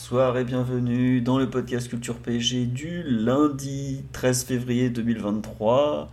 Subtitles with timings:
[0.00, 6.10] Bonsoir et bienvenue dans le podcast Culture PSG du lundi 13 février 2023.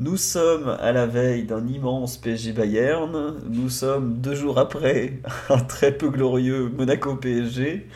[0.00, 3.36] Nous sommes à la veille d'un immense PSG Bayern.
[3.48, 7.86] Nous sommes deux jours après un très peu glorieux Monaco PSG.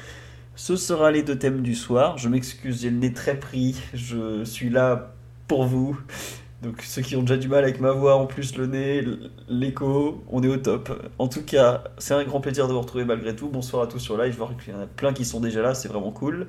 [0.54, 2.16] Ce sera les deux thèmes du soir.
[2.16, 3.74] Je m'excuse, j'ai le nez très pris.
[3.92, 5.14] Je suis là
[5.48, 5.98] pour vous.
[6.64, 9.04] Donc ceux qui ont déjà du mal avec ma voix, en plus le nez,
[9.50, 11.10] l'écho, on est au top.
[11.18, 13.48] En tout cas, c'est un grand plaisir de vous retrouver malgré tout.
[13.48, 15.60] Bonsoir à tous sur live, je vois qu'il y en a plein qui sont déjà
[15.60, 16.46] là, c'est vraiment cool.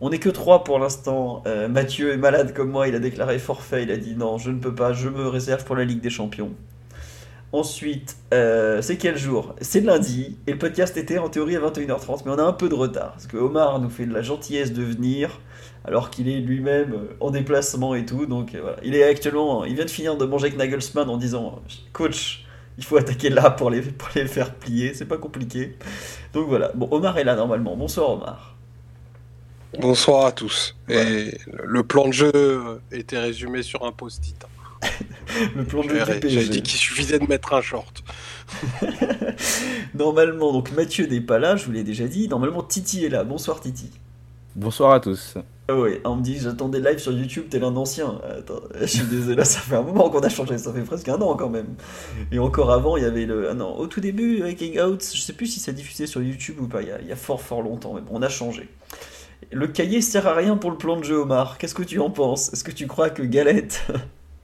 [0.00, 1.42] On n'est que trois pour l'instant.
[1.46, 4.50] Euh, Mathieu est malade comme moi, il a déclaré forfait, il a dit non, je
[4.50, 6.52] ne peux pas, je me réserve pour la Ligue des Champions.
[7.52, 9.54] Ensuite, euh, c'est quel jour?
[9.60, 12.70] C'est lundi, et le podcast était en théorie à 21h30, mais on a un peu
[12.70, 15.38] de retard, parce que Omar nous fait de la gentillesse de venir,
[15.84, 18.76] alors qu'il est lui-même euh, en déplacement et tout, donc euh, voilà.
[18.84, 21.60] Il est actuellement, il vient de finir de manger avec Nagelsmann en disant,
[21.92, 22.44] coach,
[22.78, 25.76] il faut attaquer là pour les, pour les faire plier, c'est pas compliqué.
[26.32, 28.56] Donc voilà, bon, Omar est là normalement, bonsoir Omar.
[29.80, 30.76] Bonsoir à tous.
[30.88, 34.46] Et le plan de jeu était résumé sur un post-it.
[35.56, 36.28] le plan de jeu du PSG.
[36.28, 38.02] j'avais dit qu'il suffisait de mettre un short.
[39.94, 42.28] Normalement, donc Mathieu n'est pas là, je vous l'ai déjà dit.
[42.28, 43.24] Normalement, Titi est là.
[43.24, 43.90] Bonsoir Titi.
[44.54, 45.34] Bonsoir à tous.
[45.72, 48.20] Ah ouais, on me dit j'attendais live sur YouTube, t'es l'un ancien.
[48.28, 51.18] Attends, je suis désolé, ça fait un moment qu'on a changé, ça fait presque un
[51.22, 51.76] an quand même.
[52.30, 53.48] Et encore avant, il y avait le.
[53.48, 56.56] Ah non, au tout début, avec Hangouts, je sais plus si ça diffusait sur YouTube
[56.60, 58.28] ou pas, il y a, il y a fort fort longtemps, mais bon, on a
[58.28, 58.68] changé.
[59.50, 61.56] Le cahier sert à rien pour le plan de jeu, Omar.
[61.56, 62.52] Qu'est-ce que tu en penses?
[62.52, 63.86] Est-ce que tu crois que Galette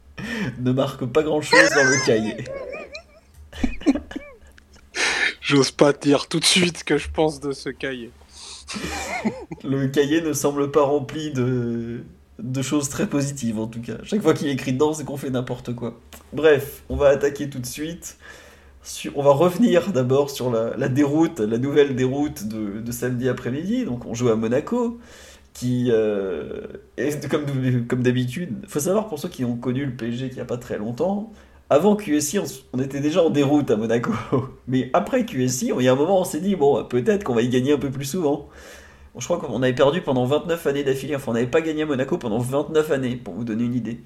[0.60, 2.44] ne marque pas grand chose dans le cahier?
[5.42, 8.12] J'ose pas dire tout de suite ce que je pense de ce cahier.
[9.64, 12.02] Le cahier ne semble pas rempli de,
[12.38, 13.96] de choses très positives en tout cas.
[14.04, 15.98] Chaque fois qu'il écrit dedans, c'est qu'on fait n'importe quoi.
[16.32, 18.16] Bref, on va attaquer tout de suite.
[19.14, 23.84] On va revenir d'abord sur la, déroute, la nouvelle déroute de, de samedi après-midi.
[23.84, 24.98] Donc on joue à Monaco,
[25.52, 27.44] qui euh, est comme,
[27.86, 28.64] comme d'habitude.
[28.68, 31.32] Faut savoir pour ceux qui ont connu le PSG il n'y a pas très longtemps,
[31.70, 32.38] avant QSI,
[32.72, 34.12] on, était déjà en déroute à Monaco.
[34.68, 37.42] Mais après QSI, il y a un moment, on s'est dit, bon, peut-être qu'on va
[37.42, 38.48] y gagner un peu plus souvent.
[39.18, 41.16] Je crois qu'on avait perdu pendant 29 années d'affilée.
[41.16, 44.00] Enfin, on n'avait pas gagné à Monaco pendant 29 années, pour vous donner une idée.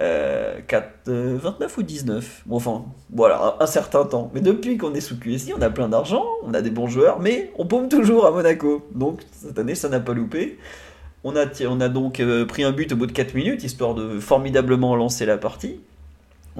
[0.00, 4.30] Euh, quatre- euh, 29 ou 19 Bon, enfin, voilà, un, certain temps.
[4.34, 7.20] Mais depuis qu'on est sous QSI, on a plein d'argent, on a des bons joueurs,
[7.20, 8.86] mais on paume toujours à Monaco.
[8.94, 10.58] Donc, cette année, ça n'a pas loupé.
[11.24, 13.94] On a, on a donc euh, pris un but au bout de 4 minutes, histoire
[13.94, 15.80] de formidablement lancer la partie.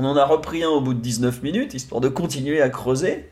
[0.00, 3.28] On en a repris un au bout de 19 minutes, histoire de continuer à creuser.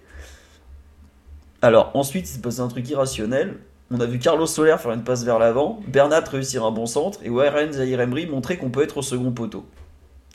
[1.62, 3.58] Alors, ensuite, il s'est passé un truc irrationnel.
[3.92, 7.20] On a vu Carlos Soler faire une passe vers l'avant, Bernat réussir un bon centre,
[7.22, 9.64] et Warren Zahir Emery montrer qu'on peut être au second poteau.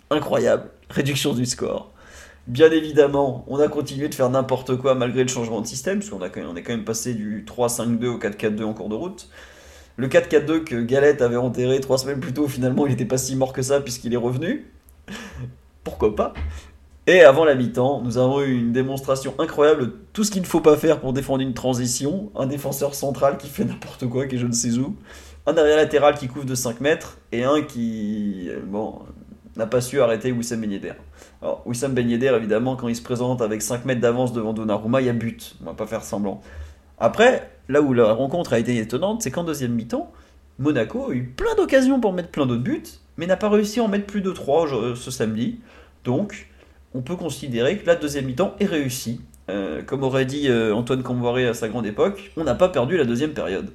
[0.10, 1.92] Incroyable, réduction du score.
[2.48, 6.10] Bien évidemment, on a continué de faire n'importe quoi malgré le changement de système, parce
[6.10, 9.28] qu'on est quand même passé du 3-5-2 au 4-4-2 en cours de route.
[9.98, 13.36] Le 4-4-2 que Galette avait enterré trois semaines plus tôt, finalement, il n'était pas si
[13.36, 14.72] mort que ça puisqu'il est revenu.
[15.84, 16.34] Pourquoi pas
[17.08, 20.48] Et avant la mi-temps, nous avons eu une démonstration incroyable de tout ce qu'il ne
[20.48, 22.32] faut pas faire pour défendre une transition.
[22.36, 24.96] Un défenseur central qui fait n'importe quoi, qui est je ne sais où.
[25.48, 27.18] Un arrière latéral qui couvre de 5 mètres.
[27.32, 29.00] Et un qui, euh, bon,
[29.56, 30.94] n'a pas su arrêter Wissam Ben Yedder.
[31.42, 35.02] Alors, Wissam Ben Yedder, évidemment, quand il se présente avec 5 mètres d'avance devant Donnarumma,
[35.02, 35.56] il y a but.
[35.62, 36.42] On va pas faire semblant.
[37.00, 40.12] Après, là où la rencontre a été étonnante, c'est qu'en deuxième mi-temps,
[40.60, 42.84] Monaco a eu plein d'occasions pour mettre plein d'autres buts,
[43.18, 45.60] mais n'a pas réussi à en mettre plus de 3 ce samedi.
[46.04, 46.50] Donc,
[46.94, 49.22] on peut considérer que la deuxième mi-temps est réussie.
[49.50, 52.98] Euh, comme aurait dit euh, Antoine Camboiré à sa grande époque, on n'a pas perdu
[52.98, 53.72] la deuxième période.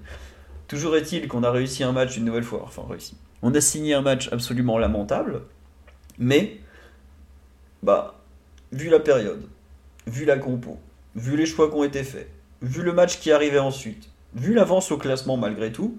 [0.69, 2.63] Toujours est-il qu'on a réussi un match une nouvelle fois.
[2.65, 3.17] Enfin, réussi.
[3.43, 5.43] On a signé un match absolument lamentable,
[6.19, 6.59] mais,
[7.83, 8.19] bah,
[8.73, 9.43] vu la période,
[10.07, 10.79] vu la compo,
[11.15, 12.31] vu les choix qui ont été faits,
[12.63, 15.99] vu le match qui arrivait ensuite, vu l'avance au classement malgré tout,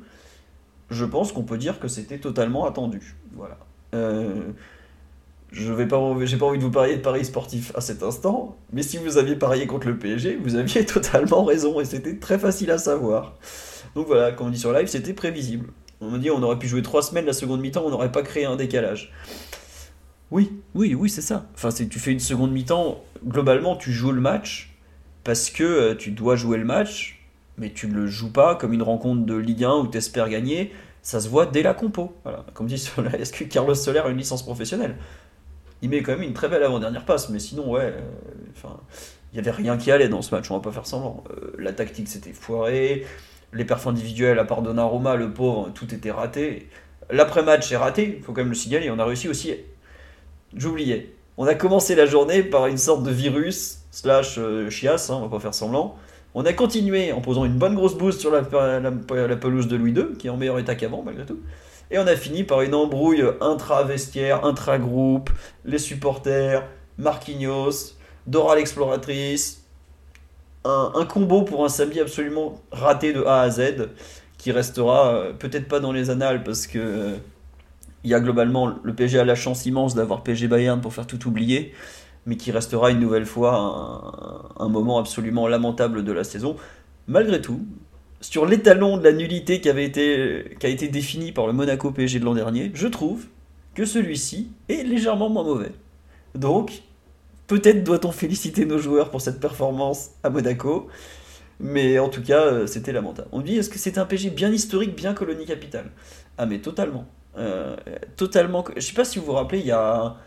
[0.89, 3.15] je pense qu'on peut dire que c'était totalement attendu.
[3.35, 3.57] Voilà.
[3.93, 4.51] Euh,
[5.51, 8.57] je vais pas, j'ai pas envie de vous parier de paris sportif à cet instant,
[8.73, 12.37] mais si vous aviez parié contre le PSG, vous aviez totalement raison et c'était très
[12.37, 13.35] facile à savoir.
[13.95, 15.69] Donc voilà, comme on dit sur live, c'était prévisible.
[16.01, 18.21] On me dit on aurait pu jouer trois semaines la seconde mi-temps, on n'aurait pas
[18.21, 19.11] créé un décalage.
[20.29, 21.45] Oui, oui, oui, c'est ça.
[21.55, 24.75] Enfin, c'est tu fais une seconde mi-temps, globalement, tu joues le match,
[25.23, 27.16] parce que euh, tu dois jouer le match,
[27.57, 30.29] mais tu ne le joues pas comme une rencontre de Ligue 1 où tu espères
[30.29, 30.73] gagner.
[31.01, 32.13] Ça se voit dès la compo.
[32.53, 32.75] Comme dit
[33.19, 34.95] est-ce que Carlos Soler a une licence professionnelle?
[35.81, 38.69] Il met quand même une très belle avant-dernière passe, mais sinon, ouais, euh,
[39.31, 41.23] il n'y avait rien qui allait dans ce match, on va pas faire semblant.
[41.31, 43.05] Euh, la tactique s'était foirée,
[43.53, 46.67] les perfs individuels à part Donnarumma, le pauvre, tout était raté.
[47.09, 49.53] L'après-match est raté, il faut quand même le signaler, on a réussi aussi.
[50.55, 51.13] J'oubliais.
[51.37, 55.21] On a commencé la journée par une sorte de virus, slash euh, chiasse, hein, on
[55.21, 55.95] va pas faire semblant.
[56.39, 60.15] On a continué en posant une bonne grosse bouse sur la, pelouse de Louis II,
[60.19, 61.39] qui est en meilleur état qu'avant, malgré tout.
[61.89, 65.31] Et on a fini par une embrouille intra-vestiaire, intra-groupe,
[65.65, 66.63] les supporters,
[66.99, 67.95] Marquinhos,
[68.27, 69.63] Dora l'exploratrice.
[70.63, 73.89] Un, combo pour un samedi absolument raté de A à Z,
[74.37, 77.15] qui restera euh, peut-être pas dans les annales parce que euh,
[78.03, 81.27] y a globalement le PSG a la chance immense d'avoir PSG Bayern pour faire tout
[81.27, 81.73] oublier,
[82.27, 86.57] mais qui restera une nouvelle fois un, moment absolument lamentable de la saison.
[87.07, 87.61] Malgré tout,
[88.19, 91.89] sur l'étalon de la nullité qui avait été, qui a été défini par le Monaco
[91.89, 93.25] PSG de l'an dernier, je trouve
[93.73, 95.71] que celui-ci est légèrement moins mauvais.
[96.35, 96.83] Donc,
[97.47, 100.89] peut-être doit-on féliciter nos joueurs pour cette performance à Monaco,
[101.61, 103.29] mais en tout cas, euh, c'était lamentable.
[103.31, 105.91] On dit, est-ce que c'est un PSG bien historique, bien colonie capitale?
[106.37, 107.07] Ah, mais totalement.
[107.37, 107.77] Euh,
[108.17, 108.65] totalement.
[108.75, 110.17] Je sais pas si vous vous rappelez, il y a,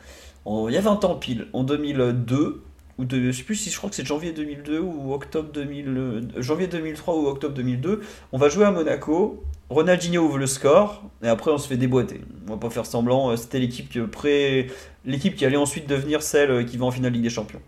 [0.46, 2.62] il y a 20 ans pile, en 2002,
[3.00, 5.88] ou de, je sais plus si je crois que c'est janvier 2002 ou octobre 2000,
[5.88, 8.02] euh, janvier 2003 ou octobre 2002,
[8.32, 9.42] on va jouer à Monaco.
[9.70, 12.20] Ronaldinho ouvre le score et après on se fait déboîter.
[12.46, 13.30] On va pas faire semblant.
[13.30, 14.66] euh, C'était l'équipe qui pré...
[15.06, 17.62] l'équipe qui allait ensuite devenir celle euh, qui va en finale Ligue des Champions.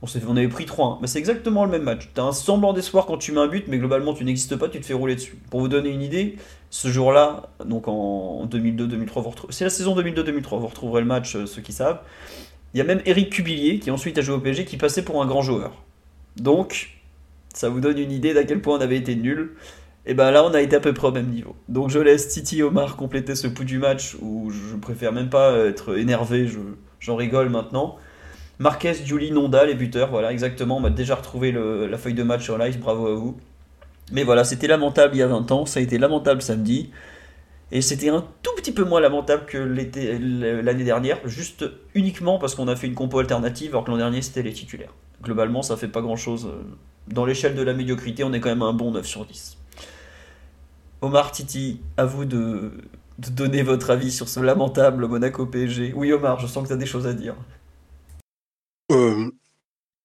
[0.00, 0.98] On, avait pris 3-1.
[1.00, 2.08] Mais c'est exactement le même match.
[2.14, 4.68] Tu as un semblant d'espoir quand tu mets un but, mais globalement tu n'existes pas,
[4.68, 5.36] tu te fais rouler dessus.
[5.50, 6.36] Pour vous donner une idée,
[6.70, 11.34] ce jour-là, donc en 2002-2003, vous retrou- c'est la saison 2002-2003, vous retrouverez le match,
[11.36, 12.00] euh, ceux qui savent.
[12.74, 15.22] Il y a même Eric Cubillier, qui ensuite a joué au PSG, qui passait pour
[15.22, 15.72] un grand joueur.
[16.36, 16.90] Donc,
[17.54, 19.54] ça vous donne une idée d'à quel point on avait été nul.
[20.06, 21.54] Et ben là, on a été à peu près au même niveau.
[21.68, 25.54] Donc je laisse Titi Omar compléter ce pouls du match où je préfère même pas
[25.66, 26.60] être énervé, je-
[27.00, 27.96] j'en rigole maintenant.
[28.58, 30.78] Marquez, Julie, Nonda, les buteurs, voilà, exactement.
[30.78, 33.36] On m'a déjà retrouvé la feuille de match sur live, bravo à vous.
[34.12, 36.90] Mais voilà, c'était lamentable il y a 20 ans, ça a été lamentable samedi.
[37.70, 42.68] Et c'était un tout petit peu moins lamentable que l'année dernière, juste uniquement parce qu'on
[42.68, 44.94] a fait une compo alternative, alors que l'an dernier c'était les titulaires.
[45.22, 46.48] Globalement, ça fait pas grand chose.
[47.08, 49.58] Dans l'échelle de la médiocrité, on est quand même un bon 9 sur 10.
[51.02, 52.72] Omar, Titi, à vous de,
[53.18, 55.92] donner votre avis sur ce lamentable Monaco PSG.
[55.94, 57.34] Oui, Omar, je sens que tu as des choses à dire.
[58.90, 59.30] Euh,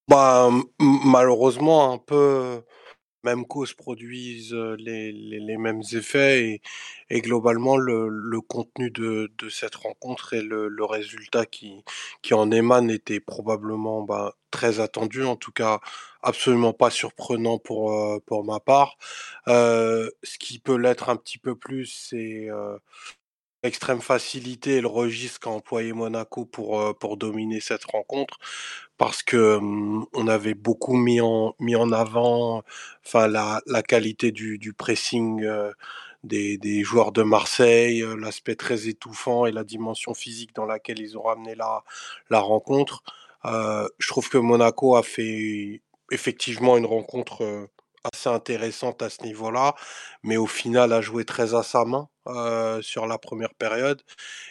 [0.07, 0.49] bah,
[0.79, 2.61] malheureusement, un peu
[3.23, 6.61] même cause produisent les, mêmes effets
[7.09, 11.83] et, globalement le, contenu de, cette rencontre et le, résultat qui,
[12.31, 15.79] en émane était probablement bah, très attendu, en tout cas
[16.21, 18.97] absolument pas surprenant pour, ma part.
[19.47, 22.49] Ce qui peut l'être un petit peu plus, c'est
[23.63, 28.37] l'extrême facilité et le registre qu'a employé Monaco pour dominer cette rencontre
[28.97, 29.59] parce que
[30.13, 32.63] on avait beaucoup mis en, mis en avant
[33.05, 35.45] enfin, la, la qualité du, du pressing
[36.23, 41.17] des, des joueurs de Marseille, l'aspect très étouffant et la dimension physique dans laquelle ils
[41.17, 41.83] ont ramené la,
[42.29, 43.03] la rencontre.
[43.45, 45.81] Euh, je trouve que Monaco a fait
[46.11, 47.67] effectivement une rencontre
[48.11, 49.75] assez intéressante à ce niveau-là,
[50.23, 52.09] mais au final a joué très à sa main
[52.81, 54.01] sur la première période.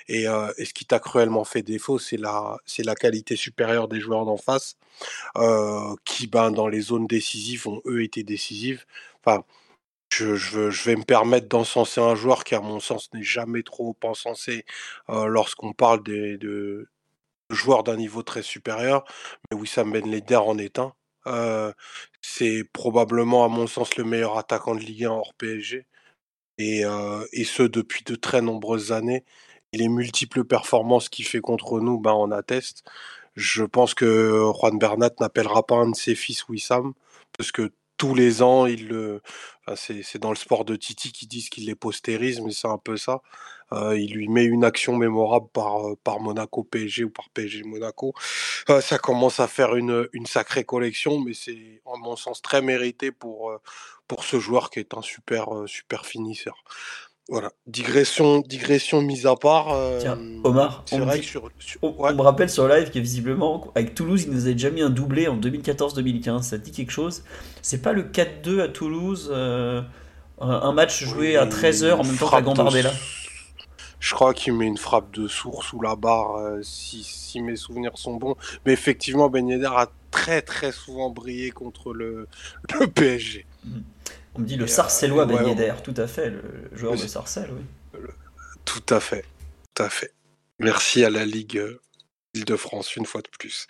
[0.08, 4.36] Et, ce qui t'a cruellement fait défaut, c'est la, la qualité supérieure des joueurs d'en
[4.36, 4.76] face,
[6.04, 8.84] qui, ben, dans les zones décisives, ont eux été décisives.
[9.24, 9.44] Enfin,
[10.10, 14.64] je, vais me permettre d'encenser un joueur qui, à mon sens, n'est jamais trop encensé
[15.08, 16.88] lorsqu'on parle des, de
[17.50, 19.04] joueurs d'un niveau très supérieur,
[19.50, 20.78] mais Wissam Ben Yedder en est.
[21.26, 21.72] Euh,
[22.20, 25.86] c'est probablement, à mon sens, le meilleur attaquant de Ligue 1 hors PSG,
[26.58, 29.24] et, euh, et ce depuis de très nombreuses années.
[29.72, 32.84] Les multiples performances qu'il fait contre nous ben, en attestent.
[33.36, 36.94] Je pense que Juan Bernat n'appellera pas un de ses fils Wissam,
[37.36, 38.66] parce que tous les ans,
[39.76, 42.96] c'est, dans le sport de Titi qui disent qu'il les postérise, mais c'est un peu
[42.96, 43.22] ça.
[43.72, 48.12] Euh, il lui met une action mémorable par, euh, Monaco PSG ou par PSG Monaco.
[48.70, 53.12] Euh, ça commence à faire une, sacrée collection, mais c'est en mon sens très mérité
[53.12, 53.52] pour,
[54.08, 56.64] pour ce joueur qui est un super, super finisseur.
[57.28, 59.72] Voilà, digression, digression mise à part.
[59.72, 62.10] euh, Tiens, Omar, c'est on me vrai dit- que sur, sur- On, ouais.
[62.12, 64.90] on me rappelle sur live que visiblement, avec Toulouse, il nous avait déjà mis un
[64.90, 66.42] doublé en 2014-2015.
[66.42, 67.22] Ça te dit quelque chose?
[67.62, 69.82] C'est pas le 4-2 à Toulouse euh,
[70.40, 72.90] un- match joué à Oui, 13h en même temps qu'à de- Gambardella?
[74.00, 77.54] Je crois qu'il met une frappe de source sous la barre, euh, si, si mes
[77.54, 78.34] souvenirs sont bons.
[78.66, 82.26] Mais effectivement, Ben Yedder a très très souvent brillé contre le,
[82.80, 83.46] le PSG.
[84.34, 88.00] On me dit le Sarcellois Ben Yedder, tout à fait, le joueur de Sarcelles, oui.
[88.64, 89.24] Tout à fait,
[89.74, 90.14] tout à fait.
[90.58, 91.62] Merci à la Ligue
[92.34, 93.66] Île-de-France une fois de plus.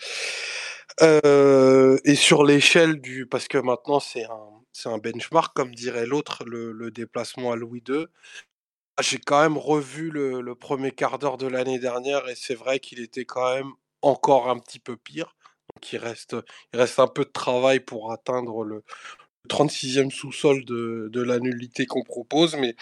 [1.03, 6.45] et sur l'échelle du, parce que maintenant c'est un, c'est un benchmark, comme dirait l'autre,
[6.45, 8.07] le, déplacement à Louis II.
[9.01, 13.01] J'ai quand même revu le, premier quart d'heure de l'année dernière et c'est vrai qu'il
[13.01, 15.37] était quand même encore un petit peu pire.
[15.75, 16.37] Donc il reste,
[16.73, 18.83] il reste un peu de travail pour atteindre le,
[19.49, 22.57] 36e sous-sol de, la nullité qu'on propose.
[22.57, 22.75] Mais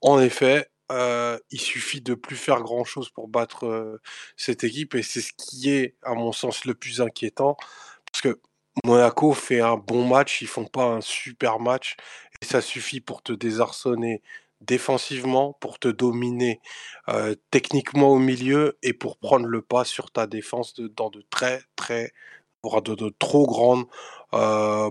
[0.00, 4.00] en effet, il suffit de plus faire grand-chose pour battre
[4.36, 7.56] cette équipe et c'est ce qui est, à mon sens, le plus inquiétant.
[8.10, 8.40] Parce que
[8.84, 11.96] Monaco fait un bon match, ils font pas un super match
[12.40, 14.22] et ça suffit pour te désarçonner
[14.60, 16.60] défensivement, pour te dominer
[17.50, 22.12] techniquement au milieu et pour prendre le pas sur ta défense dans de très très
[22.82, 23.86] de, trop grandes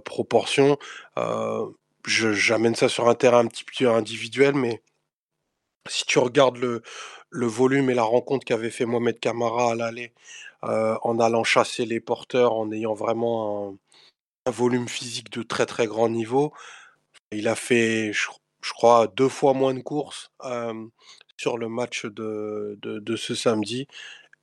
[0.03, 0.77] proportions.
[2.05, 4.81] J'amène ça sur un terrain un petit peu individuel, mais
[5.89, 6.81] si tu regardes le,
[7.31, 10.13] volume et la rencontre qu'avait fait Mohamed Kamara à l'aller
[10.63, 13.77] euh, en allant chasser les porteurs, en ayant vraiment
[14.45, 16.53] un, volume physique de très très grand niveau.
[17.31, 18.27] Il a fait, je,
[18.73, 20.87] crois, deux fois moins de courses euh,
[21.35, 23.87] sur le match de, ce samedi.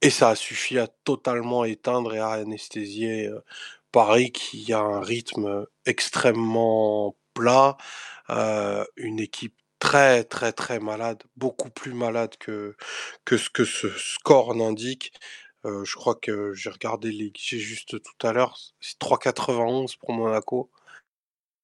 [0.05, 3.43] Et ça a suffi à totalement éteindre et à anesthésier euh,
[3.91, 7.79] Paris qui a un rythme extrêmement plat,
[8.97, 12.77] une équipe très très très malade, beaucoup plus malade que,
[13.31, 15.15] ce que ce score n'indique.
[15.65, 18.59] Euh, je crois que j'ai regardé les guichets juste tout à l'heure.
[18.81, 20.71] C'est 3,91 pour Monaco.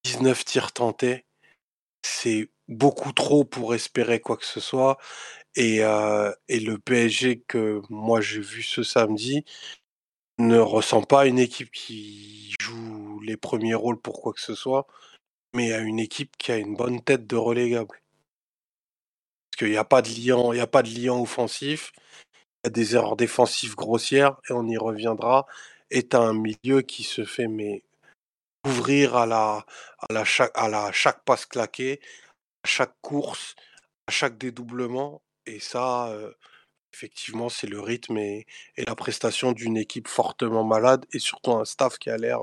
[0.05, 1.27] 19 tirs tentés.
[2.03, 4.99] C'est beaucoup trop pour espérer quoi que ce soit.
[5.57, 5.79] Et,
[6.49, 9.45] et le PSG que moi j'ai vu ce samedi
[10.39, 14.87] ne ressent pas une équipe qui joue les premiers rôles pour quoi que ce soit,
[15.55, 18.01] mais à une équipe qui a une bonne tête de relégable.
[19.51, 21.93] Parce qu'il n'y a pas de liant, il n'y a pas de liant offensif
[22.65, 25.47] y a des erreurs défensives grossières et on y reviendra.
[25.91, 27.83] Est un milieu qui se fait mais
[28.65, 29.65] ouvrir à la,
[30.09, 32.01] à la, chaque, à la chaque passe claquée,
[32.65, 33.55] à chaque course,
[34.07, 35.23] à chaque dédoublement.
[35.47, 36.15] Et ça,
[36.93, 41.99] effectivement, c'est le rythme et, la prestation d'une équipe fortement malade et surtout un staff
[41.99, 42.41] qui a l'air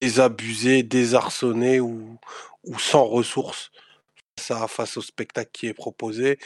[0.00, 2.18] désabusé, désarçonné ou,
[2.64, 3.70] ou sans ressources
[4.40, 6.38] ça face au spectacle qui est proposé.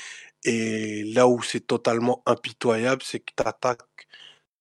[0.45, 3.83] Et là où c'est totalement impitoyable, c'est que tu attaques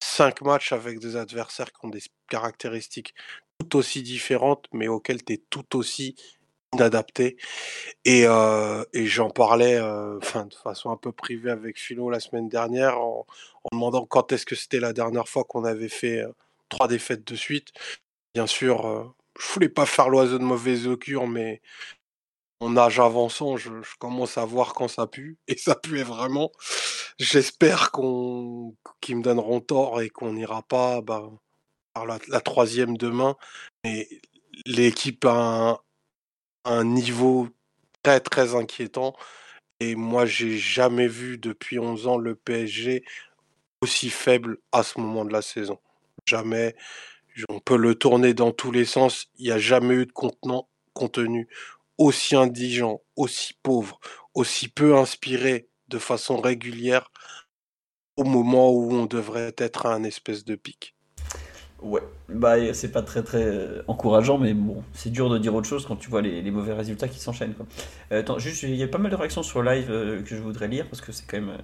[0.00, 3.14] cinq matchs avec des adversaires qui ont des caractéristiques
[3.58, 6.16] tout aussi différentes, mais auxquelles tu es tout aussi
[6.74, 7.36] inadapté.
[8.04, 13.00] Et, euh, j'en parlais euh, de façon un peu privée avec Philo la semaine dernière
[13.00, 13.26] en,
[13.72, 16.32] demandant quand est-ce que c'était la dernière fois qu'on avait fait euh,
[16.68, 17.68] trois défaites de suite.
[18.34, 21.60] Bien sûr, je voulais pas faire l'oiseau de mauvaise augure, mais
[22.60, 26.52] mon âge avançant, je, commence à voir quand ça pue, et ça puait vraiment.
[27.18, 31.30] J'espère qu'on, qu'ils me donneront tort et qu'on n'ira pas bah,
[31.94, 33.36] par la, troisième demain.
[33.84, 34.08] Mais
[34.66, 35.82] l'équipe a
[36.64, 37.48] un, niveau
[38.02, 39.14] très très inquiétant.
[39.80, 43.04] Et moi, j'ai jamais vu depuis 11 ans le PSG
[43.80, 45.78] aussi faible à ce moment de la saison.
[46.26, 46.76] Jamais.
[47.48, 49.26] On peut le tourner dans tous les sens.
[49.38, 50.12] Il n'y a jamais eu de
[50.92, 51.46] contenu
[51.98, 54.00] aussi indigent, aussi pauvre,
[54.34, 57.10] aussi peu inspiré de façon régulière
[58.16, 60.94] au moment où on devrait être à un espèce de pic.
[61.80, 65.68] Ouais, bah c'est pas très très euh, encourageant, mais bon, c'est dur de dire autre
[65.68, 67.54] chose quand tu vois les, mauvais résultats qui s'enchaînent.
[68.10, 70.42] Euh, attends, juste, il y a pas mal de réactions sur live euh, que je
[70.42, 71.56] voudrais lire parce que c'est quand même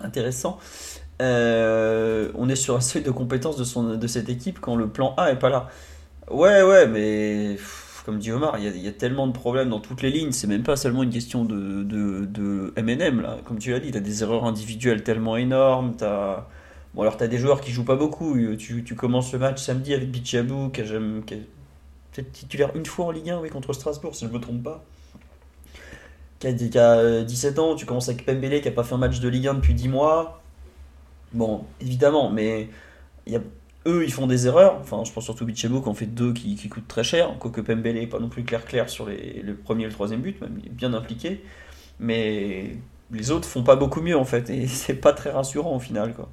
[0.00, 0.58] intéressant.
[1.20, 5.14] on est sur un seuil de compétence de, son, de cette équipe quand le plan
[5.16, 5.68] A est pas là.
[6.28, 7.56] Ouais, ouais, mais
[8.04, 10.62] comme dit Omar, il y, a, tellement de problèmes dans toutes les lignes, c'est même
[10.62, 13.26] pas seulement une question de, de, MM.
[13.46, 16.46] Comme tu l'as dit, tu as des erreurs individuelles tellement énormes, as...
[16.94, 18.36] Bon, alors des joueurs qui jouent pas beaucoup.
[18.56, 23.10] Tu, tu commences le match samedi avec Bichabou, qui, est peut-être titulaire une fois en
[23.10, 24.84] Ligue 1 oui, contre Strasbourg, si je me trompe pas.
[26.38, 26.46] Qui
[26.78, 29.48] a, 17 ans, tu commences avec Pembele qui a pas fait un match de Ligue
[29.48, 30.42] 1 depuis 10 mois.
[31.32, 32.68] Bon, évidemment, mais
[33.26, 33.40] il y a
[33.86, 34.78] eux, ils font des erreurs.
[34.80, 37.34] Enfin, je pense surtout Bichebo qui en fait deux qui, coûtent très cher.
[37.38, 40.58] Quoique Pembele n'est pas non plus clair-clair sur le premier et le troisième but, même
[40.62, 41.42] il est bien impliqué.
[42.00, 42.76] Mais
[43.10, 44.50] les autres font pas beaucoup mieux en fait.
[44.50, 46.14] Et c'est pas très rassurant au final.
[46.14, 46.28] Quoi.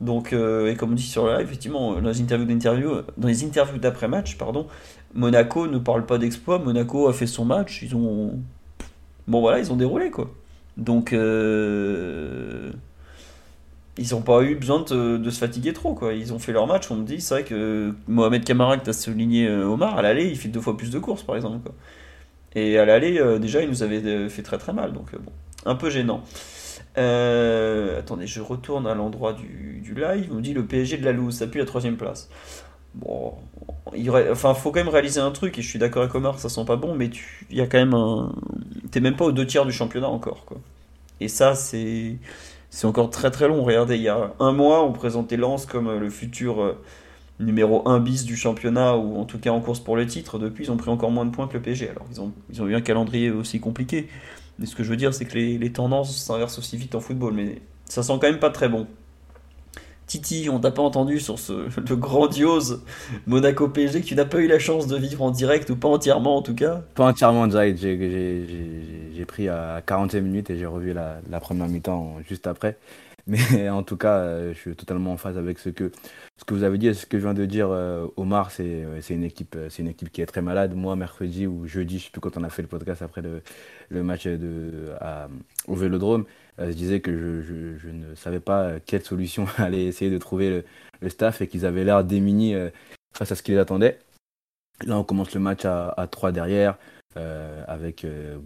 [0.00, 3.28] Donc, euh, et comme on dit sur le live, effectivement, dans les interviews d'interview, dans
[3.28, 4.66] les interviews d'après-match, pardon,
[5.14, 6.58] Monaco ne parle pas d'exploit.
[6.58, 7.82] Monaco a fait son match.
[7.82, 8.38] Ils ont.
[9.26, 10.30] Bon voilà, ils ont déroulé quoi.
[10.76, 11.12] Donc.
[11.12, 12.72] Euh
[13.98, 15.94] ils n'ont pas eu besoin de, se fatiguer trop.
[15.94, 16.14] Quoi.
[16.14, 16.90] Ils ont fait leur match.
[16.90, 20.26] On me dit, c'est vrai que Mohamed Kamara, que tu as souligné Omar, à l'aller,
[20.26, 21.70] il fait deux fois plus de courses par exemple.
[22.56, 24.92] Et à l'aller, déjà, il nous avait fait très très mal.
[24.92, 25.32] Donc, bon,
[25.64, 26.22] un peu gênant.
[26.96, 30.28] attendez, je retourne à l'endroit du, live.
[30.30, 32.28] On me dit le PSG de la loose, ça pue la troisième place.
[32.94, 33.34] Bon,
[33.96, 36.48] il enfin, faut quand même réaliser un truc, et je suis d'accord avec Omar, ça
[36.48, 37.10] sent pas bon, mais
[37.50, 38.32] il y a quand même un.
[38.90, 40.58] T'es même pas aux deux tiers du championnat encore, quoi.
[41.20, 42.16] Et ça, c'est.
[42.74, 43.62] C'est encore très très long.
[43.62, 46.76] Regardez, il y a un mois, on présentait Lens comme le futur euh,
[47.38, 50.40] numéro 1 bis du championnat, ou en tout cas en course pour le titre.
[50.40, 51.88] Depuis, ils ont pris encore moins de points que le PSG.
[51.90, 54.08] Alors, ils ont, ils ont eu un calendrier aussi compliqué.
[54.58, 57.00] Mais ce que je veux dire, c'est que les, les tendances s'inversent aussi vite en
[57.00, 57.34] football.
[57.34, 58.88] Mais ça sent quand même pas très bon.
[60.06, 62.82] Titi, on t'a pas entendu sur ce, le grandiose
[63.26, 65.88] Monaco PSG que tu n'as pas eu la chance de vivre en direct ou pas
[65.88, 70.66] entièrement en tout cas Pas entièrement en direct, j'ai pris à 40 minutes et j'ai
[70.66, 72.76] revu la, première mi-temps juste après.
[73.26, 75.90] Mais en tout cas, euh, je suis totalement en phase avec ce que,
[76.36, 77.68] ce que vous avez dit et ce que je viens de dire.
[77.70, 80.74] Euh, Omar, c'est une, équipe, une équipe qui est très malade.
[80.74, 83.22] Moi, mercredi ou jeudi, je ne sais plus quand on a fait le podcast après
[83.22, 83.40] le,
[83.88, 84.90] le match de,
[85.66, 90.18] au Vélodrome, euh, je disais que je, ne savais pas quelle solution allait essayer de
[90.18, 90.64] trouver
[91.00, 92.54] le, staff et qu'ils avaient l'air démunis
[93.14, 93.98] face à ce qui les attendait.
[94.86, 96.78] Là, on commence le match à, à 3 derrière.
[97.16, 98.38] Euh, avec euh,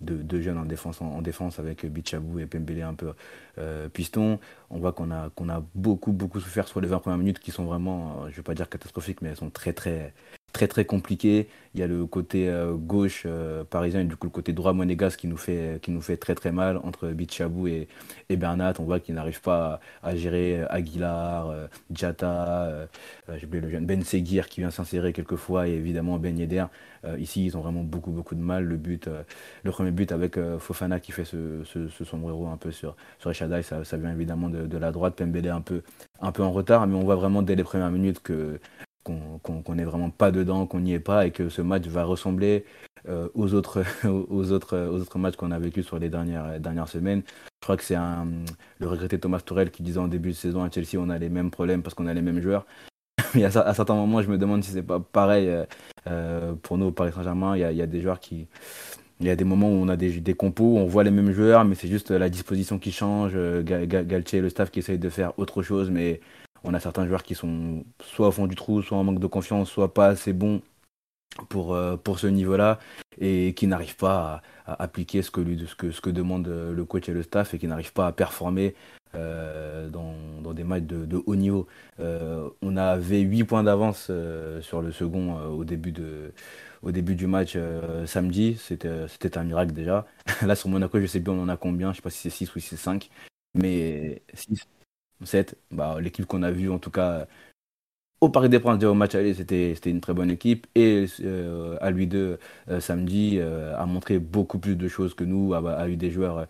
[0.00, 3.12] deux, jeunes en défense, en, défense avec Bichabou et Pembele un peu
[3.58, 4.40] euh, piston.
[4.70, 7.64] On voit qu'on a, a beaucoup, beaucoup souffert sur les 20 premières minutes qui sont
[7.64, 10.12] vraiment, je ne vais pas dire catastrophiques, mais elles sont très, très,
[10.52, 11.48] très très compliqué.
[11.74, 14.72] Il y a le côté euh, gauche euh, parisien et du coup le côté droit
[14.72, 15.80] monégasque qui nous fait,
[16.18, 17.88] très très mal entre Bichabou et,
[18.30, 18.74] Bernat.
[18.78, 22.88] On voit qu'ils n'arrivent pas à, gérer Aguilar, euh, Jata,
[23.36, 26.64] j'ai oublié le jeune Ben Seguir qui vient s'insérer quelquefois et évidemment Ben Yedder.
[27.18, 28.64] ici ils ont vraiment beaucoup beaucoup de mal.
[28.64, 29.08] Le but,
[29.62, 33.62] le premier but avec Fofana qui fait ce, ce, sombrero un peu sur, sur Echadai,
[33.62, 35.14] ça, ça vient évidemment de, la droite.
[35.16, 35.82] Pembele un peu
[36.20, 38.58] en retard, mais on voit vraiment dès les premières minutes que
[39.08, 42.64] qu'on n'est vraiment pas dedans, qu'on n'y est pas et que ce match va ressembler
[43.08, 46.88] euh, aux, autres, aux, autres, aux autres matchs qu'on a vécu sur les dernières, dernières
[46.88, 47.22] semaines.
[47.26, 50.70] Je crois que c'est le regretté Thomas Tourel qui disait en début de saison à
[50.70, 52.66] Chelsea on a les mêmes problèmes parce qu'on a les mêmes joueurs.
[53.34, 55.64] Mais à, certains moments, je me demande si c'est pas pareil euh,
[56.06, 57.56] euh, pour nous au Paris Saint-Germain.
[57.56, 58.46] Il y, a, des joueurs qui.
[59.20, 61.32] Il y a des moments où on a des, des compos, on voit les mêmes
[61.32, 63.36] joueurs, mais c'est juste la disposition qui change.
[63.64, 66.20] Galtier, le staff qui essaye de faire autre chose, mais
[66.64, 69.26] on a certains joueurs qui sont soit au fond du trou, soit en manque de
[69.26, 70.62] confiance, soit pas assez bons
[71.48, 72.78] pour, euh, pour ce niveau-là
[73.20, 77.08] et qui n'arrivent pas à, appliquer ce que, ce, que, ce que demande le coach
[77.08, 78.74] et le staff et qui n'arrivent pas à performer
[79.14, 80.14] euh, dans,
[80.52, 81.66] des matchs de, haut niveau.
[82.00, 84.10] Euh, on avait 8 points d'avance
[84.60, 86.32] sur le second au, début de,
[86.82, 87.56] au début du match
[88.06, 88.56] samedi.
[88.60, 90.06] C'était un miracle déjà.
[90.42, 92.30] Là sur Monaco, je sais plus on en a combien, je sais pas si c'est
[92.30, 93.10] 6 ou si c'est 5.
[93.54, 94.60] Mais 6,
[95.24, 97.26] 7, bah, l'équipe qu'on a vue en tout cas
[98.20, 100.66] au Parc des Princes au match aller, c'était une très bonne équipe.
[100.74, 105.24] Et euh, à lui deux, euh, samedi, euh, a montré beaucoup plus de choses que
[105.24, 106.46] nous, a, eu des joueurs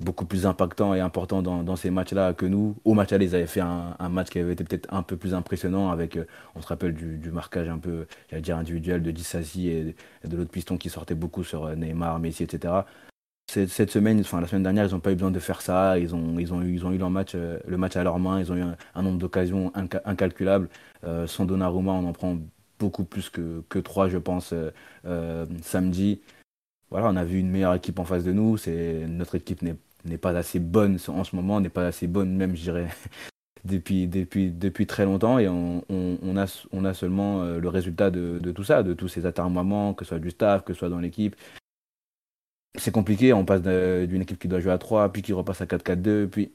[0.00, 2.76] beaucoup plus impactants et importants dans, ces matchs-là que nous.
[2.84, 5.34] Au match aller, ils avaient fait un, match qui avait été peut-être un peu plus
[5.34, 6.18] impressionnant avec,
[6.54, 9.94] on se rappelle du, marquage un peu, j'allais dire individuel de Dissasi et
[10.24, 12.82] de l'autre piston qui sortait beaucoup sur Neymar, Messi, etc
[13.52, 15.98] cette semaine, enfin la semaine dernière, ils n'ont pas eu besoin de faire ça.
[15.98, 18.40] Ils ont, eu, leur match, euh, le match à leurs mains.
[18.40, 18.62] Ils ont eu
[18.94, 19.72] un, nombre d'occasions
[20.04, 20.68] incalculable.
[21.04, 22.38] Euh, sans Donnarumma, on en prend
[22.78, 24.54] beaucoup plus que, que 3, je pense,
[25.04, 26.20] euh, samedi.
[26.90, 28.56] Voilà, on a vu une meilleure équipe en face de nous.
[29.08, 32.62] Notre équipe n'est pas assez bonne en ce moment, n'est pas assez bonne même, je
[32.62, 32.88] dirais,
[33.64, 35.38] depuis, très longtemps.
[35.38, 40.04] Et on, a, seulement le résultat de, de, tout ça, de tous ces atermoiements, que
[40.04, 41.36] ce soit du staff, que ce soit dans l'équipe
[42.76, 43.32] c'est compliqué.
[43.32, 46.52] On passe d'une équipe qui doit jouer à 3, puis qui repasse à 4-4-2, puis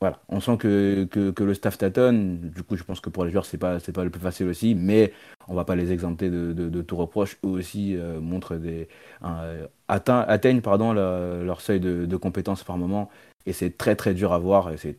[0.00, 0.22] voilà.
[0.28, 2.50] On sent que, que, le staff tâtonne.
[2.50, 4.48] Du coup, je pense que pour les joueurs, c'est pas c'est pas le plus facile
[4.48, 5.12] aussi, mais
[5.46, 7.36] on va pas les exempter de, de, tout reproche.
[7.44, 8.88] Eux aussi euh, montrent des
[9.24, 13.10] euh, atteignent pardon leur seuil de, compétences par moment,
[13.46, 14.72] et c'est très très dur à voir.
[14.72, 14.98] Et c'est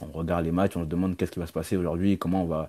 [0.00, 2.46] on regarde les matchs, on se demande qu'est-ce qui va se passer aujourd'hui, comment on
[2.46, 2.68] va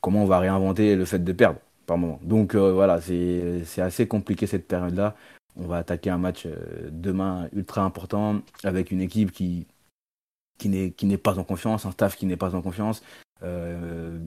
[0.00, 2.20] comment on va réinventer le fait de perdre par moment.
[2.22, 5.16] Donc euh, voilà, c'est assez compliqué cette période-là
[5.56, 9.66] on va attaquer un match euh, demain ultra important avec une équipe qui,
[10.64, 13.02] n'est pas en confiance, un staff qui n'est pas en confiance.
[13.42, 14.18] Euh,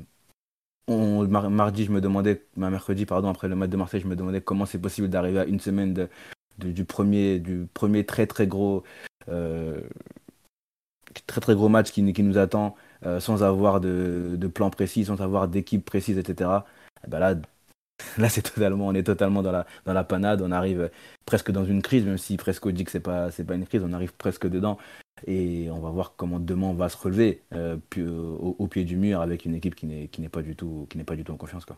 [0.87, 4.41] on, mardi, je me demandais, mercredi, pardon, après le match de Marseille, je me demandais
[4.41, 6.07] comment c'est possible d'arriver à une semaine
[6.59, 8.83] du, premier, du premier très très gros,
[9.29, 9.81] euh,
[11.25, 12.75] très très gros match qui, nous attend
[13.19, 16.49] sans avoir de, plan précis, sans avoir d'équipe précise, etc.
[17.05, 17.35] Et ben là,
[18.17, 19.51] Là, c'est totalement, on est totalement dans
[19.85, 20.41] la, panade.
[20.41, 20.89] On arrive
[21.25, 23.83] presque dans une crise, même si presque dit que c'est pas, pas une crise.
[23.83, 24.77] On arrive presque dedans.
[25.27, 29.21] Et on va voir comment demain on va se relever euh, au, pied du mur
[29.21, 31.63] avec une équipe qui n'est pas du tout qui n'est pas du tout en confiance
[31.63, 31.77] quoi.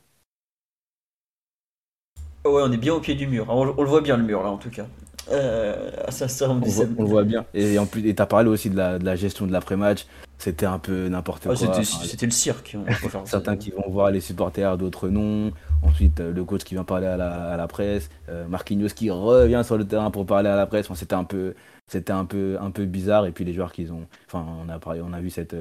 [2.45, 3.45] Ouais, on est bien au pied du mur.
[3.49, 4.87] On, le voit bien le mur là en tout cas.
[5.31, 7.45] Euh, ça, on, on, le voit bien.
[7.53, 10.05] Et en plus, et t'as parlé aussi de la, de la gestion de l'après-match.
[10.37, 11.55] C'était un peu n'importe quoi.
[11.55, 12.77] C'était le cirque.
[13.25, 15.51] certains qui vont voir les supporters, d'autres non.
[15.81, 18.09] Ensuite, euh, le coach qui vient parler à la, à la presse.
[18.29, 20.87] Euh, Marquinhos qui revient sur le terrain pour parler à la presse.
[20.93, 21.55] c'était un peu,
[21.87, 23.25] c'était un peu, un peu bizarre.
[23.25, 25.55] Et puis les joueurs qui ont, enfin, on a parlé, on a vu cette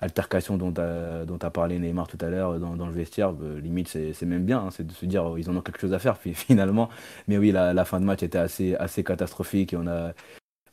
[0.00, 3.32] altercation dont a, dont a parlé Neymar tout à l'heure dans, dans, le vestiaire.
[3.32, 5.98] limite, c'est même bien, hein, c'est de se dire ils en ont quelque chose à
[5.98, 6.88] faire puis, finalement.
[7.28, 10.12] Mais oui, la, fin de match était assez, assez catastrophique et on a,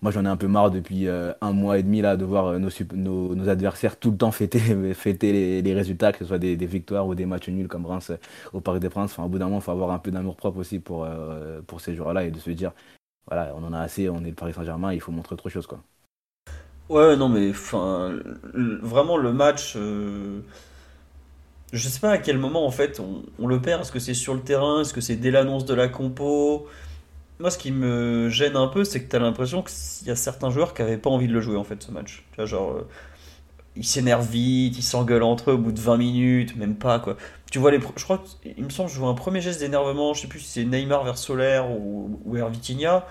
[0.02, 2.48] moi j'en ai un peu marre depuis euh, un mois et demi là de voir
[2.48, 2.70] euh, nos,
[3.36, 4.60] nos, adversaires tout le temps fêter,
[4.94, 8.18] fêter les, résultats, que ce soit des, victoires ou des matchs nuls comme Reims euh,
[8.54, 9.12] au Parc des Princes.
[9.14, 11.08] Enfin, au bout d'un moment, il faut avoir un peu d'amour propre aussi pour,
[11.68, 12.72] pour ces joueurs-là et de se dire
[13.28, 15.68] voilà, on en a assez, on est le Paris Saint-Germain, il faut montrer autre chose
[15.68, 15.82] quoi.
[16.90, 17.52] Ouais, non mais
[18.82, 19.78] vraiment le match.
[21.74, 23.82] Je sais pas à quel moment en fait on, le perd.
[23.82, 24.82] Est-ce que c'est sur le terrain?
[24.82, 26.68] Est-ce que c'est dès l'annonce de la compo?
[27.40, 30.16] Moi, ce qui me gêne un peu, c'est que tu as l'impression qu'il y a
[30.16, 32.26] certains joueurs qui n'avaient pas envie de le jouer, en fait, ce match.
[32.36, 32.88] Tu genre, euh,
[33.76, 37.16] ils s'énervent vite, ils s'engueulent entre eux au bout de 20 minutes, même pas, quoi.
[37.52, 38.24] Tu vois, les, je crois
[38.58, 41.04] il me semble je vois un premier geste d'énervement, je sais plus si c'est Neymar
[41.04, 43.06] vers Solaire ou, ou Hervitinha,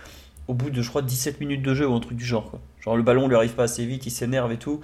[0.49, 2.61] au bout de, je crois, 17 minutes de jeu ou un truc du genre, quoi.
[2.81, 4.81] Genre, le ballon lui arrive pas assez vite, il s'énerve et tout.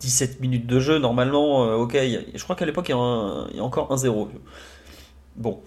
[0.00, 1.96] 17 minutes de jeu, normalement, euh, ok,
[2.34, 4.28] je crois qu'à l'époque, il, y a encore 1-0.
[5.36, 5.60] Bon.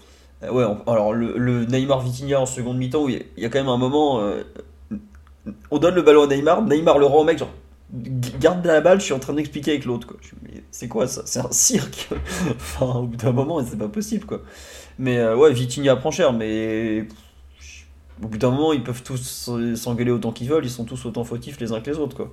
[0.44, 3.68] Euh, ouais, alors le, Neymar Vitinha en seconde mi-temps, où il y, a quand même
[3.68, 4.20] un moment.
[4.20, 4.42] Euh,
[5.70, 7.50] on donne le ballon à Neymar, Neymar le rend au mec, genre
[8.38, 10.14] garde la balle, je suis en train d'expliquer avec l'autre.
[10.70, 11.22] C'est quoi ça?
[11.24, 12.10] C'est un cirque
[12.50, 14.42] Enfin, au bout d'un moment, c'est pas possible quoi.
[14.98, 17.06] Mais ouais, Vitinha prend cher, mais
[18.22, 21.24] au bout d'un moment, ils peuvent tous s'engueuler autant qu'ils veulent, ils sont tous autant
[21.24, 22.30] fautifs les uns que les autres.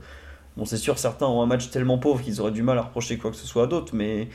[0.57, 3.17] Bon, c'est sûr, certains ont un match tellement pauvre qu'ils auraient du mal à reprocher
[3.17, 4.29] quoi que ce soit à d'autres, mais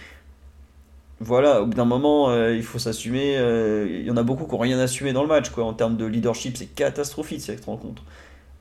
[1.20, 3.36] voilà, au bout d'un moment, euh, il faut s'assumer.
[3.36, 5.50] Euh, il y en a beaucoup qui n'ont rien assumé dans le match.
[5.50, 5.64] Quoi.
[5.64, 8.02] En termes de leadership, c'est catastrophique cette rencontre.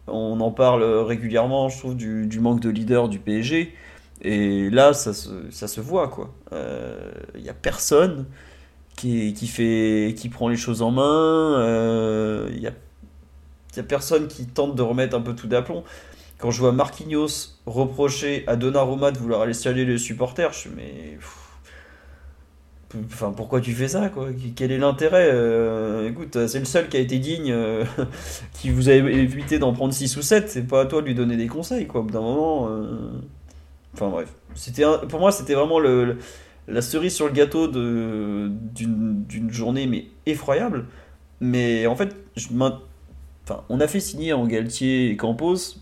[0.07, 3.73] On en parle régulièrement, je trouve, du, manque de leader du PSG.
[4.21, 6.09] Et là, ça se, ça se voit.
[6.09, 6.33] quoi.
[6.51, 8.25] Il euh, n'y a personne
[8.99, 12.47] qui, fait, qui prend les choses en main.
[12.51, 15.83] Il n'y a, personne qui tente de remettre un peu tout d'aplomb.
[16.37, 20.75] Quand je vois Marquinhos reprocher à Donnarumma de vouloir aller saluer les supporters, je me
[20.75, 21.17] mais...
[23.05, 24.29] Enfin, pourquoi tu fais ça, quoi?
[24.55, 25.29] Quel est l'intérêt?
[25.31, 27.85] Euh, Écoute, c'est le seul qui a été digne, euh,
[28.53, 30.49] qui vous a évité d'en prendre 6 ou 7.
[30.49, 32.03] C'est pas à toi de lui donner des conseils, quoi.
[32.11, 32.67] D'un moment.
[32.71, 33.11] Euh,
[33.93, 34.33] enfin, bref.
[35.07, 36.17] Pour moi, c'était vraiment le,
[36.69, 40.85] la cerise sur le gâteau d'une journée, mais effroyable.
[41.41, 42.15] Mais en fait,
[43.69, 45.77] on a fait signer en Galtier et Campos.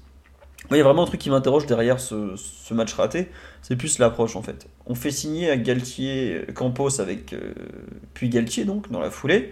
[0.71, 3.29] Il y a vraiment un truc qui m'interroge derrière ce, match raté
[3.61, 4.67] c'est plus l'approche en fait.
[4.85, 7.53] On fait signer à Galtier Campos avec euh,
[8.13, 9.51] puis Galtier donc dans la foulée,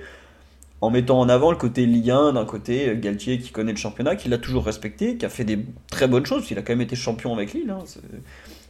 [0.82, 4.16] en mettant en avant le côté Ligue 1 d'un côté Galtier qui connaît le championnat,
[4.16, 6.82] qui l'a toujours respecté, qui a fait des très bonnes choses, il a quand même
[6.82, 7.70] été champion avec Lille.
[7.70, 7.84] Hein,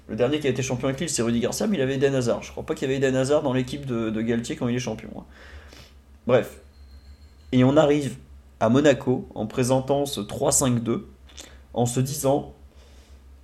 [0.08, 2.14] le dernier qui a été champion avec Lille, c'est Rudy Garcia, mais il avait Eden
[2.14, 2.44] Hazard.
[2.44, 4.80] Je crois pas qu'il y avait Eden Hazard dans l'équipe de, Galtier quand il est
[4.80, 5.10] champion.
[5.18, 5.24] Hein.
[6.28, 6.62] Bref.
[7.52, 8.18] Et on arrive
[8.60, 11.02] à Monaco en présentant ce 3-5-2,
[11.74, 12.54] en se disant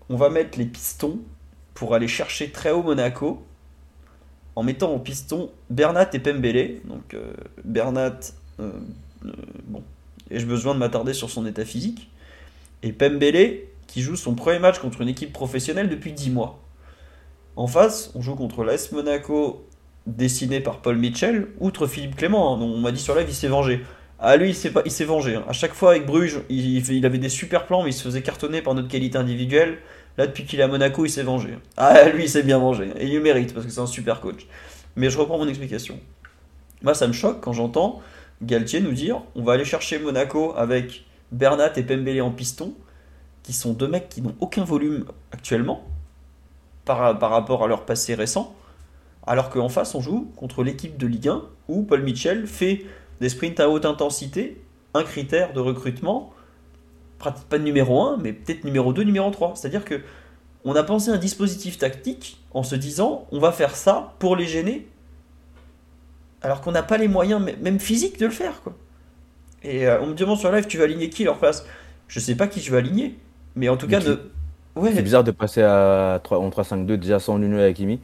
[0.10, 1.20] on va mettre les pistons
[1.74, 3.44] pour aller chercher très haut Monaco
[4.56, 6.82] en mettant au piston Bernat et Pembele.
[6.86, 8.20] Donc euh, Bernat,
[8.60, 8.72] euh,
[9.26, 9.32] euh,
[9.68, 9.82] bon,
[10.30, 12.10] ai-je besoin de m'attarder sur son état physique?
[12.84, 16.60] Et Pembele qui joue son premier match contre une équipe professionnelle depuis 10 mois.
[17.58, 19.68] En face, on joue contre l'AS Monaco
[20.08, 23.50] dessiné par Paul Mitchell, outre Philippe Clément, hein, on m'a dit sur live il s'est
[23.50, 23.82] vengé.
[24.20, 25.36] Ah lui il s'est vengé.
[25.36, 25.44] Hein.
[25.48, 28.22] À chaque fois avec Bruges, il, il, avait des super plans mais il se faisait
[28.22, 29.80] cartonner par notre qualité individuelle.
[30.18, 31.50] Là, depuis qu'il est à Monaco, il s'est vengé.
[31.78, 32.90] Ah, lui, il s'est bien vengé.
[32.98, 34.46] Et il le mérite parce que c'est un super coach.
[34.96, 36.00] Mais je reprends mon explication.
[36.82, 38.02] Moi, ça me choque quand j'entends
[38.42, 42.74] Galtier nous dire on va aller chercher Monaco avec Bernat et Pembele en piston,
[43.44, 45.84] qui sont deux mecs qui n'ont aucun volume actuellement
[46.86, 48.56] par, rapport à leur passé récent.
[49.26, 52.86] Alors qu'en face, on joue contre l'équipe de Ligue 1 où Paul Mitchell fait
[53.20, 54.62] des sprints à haute intensité,
[54.94, 56.34] un critère de recrutement
[57.50, 59.54] pas numéro 1, mais peut-être numéro 2, numéro 3.
[59.56, 60.02] C'est-à-dire que
[60.64, 64.46] on a pensé un dispositif tactique en se disant on va faire ça pour les
[64.46, 64.88] gêner,
[66.42, 68.62] alors qu'on n'a pas les moyens, même physiques, de le faire.
[68.62, 68.74] Quoi.
[69.64, 71.66] Et euh, on me demande sur live tu vas aligner qui leur place?
[72.08, 73.18] Je sais pas qui je vais aligner,
[73.56, 74.32] mais en tout cas, de...
[74.76, 74.92] ouais.
[74.94, 78.00] c'est bizarre de passer à 3, en 3-5-2 déjà sans Nuno et Hakimi.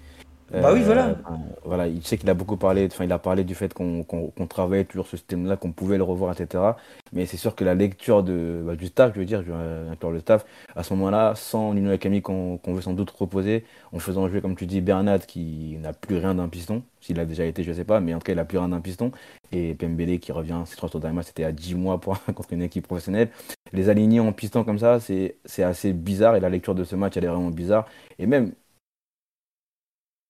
[0.49, 1.09] Bah oui, voilà.
[1.09, 4.05] Euh, voilà, il sait qu'il a beaucoup parlé, enfin, il a parlé du fait qu'on
[4.49, 6.63] travaillait toujours ce système-là, qu'on pouvait le revoir, etc.
[7.11, 9.89] Mais c'est sûr que la lecture de, bah, du staff, je veux dire, je vais
[9.91, 13.65] inclure le staff, à ce moment-là, sans Nino Akami qu'on qu'on veut sans doute reposer,
[13.91, 17.25] en faisant jouer, comme tu dis, Bernat qui n'a plus rien d'un piston, s'il a
[17.25, 19.11] déjà été, je sais pas, mais en tout cas, il a plus rien d'un piston,
[19.51, 22.87] et Pembele qui revient, c'est trois Daima, c'était à 10 mois pour, contre une équipe
[22.87, 23.29] professionnelle.
[23.73, 27.17] Les aligner en piston comme ça, c'est assez bizarre, et la lecture de ce match,
[27.17, 27.85] elle est vraiment bizarre.
[28.17, 28.53] Et même,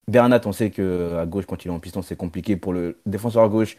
[0.10, 3.00] Bernat, on sait que à gauche, quand il est en piston, c'est compliqué pour le
[3.06, 3.78] défenseur gauche,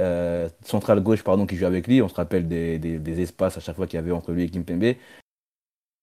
[0.00, 2.02] euh, central gauche, pardon, qui joue avec lui.
[2.02, 4.94] On se rappelle des, espaces à chaque fois qu'il y avait entre lui et Kimpembe.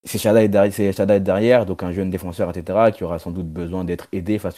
[0.03, 4.07] C'est Chada derrière, derrière, donc un jeune défenseur, etc., qui aura sans doute besoin d'être
[4.11, 4.55] aidé face,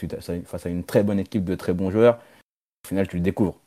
[0.64, 2.18] à une- très bonne équipe de très bons joueurs.
[2.84, 3.58] Au final, tu le découvres.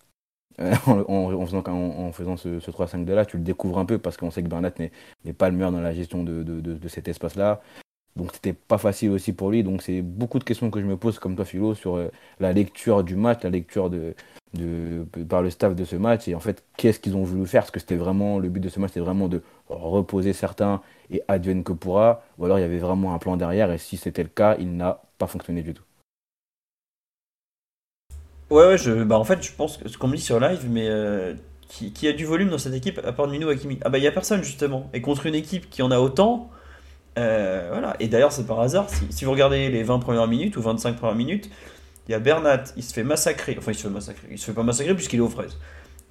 [0.59, 4.43] Euh, en, faisant, ce, ce 3-5-2 là, tu le découvres un peu parce qu'on sait
[4.43, 4.71] que Bernat
[5.25, 7.61] n'est pas le meilleur dans la gestion de cet espace-là.
[8.15, 9.63] Donc c'était pas facile aussi pour lui.
[9.63, 12.53] Donc c'est beaucoup de questions que je me pose comme toi Philo sur euh, la
[12.53, 14.13] lecture du match, la lecture de,
[14.53, 17.63] de, par le staff de ce match et en fait qu'est-ce qu'ils ont voulu faire?
[17.63, 21.23] Parce que c'était vraiment le but de ce match c'était vraiment de reposer certains et
[21.27, 24.23] advienne que pourra ou alors il y avait vraiment un plan derrière et si c'était
[24.23, 25.83] le cas il n'a pas fonctionné du tout.
[28.49, 30.67] Ouais, ouais, je, bah en fait, je pense que ce qu'on me dit sur live,
[30.69, 31.33] mais euh,
[31.67, 33.79] qui, a du volume dans cette équipe à part Mino Hakimi?
[33.83, 34.89] Ah bah il y a personne justement.
[34.93, 36.51] Et contre une équipe qui en a autant,
[37.17, 37.95] euh, voilà.
[37.99, 41.15] Et d'ailleurs c'est par hasard, si, vous regardez les 20 premières minutes ou 25 premières
[41.15, 41.49] minutes,
[42.07, 43.55] il y a Bernat, il se fait massacrer.
[43.57, 45.57] Enfin il se fait massacrer, il se fait pas massacrer puisqu'il est aux fraises.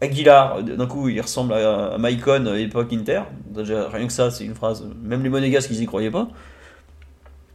[0.01, 3.23] Aguilar, d'un coup il ressemble à, à Maicon à l'époque Inter.
[3.47, 6.29] Déjà rien que ça c'est une phrase, même les Monégasques ils y croyaient pas.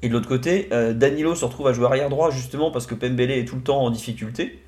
[0.04, 2.94] Et de l'autre côté, euh, Danilo se retrouve à jouer arrière droit justement parce que
[2.94, 4.60] Pembele est tout le temps en difficulté.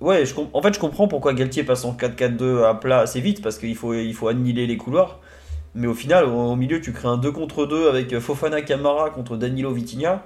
[0.00, 0.22] Ouais,
[0.52, 3.74] en fait, je comprends pourquoi Galtier passe en 4-4-2 à plat assez vite, parce qu'il
[3.74, 5.18] faut, il faut annihiler les couloirs.
[5.74, 9.36] Mais au final, au, milieu, tu crées un 2 contre 2 avec Fofana Camara contre
[9.36, 10.24] Danilo Vitinha.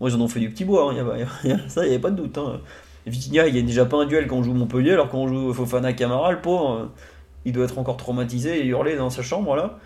[0.00, 2.02] Bon, ils en ont fait du petit bois, hein, a a- ça, il n'y avait
[2.02, 2.36] pas de doute.
[2.38, 2.60] Hein.
[3.06, 5.52] Vitinha, il gagne déjà pas un duel quand on joue Montpellier, alors quand on joue
[5.52, 6.86] Fofana Camara, le pauvre, euh,
[7.44, 9.78] il doit être encore traumatisé et hurler dans sa chambre, là.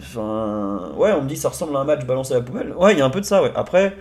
[0.00, 2.72] Enfin, ouais, on me dit ça ressemble à un match balancé à la poubelle.
[2.76, 3.42] Ouais, il y a un peu de ça.
[3.56, 3.96] Après,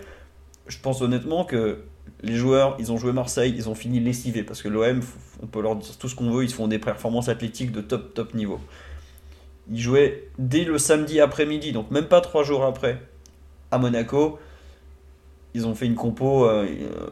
[0.67, 1.79] je pense honnêtement que
[2.21, 5.01] les joueurs, ils ont joué Marseille, ils ont fini lessivés parce que l'OM,
[5.41, 8.13] on peut leur dire tout ce qu'on veut, ils font des performances athlétiques de top
[8.13, 8.59] top niveau.
[9.69, 13.01] Ils jouaient dès le samedi après-midi, donc même pas trois jours après,
[13.71, 14.39] à Monaco.
[15.53, 16.45] Ils ont fait une compo.
[16.45, 17.07] euh, euh,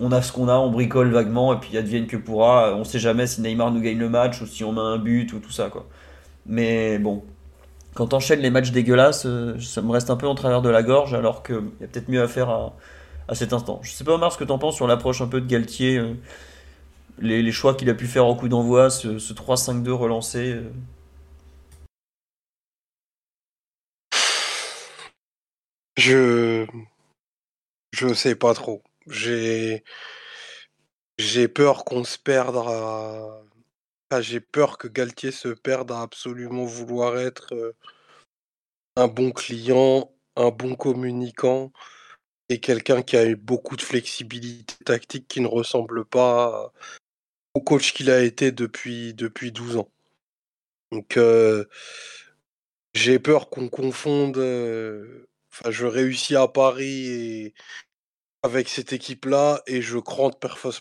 [0.00, 2.74] on a ce qu'on a, on bricole vaguement, et puis advienne que pourra.
[2.74, 5.32] On sait jamais si Neymar nous gagne le match ou si on met un but
[5.32, 5.86] ou tout ça, quoi.
[6.46, 7.22] Mais bon,
[7.94, 10.82] quand t'enchaînes les matchs dégueulasses, euh, ça me reste un peu en travers de la
[10.82, 13.80] gorge, alors qu'il y a peut-être mieux à faire à, cet instant.
[13.82, 16.00] Je sais pas, Omar, ce que t'en penses sur l'approche un peu de Galtier,
[17.18, 20.56] les, choix qu'il a pu faire au coup d'envoi, ce 3-5-2 relancé.
[25.96, 26.66] Je
[27.92, 28.82] je sais pas trop.
[29.06, 29.82] J'ai
[31.18, 33.42] j'ai peur qu'on se perde à
[34.10, 37.72] enfin, j'ai peur que Galtier se perde à absolument vouloir être euh,
[38.96, 41.72] un bon client, un bon communicant
[42.48, 46.72] et quelqu'un qui a eu beaucoup de flexibilité tactique qui ne ressemble pas
[47.54, 49.90] au coach qu'il a été depuis depuis 12 ans.
[50.92, 51.64] Donc euh,
[52.94, 55.26] j'ai peur qu'on confonde euh,
[55.68, 57.52] je réussis à Paris
[58.42, 60.38] avec cette équipe-là et je crante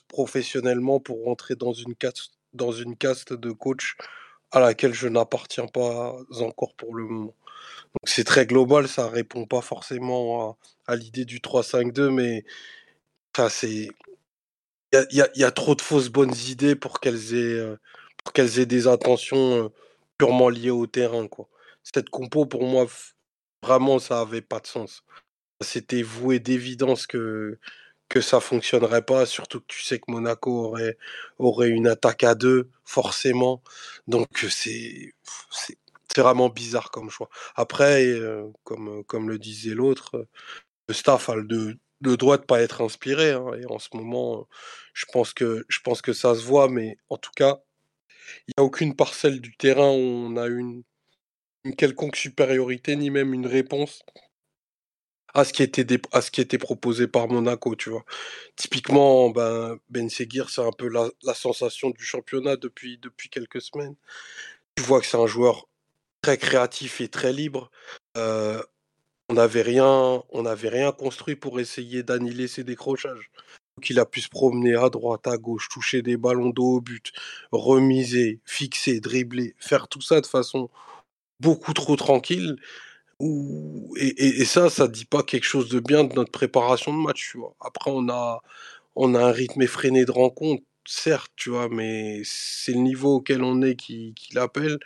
[0.08, 3.96] professionnellement pour rentrer dans une caste, dans une caste de coach
[4.52, 7.36] à laquelle je n'appartiens pas encore pour le moment.
[7.94, 10.58] Donc c'est très global, ça répond pas forcément
[10.88, 12.46] à, l'idée du 3-5-2, mais
[13.36, 13.90] enfin, c'est
[14.94, 17.78] il y y a- trop de fausses bonnes idées pour qu'elles aient euh,
[18.24, 19.70] pour qu'elles aient des intentions euh,
[20.18, 21.48] purement liées au terrain, quoi.
[21.84, 22.88] Cette compo, pour moi,
[23.66, 25.04] vraiment, ça avait pas de sens
[25.62, 27.60] c'était voué d'évidence que,
[28.10, 30.98] que ça fonctionnerait pas, surtout que tu sais que Monaco aurait,
[31.40, 33.64] aurait une attaque à deux, forcément.
[34.08, 35.14] Donc c'est
[36.08, 37.30] c'est vraiment bizarre comme choix.
[37.56, 40.28] Après, euh, comme, comme le disait l'autre, euh,
[40.90, 43.32] le staff a le, le droit de pas être inspiré.
[43.34, 44.44] hein, et en ce moment, euh,
[44.94, 47.60] je pense que je pense que ça se voit, mais en tout cas,
[48.48, 50.84] il n'y a aucune parcelle du terrain où on a une,
[51.66, 54.04] une quelconque supériorité, ni même une réponse
[55.36, 58.06] à ce qui était à ce qui était proposé par Monaco, tu vois.
[58.56, 63.96] Typiquement, ben Ben Seguir, c'est un peu la, sensation du championnat depuis depuis quelques semaines.
[64.76, 65.68] Tu vois que c'est un joueur
[66.22, 67.70] très créatif et très libre.
[68.18, 68.64] Euh,
[69.30, 73.32] on n'avait rien, on n'avait rien construit pour essayer d'annihiler ses décrochages.
[73.78, 76.82] Donc il a pu se promener à droite, à gauche, toucher des ballons dos au
[76.82, 77.12] but,
[77.52, 80.70] remiser, fixer, dribbler, faire tout ça de façon
[81.46, 82.56] beaucoup trop tranquille.
[83.20, 87.02] Ou, et, et, ça, ça dit pas quelque chose de bien de notre préparation de
[87.02, 87.56] match, tu vois.
[87.62, 88.42] Après, on a,
[88.96, 93.44] on a un rythme effréné de rencontre, certes, tu vois, mais c'est le niveau auquel
[93.44, 94.80] on est qui, l'appelle.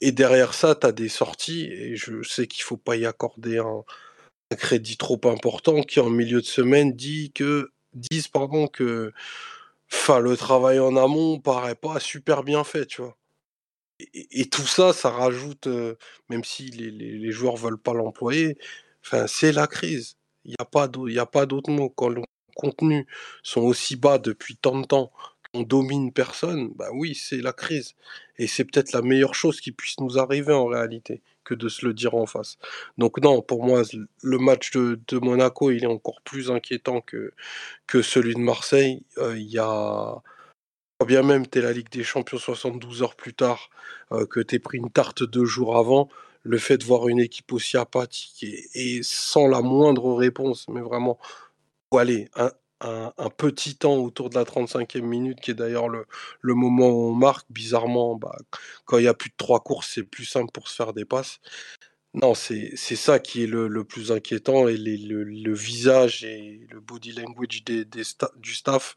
[0.00, 3.58] Et derrière ça, tu as des sorties, et je sais qu'il faut pas y accorder
[3.58, 3.84] un,
[4.56, 9.12] crédit trop important, qui en milieu de semaine dit que, disent pardon, que
[10.20, 13.16] le travail en amont paraît pas super bien fait, tu vois.
[13.98, 15.68] Et, tout ça, ça rajoute,
[16.28, 18.58] même si les, joueurs veulent pas l'employer,
[19.26, 20.16] c'est la crise.
[20.44, 21.90] Il n'y a pas d'autre mot.
[21.90, 22.22] Quand les
[22.56, 23.06] contenus
[23.42, 25.12] sont aussi bas depuis tant de temps,
[25.52, 27.94] qu'on domine personne, bah oui, c'est la crise.
[28.38, 31.86] Et c'est peut-être la meilleure chose qui puisse nous arriver en réalité, que de se
[31.86, 32.58] le dire en face.
[32.98, 33.82] Donc non, pour moi,
[34.22, 37.32] le match de, Monaco, il est encore plus inquiétant que,
[37.86, 39.02] que celui de Marseille.
[39.18, 40.22] Il y a
[40.98, 43.70] quand bien même tu es la Ligue des Champions 72 heures plus tard,
[44.12, 46.08] euh, que tu pris une tarte deux jours avant,
[46.42, 51.18] le fait de voir une équipe aussi apathique et, sans la moindre réponse, mais vraiment,
[51.92, 56.06] ou aller un, un, petit temps autour de la 35e minute, qui est d'ailleurs le,
[56.42, 58.36] moment où on marque, bizarrement, bah,
[58.84, 61.04] quand il y a plus de trois courses, c'est plus simple pour se faire des
[61.04, 61.40] passes.
[62.14, 67.62] Non, c'est ça qui est le, plus inquiétant et le, visage et le body language
[67.64, 68.96] du staff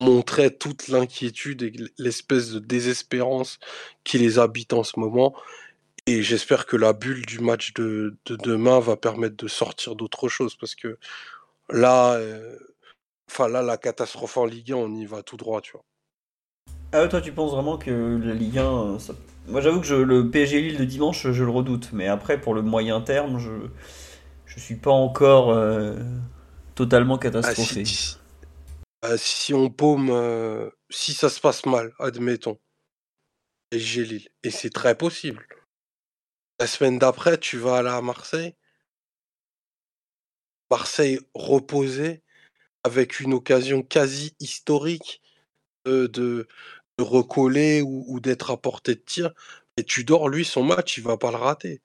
[0.00, 3.58] montrait toute l'inquiétude et l'espèce de désespérance
[4.04, 5.34] qui les habite en ce moment.
[6.06, 10.28] Et j'espère que la bulle du match de, de, demain va permettre de sortir d'autre
[10.28, 10.98] chose parce que
[11.68, 12.56] là, euh,
[13.28, 15.84] enfin là, la catastrophe en Ligue 1, on y va tout droit, tu vois.
[16.92, 18.98] Ah toi, tu penses vraiment que la Ligue 1, euh,
[19.48, 21.90] moi j'avoue que je, le PSG Lille de dimanche, je le redoute.
[21.92, 23.50] Mais après, pour le moyen terme, je
[24.46, 25.96] je suis pas encore euh,
[26.74, 27.84] totalement ah, catastrophé.
[29.08, 32.58] Bah, si on paume, euh, si ça se passe mal, admettons,
[33.70, 35.46] et j'ai Lille, et c'est très possible.
[36.58, 38.56] La semaine d'après, tu vas aller à Marseille.
[40.72, 42.24] Marseille reposé,
[42.82, 45.22] avec une occasion quasi historique
[45.84, 46.48] de, de,
[46.98, 49.32] recoller ou, d'être à portée de tir.
[49.76, 51.80] Et tu dors, lui, son match, il va pas le rater.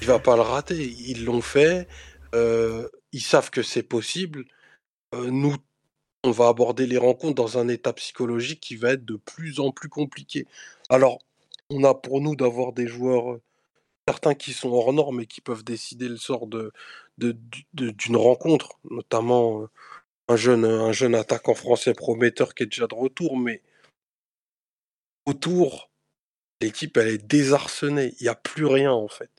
[0.00, 0.86] Il va pas le rater.
[0.86, 1.86] Ils l'ont fait.
[2.34, 4.46] Euh, ils savent que c'est possible.
[5.14, 5.56] Euh, nous,
[6.24, 9.70] on va aborder les rencontres dans un état psychologique qui va être de plus en
[9.72, 10.46] plus compliqué.
[10.88, 11.18] Alors,
[11.70, 13.42] on a pour nous d'avoir des joueurs, euh,
[14.08, 16.72] certains qui sont hors normes et qui peuvent décider le sort de,
[17.18, 19.66] d'une rencontre, notamment euh,
[20.28, 23.62] un jeune, un jeune attaquant français prometteur qui est déjà de retour, mais
[25.26, 25.90] autour,
[26.60, 28.14] l'équipe, elle est désarçonnée.
[28.20, 29.30] Il n'y a plus rien, en fait.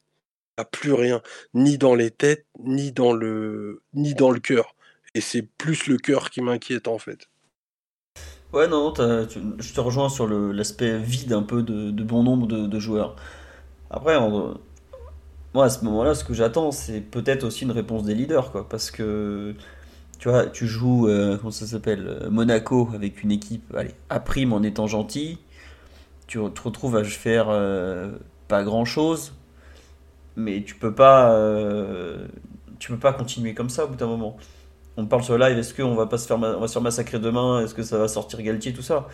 [0.58, 1.22] Il n'y a plus rien,
[1.54, 4.75] ni dans les têtes, ni dans le, ni dans le cœur.
[5.16, 7.30] Et c'est plus le cœur qui m'inquiète en fait.
[8.54, 13.16] Ouais, non, je te rejoins sur l'aspect vide un peu de, bon nombre de, joueurs.
[13.90, 14.18] Après,
[15.54, 18.68] moi à ce moment-là, ce que j'attends, c'est peut-être aussi une réponse des leaders, quoi.
[18.70, 19.56] Parce que
[20.20, 24.20] tu vois, tu joues, euh, comment ça s'appelle, euh, Monaco avec une équipe, allez, à
[24.20, 25.38] prime en étant gentil.
[26.28, 28.12] Tu te retrouves à faire euh,
[28.48, 29.34] pas grand-chose,
[30.36, 31.32] mais tu peux pas,
[32.80, 34.38] tu peux pas continuer comme ça au bout d'un moment
[34.98, 37.20] on parle sur live, est-ce qu'on va pas se faire, on va se faire massacrer
[37.20, 39.08] demain Est-ce que ça va sortir Galtier, tout ça?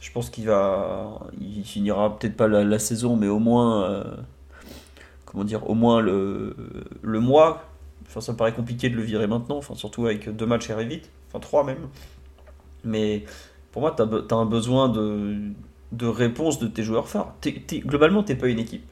[0.00, 4.04] Je pense qu'il va, il finira peut-être pas la, saison, mais au moins, euh,
[5.24, 6.56] comment dire, au moins le,
[7.02, 7.64] le mois.
[8.06, 10.84] Enfin, ça me paraît compliqué de le virer maintenant, enfin, surtout avec deux matchs et
[10.84, 11.88] vite, enfin trois même.
[12.84, 13.24] Mais
[13.72, 15.36] pour moi, tu as, un besoin de,
[15.92, 17.34] de réponse de tes joueurs phares.
[17.84, 18.86] globalement, tu pas une équipe.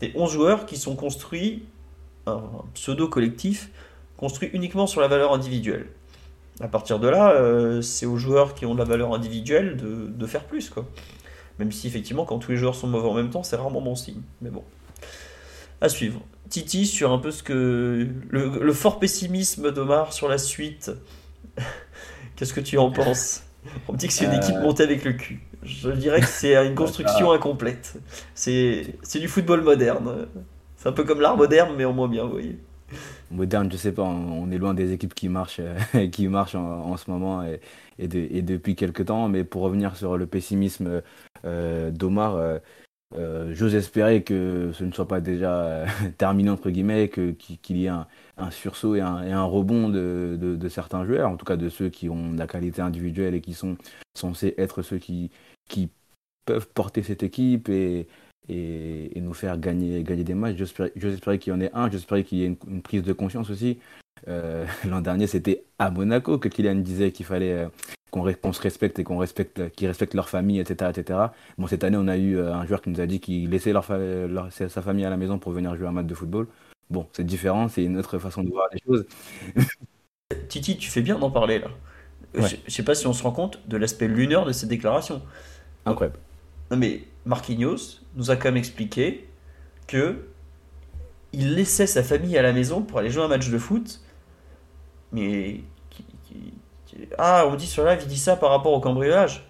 [0.00, 1.64] Tu 11 joueurs qui sont construits,
[2.26, 2.42] un
[2.74, 3.70] pseudo-collectif,
[4.18, 5.86] construit uniquement sur la valeur individuelle.
[6.60, 10.26] À partir de là, euh, c'est aux joueurs qui ont de la valeur individuelle de,
[10.26, 10.68] faire plus.
[10.68, 10.86] Quoi.
[11.58, 13.94] Même si effectivement, quand tous les joueurs sont mauvais en même temps, c'est rarement bon
[13.94, 14.20] signe.
[14.42, 14.64] Mais bon.
[15.80, 16.20] À suivre.
[16.50, 18.08] Titi sur un peu ce que.
[18.28, 20.90] Le, fort pessimisme d'Omar sur la suite.
[22.36, 23.44] Qu'est-ce que tu en penses?
[23.86, 24.62] On me dit que c'est une équipe euh.
[24.62, 25.40] montée avec le cul.
[25.62, 27.94] Je dirais que c'est une construction incomplète.
[28.34, 30.26] C'est du football moderne.
[30.76, 32.58] C'est un peu comme l'art moderne, mais en moins bien, vous voyez
[33.30, 36.96] moderne, je sais pas, on, est loin des équipes qui marchent, euh, qui marchent en,
[36.96, 39.28] ce moment et, depuis quelques temps.
[39.28, 41.02] Mais pour revenir sur le pessimisme
[41.44, 42.36] euh, d'Omar,
[43.16, 45.84] euh, j'ose espérer que ce ne soit pas déjà
[46.18, 48.06] terminé, entre guillemets, qu'il y ait un,
[48.50, 52.32] sursaut et un, rebond de, de, certains joueurs, en tout cas de ceux qui ont
[52.32, 53.76] la qualité individuelle et qui sont
[54.14, 55.30] censés être ceux qui,
[55.68, 55.90] qui
[56.44, 58.08] peuvent porter cette équipe et,
[58.48, 60.56] et, nous faire gagner, gagner des matchs.
[60.56, 63.78] J'espérais qu'il y en ait un, j'espérais qu'il y ait une, prise de conscience aussi.
[64.26, 67.68] Euh, l'an dernier, c'était à Monaco que Kylian disait qu'il fallait, euh,
[68.10, 71.18] qu'on se respecte et qu'on respecte, qu'ils respectent leur famille, etc., etc.
[71.58, 73.84] Bon, cette année, on a eu un joueur qui nous a dit qu'il laissait leur,
[74.50, 76.46] sa famille à la maison pour venir jouer un match de football.
[76.90, 79.06] Bon, c'est différent, c'est une autre façon de voir les choses.
[80.48, 81.68] Titi, tu fais bien d'en parler là.
[82.34, 85.22] Je, ne sais pas si on se rend compte de l'aspect lunaire de ces déclarations.
[85.86, 86.18] Incroyable.
[86.70, 89.28] Non mais Marquinhos nous a quand même expliqué
[89.86, 90.16] que
[91.32, 94.00] il laissait sa famille à la maison pour aller jouer un match de foot.
[95.12, 95.60] Mais
[97.18, 99.46] ah, on dit sur live, il dit ça par rapport au cambriolage.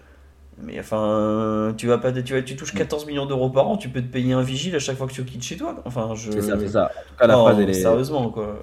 [0.61, 4.01] Mais enfin, tu vas pas, tu, tu touches 14 millions d'euros par an, tu peux
[4.01, 5.81] te payer un vigile à chaque fois que tu quittes chez toi.
[5.85, 6.31] Enfin, je.
[6.31, 6.83] C'est ça, c'est ça.
[6.83, 7.73] En tout cas, la phrase, elle est...
[7.73, 8.59] Sérieusement, quoi.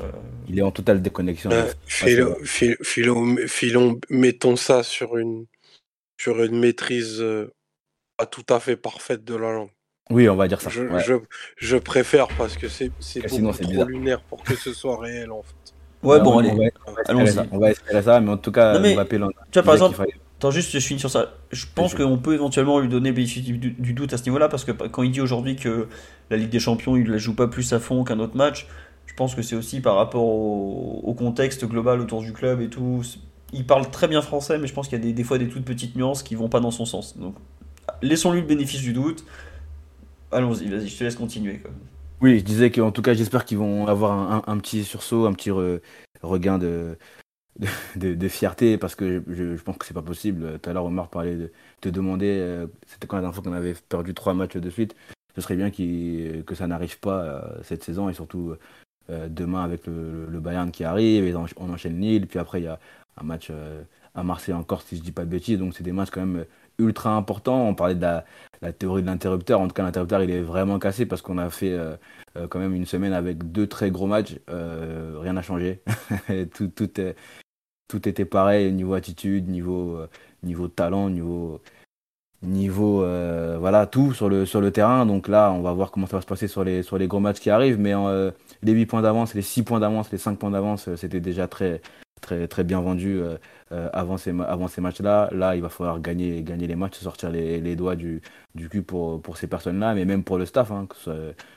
[0.47, 1.51] Il est en totale déconnexion.
[1.51, 5.47] Euh, filons, mettons ça sur une,
[6.19, 7.51] sur une maîtrise euh,
[8.17, 9.71] pas tout à fait parfaite de la langue.
[10.11, 10.71] Oui, on va dire ça.
[10.71, 10.83] Je,
[11.57, 12.91] je, préfère parce que c'est
[13.41, 15.55] beaucoup trop lunaire pour que ce soit réel en fait.
[16.03, 16.71] Ouais, bon, allez,
[17.07, 17.49] allons-y.
[17.51, 20.07] On va espérer ça, mais en tout cas, on va Tu vois, par exemple,
[20.39, 21.33] Attends, juste, je finis sur ça.
[21.51, 25.03] Je pense qu'on peut éventuellement lui donner du, doute à ce niveau-là, parce que quand
[25.03, 25.89] il dit aujourd'hui que
[26.29, 28.67] la Ligue des Champions, il ne la joue pas plus à fond qu'un autre match,
[29.07, 33.03] je pense que c'est aussi par rapport au, contexte global autour du club et tout.
[33.55, 35.49] Il parle très bien français, mais je pense qu'il y a des, des, fois des
[35.49, 37.17] toutes petites nuances qui vont pas dans son sens.
[37.17, 37.35] Donc,
[38.03, 39.25] laissons-lui le bénéfice du doute.
[40.33, 41.63] Allons-y, vas-y, je te laisse continuer.
[42.21, 45.51] Oui, je disais qu'en tout cas, j'espère qu'ils vont avoir un, petit sursaut, un petit
[46.23, 46.97] regain de,
[48.29, 50.59] fierté parce que je, pense que c'est pas possible.
[50.59, 53.57] Tout à l'heure, Omar parlait de te demander, euh, c'était quand la dernière fois qu'on
[53.57, 54.97] avait perdu trois matchs de suite.
[55.35, 58.55] Ce serait bien que ça n'arrive pas euh, cette saison et surtout
[59.11, 62.27] euh, demain avec le, Bayern qui arrive et on enchaîne Lille.
[62.27, 62.81] Puis après, il y a
[63.19, 63.51] un match
[64.15, 65.59] à Marseille encore, si je dis pas de bêtises.
[65.59, 66.47] Donc c'est des matchs quand même
[66.79, 67.69] ultra importants.
[67.69, 68.25] On parlait de la,
[68.73, 69.61] théorie de l'interrupteur.
[69.61, 71.79] En tout cas, l'interrupteur, il est vraiment cassé parce qu'on a fait
[72.51, 74.39] quand même une semaine avec deux très gros matchs.
[74.49, 75.83] rien n'a changé.
[76.55, 76.89] tout, tout,
[77.89, 80.09] tout était pareil niveau attitude, niveau, euh,
[80.43, 81.61] niveau talent, niveau,
[82.43, 85.07] niveau euh, voilà tout sur le, sur le terrain.
[85.07, 87.21] Donc là, on va voir comment ça va se passer sur les, sur les gros
[87.21, 87.79] matchs qui arrivent.
[87.79, 88.31] Mais euh,
[88.63, 91.81] les 8 points d'avance, les 6 points d'avance, les 5 points d'avance, c'était déjà très,
[92.21, 93.21] très, très bien vendu
[93.71, 95.29] avant ces, avant ces matchs-là.
[95.33, 98.21] Là, il va falloir gagner, gagner les matchs, sortir les, les doigts du,
[98.55, 100.89] du cul pour, pour ces personnes-là, mais même pour le staff, hein,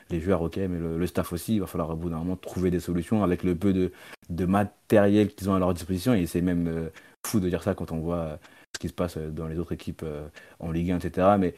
[0.09, 2.71] les joueurs, ok, mais le, staff aussi, il va falloir au bout d'un moment trouver
[2.71, 3.91] des solutions avec le peu de,
[4.29, 6.13] de matériel qu'ils ont à leur disposition.
[6.13, 6.89] Et c'est même euh,
[7.25, 8.37] fou de dire ça quand on voit euh,
[8.75, 10.27] ce qui se passe dans les autres équipes euh,
[10.59, 11.27] en Ligue 1, etc.
[11.39, 11.55] Mais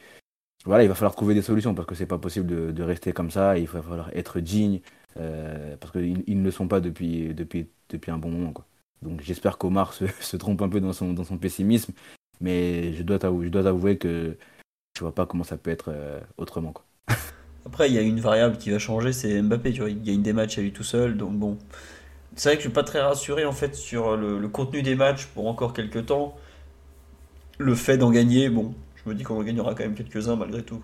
[0.64, 3.30] voilà, il va falloir trouver des solutions parce que c'est pas possible de, rester comme
[3.30, 3.58] ça.
[3.58, 4.80] Il va falloir être digne
[5.80, 8.52] parce qu'ils ils ne le sont pas depuis, depuis, depuis un bon moment.
[8.52, 8.64] Quoi.
[9.02, 11.92] Donc j'espère qu'Omar se, trompe un peu dans son, pessimisme,
[12.40, 14.36] mais je dois, je dois avouer que
[14.96, 15.92] je vois pas comment ça peut être
[16.36, 16.72] autrement.
[16.72, 16.84] Quoi.
[17.66, 19.72] Après, il y a une variable qui va changer, c'est Mbappé.
[19.72, 21.58] Tu vois, il gagne des matchs à lui tout seul, donc bon.
[22.34, 25.26] C'est vrai que je suis pas très rassuré en fait sur le, contenu des matchs
[25.26, 26.36] pour encore quelques temps.
[27.58, 30.62] Le fait d'en gagner, bon, je me dis qu'on en gagnera quand même quelques-uns malgré
[30.62, 30.80] tout.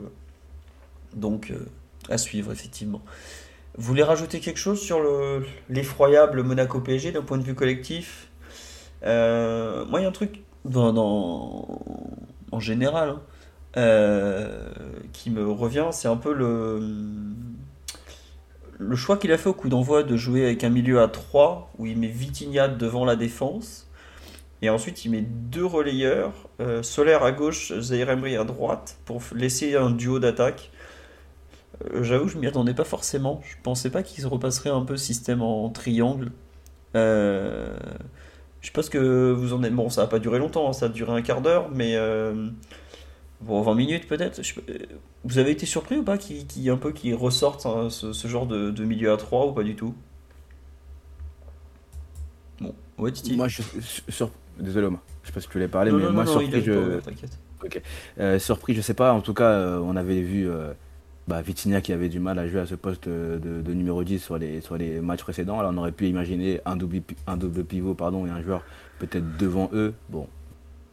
[1.14, 1.66] Donc, euh,
[2.08, 3.02] à suivre effectivement.
[3.78, 5.00] Vous voulez rajouter quelque chose sur
[5.70, 8.28] l'effroyable Monaco PSG d'un point de vue collectif?
[9.04, 11.80] Euh, Moi, il y a un truc dans,
[12.50, 13.10] en général.
[13.10, 13.22] Hein.
[13.76, 14.70] Euh,
[15.12, 16.80] qui me revient, c'est un peu le,
[18.78, 21.70] le choix qu'il a fait au coup d'envoi de jouer avec un milieu à 3
[21.78, 23.88] où il met Vitinha devant la défense
[24.62, 29.20] et ensuite il met deux relayeurs, euh, Solaire à gauche, Zaire Emery à droite pour
[29.34, 30.70] laisser un duo d'attaque.
[31.84, 33.40] Euh, j'avoue, je m'y attendais pas forcément.
[33.44, 36.32] Je pensais pas qu'il se repasserait un peu système en triangle.
[36.96, 37.76] Euh,
[38.60, 39.74] je sais pas ce que vous en êtes.
[39.74, 41.96] Bon, ça a pas duré longtemps, hein, ça a duré un quart d'heure, mais
[43.40, 44.40] Bon, 20 minutes peut-être.
[45.24, 48.46] Vous avez été surpris ou pas qui, qui un peu qui ressortent hein, ce, genre
[48.46, 49.94] de, milieu à 3 ou pas du tout?
[52.60, 53.36] Bon, ouais Titi.
[53.36, 54.30] Moi je suis sur...
[54.58, 56.98] désolé Omar, je sais pas si tu voulais parler, mais moi surpris je.
[57.64, 57.82] ok.
[58.18, 59.12] Euh, surpris, je sais pas.
[59.12, 60.72] En tout cas, euh, on avait vu euh,
[61.28, 64.62] bah, qui avait du mal à jouer à ce poste de, numéro 10 sur les,
[64.62, 65.60] sur les matchs précédents.
[65.60, 68.62] Alors on aurait pu imaginer un double, pivot pardon, et un joueur
[68.98, 69.92] peut-être devant eux.
[70.08, 70.26] Bon,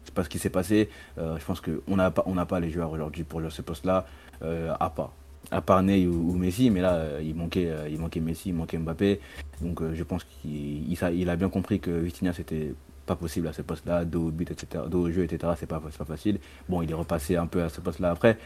[0.04, 0.90] c'est pas ce qui s'est passé.
[1.18, 4.06] Euh, je pense qu'on n'a pas, pas les joueurs aujourd'hui pour jouer ce poste-là,
[4.44, 5.14] euh, à part.
[5.52, 8.78] À part Ney ou, Messi, mais là, euh, il, manquait, il manquait Messi, il manquait
[8.78, 9.22] Mbappé.
[9.62, 12.74] Donc je pense qu'il il, a bien compris que Vitinha, c'était
[13.06, 15.80] pas possible à ce poste-là, dos au but, etc., dos au jeu, etc., c'est pas,
[15.80, 16.40] pas facile.
[16.70, 18.38] Bon, il est repassé un peu à ce poste-là après.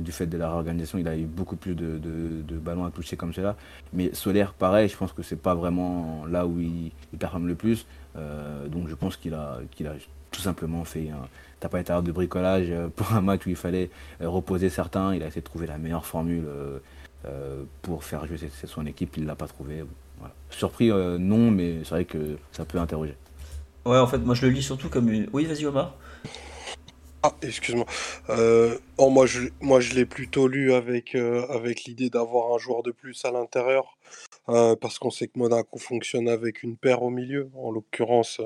[0.00, 3.32] du fait de la réorganisation, il a eu beaucoup plus de, ballons à toucher comme
[3.32, 3.56] cela.
[3.92, 7.86] Mais Solaire, pareil, je pense que c'est pas vraiment là où il, performe le plus.
[8.14, 9.94] donc je pense qu'il a, a
[10.32, 11.28] tout simplement fait un
[11.60, 13.90] tapage de bricolage euh, pour un match où il fallait
[14.20, 15.14] euh, reposer certains.
[15.14, 16.44] Il a essayé de trouver la meilleure formule
[17.26, 19.16] euh, pour faire jouer son équipe.
[19.16, 19.84] Il ne l'a pas trouvé.
[20.50, 23.16] Surpris, non, mais c'est vrai que ça peut interroger.
[23.84, 25.28] Ouais, en fait, moi je le lis surtout comme une.
[25.32, 25.96] Oui, vas-y, Omar.
[27.24, 27.86] Ah, excuse-moi.
[28.30, 32.90] Euh, oh, moi, je, l'ai plutôt lu avec, euh, avec l'idée d'avoir un joueur de
[32.90, 33.96] plus à l'intérieur,
[34.48, 38.40] euh, parce qu'on sait que Monaco fonctionne avec une paire au milieu, en l'occurrence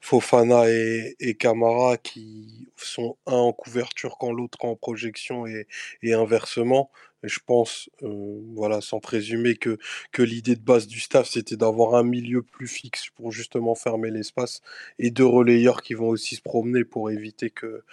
[0.00, 6.90] Fofana et, et Camara, qui sont un en couverture quand l'autre en projection et inversement.
[7.22, 9.78] Je pense, euh, voilà, sans présumer que,
[10.18, 14.60] l'idée de base du staff, c'était d'avoir un milieu plus fixe pour justement fermer l'espace
[14.98, 17.84] et deux relayeurs qui vont aussi se promener pour éviter que,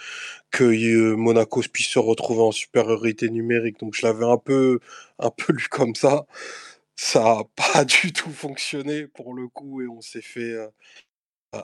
[0.51, 3.79] que euh, Monaco puisse se retrouver en supériorité numérique.
[3.79, 4.79] Donc je l'avais un peu,
[5.19, 6.25] un lu comme ça.
[6.95, 10.67] Ça n'a pas du tout fonctionné pour le coup et on s'est fait euh,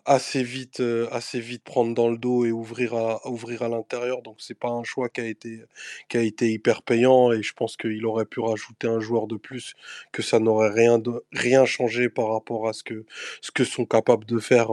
[0.05, 0.81] assez vite,
[1.11, 4.21] assez vite prendre dans le dos et ouvrir à, ouvrir à l'intérieur.
[4.21, 5.63] Donc c'est pas un choix qui a été,
[6.09, 9.35] qui a été hyper payant et je pense qu'il aurait pu rajouter un joueur de
[9.35, 9.75] plus,
[10.11, 13.05] que ça n'aurait rien, de, rien changé par rapport à ce que,
[13.41, 14.69] ce que sont capables de faire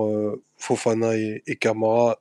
[0.57, 2.21] Fofana et, et Camara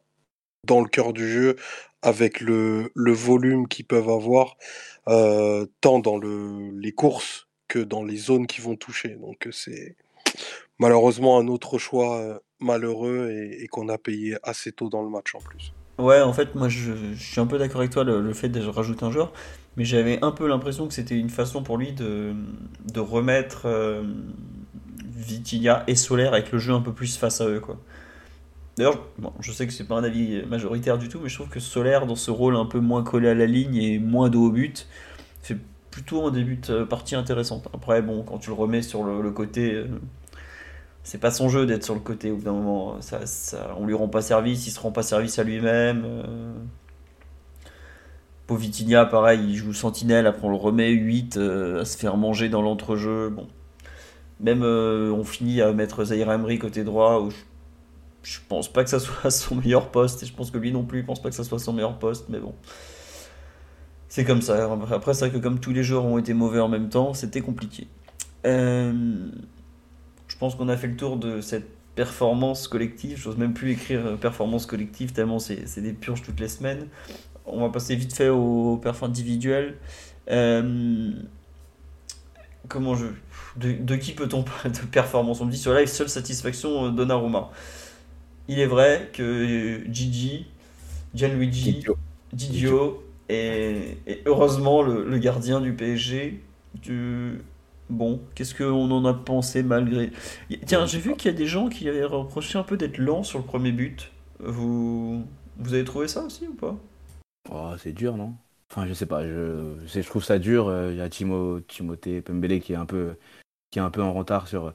[0.65, 1.55] dans le cœur du jeu
[2.01, 4.57] avec le, le volume qu'ils peuvent avoir,
[5.05, 9.09] tant dans le, les courses que dans les zones qui vont toucher.
[9.09, 9.95] Donc c'est
[10.77, 15.39] malheureusement un autre choix malheureux et, qu'on a payé assez tôt dans le match en
[15.39, 15.73] plus.
[15.97, 19.05] Ouais, en fait, moi je, suis un peu d'accord avec toi, le, fait de rajouter
[19.05, 19.31] un joueur,
[19.77, 22.33] mais j'avais un peu l'impression que c'était une façon pour lui de,
[22.93, 24.03] de remettre euh,
[25.87, 27.77] et Solaire avec le jeu un peu plus face à eux, quoi.
[28.77, 31.47] D'ailleurs, bon, je sais que c'est pas un avis majoritaire du tout, mais je trouve
[31.47, 34.47] que Solaire, dans ce rôle un peu moins collé à la ligne et moins dos
[34.47, 34.87] au but,
[35.41, 35.57] fait
[35.91, 37.69] plutôt un début de partie intéressante.
[37.73, 39.87] Après, bon, quand tu le remets sur le, le côté, euh,
[41.05, 42.99] c'est pas son jeu d'être sur le côté au bout d'un moment.
[42.99, 46.03] Ça, ça, on lui rend pas service, il se rend pas service à lui-même.
[46.03, 46.53] Euh...
[48.47, 52.49] Povitinia, pareil, il joue sentinelle, après on le remet 8 euh, à se faire manger
[52.49, 53.29] dans l'entrejeu.
[53.29, 53.47] Bon.
[54.39, 57.37] Même euh, on finit à mettre Zaire Emery côté droit, où je,
[58.23, 60.85] je pense pas que ça soit son meilleur poste, et je pense que lui non
[60.85, 62.55] plus, il pense pas que ça soit son meilleur poste, mais bon.
[64.09, 64.71] C'est comme ça.
[64.91, 67.41] Après, c'est vrai que comme tous les joueurs ont été mauvais en même temps, c'était
[67.41, 67.87] compliqué.
[68.47, 69.29] Euh,
[70.35, 71.65] je pense qu'on a fait le tour de cette
[71.95, 73.17] performance collective.
[73.17, 76.89] J'ose même plus écrire performance collective tellement c'est des purges toutes les semaines.
[77.45, 79.77] On va passer vite fait aux perfs individuels.
[80.29, 81.09] Euh,
[82.67, 83.05] comment je.
[83.55, 85.39] De, de qui peut-on parler de performance?
[85.39, 87.49] On me dit sur live, seule satisfaction Donnarumma.
[88.49, 90.47] Il est vrai que Gigi,
[91.13, 91.81] Gianluigi,
[92.33, 96.43] Didio, et, heureusement le, le, gardien du PSG.
[96.75, 97.41] Du...
[97.89, 100.11] Bon, qu'est-ce qu'on en a pensé malgré.
[100.65, 103.23] Tiens, j'ai vu qu'il y a des gens qui avaient reproché un peu d'être lent
[103.23, 104.11] sur le premier but.
[104.39, 105.23] Vous,
[105.57, 106.75] vous avez trouvé ça aussi ou pas?
[107.51, 108.33] Oh, C'est dur, non?
[108.71, 110.73] Enfin, je sais pas, je, je, trouve ça dur.
[110.89, 113.15] Il y a Timo, Timothée Pembele qui est un peu,
[113.71, 114.73] qui est un peu en retard sur,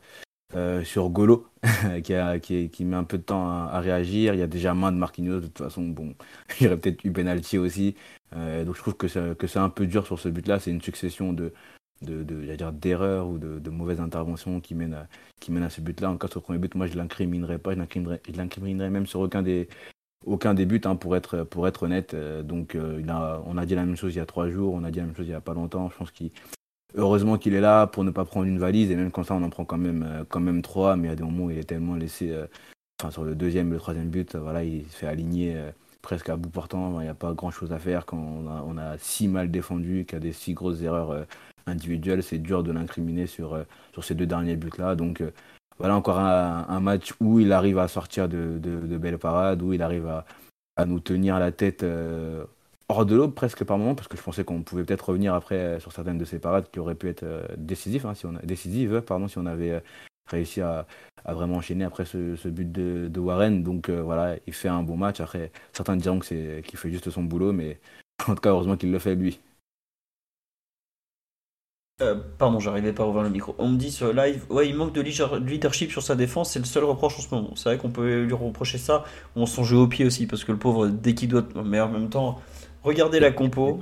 [0.55, 1.49] euh, sur Golo,
[2.05, 4.35] qui, a, qui, qui, met un peu de temps à, à, réagir.
[4.35, 6.15] Il y a déjà main de Marquinhos, de toute façon, bon,
[6.61, 7.95] il y aurait peut-être eu penalty aussi.
[8.35, 10.61] Euh, donc je trouve que c'est, que c'est un peu dur sur ce but-là.
[10.61, 11.53] C'est une succession de,
[12.03, 15.07] de, ou de, de, mauvaises interventions qui mènent à,
[15.41, 16.11] qui à ce but-là.
[16.11, 17.73] En cas, sur premier but, moi, je ne l'incriminerais pas.
[17.73, 19.69] Je l'incriminerais, je l'incriminerais même sur aucun des,
[20.25, 22.15] aucun des buts, hein, pour, être, pour être honnête.
[22.15, 24.75] Euh, donc, euh, a, on a dit la même chose il y a trois jours,
[24.75, 25.91] on a dit la même chose il n'y a pas longtemps.
[25.91, 26.31] Je pense qu'il,
[26.95, 28.91] heureusement qu'il est là pour ne pas prendre une valise.
[28.91, 30.97] Et même comme ça, on en prend quand même, euh, quand même trois.
[30.97, 32.35] Mais il y a des moments où il est tellement laissé.
[33.01, 35.57] Enfin, sur le deuxième le troisième but, voilà, il se fait aligner
[36.03, 37.01] presque à bout portant.
[37.01, 40.17] Il n'y a pas grand chose à faire quand on a si mal défendu, qu'il
[40.17, 41.27] y a des si grosses erreurs
[41.67, 42.23] individuelles.
[42.23, 43.59] C'est dur de l'incriminer sur,
[43.93, 44.95] sur ces deux derniers buts-là.
[44.95, 45.23] Donc,
[45.79, 49.83] voilà encore un, match où il arrive à sortir de, de, belles parades, où il
[49.83, 50.25] arrive à,
[50.77, 52.45] à nous tenir la tête euh,
[52.91, 55.79] hors de l'aube presque par moment, parce que je pensais qu'on pouvait peut-être revenir après
[55.81, 59.01] sur certaines de ces parades qui auraient pu être euh, décisives, hein, si on décisives,
[59.03, 59.81] pardon, si on avait euh,
[60.27, 60.87] réussi à,
[61.25, 63.63] à, vraiment enchaîner après ce, ce but de, Warren.
[63.63, 65.21] Donc euh, voilà, il fait un bon match.
[65.21, 67.79] Après, certains diront qu'il fait juste son boulot, mais
[68.29, 69.41] en tout cas, heureusement qu'il le fait lui.
[72.01, 73.55] Euh, pardon, j'arrivais pas à ouvrir le micro.
[73.59, 76.65] On me dit sur live, ouais, il manque de leadership sur sa défense, c'est le
[76.65, 77.51] seul reproche en ce moment.
[77.57, 79.05] C'est vrai qu'on peut lui reprocher ça.
[79.37, 81.45] On s'en joue au pied aussi, parce que le pauvre, dès qu'il doit.
[81.65, 82.41] Mais en même temps,
[82.83, 83.81] regardez la compo.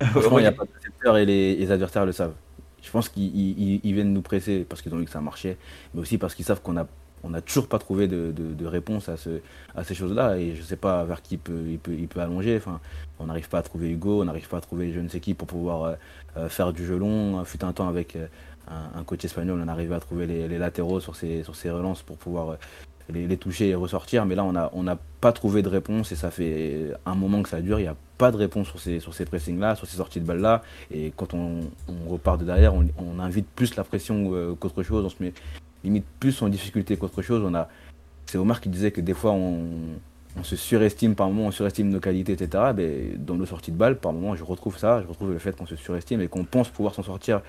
[0.00, 2.34] Franchement, il n'y a pas de récepteur et les, les, adversaires le savent.
[2.82, 5.58] Je pense qu'ils ils, ils viennent nous presser parce qu'ils ont vu que ça marchait,
[5.94, 6.86] mais aussi parce qu'ils savent qu'on a
[7.24, 9.40] on n'a toujours pas trouvé de, de, réponse à, ce,
[9.76, 10.38] à ces choses-là.
[10.38, 12.56] Et je ne sais pas vers qui il peut, il peut, il peut allonger.
[12.56, 12.80] Enfin,
[13.18, 15.34] on n'arrive pas à trouver Hugo, on n'arrive pas à trouver je ne sais qui
[15.34, 15.96] pour pouvoir
[16.36, 17.44] euh, faire du jeu long.
[17.44, 18.26] Fut un temps avec euh,
[18.68, 22.16] un, coach espagnol, on arrivait à trouver les, latéraux sur ces, sur ces relances pour
[22.16, 22.56] pouvoir euh,
[23.08, 24.26] les, les, toucher et ressortir.
[24.26, 24.84] Mais là, on n'a on
[25.20, 27.78] pas trouvé de réponse et ça fait un moment que ça dure.
[27.78, 30.26] Il n'y a pas de réponse sur ces, sur ces pressings-là, sur ces sorties de
[30.26, 30.62] balles-là.
[30.90, 35.04] Et quand on, on, repart de derrière, on, on invite plus la pression qu'autre chose.
[35.04, 35.32] On se met
[35.84, 37.42] limite plus en difficulté qu'autre chose.
[37.44, 37.68] On a
[38.26, 39.98] c'est Omar qui disait que des fois on,
[40.36, 42.72] on se surestime par moment, on surestime nos qualités, etc.
[42.74, 45.56] Mais dans nos sorties de balles, par moment, je retrouve ça, je retrouve le fait
[45.56, 47.42] qu'on se surestime et qu'on pense pouvoir s'en sortir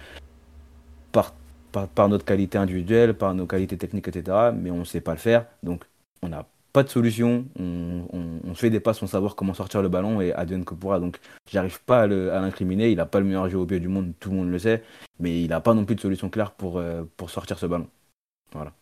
[1.12, 1.34] par,
[1.72, 4.52] par, par, notre qualité individuelle, par nos qualités techniques, etc.
[4.56, 5.86] Mais on ne sait pas le faire, donc
[6.22, 10.22] on n'a pas de solution, on, fait des passes sans savoir comment sortir le ballon
[10.22, 11.00] et que pourra.
[11.00, 11.20] Donc
[11.52, 14.30] j'arrive pas à l'incriminer, il n'a pas le meilleur jeu au pied du monde, tout
[14.30, 14.84] le monde le sait,
[15.20, 17.88] mais il n'a pas non plus de solution claire pour, euh, pour sortir ce ballon.
[18.54, 18.74] Voilà.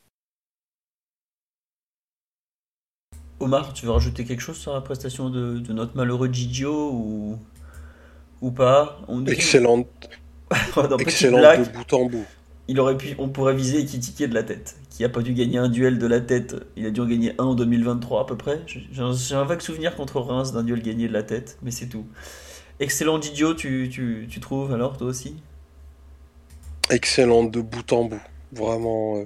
[3.39, 7.39] Omar, tu veux rajouter quelque chose sur la prestation de, de notre malheureux Gigio ou,
[8.41, 9.01] ou pas?
[9.07, 9.88] On Excellente.
[10.99, 12.26] Excellente de bout en bout.
[12.67, 15.57] Il aurait pu, on pourrait viser Ekitike de la tête, qui a pas dû gagner
[15.57, 16.55] un duel de la tête.
[16.76, 18.61] Il a dû en gagner un en 2023 à peu près.
[18.67, 21.88] J'ai un, un, vague souvenir contre Reims d'un duel gagné de la tête, mais c'est
[21.88, 22.05] tout.
[22.80, 25.36] Excellent Gigio, tu, tu, tu, trouves alors toi aussi?
[26.89, 28.22] Excellente de bout en bout.
[28.51, 29.17] Vraiment.
[29.17, 29.26] Euh,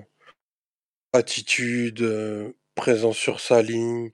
[1.15, 2.01] attitude.
[2.01, 4.11] Euh présence sur sa ligne,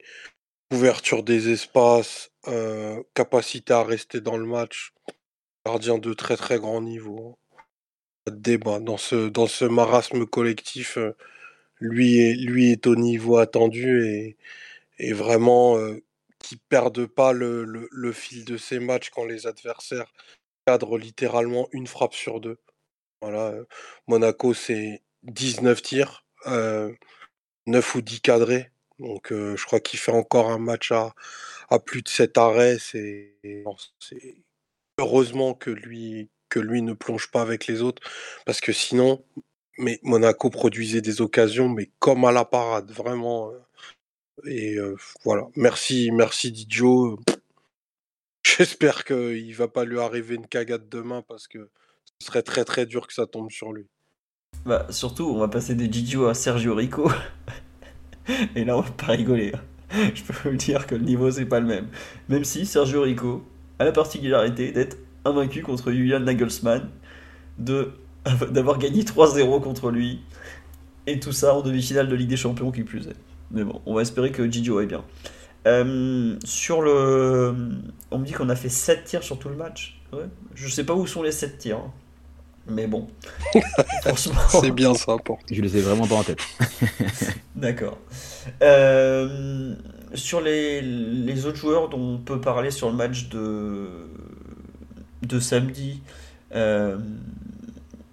[0.72, 4.94] ouverture des espaces, euh, capacité à rester dans le match.
[5.66, 7.38] Gardien de très très grand niveau.
[8.26, 8.80] Pas de.
[9.30, 11.16] Dans ce, marasme collectif, euh,
[11.80, 14.36] lui, est, lui est au niveau attendu
[15.00, 15.78] et, vraiment
[16.38, 20.14] qui perde pas le, le, fil de ses matchs quand les adversaires
[20.68, 22.60] cadrent littéralement une frappe sur deux.
[24.08, 26.24] Monaco c'est 19 tirs.
[26.46, 28.72] 9 ou 10 cadrés.
[29.00, 31.14] Donc euh, je crois qu'il fait encore un match à,
[31.80, 32.78] plus de 7 arrêts.
[32.80, 33.36] C'est
[35.00, 38.02] heureusement que lui que lui ne plonge pas avec les autres
[38.46, 39.24] parce que sinon
[39.78, 43.52] mais Monaco produisait des occasions mais comme à la parade vraiment
[44.46, 47.20] et euh, voilà merci merci Didio
[48.44, 51.70] j'espère qu'il va pas lui arriver une cagade demain parce que
[52.20, 53.88] ce serait très très dur que ça tombe sur lui
[54.66, 57.10] bah, surtout, on va passer de Gigio à Sergio Rico.
[58.56, 59.52] Et là, on va pas rigoler.
[59.92, 61.88] Je peux vous dire que le niveau, c'est pas le même.
[62.30, 63.44] Même si Sergio Rico
[63.80, 66.90] a la particularité d'être invaincu contre Julian Nagelsmann,
[67.58, 70.22] d'avoir gagné 3-0 contre lui,
[71.08, 73.16] et tout ça en demi-finale de Ligue des Champions qui plus est.
[73.50, 75.04] Mais bon, on va espérer que Gigio est bien.
[75.68, 77.54] Euh, sur le.
[78.10, 80.00] On me dit qu'on a fait 7 tirs sur tout le match.
[80.56, 81.78] Je sais pas où sont les 7 tirs.
[81.78, 81.92] Hein.
[82.68, 83.08] Mais bon,
[84.02, 84.42] franchement.
[84.50, 85.18] C'est bien ça,
[85.52, 86.40] Je les ai vraiment pas en tête.
[87.56, 87.98] D'accord.
[88.62, 89.76] Euh,
[90.14, 93.88] sur les, les, autres joueurs dont on peut parler sur le match de,
[95.24, 96.02] de samedi,
[96.54, 96.98] euh,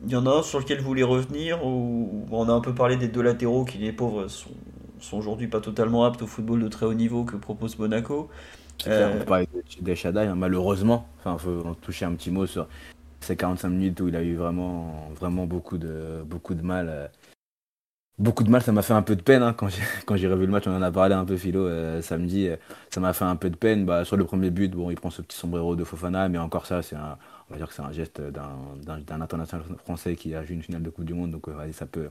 [0.04, 2.74] il y en a un sur lequel vous voulez revenir ou on a un peu
[2.74, 4.50] parlé des deux latéraux qui, les pauvres, sont,
[5.00, 8.30] sont aujourd'hui pas totalement aptes au football de très haut niveau que propose Monaco.
[8.86, 9.12] Euh...
[9.14, 9.48] On peut parler
[9.80, 11.08] de Shadai, hein, malheureusement.
[11.18, 12.68] Enfin, il faut toucher un petit mot sur
[13.20, 16.88] ces 45 minutes où il a eu vraiment, vraiment beaucoup de, beaucoup de mal.
[16.88, 17.08] Euh,
[18.18, 19.54] beaucoup de mal, ça m'a fait un peu de peine hein,
[20.06, 20.66] quand j'ai revu le match.
[20.66, 22.48] On en a parlé un peu philo euh, samedi.
[22.48, 22.56] Euh,
[22.90, 23.84] ça m'a fait un peu de peine.
[23.86, 26.66] Bah, sur le premier but, bon, il prend ce petit sombrero de Fofana, mais encore
[26.66, 27.18] ça, c'est un,
[27.48, 30.82] on va dire que c'est un geste d'un international français qui a joué une finale
[30.82, 32.10] de Coupe du Monde, donc ça peut,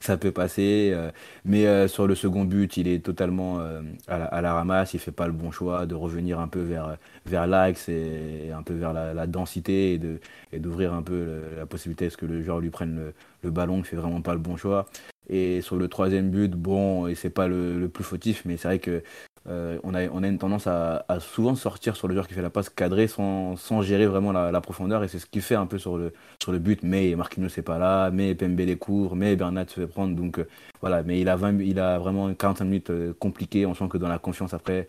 [0.00, 0.92] ça peut passer.
[0.94, 1.10] Euh,
[1.44, 4.94] mais euh, sur le second but, il est totalement euh, à la, à, la, ramasse,
[4.94, 8.62] il fait pas le bon choix de revenir un peu vers, vers l'axe et, un
[8.62, 10.20] peu vers la, la densité et, de,
[10.52, 13.50] et d'ouvrir un peu la possibilité à ce que le joueur lui prenne le, le
[13.50, 14.86] ballon, il fait vraiment pas le bon choix.
[15.28, 18.68] Et sur le troisième but, bon, et c'est pas le, le, plus fautif, mais c'est
[18.68, 19.02] vrai que
[19.48, 22.68] euh, on, a, une tendance à, souvent sortir sur le joueur qui fait la passe
[22.68, 26.12] cadrée sans, gérer vraiment la, profondeur et c'est ce qu'il fait un peu sur le,
[26.58, 26.82] but.
[26.82, 30.16] Mais Marquinhos c'est pas là, mais Pembe les court, mais Bernat se fait prendre.
[30.16, 30.48] Donc euh,
[30.80, 33.66] voilà, mais il a, 20, il a vraiment 45 minutes euh, compliquées.
[33.66, 34.88] On sent que dans la confiance après,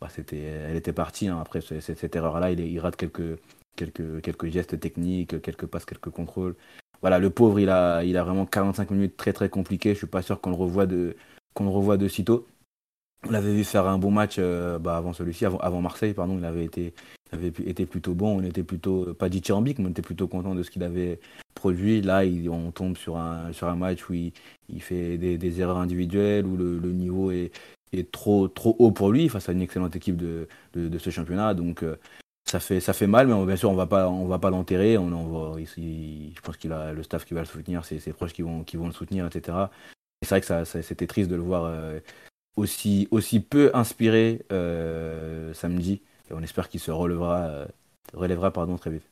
[0.00, 1.28] bah, c'était, elle était partie.
[1.28, 1.38] Hein.
[1.40, 3.38] Après cette, erreur-là, il, il, rate quelques,
[3.76, 6.54] quelques, gestes techniques, quelques passes, quelques contrôles.
[7.00, 9.94] Voilà, le pauvre, il a, il a vraiment 45 minutes très très compliquées.
[9.94, 11.16] Je suis pas sûr qu'on le revoit de,
[11.54, 12.46] qu'on le revoit de sitôt.
[13.24, 16.38] On l'avait vu faire un bon match euh, bah, avant celui-ci, avant, Marseille, pardon.
[16.38, 16.94] Il avait été,
[17.32, 18.38] avait été plutôt bon.
[18.38, 21.18] On était plutôt, pas mais on était plutôt content de ce qu'il avait
[21.54, 22.02] produit.
[22.02, 24.32] Là, on tombe sur un, match où il,
[24.80, 27.50] fait des, erreurs individuelles, où le, niveau est,
[28.12, 28.48] trop,
[28.78, 31.54] haut pour lui face à une excellente équipe de, ce championnat.
[31.54, 31.96] Donc, euh,
[32.44, 34.98] ça fait, mal, mais bien sûr, on va pas, on va pas l'enterrer.
[34.98, 38.42] On, je pense qu'il a le staff qui va le soutenir, ses, ses proches qui
[38.42, 39.58] vont, le soutenir, etc.
[40.22, 41.64] C'est vrai que c'était triste de le voir.
[41.64, 41.98] Euh,
[42.56, 46.02] aussi, aussi peu inspiré euh, samedi.
[46.30, 47.66] Et on espère qu'il se relèvera, euh,
[48.14, 49.08] relèvera pardon, très vite.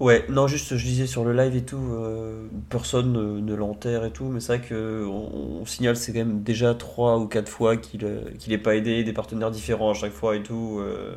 [0.00, 4.10] Ouais, non, juste je disais sur le live et tout, euh, personne ne, l'enterre et
[4.10, 7.76] tout, mais c'est vrai qu'on on signale c'est quand même déjà trois ou quatre fois
[7.76, 8.02] qu'il
[8.48, 10.78] n'est pas aidé, des partenaires différents à chaque fois et tout.
[10.80, 11.14] Euh.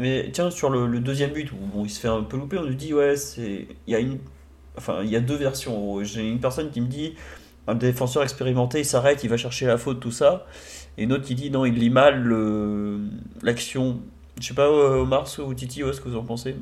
[0.00, 2.64] Mais tiens, sur le, deuxième but, où bon, il se fait un peu louper, on
[2.64, 3.14] lui dit ouais.
[3.38, 4.18] Il y a une.
[4.76, 6.02] Enfin, il y a deux versions.
[6.04, 7.14] J'ai une personne qui me dit
[7.66, 10.46] un défenseur expérimenté, il s'arrête, il va chercher la faute, tout ça.
[10.98, 12.28] Et une autre qui dit non, il lit mal
[13.42, 14.00] l'action.
[14.40, 16.56] Je sais pas, euh, Omar ou Titi, est-ce que vous en pensez?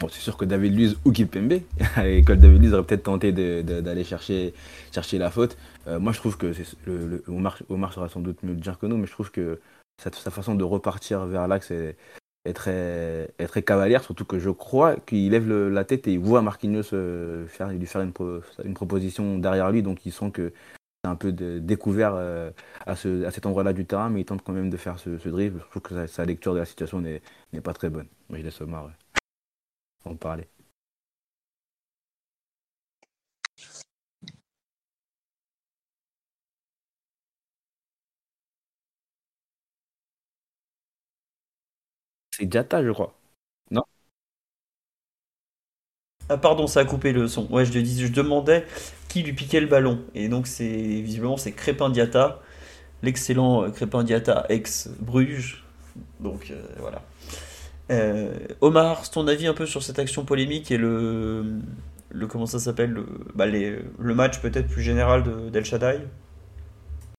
[0.00, 1.60] Bon, c'est sûr que David Luiz ou Kipembe,
[2.04, 4.52] et que David Luiz aurait peut-être tenté d'aller chercher,
[4.92, 5.56] chercher la faute.
[5.86, 6.52] Euh, moi, je trouve que
[6.86, 9.60] le, le, Omar, Omar, sera sans doute mieux dire que nous, mais je trouve que
[9.98, 11.72] sa façon de repartir vers l'axe
[12.44, 16.92] est, très, cavalière, surtout que je crois qu'il lève la tête et il voit Marquinhos
[16.92, 20.52] euh, lui faire une, proposition derrière lui, donc il sent que
[21.04, 22.50] c'est un peu de, découvert euh,
[22.86, 25.18] à, ce, à, cet endroit-là du terrain, mais il tente quand même de faire ce,
[25.18, 25.28] ce.
[25.28, 27.20] Je trouve que sa, lecture de la situation n'est
[27.62, 28.08] pas très bonne.
[28.28, 28.90] Moi, je laisse Omar
[30.04, 30.48] en parler.
[42.42, 43.14] C'est Jata, je crois.
[43.70, 43.84] Non
[46.28, 47.46] Ah pardon, ça a coupé le son.
[47.52, 48.66] Ouais, je, dis, je demandais
[49.08, 50.02] qui lui piquait le ballon.
[50.16, 52.40] Et donc c'est visiblement c'est Crépin Diata,
[53.02, 55.64] l'excellent euh, Crépin Diata ex Bruges.
[56.18, 57.02] Donc euh, voilà.
[57.92, 61.60] Euh, Omar, ton avis un peu sur cette action polémique et le,
[62.10, 66.00] le comment ça s'appelle le, bah, le match peut-être plus général d'El Shaddai?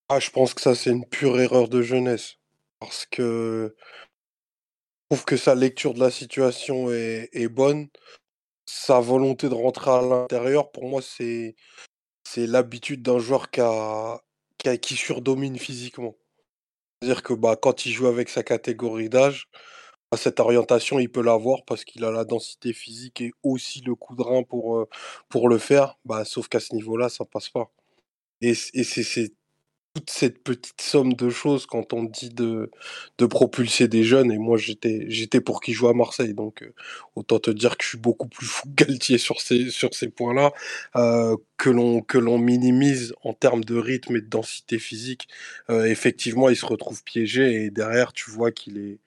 [0.09, 2.39] Ah, je pense que ça c'est une pure erreur de jeunesse
[2.81, 3.73] parce que
[5.25, 7.87] que sa lecture de la situation est, bonne.
[8.65, 11.55] Sa volonté de rentrer à l'intérieur, pour moi, c'est
[12.25, 14.21] c'est l'habitude d'un joueur qui, a,
[14.81, 16.15] qui, surdomine physiquement.
[17.01, 19.49] C'est-à-dire que bah, quand il joue avec sa catégorie d'âge,
[20.17, 24.15] cette orientation, il peut l'avoir parce qu'il a la densité physique et aussi le coup
[24.15, 24.89] de rein pour, euh,
[25.29, 25.97] pour le faire.
[26.05, 27.71] Bah, sauf qu'à ce niveau-là, ça passe pas.
[28.41, 29.33] Et, c'est
[29.93, 32.71] toute cette petite somme de choses quand on dit de,
[33.29, 34.31] propulser des jeunes.
[34.31, 36.33] Et moi, j'étais, j'étais pour qu'il joue à Marseille.
[36.33, 36.73] Donc, euh,
[37.15, 40.51] autant te dire que je suis beaucoup plus fou Galtier sur ces, points-là,
[40.95, 45.27] euh, que, l'on, minimise en termes de rythme et de densité physique.
[45.69, 48.97] effectivement, il se retrouve piégé et derrière, tu vois qu'il est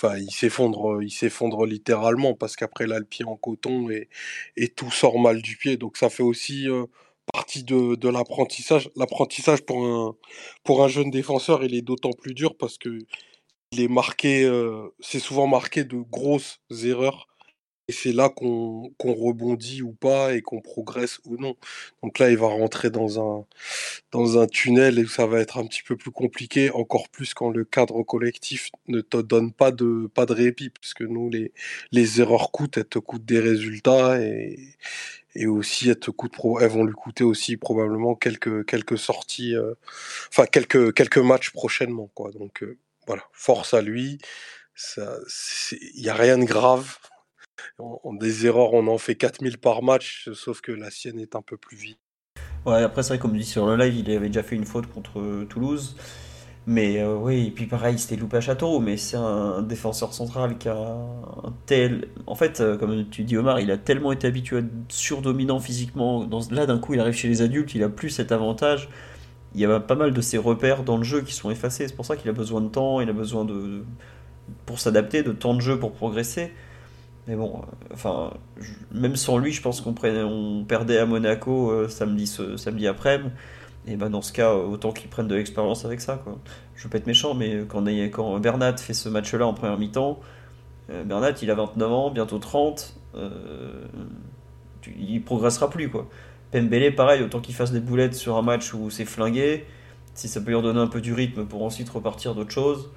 [0.00, 4.92] Enfin, il s'effondre, il s'effondre littéralement parce qu'après là, le pied en coton et tout
[4.92, 5.76] sort mal du pied.
[5.76, 6.68] Donc ça fait aussi
[7.32, 8.90] partie de, de l'apprentissage.
[8.96, 10.16] L'apprentissage pour un,
[10.64, 12.98] pour un jeune défenseur, il est d'autant plus dur parce que
[13.72, 14.50] il est marqué,
[15.00, 17.28] c'est souvent marqué de grosses erreurs
[17.88, 21.56] et c'est là qu'on rebondit ou pas et qu'on progresse ou non.
[22.02, 23.46] Donc là, il va rentrer dans un,
[24.12, 27.48] dans un tunnel et ça va être un petit peu plus compliqué, encore plus quand
[27.48, 31.52] le cadre collectif ne te donne pas de, pas de répit, puisque nous, les,
[31.90, 34.58] les erreurs coûtent, elles te coûtent des résultats et,
[35.38, 39.74] et aussi elles, vont lui coûter aussi probablement quelques, quelques sorties, euh,
[40.30, 42.10] enfin quelques, quelques matchs prochainement.
[42.34, 42.76] Donc euh,
[43.06, 44.18] voilà, force à lui.
[44.96, 46.98] Il n'y a rien de grave
[47.78, 51.42] on, des erreurs, on en fait 4000 par match, sauf que la sienne est un
[51.42, 51.96] peu plus vide.
[52.66, 54.86] Ouais, après, c'est vrai, comme dit sur le live, il avait déjà fait une faute
[54.86, 55.96] contre euh, Toulouse.
[56.70, 60.58] Mais euh, oui, et puis pareil, c'était loupé à Châteauroux, mais c'est un défenseur central
[60.58, 62.08] qui a un tel.
[62.26, 65.60] En fait, euh, comme tu dis, Omar, il a tellement été habitué à être surdominant
[65.60, 66.28] physiquement.
[66.50, 68.90] Là, d'un coup, il arrive chez les adultes, il a plus cet avantage.
[69.54, 71.88] Il y a pas mal de ses repères dans le jeu qui sont effacés.
[71.88, 73.82] C'est pour ça qu'il a besoin de temps, il a besoin de.
[74.66, 76.52] pour s'adapter, de temps de jeu pour progresser.
[77.28, 78.34] Mais bon, euh, enfin,
[78.92, 83.22] même sans lui, je pense qu'on on perdait à Monaco samedi, samedi après.
[83.90, 86.20] Et ben dans ce cas, autant qu'ils prennent de l'expérience avec ça.
[86.22, 86.38] Quoi.
[86.76, 90.20] Je veux pas être méchant, mais quand, Bernat fait ce match-là en première mi-temps,
[90.90, 92.94] euh, Bernat il a 29 ans, bientôt 30,
[94.98, 95.88] il progressera plus.
[95.90, 96.06] quoi.
[96.52, 99.64] Pembele, pareil, autant qu'il fasse des boulettes sur un match où c'est flingué,
[100.14, 102.90] si ça peut lui redonner un peu du rythme pour ensuite repartir d'autre chose,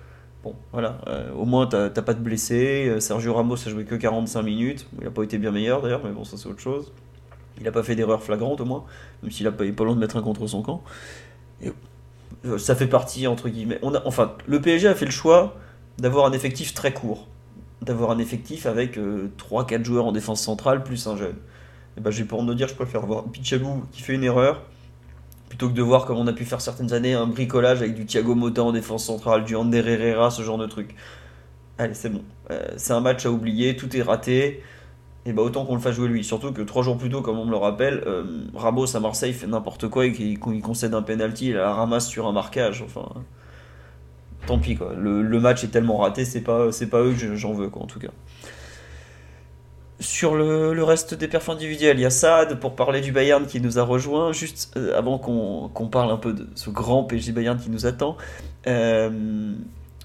[0.43, 2.87] Bon, voilà, euh, au moins t'as pas de blessés.
[2.89, 4.87] Euh, Sergio Ramos a joué que 45 minutes.
[4.97, 6.91] Il n'a pas été bien meilleur d'ailleurs, mais bon, ça c'est autre chose.
[7.57, 8.83] Il n'a pas fait d'erreur flagrante au moins,
[9.21, 10.83] même s'il a pas, pas loin de mettre un contre son camp.
[12.45, 13.79] Euh, ça fait partie, entre guillemets.
[13.81, 15.55] On a, enfin, le PSG a fait le choix
[15.97, 17.27] d'avoir un effectif très court.
[17.81, 21.35] D'avoir un effectif avec 3-4 joueurs en défense centrale plus un jeune.
[21.97, 24.61] Et ben, j'ai pour me dire, je préfère voir Pichabou qui fait une erreur
[25.51, 28.05] plutôt que de voir comme on a pu faire certaines années un bricolage avec du
[28.05, 30.95] Thiago Motta en défense centrale, du Ander Herrera, ce genre de truc.
[31.77, 32.23] Allez, c'est bon.
[32.51, 34.63] Euh, c'est un match à oublier, tout est raté.
[35.25, 36.23] Et bah autant qu'on le fasse jouer lui.
[36.23, 38.23] Surtout que trois jours plus tôt, comme on me le rappelle, euh,
[38.55, 42.27] Ramos à Marseille fait n'importe quoi et qu'il concède un penalty, il la ramasse sur
[42.27, 42.81] un marquage.
[42.81, 43.07] Enfin,
[44.47, 44.93] tant pis quoi.
[44.97, 47.99] Le, match est tellement raté, c'est pas, pas eux que j'en veux quoi en tout
[47.99, 48.09] cas.
[49.99, 53.61] Sur le, reste des perfs individuels, il y a Saad pour parler du Bayern qui
[53.61, 54.31] nous a rejoint.
[54.31, 58.17] Juste euh, avant qu'on parle un peu de ce grand PSG Bayern qui nous attend.
[58.65, 59.53] Euh,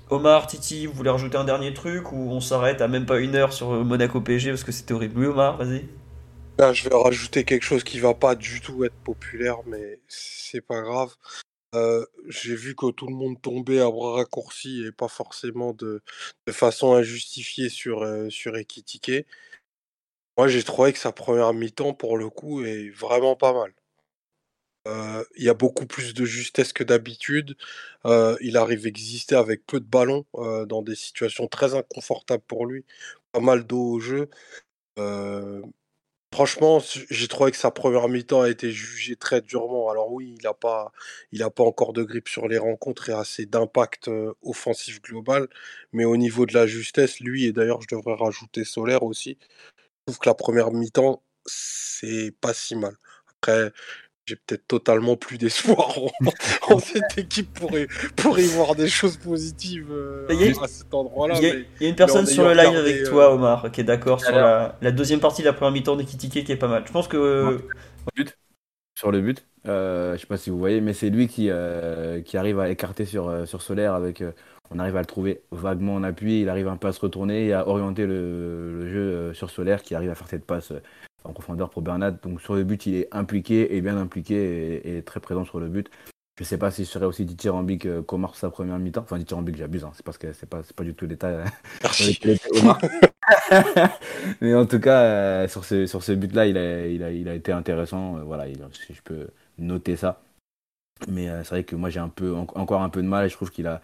[0.08, 3.34] Omar, Titi, vous voulez rajouter un dernier truc ou on s'arrête à même pas une
[3.34, 5.84] heure sur Monaco PSG parce que c'était horrible Oui, Omar, vas-y.
[6.58, 10.80] Je vais rajouter quelque chose qui va pas du tout être populaire, mais c'est pas
[10.80, 11.14] grave.
[11.74, 16.00] Euh, j'ai vu que tout le monde tombait à bras raccourcis et pas forcément de,
[16.50, 18.52] façon injustifiée sur, euh, sur.
[20.38, 23.72] Moi, j'ai trouvé que sa première mi-temps, pour le coup, est vraiment pas mal.
[24.86, 27.56] Euh, il y a beaucoup plus de justesse que d'habitude.
[28.06, 32.44] Euh, il arrive à exister avec peu de ballons euh, dans des situations très inconfortables
[32.46, 32.84] pour lui.
[33.32, 34.30] Pas mal d'eau au jeu.
[36.32, 36.80] franchement,
[37.10, 39.90] j'ai trouvé que sa première mi-temps a été jugée très durement.
[39.90, 40.92] Alors oui, il n'a pas,
[41.32, 44.10] pas encore de grippe sur les rencontres et assez d'impact
[44.42, 45.48] offensif global.
[45.92, 49.38] Mais au niveau de la justesse, lui, et d'ailleurs je devrais rajouter Solaire aussi,
[50.08, 52.96] je trouve que la première mi-temps, c'est pas si mal.
[53.28, 53.72] Après,
[54.26, 55.94] j'ai peut-être totalement plus d'espoir
[56.68, 60.26] en, cette équipe pour y, pour y voir des choses positives euh,
[60.60, 61.36] à cet endroit-là.
[61.40, 64.20] Il y, a une personne sur le live avec toi, euh, Omar, qui est d'accord
[64.20, 66.82] sur la, la, deuxième partie de la première mi-temps d'Ekitike qui est pas mal.
[66.86, 67.60] Je pense que.
[68.98, 72.22] Sur le but, euh, je sais pas si vous voyez, mais c'est lui qui, euh,
[72.22, 74.24] qui arrive à écarter sur, sur Solaire avec.
[74.70, 77.48] on arrive à le trouver vaguement en appui, il arrive un peu à se retourner
[77.48, 80.72] et à orienter le, le jeu sur Solaire qui arrive à faire cette passe
[81.26, 82.12] en profondeur pour Bernat.
[82.12, 85.68] Donc sur le but, il est impliqué et bien impliqué et, très présent sur le
[85.68, 85.90] but.
[86.38, 89.00] Je ne sais pas si ce serait aussi dithyrambique euh, qu'Omar sa première mi-temps.
[89.00, 89.92] Enfin, dithyrambique, j'abuse, hein.
[89.94, 91.30] c'est parce que c'est pas, pas du tout l'état.
[94.42, 97.28] Mais en tout cas, euh, sur ce, sur ce but-là, il a, il, a, il
[97.28, 98.18] a été intéressant.
[98.18, 100.20] Euh, voilà, si je peux noter ça.
[101.08, 103.34] Mais c'est vrai que moi, j'ai un peu, encore un peu de mal et je
[103.34, 103.80] trouve qu'il a,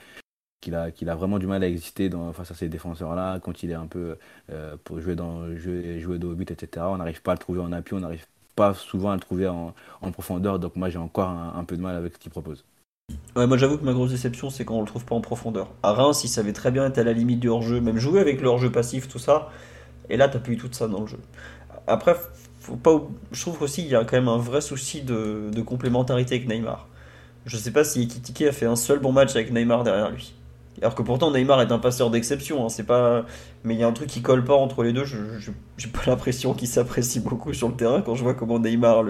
[0.62, 3.74] qu'il a, a vraiment du mal à exister face à ces défenseurs-là, quand il est
[3.74, 4.16] un peu
[4.50, 6.86] euh, pour jouer, dans, jouer, jouer de but, etc.
[6.88, 9.48] On n'arrive pas à le trouver en appui, on n'arrive pas souvent à le trouver
[9.48, 9.74] en,
[10.12, 12.64] profondeur, donc moi j'ai encore un, peu de mal avec ce qu'il propose.
[13.34, 15.70] Moi j'avoue que ma grosse déception c'est qu'on le trouve pas en profondeur.
[15.82, 18.40] À Reims, il savait très bien être à la limite du hors-jeu, même jouer avec
[18.40, 19.50] le hors-jeu passif, tout ça,
[20.08, 21.18] et là t'as plus tout ça dans le jeu.
[21.86, 22.14] Après,
[22.60, 23.02] faut pas,
[23.32, 26.46] je trouve aussi qu'il y a quand même un vrai souci de, de complémentarité avec
[26.46, 26.86] Neymar.
[27.46, 30.34] Je sais pas si Ekitike a fait un seul bon match avec Neymar derrière lui.
[30.80, 33.26] Alors que pourtant Neymar est un passeur d'exception, hein, c'est pas.
[33.62, 35.04] Mais il y a un truc qui colle pas entre les deux.
[35.04, 35.18] Je
[35.76, 39.04] j'ai pas l'impression qu'il s'apprécie beaucoup sur le terrain quand je vois comment Neymar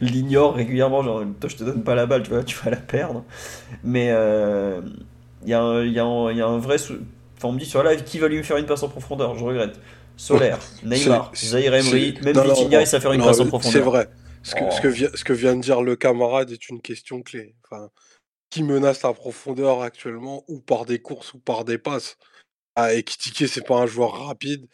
[0.00, 1.02] l'ignore régulièrement.
[1.02, 3.24] Genre, toi je te donne pas la balle, tu vas, tu vas la perdre.
[3.84, 4.80] Mais euh,
[5.44, 6.76] il y, a un, y, a y a un vrai.
[6.76, 9.38] Enfin, on me dit sur live qui va lui faire une passe en profondeur?
[9.38, 9.78] Je regrette.
[10.16, 13.72] Solaire, Neymar, Zahir Emery, même Vitinha, il sait faire une passe en profondeur.
[13.72, 14.08] C'est vrai.
[14.42, 17.20] Ce que, ce, que vient, ce que vient de dire le camarade est une question
[17.20, 17.54] clé.
[17.64, 17.90] Enfin,
[18.56, 22.16] qui menace la profondeur actuellement, ou par des courses ou par des passes.
[22.76, 24.66] Ah, Ekitike, c'est pas un joueur rapide,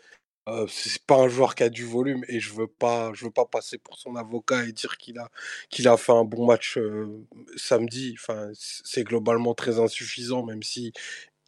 [0.49, 3.33] euh, c'est pas un joueur qui a du volume, et je veux pas, je veux
[3.33, 5.31] pas passer pour son avocat et dire qu'il a,
[5.71, 7.27] qu'il a fait un bon match euh,
[7.57, 8.15] samedi.
[8.21, 10.93] Enfin, c'est globalement très insuffisant, même si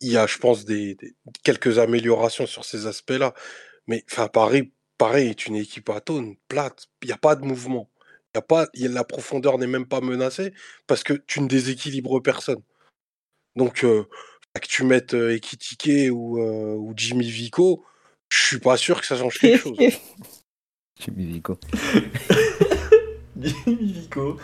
[0.01, 0.97] il y a, je pense, des,
[1.45, 3.35] quelques améliorations sur ces aspects-là.
[3.89, 6.89] Mais enfin, Paris, pareil, est une équipe atone, plate.
[7.03, 7.91] Il n'y a pas de mouvement
[8.35, 10.53] a pas, la profondeur n'est même pas menacée
[10.87, 12.62] parce que tu ne déséquilibres personne.
[13.57, 14.05] Donc, euh,
[14.55, 17.85] que tu mettes euh, Ekitike ou, euh, ou Jimmy Vico,
[18.28, 19.78] je suis pas sûr que ça change quelque chose.
[21.01, 21.59] Jimmy Vico.
[23.41, 24.39] Jimmy Vico.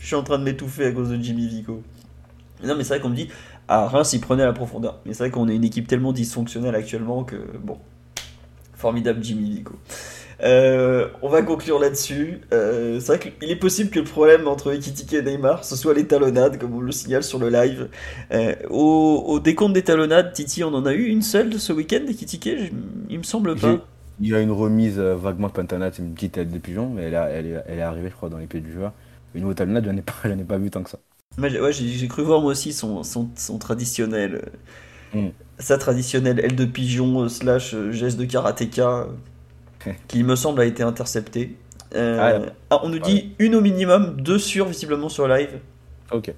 [0.00, 1.82] Je suis en train de m'étouffer à cause de Jimmy Vico.
[2.62, 3.28] Non, mais c'est vrai qu'on me dit,
[3.68, 5.00] ah, Reims, il prenait la profondeur.
[5.04, 7.78] Mais c'est vrai qu'on est une équipe tellement dysfonctionnelle actuellement que, bon,
[8.74, 9.74] formidable Jimmy Vico.
[10.42, 12.40] Euh, on va conclure là-dessus.
[12.52, 15.94] Euh, c'est vrai qu'il est possible que le problème entre Ekitike et Neymar, ce soit
[15.94, 17.88] les talonnades, comme on le signale sur le live.
[18.32, 22.72] Euh, au, décompte des talonnades, Titi, on en a eu une seule ce week-end, Ekitike
[23.08, 23.78] Il me semble pas.
[24.20, 27.82] Il y a une remise vaguement de une petite tête de pigeon, mais elle, est,
[27.82, 28.92] arrivée, je crois, dans les pieds du joueur.
[29.34, 30.12] Une autre talonnade, je n'en ai, pas,
[30.46, 30.98] pas vu tant que ça.
[31.38, 34.50] ouais, j'ai cru voir moi aussi son, son, traditionnel.
[35.14, 35.28] Mm.
[35.58, 39.08] Sa traditionnelle aile de pigeon slash geste de karatéka
[40.08, 41.56] qui me semble a été intercepté.
[41.94, 45.58] Euh, ah, ah, on nous dit une au minimum, deux sur visiblement sur live.
[46.12, 46.32] Ok.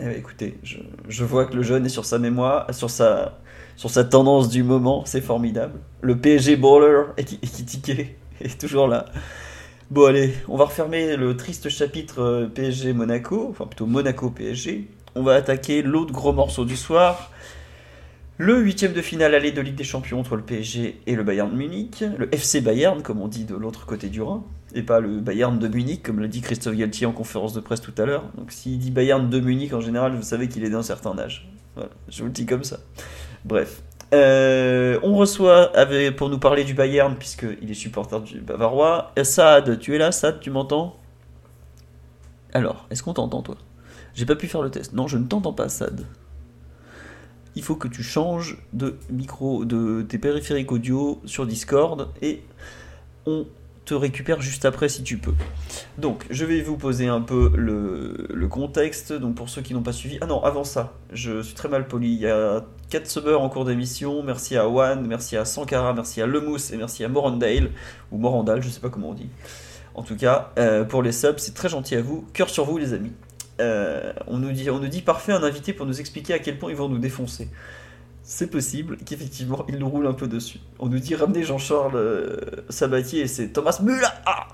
[0.00, 0.76] Eh écoutez, je,
[1.08, 3.38] je, vois que le jeune est sur sa mémoire, sur sa,
[3.76, 5.80] sur sa tendance du moment, c'est formidable.
[6.02, 7.02] Le PSG baller
[7.42, 9.06] tiqué est toujours là.
[9.90, 14.88] Bon allez, on va refermer le triste chapitre euh, PSG Monaco, enfin plutôt Monaco PSG.
[15.14, 17.32] On va attaquer l'autre gros morceau du soir,
[18.38, 21.50] le huitième de finale aller de Ligue des Champions entre le PSG et le Bayern
[21.50, 25.00] de Munich, le FC Bayern comme on dit de l'autre côté du Rhin, et pas
[25.00, 28.06] le Bayern de Munich comme l'a dit Christophe Galtier en conférence de presse tout à
[28.06, 28.24] l'heure.
[28.36, 31.50] Donc s'il dit Bayern de Munich en général, vous savez qu'il est d'un certain âge.
[31.74, 32.78] Voilà, je vous le dis comme ça.
[33.44, 33.82] Bref.
[34.14, 35.72] Euh, on reçoit
[36.16, 39.12] pour nous parler du Bayern, puisqu'il est supporter du Bavarois.
[39.22, 40.96] Saad, tu es là Saad, tu m'entends?
[42.54, 43.56] Alors, est-ce qu'on t'entend toi?
[44.14, 44.94] J'ai pas pu faire le test.
[44.94, 46.06] Non, je ne t'entends pas, Saad.
[47.56, 52.42] Il faut que tu changes de micro, de tes périphériques audio sur Discord et
[53.26, 53.46] on
[53.88, 55.32] te récupère juste après si tu peux.
[55.96, 59.12] Donc, je vais vous poser un peu le, contexte.
[59.14, 60.18] Donc, pour ceux qui n'ont pas suivi.
[60.20, 62.12] Ah non, avant ça, je suis très mal poli.
[62.12, 64.22] Il y a 4 subbers en cours d'émission.
[64.22, 67.70] Merci à One, merci à Sankara, merci à Lemous et merci à Morandale.
[68.12, 69.30] Ou Morandal, je sais pas comment on dit.
[69.94, 72.26] En tout cas, euh, pour les subs, c'est très gentil à vous.
[72.34, 73.12] Cœur sur vous, les amis.
[73.60, 76.58] Euh, on, nous dit, on nous dit parfait un invité pour nous expliquer à quel
[76.58, 77.48] point ils vont nous défoncer
[78.30, 80.60] c'est possible qu'effectivement il nous roule un peu dessus.
[80.78, 82.36] On nous dit ramener Jean-Charles euh,
[82.68, 84.06] Sabatier et c'est Thomas Müller.
[84.26, 84.48] Ah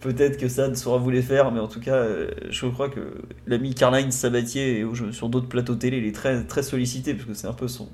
[0.00, 2.88] Peut-être que ça ne saura vous les faire, mais en tout cas, euh, je crois
[2.88, 3.00] que
[3.46, 7.46] l'ami Carline Sabatier sur d'autres plateaux télé, il est très, très sollicité parce que c'est
[7.46, 7.90] un peu son.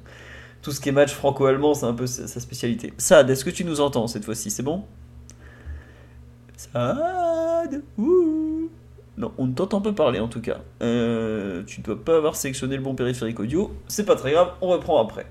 [0.62, 2.93] Tout ce qui est match franco-allemand, c'est un peu sa, spécialité.
[2.97, 4.51] Sad, est-ce que tu nous entends cette fois-ci?
[4.51, 4.84] C'est bon?
[6.57, 8.50] Sad Ouh
[9.39, 10.59] on ne t'entend pas parler en tout cas.
[10.83, 13.73] Euh, tu ne dois pas avoir sélectionné le bon périphérique audio.
[13.89, 15.27] C'est pas très grave, on reprend après.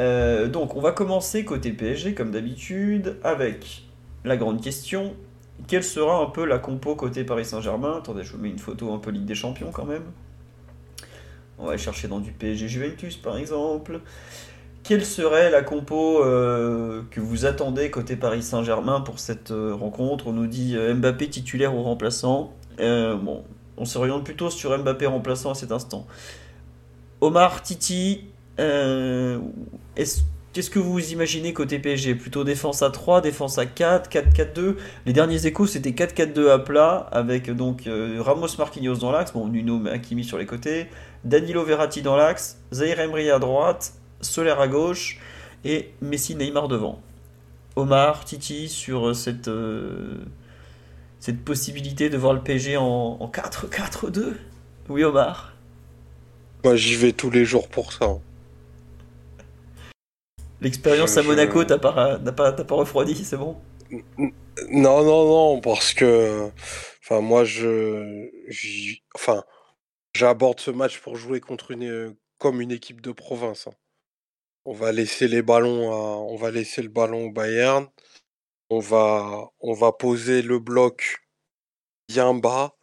[0.00, 3.84] Euh, donc on va commencer côté PSG comme d'habitude avec
[4.24, 5.14] la grande question.
[5.66, 7.96] Quelle sera un peu la compo côté Paris Saint-Germain?
[7.98, 10.04] Attendez, je vous mets une photo un peu Ligue des Champions quand même.
[11.58, 14.00] On va aller chercher dans du PSG Juventus par exemple.
[14.84, 20.28] Quelle serait la compo euh, que vous attendez côté Paris Saint-Germain pour cette rencontre?
[20.28, 22.54] On nous dit Mbappé titulaire ou remplaçant.
[22.80, 23.44] Euh, bon,
[23.76, 26.06] on s'oriente plutôt sur Mbappé remplaçant à cet instant.
[27.20, 28.24] Omar, Titi,
[28.60, 29.38] euh,
[30.52, 34.76] qu'est-ce que vous imaginez côté PSG Plutôt défense à 3, défense à 4, 4-4-2
[35.06, 39.86] Les derniers échos c'était 4-4-2 à plat avec donc euh, Ramos Marquinhos dans l'axe, Nuno
[39.88, 40.86] Hakimi sur les côtés,
[41.24, 45.20] Danilo Verratti dans l'axe, Zaire Emery à droite, Soler à gauche
[45.64, 47.00] et Messi Neymar devant.
[47.76, 49.48] Omar, Titi sur cette
[51.20, 54.34] cette possibilité de voir le PSG en, 4-4-2
[54.88, 55.54] Oui, Omar
[56.64, 58.18] Moi, j'y vais tous les jours pour ça.
[60.60, 63.56] L'expérience à Monaco, t'as pas, pas, pas refroidi, c'est bon?
[63.90, 66.50] Non, non, non, parce que.
[67.02, 68.28] Enfin, moi, je.
[69.14, 69.44] Enfin,
[70.14, 72.14] j'aborde ce match pour jouer contre une.
[72.38, 73.68] comme une équipe de province.
[73.68, 73.74] Hein.
[74.64, 77.86] On va laisser les ballons On va laisser le ballon au Bayern
[78.70, 81.24] on va, poser le bloc
[82.08, 82.76] bien bas,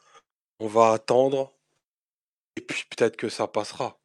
[0.60, 1.54] on va attendre,
[2.56, 4.00] et puis peut-être que ça passera.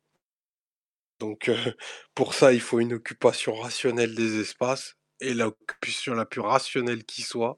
[1.18, 1.56] Donc euh,
[2.14, 7.22] pour ça, il faut une occupation rationnelle des espaces, et l'occupation la plus rationnelle qui
[7.22, 7.56] soit,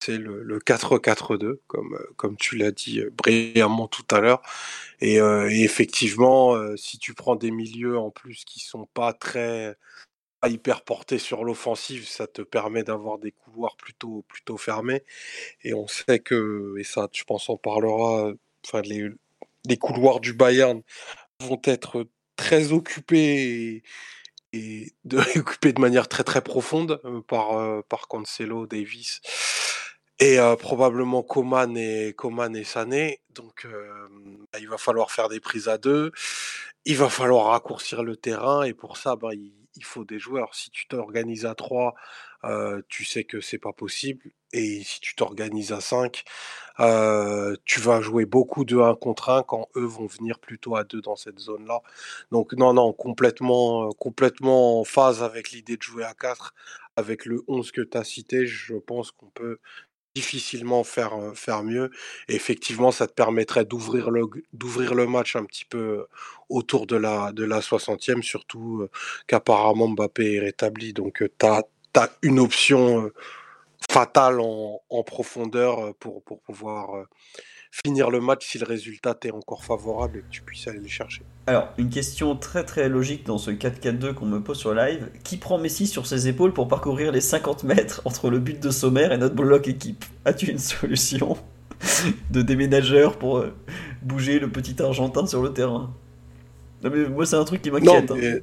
[0.00, 4.42] c'est le, 4-4-2, comme, euh, comme tu l'as dit euh, brillamment tout à l'heure.
[5.00, 9.76] Et, et, effectivement, si tu prends des milieux en plus qui sont pas très
[10.48, 15.04] hyper porté sur l'offensive, ça te permet d'avoir des couloirs plutôt, plutôt fermés.
[15.62, 18.32] Et on sait que, et ça, je pense, on parlera,
[18.64, 19.08] enfin, les,
[19.66, 20.82] les couloirs du Bayern
[21.40, 23.82] vont être très occupés
[24.52, 29.20] et, de, occupés de manière très très profonde euh, par, euh, par Cancelo, Davis
[30.20, 33.20] et euh, probablement Coman et Coman et Sané.
[33.30, 33.66] Donc
[34.52, 36.12] bah, il va falloir faire des prises à deux,
[36.84, 40.54] il va falloir raccourcir le terrain et pour ça, bah, il, il faut des joueurs.
[40.54, 41.94] Si tu t'organises à 3,
[42.88, 44.30] tu sais que c'est pas possible.
[44.52, 46.22] Et si tu t'organises à 5,
[47.64, 51.00] tu vas jouer beaucoup de 1 contre 1 quand eux vont venir plutôt à 2
[51.00, 51.80] dans cette zone-là.
[52.30, 56.54] Donc non, non, complètement, complètement en phase avec l'idée de jouer à 4.
[56.96, 59.58] Avec le 11 que tu as cité, je pense qu'on peut
[60.14, 61.90] difficilement faire, faire mieux.
[62.28, 66.06] effectivement, ça te permettrait d'ouvrir le, d'ouvrir le match un petit peu
[66.48, 68.88] autour de la, de la 60e, surtout
[69.26, 70.92] qu'apparemment Mbappé est rétabli.
[70.92, 71.64] Donc, tu as,
[72.22, 73.10] une option
[73.90, 77.06] fatale en, en, profondeur pour, pour pouvoir
[77.84, 80.86] finir le match si le résultat est encore favorable et que tu puisses aller le
[80.86, 81.22] chercher.
[81.48, 85.08] Alors, une question très très logique dans ce 4-4-2 qu'on me pose sur live.
[85.24, 88.70] Qui prend Messi sur ses épaules pour parcourir les 50 mètres entre le but de
[88.70, 90.04] Sommer et notre bloc équipe?
[90.24, 91.36] As-tu une solution
[92.30, 93.52] de déménageur pour euh,
[94.02, 95.92] bouger le petit Argentin sur le terrain?
[96.84, 98.10] Non, mais Moi, c'est un truc qui m'inquiète.
[98.10, 98.38] Hein.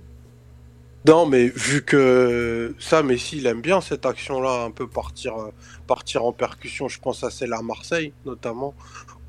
[1.08, 5.52] Non, mais vu que ça, Messi, il aime bien cette action-là, un peu partir, euh,
[5.88, 6.90] partir en percussion.
[6.90, 8.76] Je pense à celle à Marseille, notamment,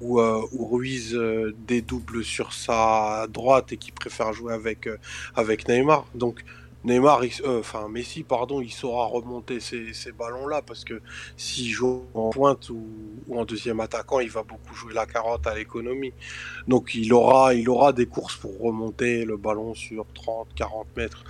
[0.03, 4.98] où, euh, Ruiz euh, dédouble sur sa droite et qui préfère jouer avec, euh,
[5.34, 6.07] avec Neymar.
[6.14, 6.44] Donc
[6.84, 11.00] Neymar, enfin Messi, pardon, il saura remonter ces, ces ballons-là parce que
[11.36, 12.84] s'il joue en pointe ou,
[13.30, 16.12] en deuxième attaquant, il va beaucoup jouer la carotte à l'économie.
[16.66, 21.24] Donc il aura, il aura des courses pour remonter le ballon sur 30, 40 mètres.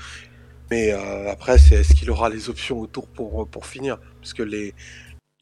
[0.70, 3.98] Mais après, c'est est-ce qu'il aura les options autour pour, pour finir?
[4.22, 4.72] Parce que les,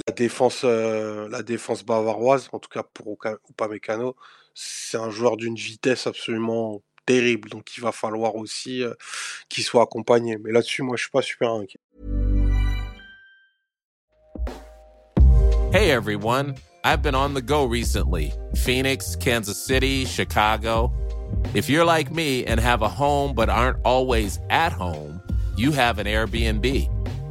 [0.06, 3.16] la défense, euh, la défense bavaroise, en tout cas pour
[3.50, 4.16] Upamecano,
[4.54, 7.48] c'est un joueur d'une vitesse absolument terrible.
[7.48, 8.94] Donc il va falloir aussi euh,
[9.48, 10.38] qu'il soit accompagné.
[10.38, 11.80] Mais là-dessus, moi, je suis pas super inquiet.
[15.72, 20.92] Hey everyone, I've been on the go recently Phoenix, Kansas City, Chicago.
[21.54, 25.22] If you're like me and have a home but aren't always at home,
[25.56, 26.88] you have an Airbnb.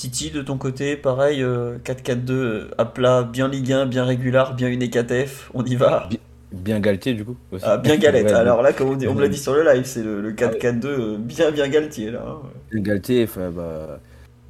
[0.00, 4.42] Titi, de ton côté, pareil, euh, 4-4-2 euh, à plat, bien Ligue 1, bien régulier,
[4.56, 6.06] bien une 4F, on y va.
[6.08, 6.18] Bi-
[6.52, 7.36] Bien Galtier, du coup.
[7.52, 7.64] aussi.
[7.68, 8.24] Ah, bien galette.
[8.28, 10.22] Ouais, Alors là, comme on, dit- on me l'a dit sur le live, c'est le,
[10.22, 12.24] le 4-4-2 euh, bien bien Galtier là.
[12.26, 12.38] hein.
[12.72, 14.00] Bien Galtier, enfin, bah,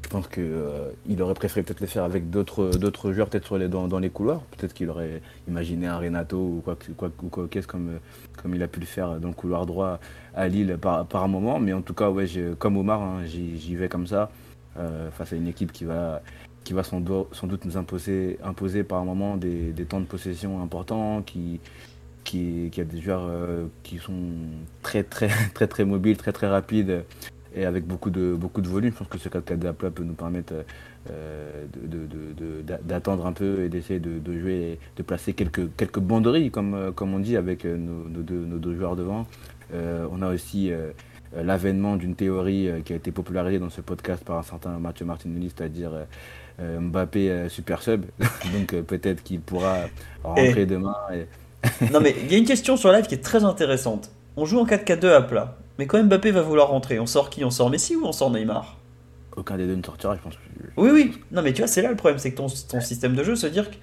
[0.05, 3.59] je pense que euh, il aurait préféré peut-être le faire avec d'autres d'autres joueurs, peut-être
[3.59, 4.43] les, dans, dans les couloirs.
[4.57, 7.99] Peut-être qu'il aurait imaginé un Renato ou quoi, que- quoi, ou quoi qu'est-ce comme, euh,
[8.41, 9.99] comme il a pu le faire dans le couloir droit
[10.35, 11.59] à Lille par, par un moment.
[11.59, 14.27] Mais en tout cas, ouais, j'ai- comme Omar, hein, j'y j'y vais comme ça, euh,
[15.13, 16.23] face à une équipe qui va,
[16.65, 17.03] qui va sans,
[17.33, 21.61] sans doute nous imposer, imposer par un moment des, des temps de possession importants, qui,
[22.25, 24.13] qui, qui a des joueurs euh, qui sont
[24.83, 27.05] très très très très mobiles, très très rapides
[27.55, 28.93] et avec beaucoup de beaucoup de volume.
[28.93, 30.53] Je pense que ce 4-4 à plat peut nous permettre
[31.11, 31.67] euh,
[32.85, 37.15] d'attendre un peu et d'essayer de, jouer, de placer quelques quelques banderies comme euh, comme
[37.15, 39.27] on dit avec euh, nos, deux, nos deux joueurs devant.
[39.73, 40.93] Euh, on a aussi euh, euh,
[41.35, 45.05] l'avènement d'une théorie euh, qui a été popularisée dans ce podcast par un certain Mathieu
[45.07, 46.05] Martinelli, c'est-à-dire euh,
[46.61, 48.05] euh, Mbappé euh, super sub.
[48.53, 49.77] Donc euh, peut-être qu'il pourra
[50.25, 50.97] rentrer demain.
[51.13, 51.27] Et...
[51.93, 54.11] Non mais il y a une question sur live qui est très intéressante.
[54.37, 57.45] On joue en 4-4-2 à plat, mais quand Mbappé va vouloir rentrer, on sort qui?
[57.45, 58.79] On sort Messi ou on sort Neymar?
[59.37, 60.35] Aucun des deux ne sortira, je pense.
[60.77, 61.13] Oui, oui.
[61.31, 63.37] Non, mais tu vois, c'est là le problème, c'est que ton, ton système de jeu,
[63.37, 63.77] se dire que.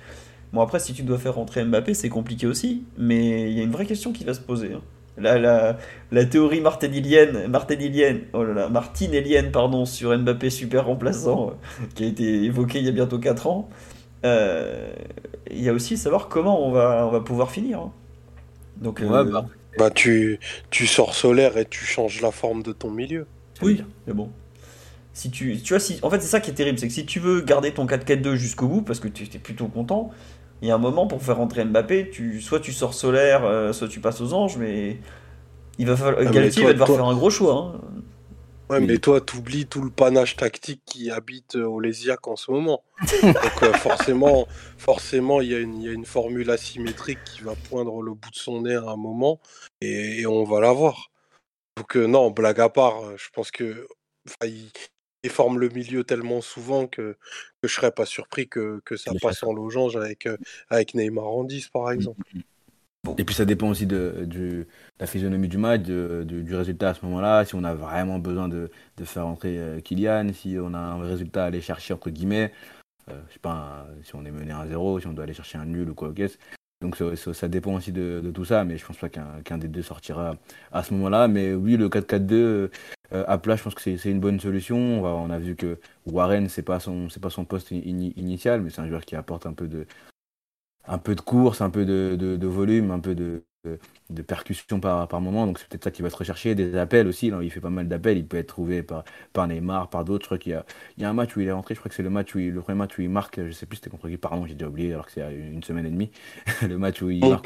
[0.54, 3.64] Bon, après, si tu dois faire rentrer Mbappé, c'est compliqué aussi, mais il y a
[3.64, 4.74] une vraie question qui va se poser.
[4.74, 4.82] hein.
[5.18, 5.78] La, la,
[6.12, 12.04] la théorie martinellienne, martinellienne, oh là là, martinellienne, pardon, sur Mbappé super remplaçant, euh, qui
[12.04, 13.70] a été évoquée il y a bientôt 4 ans,
[14.26, 14.94] euh,
[15.52, 17.80] il y a aussi savoir comment on va, on va pouvoir finir.
[17.80, 17.94] hein.
[18.78, 19.46] Donc, euh, Ouais, bah,
[19.78, 20.40] Bah, tu,
[20.70, 23.28] tu sors solaire et tu changes la forme de ton milieu.
[23.62, 24.32] Oui, mais bon.
[25.14, 27.06] Si tu, tu vois, si, en fait, c'est ça qui est terrible, c'est que si
[27.06, 30.12] tu veux garder ton 4-4-2 jusqu'au bout, parce que tu es plutôt content,
[30.62, 33.74] il y a un moment pour faire rentrer Mbappé, tu, soit tu sors solaire, euh,
[33.74, 34.98] soit tu passes aux anges, mais
[35.78, 37.54] il va falloir, Ah, mais Galtier toi- va devoir toi- faire un gros choix.
[37.76, 37.82] hein.
[38.70, 38.86] Ouais, Oui.
[38.88, 42.84] mais toi, t'oublies tout le panache tactique qui habite euh, au Lésiac en ce moment.
[43.24, 44.46] Donc euh, forcément,
[44.78, 48.14] forcément, il y, a une- il y a une formule asymétrique qui va poindre le
[48.14, 49.40] bout de son nez à un moment
[49.80, 51.12] et, et on va la voir.
[51.78, 53.88] Donc euh, non, blague à part, euh, je pense que
[54.28, 54.70] enfin, il
[55.24, 57.16] déforme le milieu tellement souvent que,
[57.68, 60.38] que je serais pas surpris que, que ça passe en logange avec, euh,
[60.70, 62.22] avec Neymar en 10 par exemple.
[63.18, 64.68] Et puis ça dépend aussi de,
[65.00, 68.50] la physionomie du match, de- du, résultat à ce moment-là, si on a vraiment besoin
[68.50, 72.10] de, de faire entrer euh, Kylian, si on a un résultat à aller chercher entre
[72.10, 72.52] guillemets,
[73.10, 75.58] euh, je sais pas, un- si on est mené 1-0, si on doit aller chercher
[75.58, 76.38] un nul ou quoi qu'est-ce.
[76.82, 76.96] Donc
[77.34, 80.36] ça, dépend aussi de, tout ça, mais je pense pas qu'un des deux sortira
[80.72, 81.28] à ce moment-là.
[81.28, 82.70] Mais oui, le 4-4-2
[83.14, 85.04] euh, à plat, je pense que c'est une bonne solution.
[85.04, 88.70] On, a vu que Warren, c'est pas son, c'est pas son poste ini- initial, mais
[88.70, 89.88] c'est un joueur qui apporte un peu de,
[90.88, 93.80] un peu de course, un peu de- de volume, un peu de, de,
[94.10, 95.46] de percussion par, par moment.
[95.46, 96.56] Donc c'est peut-être ça qui va se rechercher.
[96.56, 97.30] Des appels aussi.
[97.30, 98.18] Là, il fait pas mal d'appels.
[98.18, 99.04] Il peut être trouvé par,
[99.34, 100.24] par Neymar, par d'autres.
[100.24, 100.66] Je crois qu'il y a,
[100.98, 101.76] il y a un match où il est rentré.
[101.76, 103.40] Je crois que c'est le match où il- le premier match où il marque.
[103.46, 104.18] Je sais plus c'était contre qui.
[104.18, 106.12] Pardon, j'ai déjà oublié alors que c'est une semaine et demie.
[106.68, 107.46] le match où il marque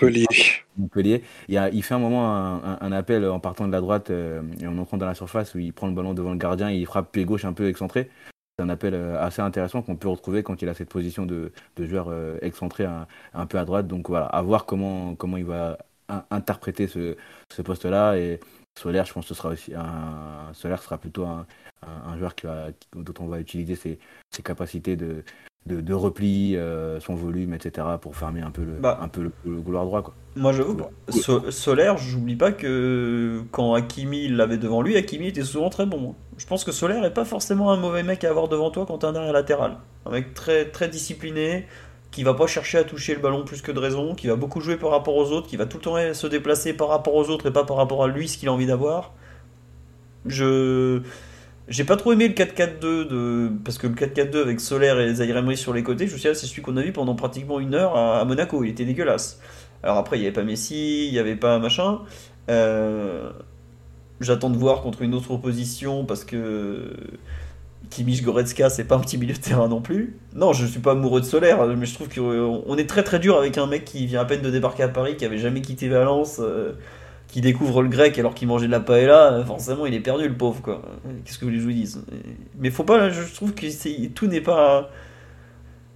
[0.78, 1.24] Montpellier.
[1.50, 3.82] Il, y a- il fait un moment un, un- un appel en partant de la
[3.82, 6.38] droite euh, et en entrant dans la surface où il prend le ballon devant le
[6.38, 8.10] gardien et il frappe pied gauche un peu excentré.
[8.58, 11.52] C'est un appel euh, assez intéressant qu'on peut retrouver quand il a cette position de,
[11.78, 13.88] de joueur euh, excentré un, un peu à droite.
[13.88, 15.78] Donc voilà, à voir comment, comment il va
[16.30, 17.16] interpréter ce,
[17.52, 18.18] ce poste-là.
[18.18, 18.40] Et
[18.80, 21.46] Solaire, je pense que ce sera aussi un, Solaire sera plutôt un,
[21.86, 24.00] un- un joueur qui va, dont on va utiliser ses,
[24.32, 25.24] ses capacités de,
[25.66, 27.86] de, de repli, euh, son volume, etc.
[28.02, 28.98] pour fermer un peu le, Bah.
[29.02, 30.02] un peu le, le couloir droit.
[30.02, 30.14] Quoi.
[30.36, 30.78] Moi j'avoue,
[31.10, 36.16] So- Solaire, j'oublie pas que quand Hakimi l'avait devant lui, Hakimi était souvent très bon.
[36.38, 39.00] Je pense que Solaire est pas forcément un mauvais mec à avoir devant toi quand
[39.00, 39.78] t'es un arrière latéral.
[40.06, 41.68] Un mec très, très discipliné,
[42.12, 44.60] qui va pas chercher à toucher le ballon plus que de raison, qui va beaucoup
[44.60, 47.30] jouer par rapport aux autres, qui va tout le temps se déplacer par rapport aux
[47.30, 49.14] autres et pas par rapport à lui ce qu'il a envie d'avoir.
[50.26, 51.02] Je.
[51.68, 53.52] J'ai pas trop aimé le 4-4-2 de...
[53.64, 56.28] parce que le 4-4-2 avec Solaire et Zaire Emery sur les côtés, je me suis
[56.28, 59.40] ah, c'est celui qu'on a vu pendant pratiquement une heure à, Monaco, il était dégueulasse.
[59.82, 62.00] Alors après, il n'y avait pas Messi, il n'y avait pas machin.
[62.50, 63.32] Euh,
[64.22, 66.94] J'attends de voir contre une autre opposition parce que
[67.92, 70.18] Kimmich Goretzka, c'est pas un petit milieu de terrain non plus.
[70.34, 73.38] Non, je suis pas amoureux de Solaire, mais je trouve qu'on est très très dur
[73.38, 75.88] avec un mec qui vient à peine de débarquer à Paris, qui avait jamais quitté
[75.90, 76.74] Valence, euh,
[77.28, 79.34] qui découvre le grec alors qu'il mangeait de la paella.
[79.34, 80.82] euh, Forcément, il est perdu le pauvre quoi.
[81.26, 82.04] Qu'est-ce que vous voulez que je vous dise
[82.58, 84.90] Mais faut pas, je trouve que tout n'est pas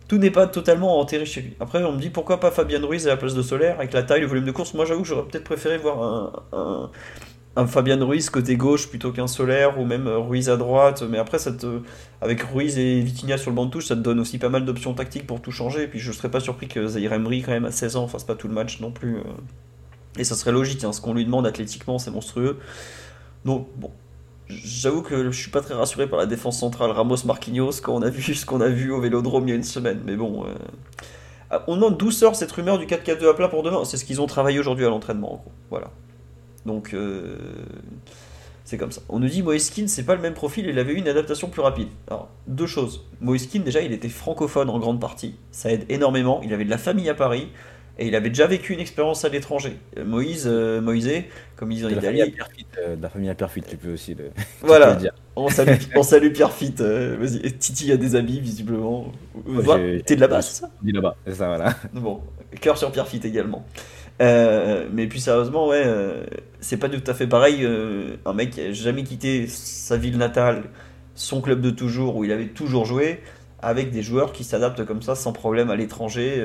[0.07, 1.53] tout n'est pas totalement enterré chez lui.
[1.59, 4.03] Après, on me dit pourquoi pas Fabien Ruiz à la place de Solaire avec la
[4.03, 4.73] taille, le volume de course?
[4.75, 6.91] Moi, j'avoue que j'aurais peut-être préféré voir un,
[7.55, 11.03] un Fabien Ruiz côté gauche plutôt qu'un Solaire ou même euh, Ruiz à droite.
[11.09, 11.37] Mais après,
[12.21, 14.65] avec Ruiz et Vitinha sur le banc de touche, ça te donne aussi pas mal
[14.65, 15.83] d'options tactiques pour tout changer.
[15.83, 18.23] Et puis, je serais pas surpris que Zaire Emery, quand même à 16 ans, fasse
[18.23, 19.17] pas tout le match non plus.
[19.17, 19.23] euh.
[20.17, 20.83] Et ça serait logique.
[20.83, 20.91] hein.
[20.91, 22.57] Ce qu'on lui demande athlétiquement, c'est monstrueux.
[23.45, 23.91] Donc, bon.
[24.47, 28.09] J'avoue que je suis pas très rassuré par la défense centrale Ramos-Marquinhos quand on a
[28.11, 30.01] vu ce qu'on a vu au Vélodrome il y a une semaine.
[30.05, 30.53] Mais bon, euh,
[31.49, 33.83] ah, on demande douceur cette rumeur du 4-4-2 à plat pour demain?
[33.85, 35.51] C'est ce qu'ils ont travaillé aujourd'hui à l'entraînement, en gros.
[35.71, 35.89] Voilà.
[36.65, 37.37] Donc, euh,
[38.63, 39.01] c'est comme ça.
[39.09, 41.61] On nous dit Moeskin, c'est pas le même profil, il avait eu une adaptation plus
[41.61, 41.87] rapide.
[42.07, 43.05] Alors, deux choses.
[43.21, 45.35] Moeskin, déjà, il était francophone en grande partie.
[45.51, 46.41] Ça aide énormément.
[46.43, 47.49] Il avait de la famille à Paris.
[47.97, 49.77] Et il avait déjà vécu une expérience à l'étranger.
[49.97, 51.09] Euh, Moïse, euh, Moïse,
[51.55, 53.35] comme ils disent en De la famille à Italie, Pierrefitte, euh, de la famille à
[53.35, 54.31] Pierrefitte, tu peux aussi le,
[54.61, 54.95] voilà.
[54.95, 55.13] le dire.
[55.37, 56.81] On salue, on salue Pierre Fitt.
[56.81, 59.13] euh, Vas-y, Titi a des amis, visiblement.
[59.45, 60.01] Voilà.
[60.05, 61.73] T'es de là-bas, c'est ça Dis là-bas, c'est ça, voilà.
[61.93, 62.19] Bon,
[62.59, 63.65] cœur sur Pierre Fitt également.
[64.21, 66.23] Euh, mais puis sérieusement, ouais, euh,
[66.61, 67.63] c'est pas tout à fait pareil.
[67.63, 70.63] euh, un mec qui a jamais quitté sa ville natale,
[71.15, 73.21] son club de toujours, où il avait toujours joué,
[73.61, 76.43] avec des joueurs qui s'adaptent comme ça sans problème à l'étranger.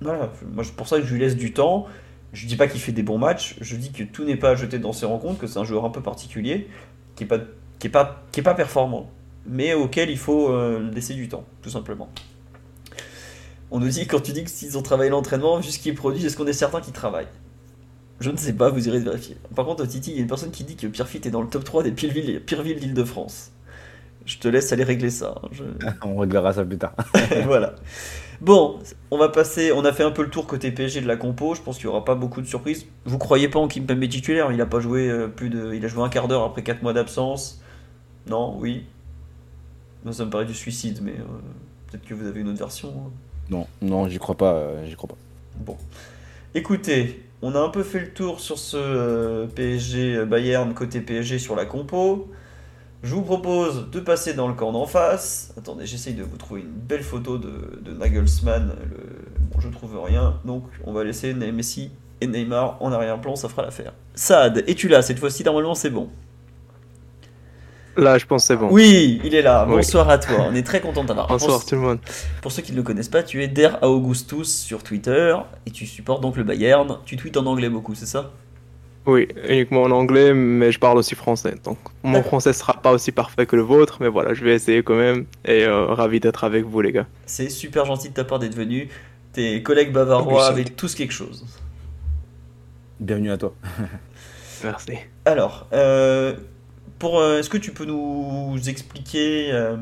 [0.00, 1.86] voilà, moi c'est pour ça que je lui laisse du temps.
[2.32, 4.54] Je dis pas qu'il fait des bons matchs, je dis que tout n'est pas à
[4.54, 6.68] jeter dans ses rencontres, que c'est un joueur un peu particulier,
[7.14, 7.38] qui est pas,
[7.78, 9.10] qui est pas, qui est pas performant,
[9.46, 10.50] mais auquel il faut
[10.94, 12.08] laisser du temps, tout simplement.
[13.74, 16.24] On nous dit, quand tu dis que s'ils ont travaillé l'entraînement, vu ce qu'ils produisent,
[16.26, 17.26] est-ce qu'on est certain qu'ils travaillent?
[18.20, 19.36] Je ne sais pas, vous irez vérifier.
[19.56, 21.48] Par contre, Titi, il y a une personne qui dit que Pierrefitte est dans le
[21.48, 23.50] top 3 des pires villes, pires villes d'Île-de-France.
[24.26, 25.34] Je te laisse aller régler ça.
[25.42, 25.64] hein, je-
[26.04, 26.94] On réglera ça plus tard.
[27.44, 27.74] voilà.
[28.40, 28.78] Bon,
[29.10, 29.72] on va passer.
[29.72, 31.54] On a fait un peu le tour côté PSG de la compo.
[31.54, 32.86] Je pense qu'il n'y aura pas beaucoup de surprises.
[33.06, 35.74] Vous croyez pas en Kimpembe titulaire Il a pas joué euh, plus de.
[35.74, 37.60] Il a joué un quart d'heure après 4 mois d'absence.
[38.28, 38.84] Non Oui.
[40.04, 41.24] Moi, ça me paraît du suicide, mais euh,
[41.90, 42.88] peut-être que vous avez une autre version.
[42.90, 43.10] hein.
[43.50, 45.16] Non, non, j'y crois pas, euh, j'y crois pas.
[45.56, 45.76] Bon.
[46.54, 51.00] Écoutez, on a un peu fait le tour sur ce euh, PSG euh, Bayern côté
[51.00, 52.30] PSG sur la compo.
[53.02, 55.52] Je vous propose de passer dans le camp d'en face.
[55.58, 58.76] Attendez, j'essaye de vous trouver une belle photo de, de Nagelsmann.
[58.90, 58.96] Le...
[59.50, 61.90] Bon, je trouve rien, donc on va laisser Messi
[62.20, 63.92] et Neymar en arrière-plan, ça fera l'affaire.
[64.14, 66.08] Saad, es-tu là Cette fois-ci, normalement, c'est bon.
[67.96, 68.68] Là, je pense que c'est bon.
[68.70, 69.66] Oui, il est là.
[69.68, 69.76] Oui.
[69.76, 70.46] Bonsoir à toi.
[70.48, 71.26] On est très content de t'avoir.
[71.28, 71.98] Bonsoir Pour- tout le monde.
[72.40, 75.36] Pour ceux qui ne le connaissent pas, tu es Der Augustus sur Twitter
[75.66, 76.98] et tu supportes donc le Bayern.
[77.04, 78.30] Tu tweets en anglais beaucoup, c'est ça?
[79.04, 81.56] Oui, uniquement en anglais, mais je parle aussi français.
[81.64, 84.82] Donc mon français sera pas aussi parfait que le vôtre, mais voilà, je vais essayer
[84.84, 85.26] quand même.
[85.44, 87.06] Et euh, ravi d'être avec vous, les gars.
[87.26, 88.88] C'est super gentil de ta part d'être venu.
[89.32, 91.44] Tes collègues bavarois avaient tous quelque chose.
[93.00, 93.54] Bienvenue à toi.
[94.62, 94.92] Merci.
[95.24, 96.34] Alors, euh,
[97.02, 99.76] pour, euh, est-ce que tu peux nous expliquer euh,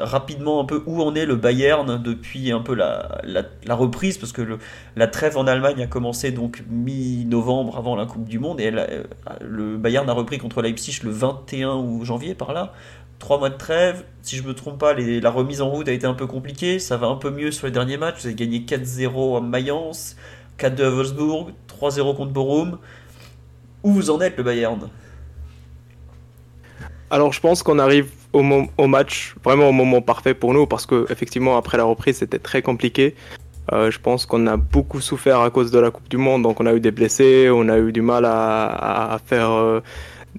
[0.00, 3.22] rapidement un peu où en est le Bayern depuis un peu la,
[3.68, 4.18] reprise?
[4.18, 4.58] Parce que
[4.96, 9.04] la trêve en Allemagne a commencé donc mi-novembre avant la Coupe du Monde et euh,
[9.42, 12.72] le Bayern a repris contre Leipzig le 21 ou janvier par là.
[13.20, 16.08] Trois mois de trêve, si je me trompe pas, la remise en route a été
[16.08, 16.80] un peu compliquée.
[16.80, 18.22] Ça va un peu mieux sur les derniers matchs.
[18.22, 20.16] Vous avez gagné 4-0 à Mayence,
[20.58, 22.78] 4-2 à Wolfsburg, 3-0 contre Bochum.
[23.84, 24.90] Où vous en êtes le Bayern?
[27.10, 31.06] Alors je pense qu'on arrive au, match vraiment au moment parfait pour nous parce que
[31.10, 33.14] effectivement après la reprise c'était très compliqué.
[33.72, 36.60] Euh, je pense qu'on a beaucoup souffert à cause de la Coupe du Monde, donc
[36.60, 39.80] on a eu des blessés, on a eu du mal à, faire euh,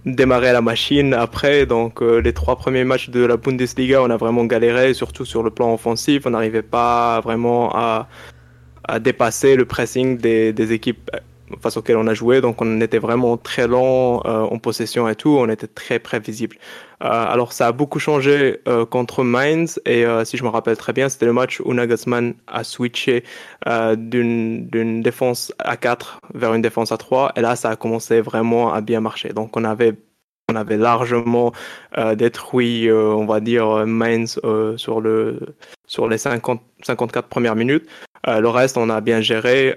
[0.05, 1.65] démarrer la machine après.
[1.65, 5.43] Donc euh, les trois premiers matchs de la Bundesliga, on a vraiment galéré, surtout sur
[5.43, 6.23] le plan offensif.
[6.25, 8.07] On n'arrivait pas vraiment à,
[9.01, 11.11] dépasser le pressing des équipes
[11.61, 12.41] face auquel on a joué.
[12.41, 15.29] Donc on était vraiment très lent euh, en possession et tout.
[15.29, 16.57] On était très prévisible.
[17.03, 20.93] Euh, alors ça a beaucoup changé euh, contre Mainz et si je me rappelle très
[20.93, 23.23] bien, c'était le match où Nagelsmann a switché
[23.65, 28.73] d'une défense à 4 vers une défense à 3 et là ça a commencé vraiment
[28.73, 29.29] à bien marcher.
[29.29, 29.95] Donc on avait
[30.49, 31.51] on avait largement
[32.15, 34.39] détruit, on va dire, Mainz
[34.77, 35.39] sur, le,
[35.87, 37.85] sur les 50, 54 premières minutes.
[38.25, 39.75] le reste, on a bien géré.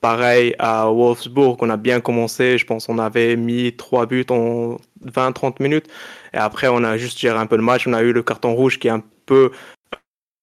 [0.00, 2.56] Pareil à Wolfsburg, on a bien commencé.
[2.56, 5.88] Je pense qu'on avait mis trois buts en 20-30 minutes.
[6.32, 7.86] Et après, on a juste géré un peu le match.
[7.86, 9.50] On a eu le carton rouge qui a un peu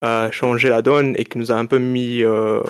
[0.04, 2.62] euh, changé la donne et qui nous a un peu mis, euh,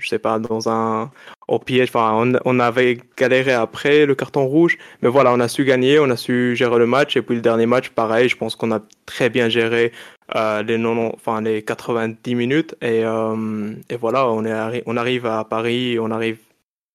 [0.00, 1.10] je sais pas, dans un
[1.48, 1.90] au piège.
[1.90, 4.78] Enfin, on, avait galéré après le carton rouge.
[5.02, 7.16] Mais voilà, on a su gagner, on a su gérer le match.
[7.16, 9.92] Et puis le dernier match, pareil, je pense qu'on a très bien géré
[10.34, 12.74] euh, les, non, enfin, les 90 minutes.
[12.80, 16.38] Et, euh, et voilà, on, est, on arrive à Paris, on arrive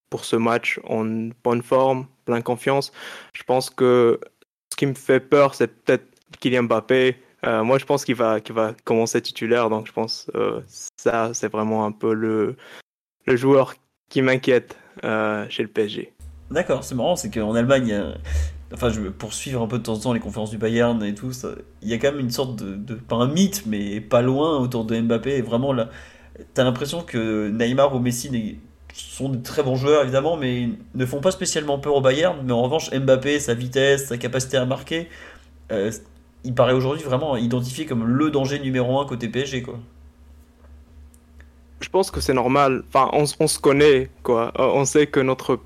[0.10, 2.92] pour ce match en bonne forme, plein confiance.
[3.34, 4.20] Je pense que
[4.72, 6.06] ce qui me fait peur, c'est peut-être
[6.40, 7.18] Kylian Mbappé.
[7.46, 10.64] Euh, moi, je pense qu'il va, qu'il va commencer titulaire, donc je pense que
[10.98, 12.56] ça, c'est vraiment un peu le,
[13.28, 13.76] le joueur
[14.10, 16.14] qui m'inquiète chez le PSG.
[16.50, 18.16] D'accord, c'est marrant, c'est qu'en Allemagne,
[18.74, 21.14] enfin, je, pour suivre un peu de temps en temps les conférences du Bayern et
[21.14, 21.32] tout,
[21.82, 24.86] il y a quand même une sorte de, pas un mythe, mais pas loin autour
[24.86, 25.38] de Mbappé.
[25.38, 25.90] Et vraiment, là,
[26.54, 28.60] t'as l'impression que Neymar ou Messi
[28.94, 32.38] sont de très bons joueurs, évidemment, mais ne font pas spécialement peur au Bayern.
[32.44, 35.10] Mais en revanche, Mbappé, sa vitesse, sa capacité à marquer,
[35.72, 35.92] euh,
[36.44, 39.80] il paraît aujourd'hui vraiment identifié comme le danger numéro un côté PSG, quoi.
[41.80, 42.84] Je pense que c'est normal.
[42.88, 44.52] Enfin, on, se connaît, quoi.
[44.58, 45.60] On sait que notre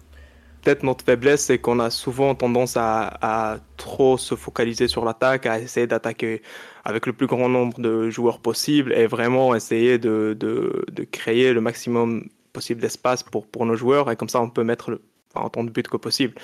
[0.61, 5.59] peut-être notre faiblesse, c'est qu'on a souvent tendance à, trop se focaliser sur l'attaque, à
[5.59, 6.41] essayer d'attaquer
[6.85, 11.61] avec le plus grand nombre de joueurs possible et vraiment essayer de, de, créer le
[11.61, 15.01] maximum possible d'espace pour, pour nos joueurs et comme ça on peut mettre le,
[15.33, 16.35] enfin, autant de buts que possible.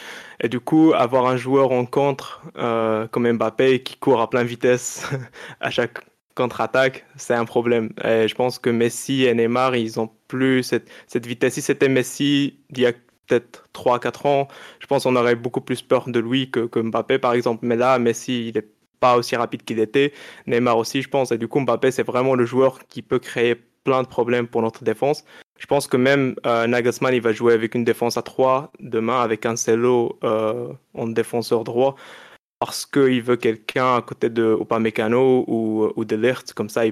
[0.42, 4.48] Et du coup, avoir un joueur en contre euh, comme Mbappé qui court à pleine
[4.48, 5.08] vitesse
[5.60, 6.00] à chaque
[6.38, 7.90] contre-attaque, c'est un problème.
[8.04, 11.56] Et je pense que Messi et Neymar, ils ont plus cette, cette vitesse.
[11.56, 12.94] Si c'était Messi il y a
[13.28, 14.48] peut-être 3-4 ans,
[14.80, 17.66] je pense qu'on aurait beaucoup plus peur de lui que, que, Mbappé, par exemple.
[17.66, 18.68] Mais là, Messi, il n'est
[19.00, 20.14] pas aussi rapide qu'il était.
[20.48, 21.32] Neymar aussi, je pense.
[21.32, 24.62] Et du coup, Mbappé, c'est vraiment le joueur qui peut créer plein de problèmes pour
[24.62, 25.24] notre défense.
[25.58, 29.22] Je pense que même euh, Nagelsmann, il va jouer avec une défense à 3 demain,
[29.22, 31.96] avec un euh, en défenseur droit,
[32.60, 36.54] parce qu'il veut quelqu'un à côté de Upamecano ou, ou de.
[36.54, 36.84] Comme ça,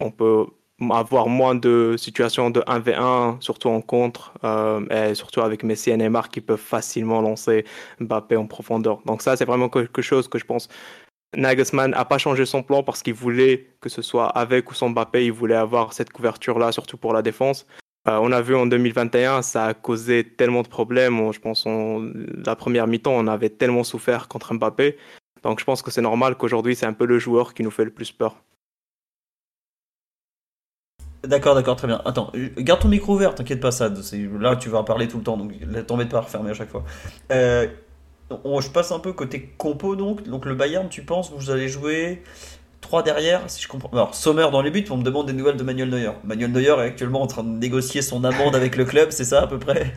[0.00, 0.46] on peut
[0.90, 5.96] avoir moins de situations de 1v1, surtout en contre, euh, et surtout avec Messi et
[5.96, 7.64] Neymar qui peuvent facilement lancer
[8.00, 9.00] Mbappé en profondeur.
[9.06, 10.68] Donc ça, c'est vraiment quelque chose que je pense.
[11.34, 14.90] Nagelsmann n'a pas changé son plan parce qu'il voulait que ce soit avec ou sans
[14.90, 17.66] Mbappé, il voulait avoir cette couverture-là, surtout pour la défense.
[18.08, 21.32] Euh, on a vu en 2021, ça a causé tellement de problèmes.
[21.32, 22.02] Je pense en
[22.44, 24.96] la première mi-temps, on avait tellement souffert contre Mbappé.
[25.42, 27.84] Donc je pense que c'est normal qu'aujourd'hui, c'est un peu le joueur qui nous fait
[27.84, 28.36] le plus peur.
[31.24, 32.00] D'accord, d'accord, très bien.
[32.04, 33.90] Attends, garde ton micro ouvert, t'inquiète pas, ça.
[34.40, 35.52] Là, tu vas en parler tout le temps, donc
[35.86, 36.84] t'embête pas à refermer à chaque fois.
[37.32, 37.66] Euh,
[38.30, 40.22] je passe un peu côté compo, donc.
[40.22, 42.22] Donc, le Bayern, tu penses, vous allez jouer
[42.86, 44.12] 3 derrière, si je comprends.
[44.12, 46.12] Sommer dans les buts, on me demande des nouvelles de Manuel Neuer.
[46.22, 49.42] Manuel Neuer est actuellement en train de négocier son amende avec le club, c'est ça
[49.42, 49.92] à peu près?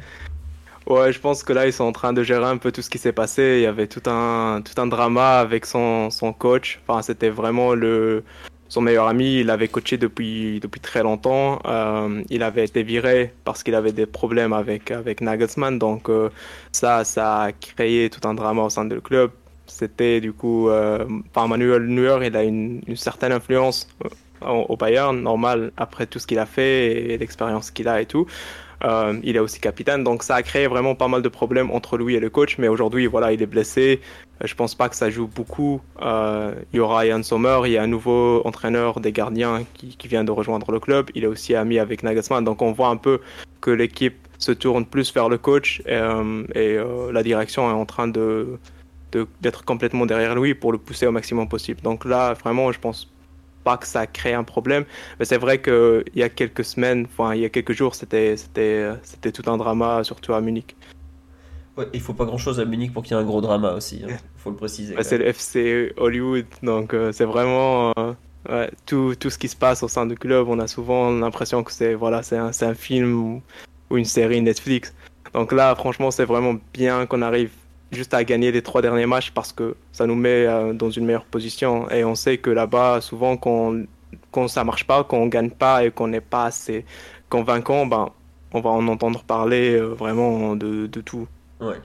[0.88, 2.90] Ouais, je pense que là, ils sont en train de gérer un peu tout ce
[2.90, 3.57] qui s'est passé.
[3.57, 6.82] Il y avait tout un, tout un drama avec son, son coach.
[6.88, 8.24] Enfin, c'était vraiment le,
[8.70, 11.60] son meilleur ami, il l'avait coaché depuis, depuis très longtemps.
[11.66, 15.78] Euh, il avait été viré parce qu'il avait des problèmes avec, avec Nagelsmann.
[15.78, 16.30] Donc euh,
[16.72, 19.30] ça, ça a créé tout un drama au sein du club.
[19.69, 23.87] C'était du coup, euh, par Manuel Neuer, il a une, certaine influence
[24.41, 28.05] au, au Bayern, normal, après tout ce qu'il a fait et l'expérience qu'il a et
[28.05, 28.27] tout.
[28.83, 31.97] Euh, il est aussi capitaine, donc ça a créé vraiment pas mal de problèmes entre
[31.97, 32.57] lui et le coach.
[32.57, 33.99] Mais aujourd'hui, voilà, il est blessé.
[34.41, 35.81] Euh, je pense pas que ça joue beaucoup.
[36.01, 39.95] Euh, il y aura Ian Sommer, il y a un nouveau entraîneur des gardiens qui,
[40.07, 41.09] vient de rejoindre le club.
[41.15, 43.19] Il est aussi ami avec Nagelsmann, donc on voit un peu
[43.61, 46.77] que l'équipe se tourne plus vers le coach et
[47.11, 48.57] la direction est en train de
[49.41, 51.81] d'être complètement derrière lui pour le pousser au maximum possible.
[51.81, 53.11] Donc là, vraiment, je pense
[53.64, 54.86] pas que ça crée un problème.
[55.19, 58.36] Mais c'est vrai qu'il y a quelques semaines, enfin il y a quelques jours, c'était,
[59.34, 60.76] tout un drama, surtout à Munich.
[61.77, 63.73] Ouais, il faut pas grand chose à Munich pour qu'il y ait un gros drama
[63.73, 64.18] aussi, il hein.
[64.38, 64.95] faut le préciser.
[65.02, 68.14] c'est le FC Hollywood, donc euh, c'est vraiment euh,
[68.49, 70.48] ouais, tout, tout, ce qui se passe au sein du club.
[70.49, 73.41] On a souvent l'impression que c'est, voilà, c'est, un, c'est un film
[73.90, 74.94] ou une série Netflix.
[75.34, 77.52] Donc là, franchement, c'est vraiment bien qu'on arrive
[77.91, 81.06] juste à gagner les trois derniers matchs parce que ça nous met euh, dans une
[81.06, 81.90] meilleure position.
[81.90, 83.82] Et on sait que là-bas, souvent, quand,
[84.32, 86.86] quand ça marche pas, quand on gagne pas et qu'on n'est pas assez
[87.30, 88.10] convaincant, ben,
[88.53, 91.28] on va en entendre parler euh, vraiment de, de tout.
[91.60, 91.78] Ouais.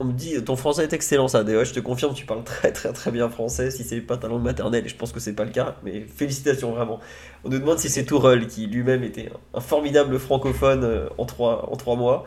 [0.00, 1.44] On me dit, ton français est excellent, ça.
[1.44, 3.70] D'ailleurs, je te confirme, tu parles très très très bien français.
[3.70, 6.00] Si c'est pas ta langue maternelle, et je pense que c'est pas le cas, mais
[6.00, 6.98] félicitations vraiment.
[7.44, 11.68] On nous demande si c'est Tourelle qui lui-même était un formidable francophone euh, en trois,
[11.70, 12.24] en trois mois.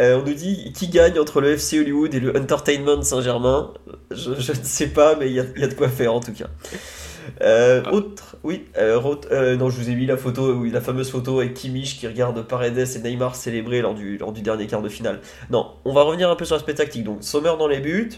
[0.00, 3.72] Euh, on nous dit qui gagne entre le FC Hollywood et le Entertainment Saint-Germain?
[4.10, 6.14] Je, je ne sais pas, mais il y, a- il y a de quoi faire
[6.14, 6.46] en tout cas.
[7.42, 8.98] Euh, autre, oui, euh,
[9.30, 12.06] euh, non, je vous ai mis la photo, oui, la fameuse photo avec Kimmich qui
[12.08, 15.20] regarde Paredes et Neymar célébrer lors du, lors du dernier quart de finale.
[15.50, 17.04] Non, on va revenir un peu sur l'aspect tactique.
[17.04, 18.10] Donc, Sommer dans les buts.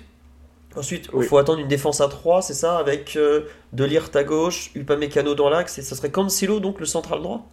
[0.76, 1.26] Ensuite, il Oui.
[1.26, 3.42] faut attendre une défense à 3, c'est ça, avec euh,
[3.72, 7.46] Delirte à gauche, Upamecano dans l'axe, et ça serait Cancelo, donc le central droit?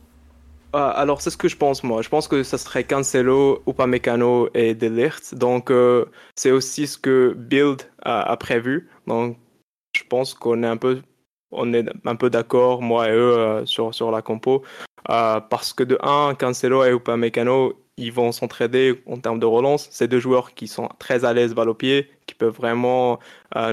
[0.72, 2.02] Ah, alors, c'est ce que je pense, moi.
[2.04, 5.34] Je pense que ça serait Cancelo, Upamecano et De Ligt.
[5.34, 6.06] Donc, euh,
[6.36, 8.88] c'est aussi ce que Build a, prévu.
[9.08, 9.38] Donc,
[9.96, 11.02] je pense qu'on est un peu,
[12.20, 14.64] peu d'accord, moi et eux, euh, sur, sur la compo.
[15.10, 19.88] Euh, parce que de 1, Cancelo et Upamecano, ils vont s'entraider en termes de relance.
[19.92, 23.20] C'est deux joueurs qui sont très à l'aise balle au pied, qui peuvent vraiment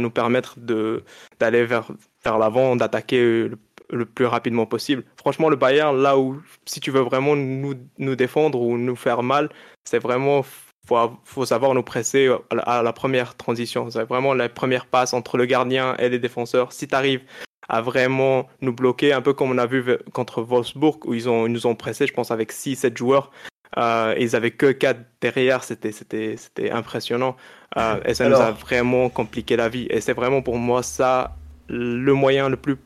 [0.00, 1.88] nous permettre d'aller vers,
[2.24, 3.58] vers l'avant, d'attaquer le
[3.90, 5.04] le plus rapidement possible.
[5.16, 9.22] Franchement, le Bayern, là où, si tu veux vraiment nous, nous défendre ou nous faire
[9.22, 9.48] mal,
[9.84, 10.44] c'est vraiment,
[10.86, 13.90] faut, faut savoir nous presser à la, à la première transition.
[13.90, 16.72] C'est vraiment la première passe entre le gardien et les défenseurs.
[16.72, 17.22] Si tu arrives
[17.68, 21.46] à vraiment nous bloquer, un peu comme on a vu contre Wolfsburg, où ils, ont,
[21.46, 23.30] ils nous ont pressé, je pense, avec 6-7 joueurs.
[23.76, 27.36] Euh, ils avaient que 4 derrière, c'était, c'était, c'était impressionnant.
[27.76, 29.86] Euh, et ça nous a vraiment compliqué la vie.
[29.90, 31.36] Et c'est vraiment pour moi ça
[31.68, 32.76] le moyen le plus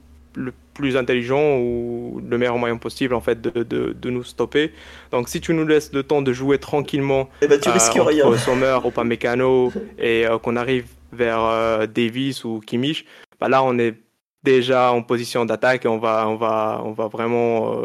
[0.40, 4.72] le plus intelligent ou le meilleur moyen possible en fait de, de, de nous stopper.
[5.12, 7.96] Donc si tu nous laisses le temps de jouer tranquillement Eh ben, tu euh, risques
[7.96, 8.36] entre rien.
[8.38, 13.04] Sommer, Upamecano et euh, qu'on arrive vers euh, Davis ou Kimmich,
[13.40, 13.94] bah là on est
[14.42, 17.76] déjà en position d'attaque et on va on va on va vraiment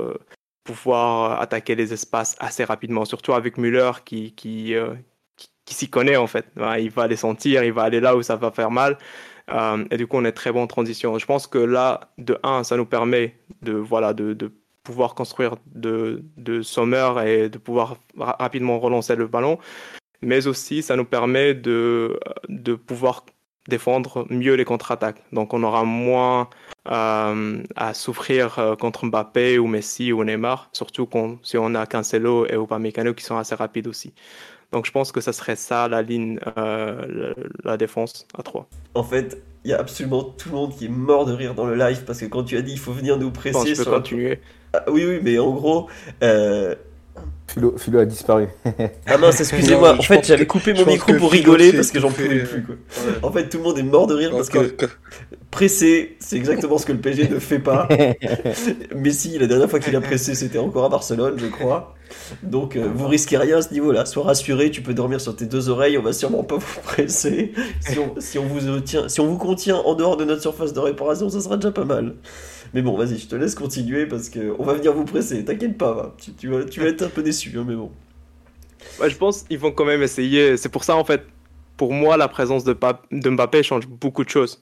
[0.63, 4.73] pouvoir attaquer les espaces assez rapidement, surtout avec Müller qui qui,
[5.35, 6.45] qui, qui s'y connaît en fait.
[6.55, 8.97] Ouais, il va les sentir, il va aller là où ça va faire mal.
[9.51, 11.17] Euh, et du coup, on est très bon en transition.
[11.17, 14.33] Je pense que là, de 1, ça nous permet de, voilà, de,
[14.83, 19.57] pouvoir construire de, de Sommer et de pouvoir ra- rapidement relancer le ballon.
[20.21, 22.19] Mais aussi, ça nous permet de,
[22.49, 23.25] de pouvoir
[23.67, 25.23] défendre mieux les contre-attaques.
[25.31, 26.49] Donc, on aura moins
[26.87, 31.09] euh, à souffrir euh, contre Mbappé ou Messi ou Neymar, surtout
[31.43, 34.13] si on a Cancelo et Upamecano qui sont assez rapides aussi.
[34.71, 37.33] Donc, je pense que ça serait ça la ligne, euh,
[37.63, 38.67] la, défense à 3.
[38.93, 41.65] En fait, il y a absolument tout le monde qui est mort de rire dans
[41.65, 43.83] le live parce que quand tu as dit il faut venir nous presser je peux
[43.83, 44.39] sur continuer.
[44.73, 45.87] Ah, oui, oui, mais en gros.
[46.23, 46.75] euh,
[47.47, 48.47] Philo, Philo a disparu.
[49.05, 49.97] Ah mince, excusez-moi.
[49.97, 52.63] En fait, j'avais coupé mon micro pour Philo rigoler parce que j'en pouvais euh, plus.
[52.63, 52.75] Quoi.
[52.75, 53.13] ouais.
[53.23, 54.75] En fait, tout le monde est mort de rire parce que
[55.51, 57.87] presser, c'est exactement ce que le PSG ne fait pas.
[58.95, 61.95] Messi, la dernière fois qu'il a pressé, c'était encore à Barcelone, je crois.
[62.43, 64.05] Donc, euh, vous risquez rien à ce niveau-là.
[64.05, 65.97] Sois rassuré, tu peux dormir sur tes deux oreilles.
[65.97, 67.53] On va sûrement pas vous presser.
[67.79, 70.73] Si on, si on vous retient, si on vous contient en dehors de notre surface
[70.73, 72.15] de réparation, ça sera déjà pas mal.
[72.75, 75.45] Mais bon, vas-y, je te laisse continuer parce que on va venir vous presser.
[75.45, 76.13] T'inquiète pas.
[76.37, 77.89] Tu, vas, être un peu déçu, hein, mais bon.
[79.01, 80.57] Je pense qu'ils vont quand même essayer.
[80.57, 81.25] C'est pour ça, en fait,
[81.77, 82.77] pour moi, la présence de,
[83.11, 84.61] Mbappé change beaucoup de choses.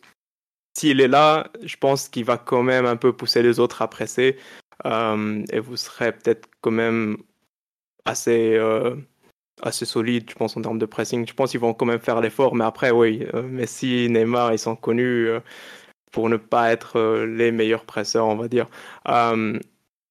[0.77, 3.87] S'il est là, je pense qu'il va quand même un peu pousser les autres à
[3.87, 4.37] presser.
[4.85, 7.17] Euh, et vous serez peut-être quand même
[8.05, 8.95] assez, euh,
[9.63, 11.27] assez solide, je pense, en termes de pressing.
[11.27, 12.53] Je pense qu'ils vont quand même faire l'effort.
[12.53, 15.29] Mais après, oui, euh, Messi, Neymar, ils sont connus
[16.13, 18.67] pour ne pas être euh, les meilleurs presseurs, on va dire.
[19.09, 19.59] Euh,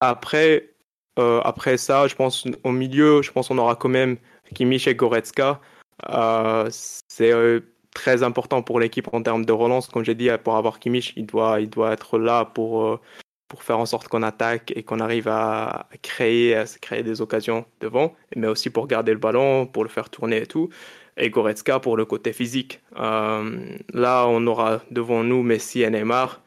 [0.00, 0.74] après,
[1.18, 4.18] euh, après ça, je pense au milieu, je pense qu'on aura quand même
[4.54, 5.60] Kimmich et Goretzka.
[6.70, 7.32] C'est
[7.94, 9.86] très important pour l'équipe en termes de relance.
[9.88, 13.00] Comme j'ai dit, pour avoir Kimmich, il doit, il doit être là pour,
[13.46, 17.64] pour faire en sorte qu'on attaque et qu'on arrive à créer, à créer des occasions
[17.80, 20.68] devant, mais aussi pour garder le ballon, pour le faire tourner et tout.
[21.16, 22.80] Et Goretzka pour le côté physique.
[22.96, 26.40] Euh, là, on aura devant nous Messi et Neymar.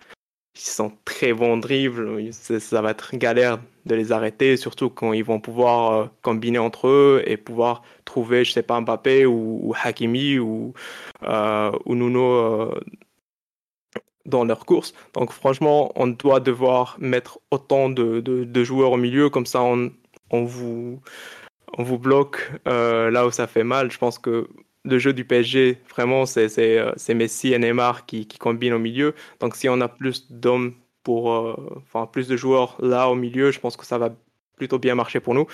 [0.55, 2.33] Ils sont très bons dribbles.
[2.33, 6.87] Ça va être galère de les arrêter, surtout quand ils vont pouvoir euh, combiner entre
[6.87, 10.73] eux et pouvoir trouver, je sais pas, Mbappé ou, Hakimi ou,
[11.23, 12.73] euh, Nuno
[14.25, 14.93] dans leur course.
[15.13, 20.99] Donc franchement, on doit devoir mettre autant de, joueurs au milieu, comme ça on vous,
[21.77, 23.91] on vous bloque euh, là où ça fait mal.
[23.91, 24.47] Je pense que
[24.83, 29.13] le jeu du PSG, vraiment, euh, c'est Messi et Neymar qui, combinent au milieu.
[29.39, 30.73] Donc si on a plus d'hommes
[31.03, 34.09] pour, euh, plus de joueurs là au milieu, je pense que ça va
[34.55, 35.47] plutôt bien marcher pour nous.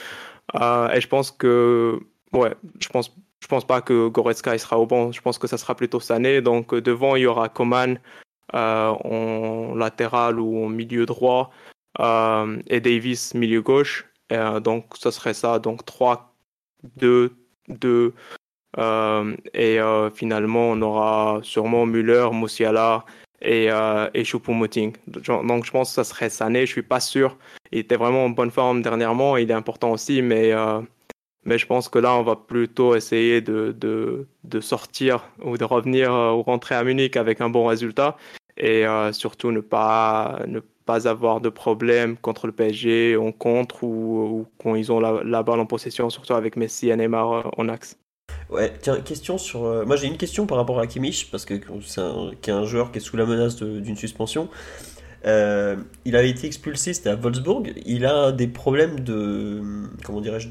[0.54, 2.00] Et je pense que,
[2.34, 5.12] ouais, je pense, je pense pas que Goretzka sera au banc.
[5.12, 6.42] Je pense que ça sera plutôt Sané.
[6.42, 8.00] Donc devant il y aura Coman
[8.54, 11.52] en latéral ou en milieu droit
[12.00, 14.11] et Davis milieu gauche.
[14.32, 15.60] Euh, donc, ce serait ça.
[15.60, 16.34] Donc, 3,
[16.98, 17.36] 2,
[17.68, 18.14] 2.
[18.78, 23.06] et euh, finalement, on aura sûrement Müller, Musiala
[23.42, 24.96] et, euh, et Choupo-Moting.
[25.08, 26.66] Donc, je pense que ça serait Sané.
[26.66, 27.38] Je suis pas sûr.
[27.72, 29.38] Il était vraiment en bonne forme dernièrement.
[29.38, 30.52] Il est important aussi, mais,
[31.46, 35.64] mais je pense que là, on va plutôt essayer de, de, de sortir ou de
[35.64, 38.18] revenir ou rentrer à Munich avec un bon résultat
[38.58, 40.40] et surtout ne pas,
[40.86, 45.60] pas avoir de problème contre le PSG en contre ou, quand ils ont la, balle
[45.60, 47.98] en possession, surtout avec Messi et Neymar euh, en axe.
[48.50, 49.66] Ouais, tiens, question sur.
[49.66, 51.56] Euh, moi j'ai une question par rapport à Kimmich, parce que
[51.86, 54.50] c'est un, joueur qui est sous la menace d'une suspension.
[55.26, 55.76] Euh,
[56.06, 57.74] il avait été expulsé, c'était à Wolfsburg.
[57.86, 59.62] Il a des problèmes de.
[60.04, 60.50] Comment dirais-je.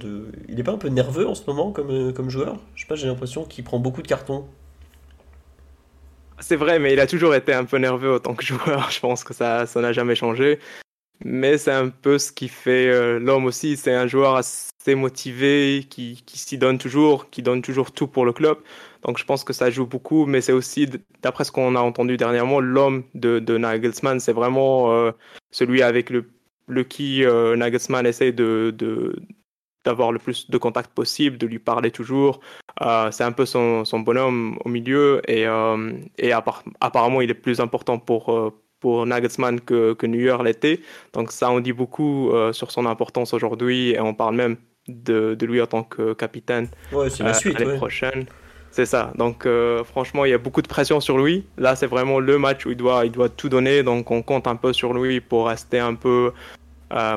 [0.49, 2.57] Il est pas un peu nerveux en ce moment comme, comme joueur?
[2.75, 4.47] Je sais pas, j'ai l'impression qu'il prend beaucoup de cartons.
[6.41, 8.91] C'est vrai, mais il a toujours été un peu nerveux en tant que joueur.
[8.91, 10.59] Je pense que ça, ça n'a jamais changé.
[11.25, 13.77] Mais c'est un peu ce qui fait euh, l'homme aussi.
[13.77, 18.25] C'est un joueur assez motivé, qui, qui s'y donne toujours, qui donne toujours tout pour
[18.25, 18.59] le club.
[19.03, 20.89] Donc je pense que ça joue beaucoup, mais c'est aussi,
[21.23, 24.19] d'après ce qu'on a entendu dernièrement, l'homme de, de Nagelsmann.
[24.21, 25.13] C'est vraiment euh,
[25.51, 26.31] celui avec le,
[26.69, 29.17] le qui euh, Nagelsmann essaie de, de,
[29.85, 32.41] d'avoir le plus de contact possible, de lui parler toujours.
[32.83, 37.35] Euh, c'est un peu son, son, bonhomme au milieu et, euh, et apparemment il est
[37.35, 38.51] plus important pour, euh,
[38.81, 40.81] pour Nagelsmann que, que New York l'était.
[41.13, 44.57] Donc ça on dit beaucoup sur son importance aujourd'hui et on parle même
[44.89, 48.27] de, de lui en tant que capitaine ouais, c'est la suite, l'année prochaine.
[48.73, 49.13] C'est ça.
[49.17, 49.49] Donc
[49.85, 51.45] franchement, il y a beaucoup de pression sur lui.
[51.59, 53.83] Là, c'est vraiment le match où il doit, il doit tout donner.
[53.83, 56.33] Donc on compte un peu sur lui pour rester un peu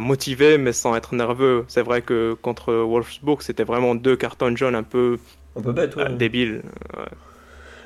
[0.02, 1.66] motivé mais sans être nerveux.
[1.68, 5.18] C'est vrai que contre Wolfsburg, c'était vraiment deux cartons jaunes un peu,
[5.56, 6.14] un peu bête, ouais.
[6.14, 6.62] débiles.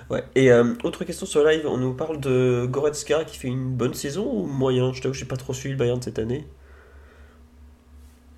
[0.09, 0.23] Ouais.
[0.35, 3.93] Et euh, autre question sur live, on nous parle de Goretzka qui fait une bonne
[3.93, 4.93] saison ou moyen?
[4.93, 6.47] Je t'avoue que j'ai pas trop suivi le Bayern cette année.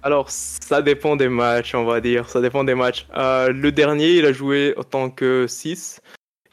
[0.02, 2.30] Alors, ça dépend des matchs, on va dire.
[2.30, 3.06] Ça dépend des matchs.
[3.16, 6.02] Euh, le dernier, il a joué autant que 6.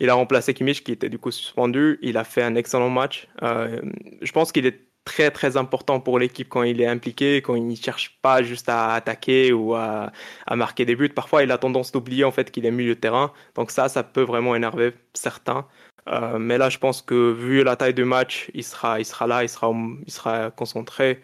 [0.00, 1.98] Il a remplacé Kimmich qui était du coup suspendu.
[2.02, 3.28] Il a fait un excellent match.
[3.42, 3.80] Euh,
[4.20, 7.66] je pense qu'il est très très important pour l'équipe quand il est impliqué, quand il
[7.66, 10.12] ne cherche pas juste à attaquer ou à,
[10.50, 11.08] marquer des buts.
[11.08, 13.32] Parfois, il a tendance d'oublier en fait qu'il est milieu de terrain.
[13.54, 15.66] Donc ça, ça peut vraiment énerver certains.
[16.08, 19.26] Euh, mais là, je pense que vu la taille du match, il sera, il sera
[19.26, 19.72] là, il sera,
[20.06, 21.22] il sera concentré.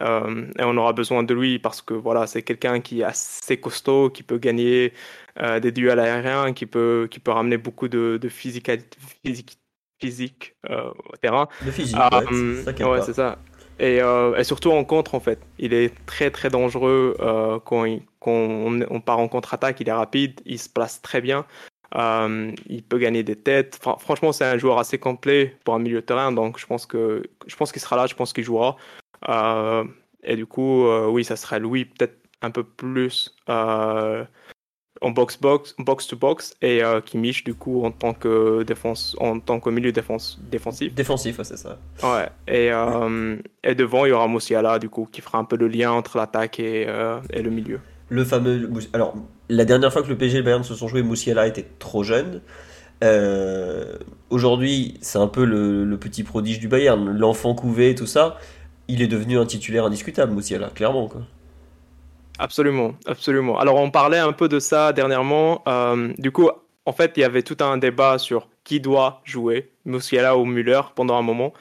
[0.00, 3.58] Euh, et on aura besoin de lui parce que voilà, c'est quelqu'un qui est assez
[3.60, 4.92] costaud, qui peut gagner
[5.40, 8.70] euh, des duels aériens, qui peut, qui peut ramener beaucoup de, de physique,
[10.00, 11.48] physique euh, au terrain.
[11.64, 13.38] Le physique, ouais, ouais, c'est ça.
[13.78, 15.40] Et, euh, et, surtout en contre, en fait.
[15.58, 17.86] Il est très très dangereux euh, quand,
[18.26, 19.80] on, part en contre-attaque.
[19.80, 21.44] Il est rapide, il se place très bien.
[21.94, 23.78] il peut gagner des têtes.
[23.98, 26.32] franchement, c'est un joueur assez complet pour un milieu de terrain.
[26.32, 28.06] Donc, je pense que je pense qu'il sera là.
[28.06, 28.76] Je pense qu'il jouera.
[30.22, 33.34] et du coup, oui, ça serait Louis peut-être un peu plus
[35.00, 39.16] en box box box to box et euh, Kimmich du coup en tant que défense
[39.18, 40.94] en tant que milieu défense défensif.
[40.94, 41.78] Défensif c'est ça.
[42.02, 45.56] Ouais et, euh, et devant il y aura Musiala du coup qui fera un peu
[45.56, 47.80] le lien entre l'attaque et, euh, et, le milieu.
[48.08, 49.14] Le fameux alors
[49.48, 52.02] la dernière fois que le PSG et le Bayern se sont joués Musiala était trop
[52.02, 52.40] jeune.
[54.30, 57.10] Aujourd'hui c'est un peu le, le, petit prodige du Bayern.
[57.18, 58.38] L'enfant couvé tout ça
[58.86, 61.22] il est devenu un titulaire indiscutable Musiala clairement quoi
[62.38, 63.58] Absolument, absolument.
[63.58, 65.62] Alors on parlait un peu de ça dernièrement.
[65.68, 66.50] Euh, du coup,
[66.86, 70.80] en fait, il y avait tout un débat sur qui doit jouer, Musiala ou Müller,
[70.94, 71.52] pendant un moment.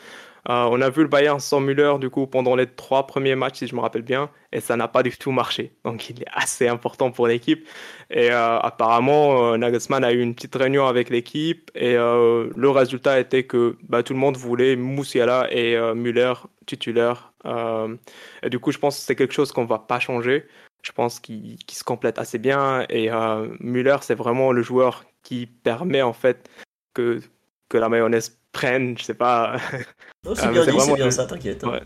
[0.50, 3.60] Euh, on a vu le Bayern sans Müller, du coup, pendant les trois premiers matchs,
[3.60, 5.74] si je me rappelle bien, et ça n'a pas du tout marché.
[5.86, 7.68] Donc il est assez important pour l'équipe.
[8.10, 13.44] Et euh, apparemment, Nagelsmann a eu une petite réunion avec l'équipe, et le résultat était
[13.44, 16.34] que bah, tout le monde voulait Musiala et Müller
[16.66, 17.34] titulaires.
[17.46, 20.46] et du coup, je pense que c'est quelque chose qu'on va pas changer
[20.84, 22.86] je pense qu'il se complète assez bien.
[22.90, 26.50] Et euh, Müller, c'est vraiment le joueur qui permet en fait
[26.94, 27.22] que,
[27.70, 28.98] que la mayonnaise prenne.
[28.98, 29.58] Je sais pas.
[30.36, 31.64] c'est bien, dit, bien ça, t'inquiète.
[31.66, 31.82] Hein.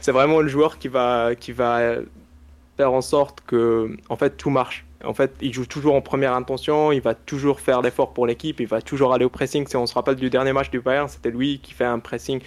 [0.00, 1.96] C'est vraiment le joueur qui va, qui va
[2.76, 4.86] faire en sorte que en fait tout marche.
[5.04, 8.60] En fait, il joue toujours en première intention, il va toujours faire l'effort pour l'équipe,
[8.60, 9.66] il va toujours aller au pressing.
[9.66, 12.40] Si on se rappelle du dernier match du Bayern, c'était lui qui fait un pressing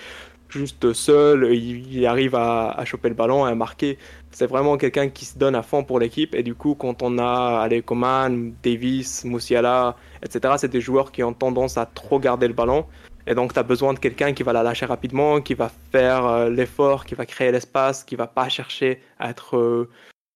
[0.49, 3.97] juste seul, il, arrive à, à, choper le ballon et à marquer.
[4.31, 6.35] C'est vraiment quelqu'un qui se donne à fond pour l'équipe.
[6.35, 11.33] Et du coup, quand on a Coman, Davis, Musiala, etc., c'est des joueurs qui ont
[11.33, 12.85] tendance à trop garder le ballon.
[13.27, 16.25] Et donc, tu as besoin de quelqu'un qui va la lâcher rapidement, qui va faire
[16.25, 19.89] euh, l'effort, qui va créer l'espace, qui va pas chercher à être, euh,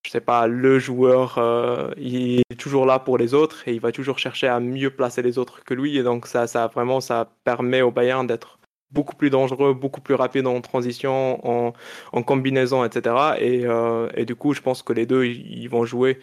[0.05, 1.37] je sais pas, le joueur.
[1.37, 4.91] Euh, il est toujours là pour les autres et il va toujours chercher à mieux
[4.91, 5.97] placer les autres que lui.
[5.97, 8.59] Et donc, ça, ça vraiment, ça permet au Bayern d'être
[8.91, 11.73] beaucoup plus dangereux, beaucoup plus rapide en transition, en,
[12.11, 13.15] en combinaison, etc.
[13.39, 16.19] Et, euh, et, du coup, je pense que les deux, ils, vont jouer.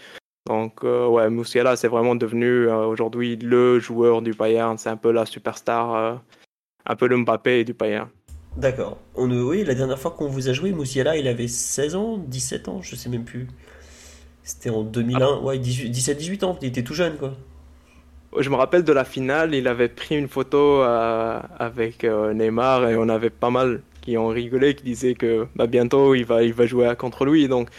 [0.46, 4.78] Donc, euh, ouais, Moussiala, c'est vraiment devenu aujourd'hui le joueur du Bayern.
[4.78, 6.20] C'est un peu la superstar,
[6.90, 8.08] un peu le Mbappé du Bayern.
[8.56, 8.98] D'accord.
[9.14, 12.68] On, oui, la dernière fois qu'on vous a joué, Moussiala, il avait 16 ans, 17
[12.68, 13.46] ans, je sais même plus.
[14.42, 15.40] C'était en 2001, ah.
[15.40, 17.34] ouais, 17-18 ans, il était tout jeune, quoi.
[18.38, 22.88] Je me rappelle de la finale, il avait pris une photo euh, avec euh, Neymar
[22.88, 26.44] et on avait pas mal qui ont rigolé, qui disaient que bah, bientôt il va,
[26.44, 27.48] il va jouer contre lui.
[27.48, 27.70] Donc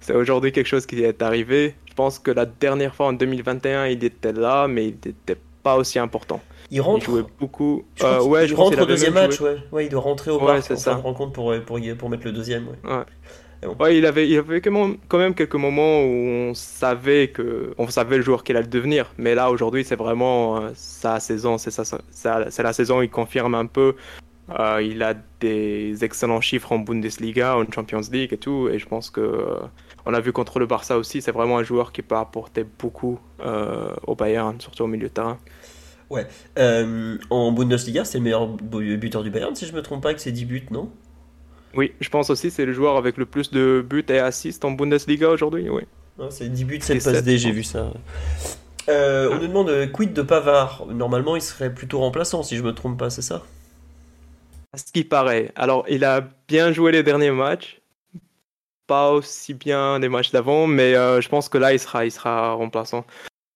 [0.00, 1.76] c'est aujourd'hui quelque chose qui est arrivé.
[1.88, 5.76] Je pense que la dernière fois en 2021, il était là, mais il n'était pas
[5.76, 6.40] aussi important.
[6.70, 7.04] Il rentre.
[7.08, 7.84] Il jouait beaucoup.
[8.02, 9.56] Euh, ouais, je rentre au deuxième match, ouais.
[9.72, 9.86] ouais.
[9.86, 10.94] Il doit rentrer au ouais, parc ça.
[10.94, 12.68] rencontre pour, pour, pour, mettre le deuxième.
[12.68, 12.92] Ouais.
[12.92, 13.04] ouais.
[13.78, 18.16] Ouais, il avait, il avait quand même quelques moments où on savait que, on savait
[18.16, 19.12] le joueur qu'il allait devenir.
[19.18, 23.02] Mais là, aujourd'hui, c'est vraiment euh, sa saison, c'est c'est la saison.
[23.02, 23.96] Il confirme un peu.
[24.58, 28.68] Euh, il a des excellents chiffres en Bundesliga, en Champions League et tout.
[28.70, 29.56] Et je pense que euh,
[30.06, 31.20] on a vu contre le Barça aussi.
[31.20, 33.18] C'est vraiment un joueur qui peut apporter beaucoup
[34.06, 35.38] au Bayern, surtout au milieu de terrain.
[36.10, 36.26] Ouais.
[37.30, 40.32] en Bundesliga, c'est le meilleur buteur du Bayern, si je me trompe pas, avec ses
[40.32, 40.90] 10 buts, non?
[41.74, 44.72] Oui, je pense aussi c'est le joueur avec le plus de buts et assists en
[44.72, 45.68] Bundesliga aujourd'hui.
[45.70, 45.82] Oui.
[46.30, 47.92] c'est 10 buts, 7 passes D, j'ai vu ça.
[48.88, 50.86] Euh, on nous demande euh, quid de Pavard?
[50.86, 53.44] Normalement, il serait plutôt remplaçant, si je me trompe pas, c'est ça?
[54.74, 55.52] Ce qui paraît.
[55.54, 57.80] Alors, il a bien joué les derniers matchs.
[58.86, 62.10] Pas aussi bien des matchs d'avant, mais euh, je pense que là, il sera, il
[62.10, 63.04] sera remplaçant.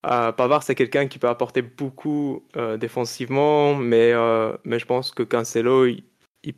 [0.07, 2.45] Pavard, c'est quelqu'un qui peut apporter beaucoup
[2.79, 4.13] défensivement, mais,
[4.65, 6.05] mais je pense que Cancelo, il,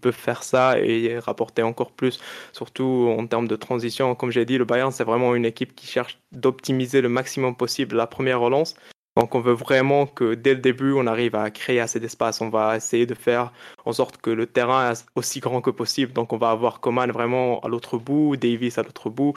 [0.01, 2.19] peuvent faire ça et rapporter encore plus,
[2.53, 4.15] surtout en termes de transition.
[4.17, 7.97] Comme j'ai dit, le Bayern, c'est vraiment une équipe qui cherche d'optimiser le maximum possible
[7.97, 8.75] la première relance.
[9.17, 12.43] Donc on veut vraiment que dès le début, on arrive à créer assez d'espace.
[12.43, 13.53] On va essayer de faire
[13.87, 16.13] en sorte que le terrain est aussi grand que possible.
[16.13, 19.33] Donc on va avoir Coman vraiment à l'autre bout, Davis à l'autre bout.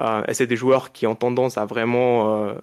[0.00, 2.54] Euh, et c'est des joueurs qui ont tendance à vraiment euh,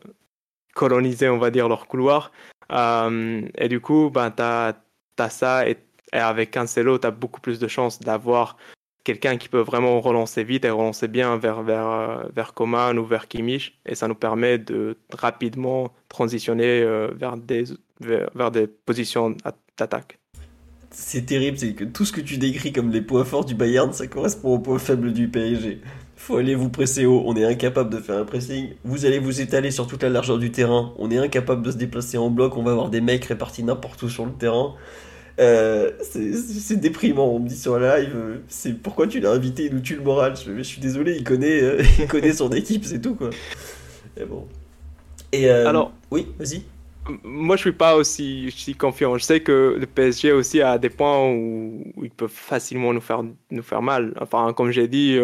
[0.78, 2.32] coloniser, on va dire, leur couloir.
[2.72, 5.78] Euh, et du coup, ben, tu as, ça et
[6.14, 8.58] et avec Cancelo, tu as beaucoup plus de chances d'avoir
[9.04, 13.06] quelqu'un qui peut vraiment relancer vite et relancer bien vers, vers, euh, vers Coman ou
[13.06, 13.80] vers Kimmich.
[13.86, 17.66] Et ça nous permet de rapidement transitionner euh, vers des,
[18.00, 19.36] vers, des positions
[19.78, 20.20] d'attaque.
[20.92, 23.92] C'est terrible, c'est que tout ce que tu décris comme les points forts du Bayern,
[23.92, 25.82] ça correspond aux points faibles du PSG.
[26.18, 28.74] Faut aller vous presser haut, on est incapable de faire un pressing.
[28.84, 31.78] Vous allez vous étaler sur toute la largeur du terrain, on est incapable de se
[31.78, 34.74] déplacer en bloc, on va avoir des mecs répartis n'importe où sur le terrain.
[35.40, 37.28] Euh, c'est déprimant.
[37.28, 39.96] On me dit sur la live, euh, c'est pourquoi tu l'as invité, il nous tue
[39.96, 40.34] le moral.
[40.36, 43.30] Je, suis désolé, il connaît, euh, il connaît son équipe, c'est tout quoi.
[44.20, 44.48] Et bon.
[45.32, 46.64] Et alors, oui, vas-y.
[47.24, 49.18] Moi, je suis pas aussi, confiant.
[49.18, 53.24] Je sais que le PSG aussi a des points où, ils peuvent facilement nous faire,
[53.52, 54.14] nous faire mal.
[54.20, 55.18] Enfin, comme j'ai dit,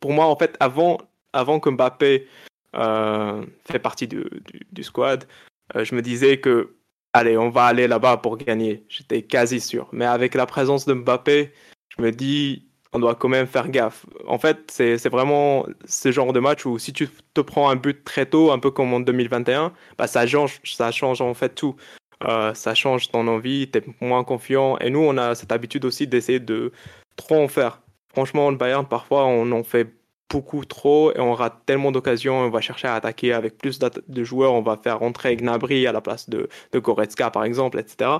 [0.00, 0.98] pour moi, en fait, avant,
[1.32, 2.26] avant que Mbappé
[2.74, 4.24] fait partie du,
[4.72, 5.26] du squad,
[5.74, 6.74] je me disais que
[7.12, 8.84] allez, on va aller là-bas pour gagner.
[8.88, 9.88] J'étais quasi sûr.
[9.92, 11.52] Mais avec la présence de Mbappé,
[11.96, 14.06] je me dis, on doit quand même faire gaffe.
[14.26, 18.04] En fait, c'est vraiment ce genre de match où si tu te prends un but
[18.04, 21.76] très tôt, un peu comme en 2021, bah ça change, ça change en fait tout.
[22.24, 24.78] Euh, ça change ton envie, tu es moins confiant.
[24.78, 26.72] Et nous, on a cette habitude aussi d'essayer de
[27.16, 27.80] trop en faire.
[28.12, 29.88] Franchement, le Bayern, parfois, on en fait
[30.30, 32.40] beaucoup trop et on rate tellement d'occasions.
[32.40, 34.52] On va chercher à attaquer avec plus de joueurs.
[34.54, 38.10] On va faire rentrer Gnabry à la place de, de Goretzka, par exemple, etc.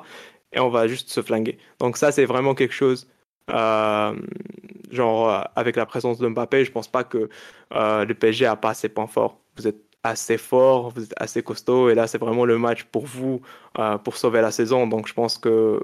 [0.52, 1.58] Et on va juste se flinguer.
[1.78, 3.06] Donc, ça, c'est vraiment quelque chose.
[3.50, 4.14] Euh,
[4.90, 7.28] genre, euh, avec la présence de Mbappé, je pense pas que
[7.74, 9.40] euh, le PSG a pas assez points forts.
[9.56, 13.06] Vous êtes assez fort, vous êtes assez costaud, et là, c'est vraiment le match pour
[13.06, 13.40] vous,
[14.02, 14.88] pour sauver la saison.
[14.88, 15.80] Donc, je pense que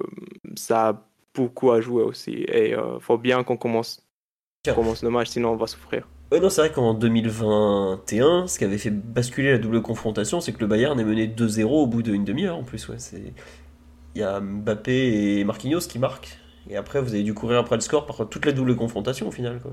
[0.57, 1.03] ça a
[1.35, 2.33] beaucoup à jouer aussi.
[2.33, 4.05] Et il faut bien qu'on commence,
[4.75, 6.09] commence le match, sinon on va souffrir.
[6.33, 10.53] Ouais, non, c'est vrai qu'en 2021, ce qui avait fait basculer la double confrontation, c'est
[10.53, 12.89] que le Bayern est mené 2-0 au bout d'une demi-heure en plus.
[12.89, 13.33] Ouais, c'est...
[14.15, 16.39] Il y a Mbappé et Marquinhos qui marquent.
[16.71, 19.31] Et après, vous avez dû courir après le score par toute la double confrontation au
[19.31, 19.59] final.
[19.61, 19.73] Quoi.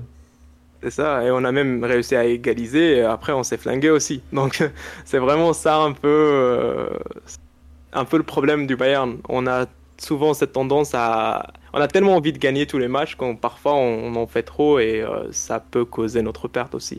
[0.82, 4.22] C'est ça, et on a même réussi à égaliser, et après on s'est flingué aussi.
[4.32, 4.62] Donc
[5.04, 6.88] c'est vraiment ça un peu, euh,
[7.92, 9.18] un peu le problème du Bayern.
[9.28, 9.66] On a
[9.98, 11.52] souvent cette tendance à...
[11.72, 14.78] On a tellement envie de gagner tous les matchs qu'on parfois on, en fait trop
[14.78, 16.98] et euh, ça peut causer notre perte aussi.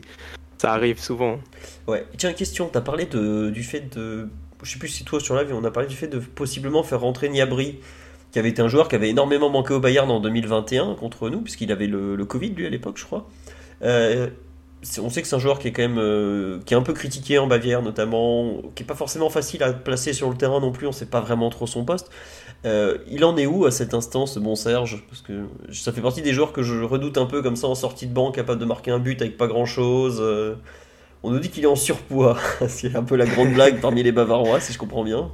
[0.58, 1.38] Ça arrive souvent.
[1.86, 2.04] Ouais.
[2.16, 4.28] Tiens, question, tu as parlé de, du fait de...
[4.62, 7.00] Je sais plus si toi sur live, on a parlé du fait de possiblement faire
[7.00, 7.78] rentrer Niabri,
[8.30, 11.40] qui avait été un joueur qui avait énormément manqué au Bayern en 2021 contre nous,
[11.40, 13.28] puisqu'il avait le, Covid lui à l'époque, je crois.
[13.82, 14.28] Euh,
[15.00, 16.92] on sait que c'est un joueur qui est quand même euh, qui est un peu
[16.92, 20.72] critiqué en Bavière notamment, qui est pas forcément facile à placer sur le terrain non
[20.72, 20.86] plus.
[20.86, 22.10] On sait pas vraiment trop son poste.
[22.64, 25.04] Euh, il en est où à cet instant, ce bon Serge?
[25.08, 27.74] Parce que ça fait partie des joueurs que je redoute un peu comme ça en
[27.74, 30.22] sortie de banc, capable de marquer un but avec pas grand chose.
[31.22, 32.36] on nous dit qu'il est en surpoids,
[32.68, 35.30] c'est un peu la grande blague parmi les Bavarois, si je comprends bien.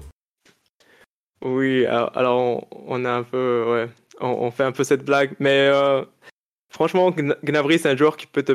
[1.45, 2.97] Oui, alors on,
[4.21, 6.05] on fait un peu cette blague, mais euh,
[6.71, 8.53] franchement, Gna- Gnabry, c'est un joueur qui peut te,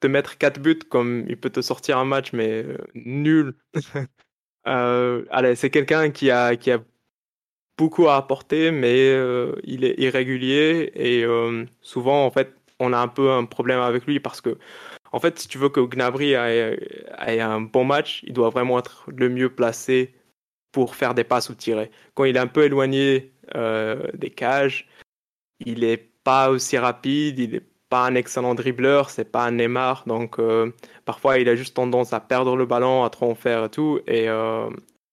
[0.00, 3.54] te mettre 4 buts, comme il peut te sortir un match, mais euh, nul.
[4.68, 6.80] Euh, allez, c'est quelqu'un qui a, qui a
[7.78, 9.10] beaucoup à apporter, mais
[9.64, 11.24] il est irrégulier et
[11.80, 14.58] souvent, en fait, on a un peu un problème avec lui parce que,
[15.12, 16.78] en fait, si tu veux que Gnabry ait,
[17.26, 20.14] ait un bon match, il doit vraiment être le mieux placé
[20.72, 21.90] pour faire des passes ou tirer.
[22.14, 24.88] Quand il est un peu éloigné euh, des cages,
[25.64, 30.04] il n'est pas aussi rapide, il n'est pas un excellent dribbleur, c'est pas un Neymar,
[30.06, 30.72] donc euh,
[31.04, 34.00] parfois il a juste tendance à perdre le ballon, à trop en faire et tout,
[34.06, 34.70] et, euh,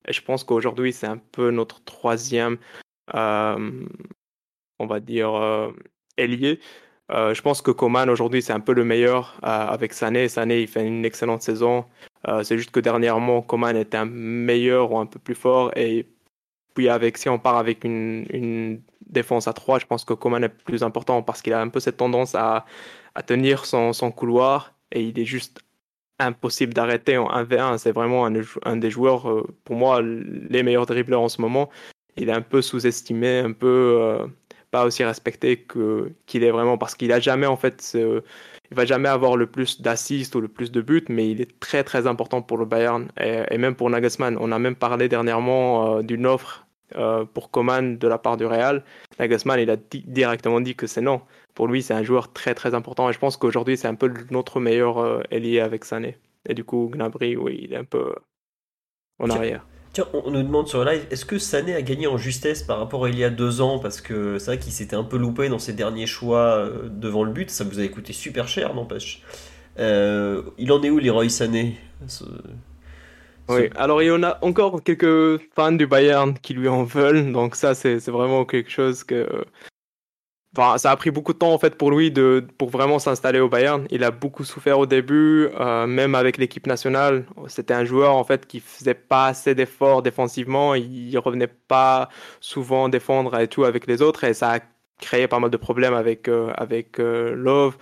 [0.08, 2.58] et je pense qu'aujourd'hui c'est un peu notre troisième,
[3.14, 5.74] on va dire,
[6.18, 6.62] ailier.
[7.10, 10.30] Je pense que Coman aujourd'hui c'est un peu le meilleur avec Sané.
[10.30, 11.86] Sané il fait une excellente saison.
[12.28, 16.06] Euh, c'est juste que dernièrement Coman était un meilleur ou un peu plus fort et
[16.74, 20.50] puis avec si on part avec une, défense à 3, je pense que Coman est
[20.50, 22.66] plus important parce qu'il a un peu cette tendance à,
[23.26, 25.62] tenir son, couloir et il est juste
[26.20, 27.78] impossible d'arrêter en 1v1.
[27.80, 31.70] C'est vraiment un, des joueurs, euh, pour moi, les meilleurs dribbleurs en ce moment.
[32.18, 34.28] Il est un peu sous-estimé, un peu euh,
[34.72, 35.66] pas aussi respecté
[36.28, 38.24] qu'il est vraiment parce qu'il a jamais en fait ce-
[38.72, 41.60] il va jamais avoir le plus d'assists ou le plus de buts mais il est
[41.60, 44.38] très très important pour le Bayern et, et même pour Nagelsmann.
[44.40, 48.46] On a même parlé dernièrement euh, d'une offre euh, pour Coman de la part du
[48.46, 48.84] Real.
[49.20, 51.22] Nagelsmann il a di- directement dit que c'est non.
[51.56, 54.14] Pour lui c'est un joueur très très important et je pense qu'aujourd'hui c'est un peu
[54.30, 56.18] notre meilleur euh, ailier avec Sané.
[56.48, 58.14] Et du coup Gnabry oui il est un peu
[59.20, 62.18] en Tiens, arrière Tiens, on nous demande sur live, est-ce que Sané a gagné en
[62.18, 63.80] justesse par rapport à il y a deux ans?
[63.80, 67.24] Parce que c'est vrai qu'il s'était un peu loupé dans ses derniers choix euh, devant
[67.24, 67.50] le but.
[67.50, 69.24] Ça vous avait coûté super cher, n'empêche.
[69.80, 71.80] Euh, il en est où, Leroy Sané?
[73.50, 77.32] Oui, alors il y en a encore quelques fans du Bayern qui lui en veulent,
[77.32, 79.44] donc ça c'est vraiment quelque chose que...
[80.78, 83.50] Ça a pris beaucoup de temps en fait pour lui de, pour vraiment s'installer au
[83.50, 83.86] Bayern.
[83.90, 87.26] Il a beaucoup souffert au début, euh, même avec l'équipe nationale.
[87.48, 92.10] C'était un joueur en fait qui faisait pas assez d'efforts défensivement, il revenait pas
[92.40, 94.60] souvent défendre et tout avec les autres et ça a
[95.00, 97.78] créé pas mal de problèmes avec, euh, avec euh, Love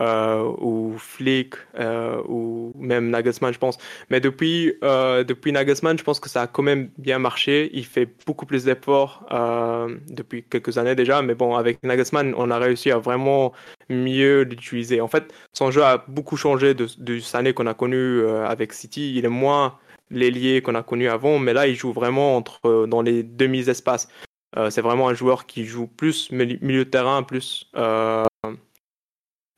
[0.00, 3.78] ou Flick euh, ou même Nagelsmann je pense.
[4.10, 7.70] Mais depuis, euh, depuis Nagelsmann, je pense que ça a quand même bien marché.
[7.72, 11.22] Il fait beaucoup plus d'efforts euh, depuis quelques années déjà.
[11.22, 13.52] Mais bon, avec Nagelsmann, on a réussi à vraiment
[13.88, 15.00] mieux l'utiliser.
[15.00, 18.72] En fait, son jeu a beaucoup changé de, du Sané qu'on a connu euh, avec
[18.72, 19.14] City.
[19.16, 19.78] Il est moins
[20.10, 24.08] l'ailier qu'on a connu avant, mais là, il joue vraiment entre, euh, dans les demi-espaces.
[24.56, 28.24] Euh, c'est vraiment un joueur qui joue plus mili- milieu de terrain, plus euh,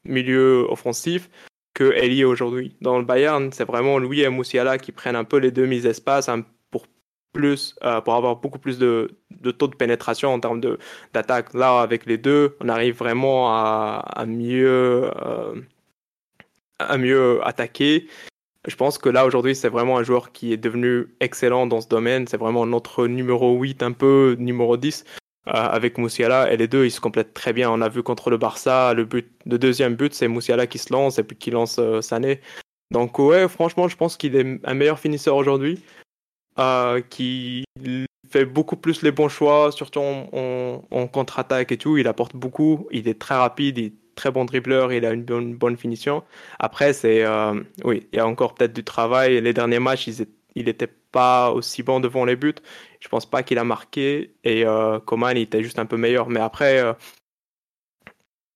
[0.04, 1.30] milieu offensif
[1.74, 2.76] que Elie aujourd'hui.
[2.80, 6.44] Dans le Bayern, c'est vraiment lui et Moussiala qui prennent un peu les demi-espaces hein,
[6.70, 6.86] pour
[7.32, 10.60] plus, euh, pour avoir beaucoup plus de, de taux de pénétration en termes
[11.12, 11.54] d'attaque.
[11.54, 15.54] Là, avec les deux, on arrive vraiment à, à mieux euh,
[16.78, 18.08] à mieux attaquer.
[18.66, 21.88] Je pense que là aujourd'hui, c'est vraiment un joueur qui est devenu excellent dans ce
[21.88, 22.26] domaine.
[22.28, 26.84] C'est vraiment notre numéro 8, un peu numéro 10 euh, avec Moussiala et les deux
[26.84, 27.70] ils se complètent très bien.
[27.70, 29.06] On a vu contre le Barça le
[29.58, 32.40] deuxième but c'est Moussiala qui se lance et puis qui lance euh, Sané.
[32.90, 35.82] Donc ouais franchement je pense qu'il est un meilleur finisseur aujourd'hui,
[36.58, 37.64] euh, qui
[38.30, 41.96] fait beaucoup plus les bons choix surtout en, contre-attaque et tout.
[41.98, 45.24] Il apporte beaucoup, il est très rapide, il est très bon dribbleur, il a une
[45.24, 46.22] bonne, bonne finition.
[46.60, 49.40] Après c'est euh, oui il y a encore peut-être du travail.
[49.40, 52.54] Les derniers matchs ils étaient il n'était pas aussi bon devant les buts.
[53.00, 56.28] Je pense pas qu'il a marqué et euh, Coman il était juste un peu meilleur.
[56.28, 56.92] Mais après, euh,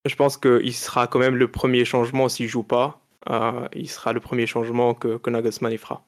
[0.06, 3.01] je pense qu'il sera quand même le premier changement s'il joue pas.
[3.28, 6.05] Euh, il sera le premier changement que, que Nagelsmann y fera.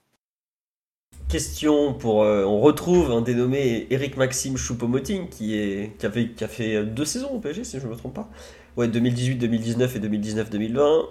[1.29, 2.23] Question pour.
[2.23, 6.85] euh, on retrouve un dénommé Eric Maxime Choupo-Moting qui, est, qui, avait, qui a fait
[6.85, 8.29] deux saisons au PSG, si je ne me trompe pas.
[8.77, 11.07] Ouais, 2018-2019 et 2019-2020.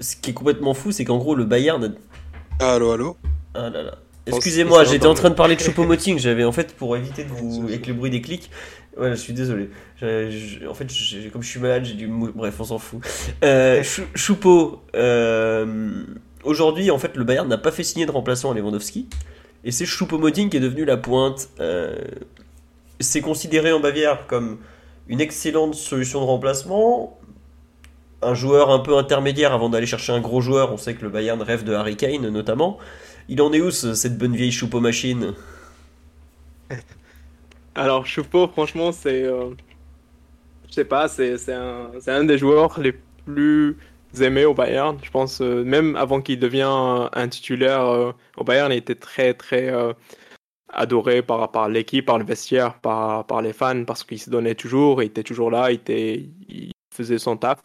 [0.00, 1.96] Ce qui est complètement fou, c'est qu'en gros, le Bayern.
[2.60, 3.16] a- Allô, allô?
[3.54, 3.98] Ah là là.
[4.26, 6.18] Excusez-moi, j'étais en train de parler de Choupo-Moting.
[6.20, 7.64] J'avais en fait, pour éviter de vous.
[7.68, 8.50] avec le bruit des clics.
[8.98, 9.70] Ouais, je suis désolé.
[10.02, 10.86] En fait,
[11.32, 13.00] comme je suis malade, j'ai mou- Bref, on s'en fout.
[13.44, 13.82] Euh,
[14.14, 14.82] Choupo.
[14.94, 16.02] euh,
[16.44, 19.08] Aujourd'hui, en fait, le Bayern n'a pas fait signer de remplaçant à Lewandowski.
[19.64, 21.48] Et c'est Choupo-Moting qui est devenu la pointe.
[21.60, 21.96] Euh,
[23.00, 24.58] c'est considéré en Bavière comme
[25.08, 27.18] une excellente solution de remplacement.
[28.22, 30.72] un joueur un peu intermédiaire avant d'aller chercher un gros joueur.
[30.72, 32.78] On sait que le Bayern rêve de Harry Kane notamment.
[33.28, 35.34] Il en est où cette bonne vieille choupeau machine?
[37.74, 39.50] Alors Choupeau, franchement, c'est, euh,
[40.68, 43.76] je sais pas, c'est un, un, des joueurs les plus
[44.20, 44.98] aimés au Bayern.
[45.02, 46.68] Je pense euh, même avant qu'il devienne
[47.12, 49.72] un titulaire euh, au Bayern, il était très très
[50.68, 54.54] adoré par, par l'équipe, par le vestiaire, par, par les fans, parce qu'il se donnait
[54.54, 57.60] toujours, il était toujours là, il, était, il faisait son taf.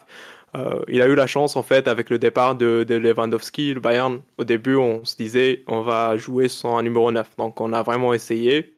[0.54, 4.20] Euh, il a eu la chance, en fait, avec le départ de, Lewandowski, le Bayern,
[4.38, 7.36] au début, on se disait, on va jouer sans un numéro 9.
[7.38, 8.76] Donc, on a vraiment essayé.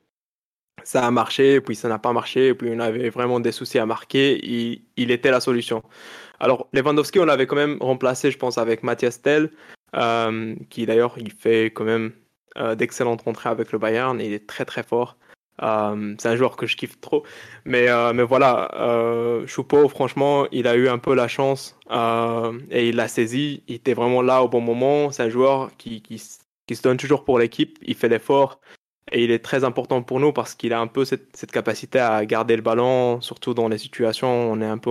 [0.84, 3.86] Ça a marché, puis ça n'a pas marché, puis on avait vraiment des soucis à
[3.86, 4.38] marquer.
[4.44, 5.82] Il, il était la solution.
[6.40, 9.50] Alors, Lewandowski, on l'avait quand même remplacé, je pense, avec Mathias Tell,
[9.94, 12.12] euh, qui d'ailleurs, il fait quand même
[12.56, 14.20] euh, d'excellentes rentrées avec le Bayern.
[14.20, 15.16] Il est très, très fort.
[15.62, 17.24] Euh, c'est un joueur que je kiffe trop.
[17.64, 21.78] Mais, euh, mais voilà, euh, Choupeau, franchement, il a eu un peu la chance
[22.70, 23.62] et il l'a saisi.
[23.68, 25.10] Il était vraiment là au bon moment.
[25.10, 27.78] C'est un joueur qui, qui, se donne toujours pour l'équipe.
[27.82, 28.60] Il fait l'effort
[29.12, 32.24] et il est très important pour nous parce qu'il a un peu cette, capacité à
[32.26, 34.90] garder le ballon, surtout dans les situations où on est un peu.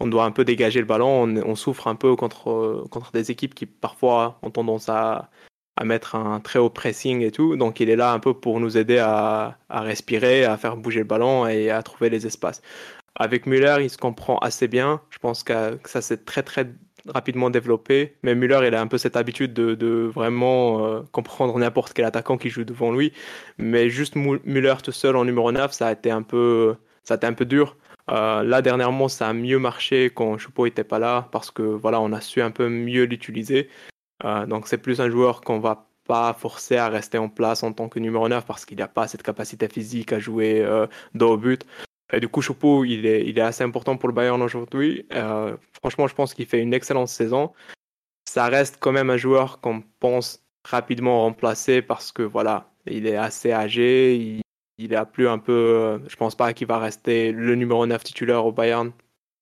[0.00, 1.22] On doit un peu dégager le ballon.
[1.22, 5.30] On, on, souffre un peu contre, contre des équipes qui parfois ont tendance à
[5.76, 7.56] à mettre un très haut pressing et tout.
[7.56, 11.00] Donc il est là un peu pour nous aider à, à respirer, à faire bouger
[11.00, 12.62] le ballon et à trouver les espaces.
[13.16, 15.00] Avec Müller, il se comprend assez bien.
[15.10, 16.68] Je pense que ça s'est très très
[17.08, 18.16] rapidement développé.
[18.22, 22.04] Mais Müller, il a un peu cette habitude de, de vraiment euh, comprendre n'importe quel
[22.04, 23.12] attaquant qui joue devant lui.
[23.58, 27.16] Mais juste Müller tout seul en numéro 9, ça a été un peu, ça a
[27.16, 27.76] été un peu dur.
[28.10, 32.00] Euh, là, dernièrement, ça a mieux marché quand Choupeau n'était pas là parce que voilà,
[32.00, 33.68] on a su un peu mieux l'utiliser.
[34.24, 37.72] Euh, donc c'est plus un joueur qu'on va pas forcer à rester en place en
[37.72, 41.32] tant que numéro 9 parce qu'il n'a pas cette capacité physique à jouer euh, dos
[41.32, 41.66] au but.
[42.12, 45.06] Et du coup, Choupo, il est, assez important pour le Bayern aujourd'hui.
[45.12, 47.52] Euh, franchement, je pense qu'il fait une excellente saison.
[48.28, 53.16] Ça reste quand même un joueur qu'on pense rapidement remplacer parce que voilà, il est
[53.16, 54.42] assez âgé, il,
[54.78, 58.44] il a plus un peu, je pense pas qu'il va rester le numéro 9 titulaire
[58.44, 58.92] au Bayern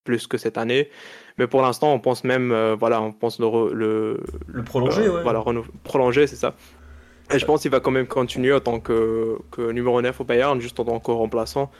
[0.03, 0.89] plus que cette année.
[1.37, 5.17] Mais pour l'instant, on pense même, euh, voilà, on pense le, le, le prolonger, euh,
[5.17, 5.23] ouais.
[5.23, 5.43] Voilà,
[5.83, 6.55] prolonger, c'est ça.
[7.33, 10.23] Et je pense qu'il va quand même continuer en tant que, que, numéro 9 au
[10.23, 11.71] Bayern, juste en tant que remplaçant.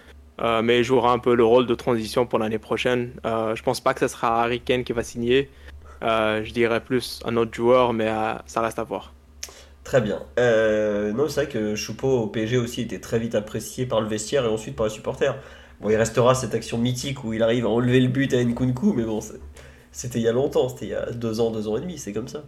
[0.41, 3.12] Euh, mais il jouera un peu le rôle de transition pour l'année prochaine.
[3.26, 5.50] Euh, je pense pas que ce sera Harry Kane qui va signer.
[6.02, 8.10] je dirais plus un autre joueur, mais
[8.45, 9.14] ça reste à voir.
[9.84, 10.20] Très bien.
[10.38, 14.45] non, c'est vrai que Choupeau au PSG aussi était très vite apprécié par le vestiaire
[14.45, 15.36] et ensuite par les supporters.
[15.82, 18.94] Bon, il restera cette action mythique où il arrive à enlever le but à Nkunku,
[18.94, 19.20] mais bon,
[19.91, 21.98] c'était il y a longtemps, c'était il y a deux ans, deux ans et demi,
[21.98, 22.44] c'est comme ça.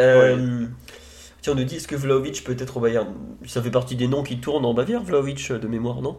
[0.00, 0.66] Euh,
[1.42, 3.08] tiens, on nous dit, est-ce que Vlaovic peut être au Bayern
[3.46, 6.18] Ça fait partie des noms qui tournent en Bavière, Vlaovic, de mémoire, non?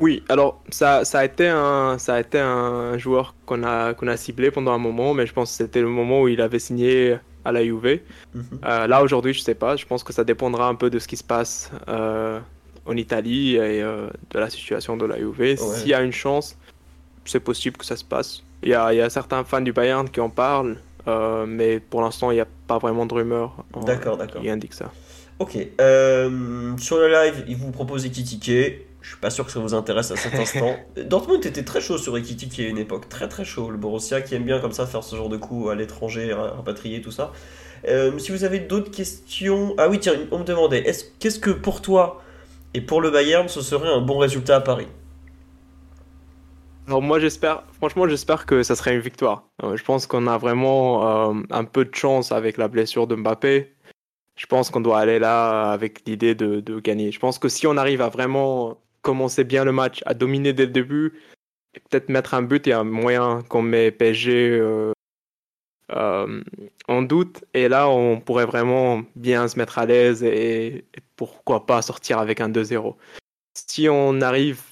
[0.00, 4.08] Oui, alors ça, ça, a été un, ça a été un joueur qu'on a, qu'on
[4.08, 6.58] a ciblé pendant un moment, mais je pense que c'était le moment où il avait
[6.58, 8.00] signé à la Juve.
[8.34, 8.44] Mhm.
[8.64, 9.76] Euh, là, aujourd'hui, je sais pas.
[9.76, 12.40] Je pense que ça dépendra un peu de ce qui se passe euh,
[12.86, 15.56] en Italie et euh, de la situation de la Juve.
[15.56, 16.56] S'il y a une chance,
[17.24, 18.42] c'est possible que ça se passe.
[18.62, 20.76] Il y a, il y a certains fans du Bayern qui en parlent,
[21.08, 23.64] euh, mais pour l'instant, il n'y a pas vraiment de rumeurs
[24.40, 24.90] qui indiquent ça.
[25.38, 25.56] Ok.
[25.80, 28.86] Euh, sur le live, il vous propose Ekitike.
[29.00, 30.76] Je suis pas sûr que ça vous intéresse à cet instant.
[31.06, 33.08] Dortmund était très chaud sur Ekitike à une époque.
[33.08, 33.70] Très très chaud.
[33.70, 37.00] Le Borussia qui aime bien comme ça faire ce genre de coup à l'étranger, rapatrier,
[37.00, 37.32] tout ça.
[38.18, 39.74] si vous avez d'autres questions.
[39.78, 40.84] Ah oui, tiens, on me demandait
[41.18, 42.20] qu'est-ce que pour toi
[42.74, 44.86] et pour le Bayern, ce serait un bon résultat à Paris.
[46.86, 49.44] Alors moi j'espère, franchement j'espère que ça serait une victoire.
[49.62, 53.14] Euh, je pense qu'on a vraiment euh, un peu de chance avec la blessure de
[53.14, 53.72] Mbappé.
[54.36, 57.12] Je pense qu'on doit aller là avec l'idée de, gagner.
[57.12, 60.66] Je pense que si on arrive à vraiment commencer bien le match, à dominer dès
[60.66, 61.12] le début,
[61.74, 64.92] et peut-être mettre un but, a un moyen qu'on met PSG euh,
[65.92, 66.42] euh,
[66.88, 67.44] en doute.
[67.54, 70.84] Et là, on pourrait vraiment bien se mettre à l'aise et,
[71.16, 72.96] pourquoi pas sortir avec un 2-0.
[73.54, 74.62] Si on arrive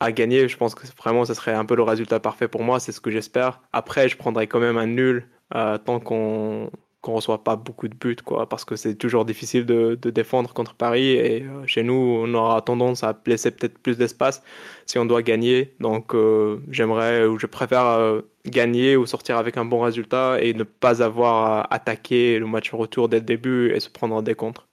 [0.00, 2.80] à gagner, je pense que vraiment ce serait un peu le résultat parfait pour moi,
[2.80, 3.62] c'est ce que j'espère.
[3.72, 6.70] Après, je prendrais quand même un nul euh, tant qu'on
[7.06, 10.74] qu'on reçoit pas beaucoup de buts, quoi, parce que c'est toujours difficile de, défendre contre
[10.74, 14.42] Paris et euh, chez nous, on aura tendance à laisser peut-être plus d'espace
[14.86, 15.72] si on doit gagner.
[15.78, 20.52] Donc, euh, j'aimerais ou je préfère euh, gagner ou sortir avec un bon résultat et
[20.52, 24.34] ne pas avoir à attaquer le match retour dès le début et se prendre des
[24.34, 24.66] contre.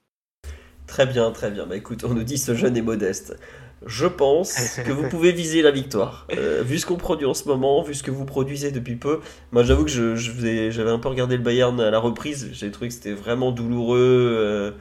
[0.88, 1.68] Très bien, très bien.
[1.68, 3.38] Bah écoute, on nous dit ce jeune est modeste
[3.86, 6.28] je pense que vous pouvez viser la victoire.
[6.38, 9.20] Euh, vu ce qu'on produit en ce moment, vu ce que vous produisez depuis peu,
[9.52, 12.88] moi j'avoue que je, j'avais un peu regardé le Bayern à la reprise, j'ai trouvé
[12.88, 14.72] que c'était vraiment douloureux, euh,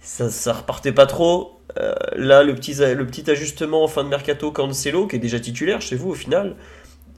[0.00, 1.60] ça, ça repartait pas trop.
[1.78, 5.40] Euh, là, le petit, le petit ajustement en fin de mercato, Cancelo, qui est déjà
[5.40, 6.56] titulaire chez vous au final,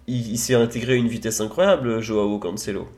[0.07, 2.89] il, il s'est intégré à une vitesse incroyable, Joao Cancelo.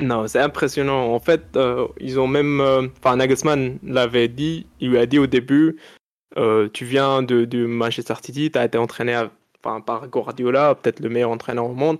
[0.00, 1.14] Non, c'est impressionnant.
[1.14, 1.56] En fait,
[2.00, 2.60] ils ont même.
[2.98, 4.66] Enfin, Nagelsmann l'avait dit.
[4.80, 5.76] Il lui a dit au début
[6.36, 9.26] euh, Tu viens de, Manchester City, tu as été entraîné
[9.62, 11.98] par Guardiola, peut-être le meilleur entraîneur au monde.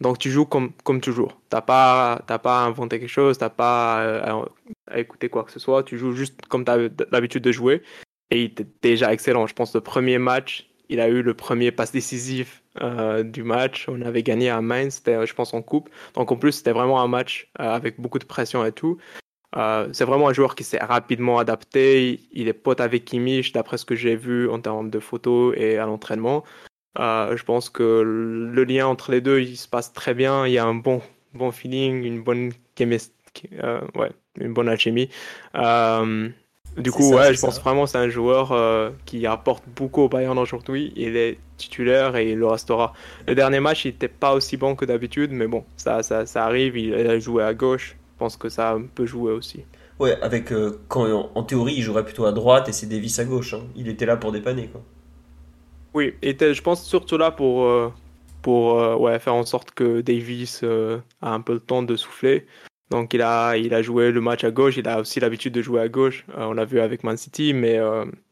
[0.00, 1.32] Donc, tu joues comme, comme toujours.
[1.50, 4.44] Tu n'as pas, pas inventé quelque chose, tu n'as pas euh,
[4.86, 5.82] à écouter quoi que ce soit.
[5.82, 6.78] Tu joues juste comme tu as
[7.10, 7.82] l'habitude de jouer.
[8.30, 9.46] Et il était déjà excellent.
[9.46, 13.86] Je pense le premier match, il a eu le premier passe décisif euh, du match.
[13.88, 15.90] On avait gagné à Mainz, c'était, je pense, en coupe.
[16.14, 18.98] Donc en plus, c'était vraiment un match euh, avec beaucoup de pression et tout.
[19.56, 22.20] Euh, c'est vraiment un joueur qui s'est rapidement adapté.
[22.32, 25.76] Il est pote avec Kimmich, d'après ce que j'ai vu en termes de photos et
[25.78, 26.44] à l'entraînement.
[26.98, 30.46] Euh, je pense que le lien entre les deux, il se passe très bien.
[30.46, 31.02] Il y a un bon,
[31.34, 33.12] bon feeling, une bonne chemist-
[33.62, 34.10] euh, ouais,
[34.40, 35.08] une bonne alchimie.
[36.76, 37.60] Du coup, ça, ouais, je pense ça.
[37.62, 40.92] vraiment que c'est un joueur qui apporte beaucoup au Bayern aujourd'hui.
[40.94, 42.92] Il est titulaire et il le restera.
[43.26, 46.44] Le dernier match, il n'était pas aussi bon que d'habitude, mais bon, ça, ça, ça
[46.44, 46.76] arrive.
[46.76, 47.96] Il a joué à gauche.
[48.20, 49.64] Pense que ça peut jouer aussi.
[49.98, 53.24] Ouais, avec euh, quand en, théorie il jouerait plutôt à droite et c'est Davis à
[53.24, 53.54] gauche.
[53.54, 53.62] hein.
[53.76, 54.82] Il était là pour dépanner quoi.
[55.94, 57.90] Oui, était, je pense, surtout là pour, euh,
[58.42, 62.46] pour euh, ouais, faire en sorte que Davis a un peu le temps de souffler.
[62.90, 65.62] Donc il a, il a joué le match à gauche, il a aussi l'habitude de
[65.62, 66.26] jouer à gauche.
[66.36, 67.78] On l'a vu avec Man City, mais,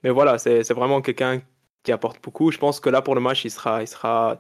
[0.04, 1.40] mais voilà, c'est vraiment quelqu'un
[1.82, 2.50] qui apporte beaucoup.
[2.50, 4.38] Je pense que là, pour le match, il sera, il sera,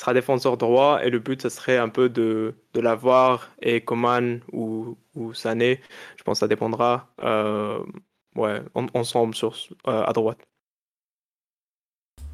[0.00, 4.40] sera défenseur droit et le but, ce serait un peu de, de l'avoir et Coman
[4.52, 5.80] ou, ou Sané.
[6.18, 7.08] Je pense que ça dépendra.
[7.22, 7.84] euh,
[8.36, 9.54] ouais, en- ensemble sur,
[9.88, 10.40] euh, à droite.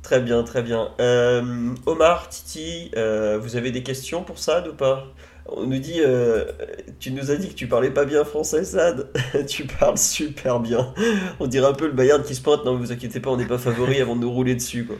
[0.02, 0.94] Très bien, très bien.
[1.00, 5.06] Euh, Omar, Titi, vous avez des questions pour Sad ou pas?
[5.48, 6.44] On nous dit, euh,
[6.98, 9.08] tu nous as dit que tu parlais pas bien français, Sad.
[9.46, 10.92] Tu parles super bien.
[11.38, 12.64] On dirait un peu le Bayern qui se pointe.
[12.64, 14.96] Non, vous inquiétez pas, on n'est pas favori avant de nous rouler dessus, quoi.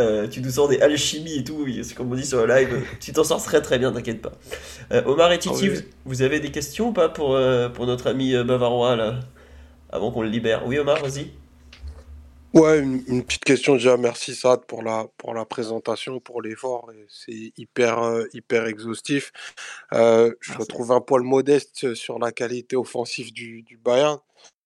[0.00, 2.82] Euh, tu nous sors des alchimies et tout, c'est comme on dit sur le live.
[3.00, 4.32] Tu t'en sors très très bien, t'inquiète pas.
[4.92, 7.38] Euh, Omar et Titi, Ah oui, vous, avez des questions ou pas pour,
[7.74, 9.20] pour notre ami bavarois là?
[9.90, 10.66] Avant qu'on le libère?
[10.66, 11.30] Oui, Omar, vas-y.
[12.54, 13.96] Ouais, une, une petite question déjà.
[13.96, 16.90] Merci Saad pour la pour la présentation, pour l'effort.
[17.08, 19.32] C'est hyper euh, hyper exhaustif.
[19.94, 24.18] Euh, je retrouve un poil modeste sur la qualité offensive du, du Bayern,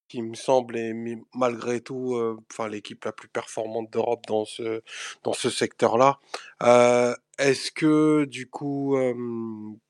[0.08, 0.94] qui me semble est
[1.34, 4.82] malgré tout, euh, enfin l'équipe la plus performante d'Europe dans ce
[5.24, 6.18] dans ce secteur-là.
[6.62, 8.96] Euh, est-ce que du coup,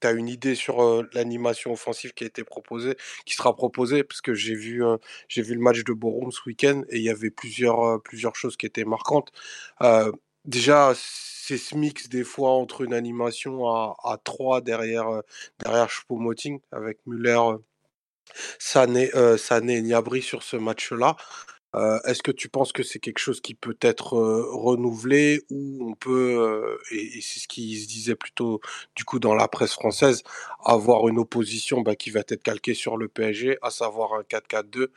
[0.01, 4.03] tu as une idée sur euh, l'animation offensive qui a été proposée, qui sera proposée?
[4.05, 4.97] Parce que j'ai vu euh,
[5.37, 8.57] vu le match de Bochum ce week-end et il y avait plusieurs, euh, plusieurs choses
[8.57, 9.31] qui étaient marquantes.
[9.83, 10.11] Euh,
[10.45, 15.23] déjà, c'est ce mix des fois entre une animation à, à 3 derrière, euh,
[15.61, 17.59] derrière Choupo-Moting avec Müller, euh,
[18.59, 21.17] Sané, euh, Sané Gnabry sur ce match-là.
[21.77, 25.91] Euh, est-ce que tu penses que c'est quelque chose qui peut être euh, renouvelé ou
[25.91, 28.61] on peut, euh, et, c'est ce qui se disait plutôt
[28.95, 30.23] du coup dans la presse française,
[30.65, 34.79] avoir une opposition bah, qui va être calquée sur le PSG, à savoir un 4-4-2
[34.79, 34.89] euh,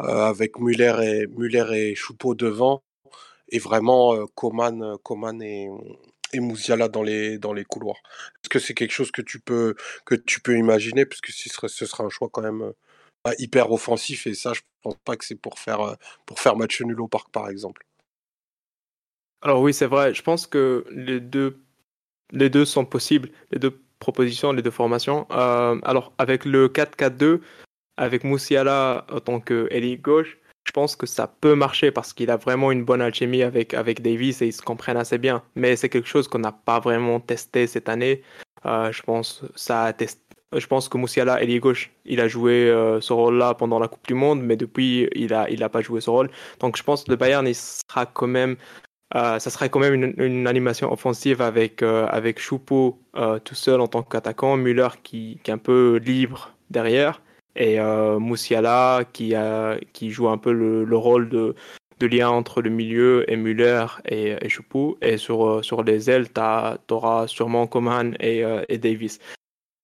[0.00, 2.82] avec Muller et, Muller et Choupo devant
[3.50, 5.68] et vraiment Coman, Coman et,
[6.34, 8.02] et Musiala dans les, dans les couloirs.
[8.42, 9.74] Est-ce que c'est quelque chose que tu peux,
[10.04, 11.06] que tu peux imaginer?
[11.06, 12.72] Parce que ce serait, ce sera un choix quand même
[13.26, 15.94] euh, hyper offensif et ça, je pense pas que c'est pour faire, euh,
[16.26, 17.86] pour faire match nul au parc, par exemple.
[19.42, 20.14] Alors oui, c'est vrai.
[20.14, 21.62] Je pense que les deux,
[22.32, 25.26] les deux sont possibles, les deux propositions, les deux formations.
[25.30, 27.40] Euh, alors avec le 4-4-2,
[27.96, 30.43] avec Moussiala en tant qu'ailier gauche, je
[30.74, 34.42] pense que ça peut marcher parce qu'il a vraiment une bonne alchimie avec, avec Davis
[34.42, 35.42] et ils se comprennent assez bien.
[35.54, 38.22] Mais c'est quelque chose qu'on n'a pas vraiment testé cette année.
[38.66, 39.92] Euh, je pense ça a.
[40.56, 44.06] Je pense que Moussiala, ailier gauche, il a joué euh, ce rôle-là pendant la Coupe
[44.06, 46.30] du Monde, mais depuis, il a, il a pas joué ce rôle.
[46.60, 48.56] Donc, je pense que le Bayern, sera quand même
[49.16, 53.00] euh, ça serait quand même une, animation offensive avec, euh, avec Choupo
[53.44, 57.20] tout seul en tant qu'attaquant, Müller qui, qui est un peu libre derrière,
[57.56, 61.54] et euh, Moussiala qui, a, qui joue un peu le, le rôle de,
[61.98, 64.98] de lien entre le milieu et Müller et, et Choupo.
[65.02, 69.18] Et sur, euh, sur les ailes, tu auras sûrement Coman et, euh, et Davis.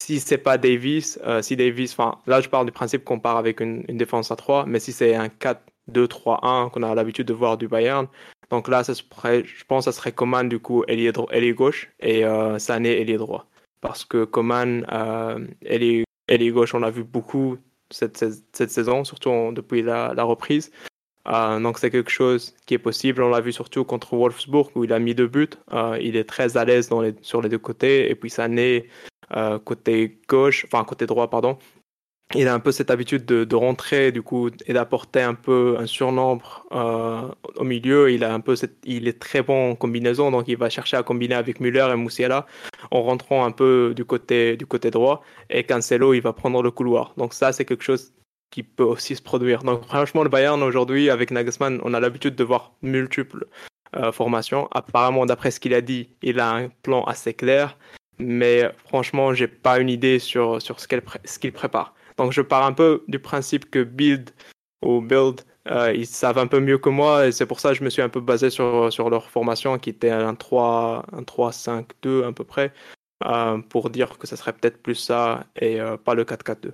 [0.02, 3.36] Si c'est pas Davis, euh, si Davis, enfin là je parle du principe qu'on part
[3.36, 7.34] avec une, une défense à 3, mais si c'est un 4-2-3-1 qu'on a l'habitude de
[7.34, 8.09] voir du Bayern,
[8.51, 11.12] donc là, ça serait, je pense que ça serait Coman, du coup, ailier
[11.55, 13.47] gauche, et euh, Sané, ailier droit.
[13.80, 17.59] Parce que Coman, euh, ailier, ailier gauche, on l'a vu beaucoup
[17.90, 18.16] cette,
[18.52, 20.70] saison, surtout depuis la, reprise.
[21.28, 23.23] Euh, donc c'est quelque chose qui est possible.
[23.23, 25.48] On l'a vu surtout contre Wolfsburg, où il a mis deux buts.
[25.73, 26.89] Euh, il est très à l'aise
[27.20, 28.11] sur les deux côtés.
[28.11, 28.89] Et puis Sané,
[29.36, 31.59] euh, côté gauche, enfin côté droit, pardon.
[32.35, 35.86] Il a un peu cette habitude de, rentrer du coup et d'apporter un peu un
[35.86, 38.11] surnombre euh, au milieu.
[38.12, 40.97] Il a un peu cette, il est très bon en combinaison, donc il va chercher
[40.97, 42.47] à combiner avec Müller et Moussiala
[42.90, 45.23] en rentrant un peu du côté du côté droit.
[45.51, 47.15] Et Cancelo, il va prendre le couloir.
[47.16, 48.12] Donc ça, c'est quelque chose
[48.51, 49.62] qui peut aussi se produire.
[49.62, 53.47] Donc franchement, le Bayern aujourd'hui avec Nagelsmann, on a l'habitude de voir multiples
[53.97, 54.69] euh, formations.
[54.70, 57.77] Apparemment, d'après ce qu'il a dit, il a un plan assez clair.
[58.19, 61.94] Mais franchement, j'ai pas une idée sur, sur ce qu'il ce qu'il prépare.
[62.16, 64.31] Donc je pars un peu du principe que build
[64.82, 67.74] ou build, euh, ils savent un peu mieux que moi et c'est pour ça que
[67.77, 71.23] je me suis un peu basé sur, sur leur formation qui était un 3, un
[71.23, 72.73] 3 5 2 à peu près
[73.27, 76.73] euh, pour dire que ça serait peut-être plus ça et euh, pas le 4-4-2.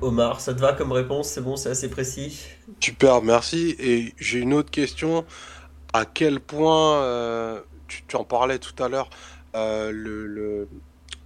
[0.00, 1.28] Omar, ça te va comme réponse?
[1.28, 2.46] C'est bon, c'est assez précis?
[2.80, 3.74] Super, merci.
[3.80, 5.24] Et j'ai une autre question.
[5.92, 9.10] À quel point, euh, tu, tu en parlais tout à l'heure,
[9.56, 10.68] euh, le, le,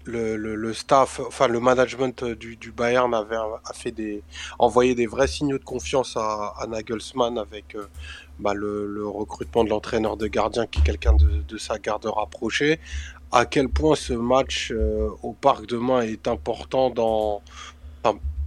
[0.05, 4.23] le, staff, enfin le management du, Bayern avait a fait des,
[4.59, 7.87] envoyé des vrais signaux de confiance à, Nagelsmann avec euh,
[8.39, 12.81] bah, le, recrutement de l'entraîneur de gardien qui est quelqu'un de, de sa garde rapprochée.
[13.31, 17.43] À quel point ce match euh, au Parc demain est important dans,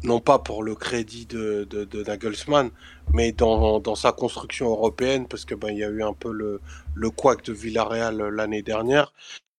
[0.04, 2.70] non pas pour le crédit de, de, de Nagelsmann,
[3.14, 6.32] mais dans, dans, sa construction européenne, parce que ben, il y a eu un peu
[6.32, 6.62] le,
[6.94, 9.12] le couac de Villarreal l'année dernière.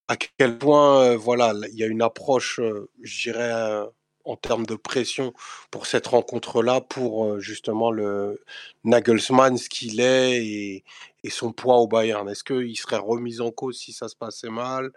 [0.09, 3.87] À quel point, euh, voilà, il y a une approche, euh, je dirais, euh,
[4.25, 5.33] en termes de pression
[5.71, 8.43] pour cette rencontre-là, pour justement le
[8.85, 10.85] Nagelsmann, ce qu'il est et,
[11.31, 12.29] son poids au Bayern.
[12.29, 14.91] Est-ce qu'il serait remis en cause si ça se passait mal?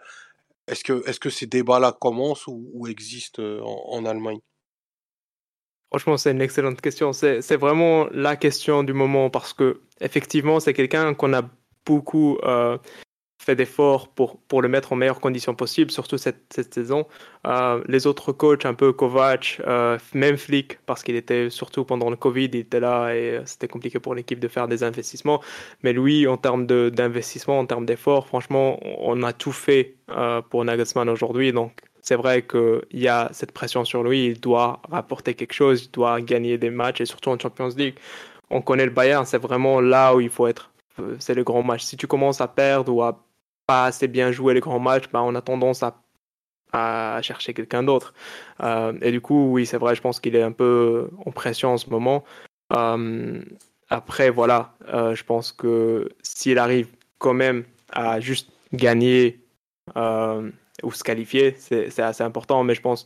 [0.68, 4.40] Est-ce que, est -ce que ces débats-là commencent ou, existent en, Allemagne?
[5.90, 7.12] Franchement, c'est une excellente question.
[7.12, 11.42] C'est vraiment la question du moment parce que effectivement, c'est quelqu'un qu'on a
[11.84, 12.38] beaucoup
[13.40, 17.06] fait d'efforts pour, pour le mettre en meilleures conditions possibles, surtout cette, cette saison.
[17.46, 22.10] Euh, les autres coachs, un peu Kovac, euh, même Flick, parce qu'il était surtout pendant
[22.10, 25.40] le Covid, il était là et c'était compliqué pour l'équipe de faire des investissements.
[25.82, 30.62] Mais lui, en termes d'investissement, en termes d'efforts, franchement, on a tout fait euh, pour
[30.62, 31.50] Nagelsmann aujourd'hui.
[31.52, 35.86] Donc, c'est vrai qu'il y a cette pression sur lui, il doit rapporter quelque chose,
[35.86, 37.94] il doit gagner des matchs et surtout en Champions League.
[38.50, 40.70] On connaît le Bayern, c'est vraiment là où il faut être.
[41.18, 41.84] C'est le grand match.
[41.84, 43.18] Si tu commences à perdre ou à
[43.70, 46.02] pas assez bien jouer les grands matchs, bah, on a tendance à,
[46.72, 48.14] à chercher quelqu'un d'autre.
[48.64, 51.74] Euh, et du coup, oui, c'est vrai, je pense qu'il est un peu en pression
[51.74, 52.24] en ce moment.
[52.72, 53.40] Euh,
[53.88, 56.88] après, voilà, euh, je pense que s'il arrive
[57.18, 59.38] quand même à juste gagner
[60.82, 62.64] ou se qualifier, c'est assez important.
[62.64, 63.04] Mais je pense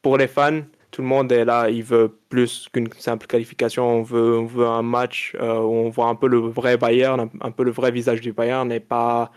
[0.00, 3.86] pour les fans, tout le monde est là, il veut plus qu'une simple qualification.
[3.86, 7.62] On veut, un match où on voit un peu le vrai Bayern, un, un, peu
[7.62, 9.30] le vrai visage du Bayern et pas,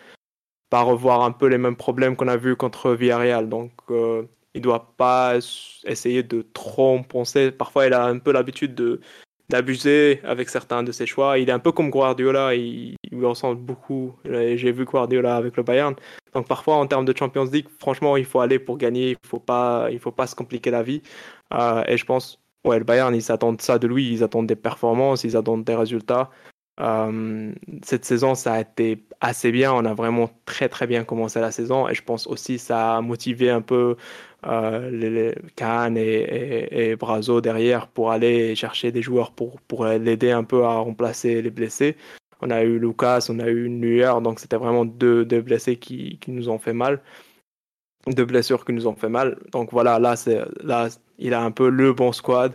[0.71, 3.49] pas revoir un peu les mêmes problèmes qu'on a vu contre Villarreal.
[3.49, 4.23] Donc, euh,
[4.55, 5.35] il doit pas
[5.85, 7.51] essayer de trop en penser.
[7.51, 9.01] Parfois, il a un peu l'habitude de
[9.49, 11.37] d'abuser avec certains de ses choix.
[11.37, 14.15] Il est un peu comme Guardiola, il, lui ressemble beaucoup.
[14.23, 15.93] J'ai vu Guardiola avec le Bayern.
[16.33, 19.41] Donc parfois en termes de Champions League, franchement, il faut aller pour gagner, il faut
[19.41, 21.01] pas, faut pas se compliquer la vie.
[21.53, 24.55] Euh, et je pense, ouais, le Bayern, ils attendent ça de lui, ils attendent des
[24.55, 26.29] performances, ils attendent des résultats.
[26.79, 27.53] Euh,
[27.83, 29.73] cette saison, ça a été assez bien.
[29.73, 33.01] On a vraiment très très bien commencé la saison et je pense aussi ça a
[33.01, 33.97] motivé un peu
[34.47, 40.31] euh, les, les Kahn et, Brazo derrière pour aller chercher des joueurs pour, pour l'aider
[40.31, 41.97] un peu à remplacer les blessés.
[42.41, 46.17] On a eu Lucas, on a eu Neuer, donc c'était vraiment deux, deux blessés qui,
[46.19, 47.01] qui, nous ont fait mal.
[48.07, 49.37] Deux blessures qui nous ont fait mal.
[49.51, 50.15] Donc voilà, là,
[50.63, 50.89] là,
[51.19, 52.53] il a un peu le bon squad.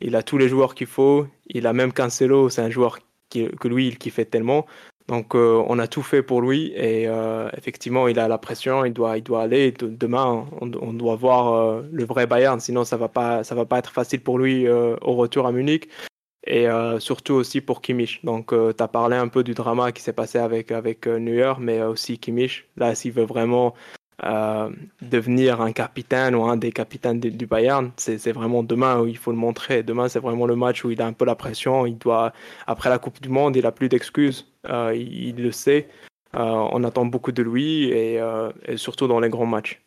[0.00, 1.28] Il a tous les joueurs qu'il faut.
[1.46, 2.98] Il a même Cancelo, c'est un joueur
[3.30, 4.66] que lui, il kiffait tellement.
[5.08, 8.84] Donc euh, on a tout fait pour lui et euh, effectivement il a la pression,
[8.84, 9.72] il doit, il doit aller.
[9.72, 13.90] De, demain on, doit voir euh, le vrai Bayern, sinon ça va va pas être
[13.90, 15.88] facile pour lui au retour à Munich
[16.46, 16.66] et
[16.98, 18.22] surtout aussi pour Kimmich.
[18.24, 21.82] Donc tu as parlé un peu du drama qui s'est passé avec avec Neuer, mais
[21.82, 22.66] aussi Kimmich.
[22.76, 23.74] Là s'il veut vraiment
[24.24, 24.70] euh,
[25.00, 29.30] devenir un capitaine ou un des capitaines du Bayern, c'est vraiment demain où il faut
[29.30, 29.82] le montrer.
[29.82, 31.86] Demain, c'est vraiment le match où il a un peu la pression.
[31.86, 32.32] Il doit,
[32.66, 34.46] après la Coupe du Monde, il a plus d'excuses.
[34.68, 35.88] Euh, il, il, le sait.
[36.34, 39.82] Euh, on attend beaucoup de lui et, euh, et, surtout dans les grands matchs.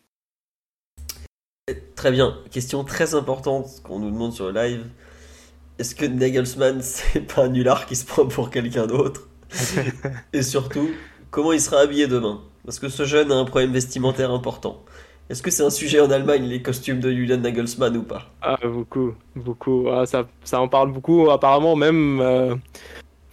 [1.96, 2.38] Très bien.
[2.50, 4.86] Question très importante qu'on nous demande sur le live.
[5.78, 9.30] Est-ce que Nagelsmann, c'est pas un nulard qui se prend pour quelqu'un d'autre?
[10.34, 10.90] Et surtout,
[11.30, 12.42] comment il sera habillé demain?
[12.66, 14.84] Parce que ce jeune a un problème vestimentaire important.
[15.30, 18.30] Est-ce que c'est un sujet en Allemagne, les costumes de Julian Nagelsmann ou pas?
[18.42, 19.88] Ah, beaucoup, beaucoup.
[19.90, 21.30] Ah, ça, ça en parle beaucoup.
[21.30, 22.20] Apparemment, même.
[22.20, 22.56] Euh...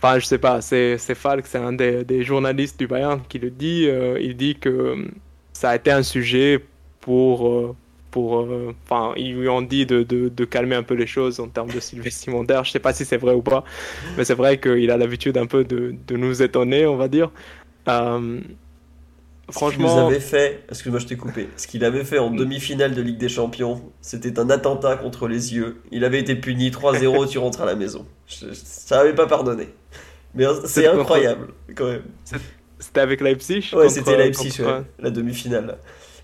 [0.00, 3.88] Enfin, je sais pas, c'est Falk, c'est un des, journalistes du Bayern qui le dit.
[3.88, 5.08] Euh, il dit que
[5.52, 6.64] ça a été un sujet
[7.00, 7.74] pour, euh,
[8.12, 11.40] pour, euh, enfin, ils lui ont dit de, de, de, calmer un peu les choses
[11.40, 12.62] en termes de style vestimentaire.
[12.62, 13.64] Je sais pas si c'est vrai ou pas,
[14.16, 17.32] mais c'est vrai qu'il a l'habitude un peu de, de, nous étonner, on va dire.
[19.50, 21.48] Franchement, ce qu'il avait fait, excuse-moi, je t'ai coupé.
[21.56, 25.54] Ce qu'il avait fait en demi-finale de Ligue des Champions, c'était un attentat contre les
[25.54, 25.80] yeux.
[25.90, 28.06] Il avait été puni 3-0, tu rentres à la maison.
[28.26, 29.68] Je, ça n'avait pas pardonné.
[30.34, 32.02] Mais c'est incroyable, quand même.
[32.78, 34.62] C'était avec Leipzig Ouais, c'était Leipzig,
[34.98, 35.78] la demi-finale.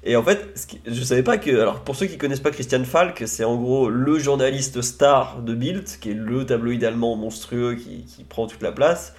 [0.06, 1.50] Et en fait, je savais pas que.
[1.50, 5.54] Alors, pour ceux qui connaissent pas Christian Falk, c'est en gros le journaliste star de
[5.54, 9.14] Bild, qui est le tabloïd allemand monstrueux qui, qui prend toute la place,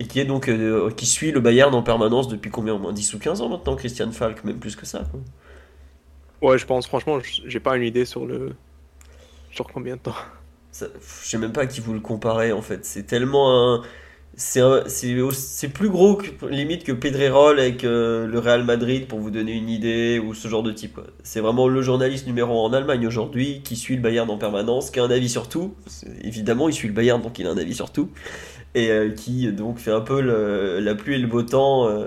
[0.00, 0.48] et qui est donc.
[0.48, 3.48] Euh, qui suit le Bayern en permanence depuis combien Au moins 10 ou 15 ans
[3.48, 5.04] maintenant, Christian Falk, même plus que ça.
[6.42, 8.54] Ouais, je pense, franchement, j'ai pas une idée sur le.
[9.52, 10.14] Sur combien de temps
[10.72, 12.84] Je sais même pas à qui vous le comparez en fait.
[12.86, 13.82] C'est tellement un
[14.36, 19.52] c'est plus gros que, limite que Pedrerol avec euh, le Real Madrid pour vous donner
[19.52, 20.98] une idée ou ce genre de type.
[21.22, 24.90] C'est vraiment le journaliste numéro 1 en Allemagne aujourd'hui qui suit le Bayern en permanence,
[24.90, 25.74] qui a un avis sur tout.
[26.22, 28.10] Évidemment, il suit le Bayern donc il a un avis sur tout.
[28.74, 32.06] Et euh, qui donc fait un peu la pluie et le beau temps euh,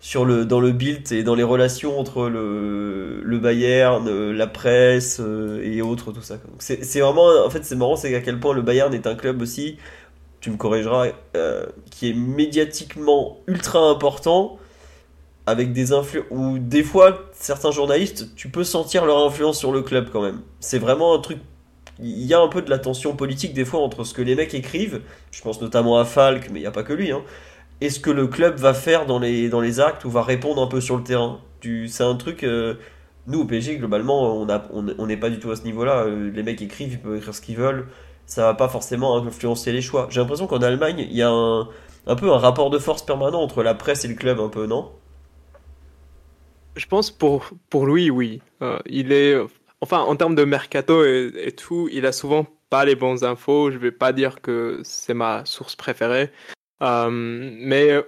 [0.00, 5.20] sur le, dans le build et dans les relations entre le, le Bayern, la presse
[5.62, 6.36] et autres, tout ça.
[6.58, 9.40] C'est vraiment, en fait, c'est marrant, c'est à quel point le Bayern est un club
[9.40, 9.78] aussi
[10.40, 14.58] tu me corrigeras, euh, qui est médiatiquement ultra important,
[15.46, 19.82] avec des influences, ou des fois, certains journalistes, tu peux sentir leur influence sur le
[19.82, 20.42] club quand même.
[20.60, 21.38] C'est vraiment un truc,
[22.00, 24.34] il y a un peu de la tension politique des fois entre ce que les
[24.34, 27.22] mecs écrivent, je pense notamment à Falk, mais il n'y a pas que lui, hein,
[27.80, 30.80] et ce que le club va faire dans les, actes ou va répondre un peu
[30.80, 31.40] sur le terrain.
[31.62, 32.44] C'est un truc...
[32.44, 32.74] Euh,
[33.26, 36.04] nous, au PSG, globalement, on n'est pas du tout à ce niveau-là.
[36.04, 37.86] Euh, les mecs écrivent, ils peuvent écrire ce qu'ils veulent
[38.28, 40.06] ça va pas forcément influencer les choix.
[40.10, 41.66] J'ai l'impression qu'en Allemagne, il y a un,
[42.16, 44.92] peu un rapport de force permanent entre la presse et le club, un peu, non?
[46.76, 48.42] Je pense pour, pour lui, oui.
[48.60, 49.34] Euh, il est,
[49.80, 53.70] enfin, en termes de mercato et, tout, il a souvent pas les bonnes infos.
[53.70, 56.30] Je vais pas dire que c'est ma source préférée,
[56.82, 58.02] euh, mais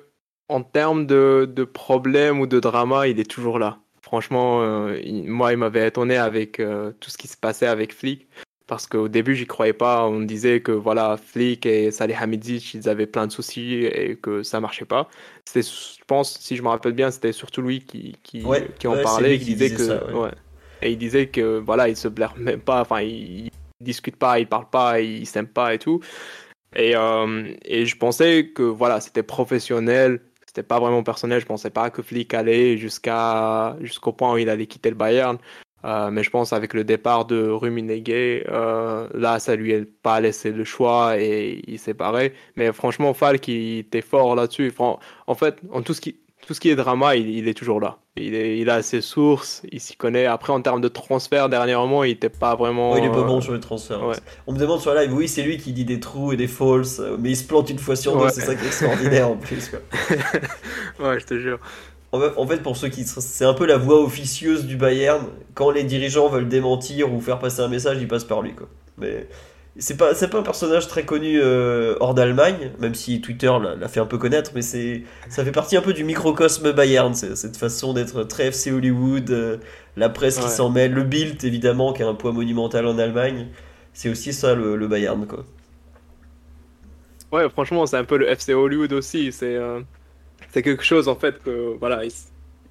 [0.49, 3.79] en termes de, de problèmes ou de drama, il est toujours là.
[4.03, 6.61] Franchement, euh, moi, il m'avait étonné avec
[7.01, 8.27] tout ce qui se passait avec Flick.
[8.71, 10.07] Parce qu'au début j'y croyais pas.
[10.07, 14.45] On disait que voilà Flick et Salih Hamidzic ils avaient plein de soucis et que
[14.45, 15.09] ça marchait pas.
[15.45, 18.45] C'était je pense si je me rappelle bien c'était surtout lui qui qui,
[18.79, 20.31] qui en parlait et qui, disait, que
[20.83, 23.51] et il disait que voilà il se blaire même pas enfin il,
[23.81, 26.01] discute pas il parle pas il s'aime pas et tout
[26.77, 31.71] et euh, et je pensais que voilà c'était professionnel c'était pas vraiment personnel je pensais
[31.71, 35.39] pas que Flick allait jusqu'à jusqu'au point où il allait quitter le Bayern
[35.85, 38.05] euh, mais je pense avec le départ de Ruminege,
[38.49, 42.35] euh, là, ça lui a pas laissé le choix et il s'est barré.
[42.57, 44.73] Mais franchement, Falk, il était fort là-dessus.
[44.79, 46.17] En fait, en tout ce qui,
[46.51, 47.99] tout ce qui est drama, il, est toujours là.
[48.17, 50.27] Il, est, il a ses sources, il s'y connaît.
[50.27, 52.97] Après, en termes de transfert, dernièrement, il n'était pas vraiment.
[52.97, 54.01] il est pas bon euh, sur les transferts.
[54.49, 56.49] On me demande sur la live, oui, c'est lui qui dit des trous et des
[56.49, 56.83] falls,
[57.21, 59.71] mais il se plante une fois sur deux, c'est ça qui est extraordinaire en plus.
[60.99, 61.61] ouais, je te jure.
[62.11, 63.05] En fait, pour ceux qui.
[63.05, 65.27] C'est un peu la voix officieuse du Bayern.
[65.55, 68.55] Quand les dirigeants veulent démentir ou faire passer un message, ils passent par lui.
[68.55, 68.67] Quoi.
[68.99, 69.29] Mais
[69.81, 74.01] c'est pas, pas un personnage très connu euh, hors d'Allemagne, même si Twitter l'a fait
[74.01, 77.95] un peu connaître, mais c'est ça fait partie un peu du microcosme Bayern, cette façon
[77.95, 79.57] d'être très FC Hollywood, euh,
[79.97, 83.49] la presse qui s'en mêle, le Bild évidemment, qui a un poids monumental en Allemagne.
[83.93, 85.27] C'est aussi ça le, Bayern.
[85.27, 85.45] Quoi.
[87.33, 89.33] Ouais, franchement, c'est un peu le FC Hollywood aussi.
[89.33, 89.57] C'est.
[89.57, 89.81] Euh,
[90.53, 92.03] c'est quelque chose en fait que voilà,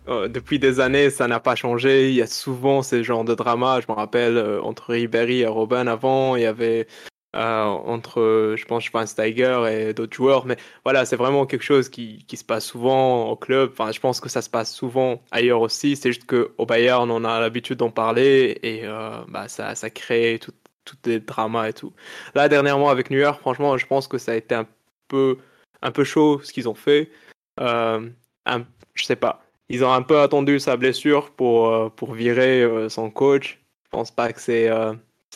[0.09, 2.09] euh, depuis des années ça n'a pas changé.
[2.09, 3.79] Il y a souvent ces genres de drama.
[3.81, 6.87] Je me rappelle euh, entre Ribéry et Robin avant, il y avait
[7.35, 10.45] euh, entre, je pense, Schweinsteiger et d'autres joueurs.
[10.45, 13.71] Mais voilà, c'est vraiment quelque chose qui, qui, se passe souvent au club.
[13.73, 15.95] Enfin, je pense que ça se passe souvent ailleurs aussi.
[15.95, 18.83] C'est juste qu'au Bayern, on a l'habitude d'en parler et
[19.27, 20.53] bah, ça, ça crée tout,
[20.85, 21.93] tout des dramas et tout.
[22.35, 24.67] Là, dernièrement, avec New York, franchement, je pense que ça a été un
[25.07, 25.37] peu,
[25.83, 27.11] un peu chaud ce qu'ils ont fait.
[27.57, 28.65] Un,
[28.95, 29.43] je sais pas.
[29.69, 33.59] Ils ont un peu attendu sa blessure pour, euh, pour virer euh, son coach.
[33.85, 34.69] Je pense pas que c'est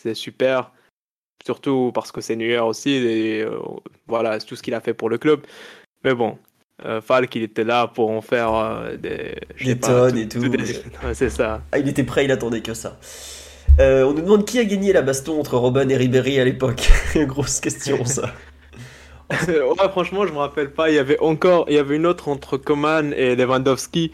[0.00, 0.72] c'est super.
[1.44, 2.90] Surtout parce que c'est New York aussi.
[2.90, 3.44] Et
[4.06, 5.40] voilà, c'est tout ce qu'il a fait pour le club.
[6.04, 6.38] Mais bon,
[7.02, 10.40] Falk, il était là pour en faire des, des tonnes et tout.
[11.14, 11.62] c'est ça.
[11.72, 12.96] Ah, il était prêt, il attendait que ça.
[13.80, 16.88] on nous demande qui a gagné la baston entre Robin et Ribéry à l'époque.
[17.16, 18.32] Grosse question, ça.
[19.48, 20.90] ouais, franchement, je me rappelle pas.
[20.90, 24.12] Il y avait encore, il y avait une autre entre Coman et Lewandowski.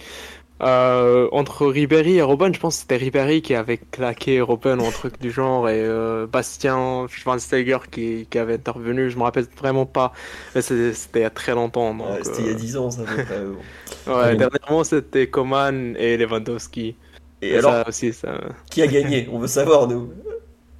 [0.62, 4.84] Euh, entre Ribéry et Robben, je pense que c'était Ribéry qui avait claqué Robben ou
[4.84, 9.08] un truc du genre et euh, Bastien Schweinsteiger qui, qui avait intervenu.
[9.08, 10.12] Je me rappelle vraiment pas.
[10.54, 11.96] Mais c'était il y a très longtemps.
[12.22, 13.02] c'était il y a 10 euh, ans, ça
[14.06, 16.94] ouais, dernièrement c'était Coman et Lewandowski.
[17.40, 18.38] Et alors, ça aussi, ça.
[18.70, 19.28] qui a gagné?
[19.32, 20.12] On veut savoir, nous.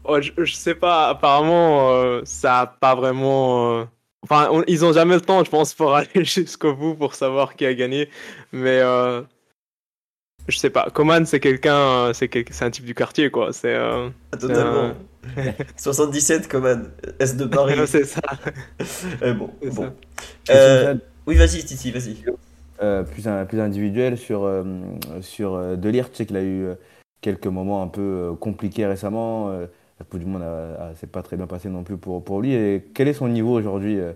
[0.02, 3.86] Oh, je, je sais pas, apparemment, euh, ça a pas vraiment.
[4.23, 7.55] Enfin, on- ils ont jamais le temps, je pense, pour aller jusqu'au bout pour savoir
[7.57, 8.09] qui a gagné.
[8.53, 9.23] Mais euh,
[10.49, 10.89] je sais pas.
[10.93, 13.53] Coman, c'est quelqu'un, euh, c'est quel- un type du quartier, quoi.
[13.53, 13.75] C'est.
[13.75, 14.95] euh, Ah, Totalement.
[15.77, 16.91] 77, Coman.
[17.19, 17.75] S de Paris?
[17.87, 18.21] c'est ça.
[19.23, 19.93] Eh bon, bon.
[20.45, 20.53] ça.
[20.55, 20.95] Euh,
[21.27, 22.17] oui, vas-y, Titi, vas-y.
[22.83, 24.65] Euh, plus, un- plus individuel sur, euh,
[25.21, 26.13] sur euh, Delirte.
[26.13, 26.69] Je sais qu'il a eu
[27.21, 29.51] quelques moments un peu euh, compliqués récemment.
[30.01, 30.43] La Coupe du Monde
[30.97, 32.55] s'est pas très bien passé non plus pour, pour lui.
[32.55, 34.14] Et quel est son niveau aujourd'hui euh,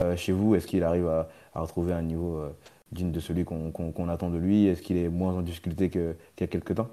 [0.00, 0.54] euh, chez vous?
[0.54, 2.50] Est-ce qu'il arrive à, à retrouver un niveau euh,
[2.92, 4.66] digne de celui qu'on attend de lui?
[4.66, 6.88] Est-ce qu'il est moins en difficulté qu'il y a quelques temps?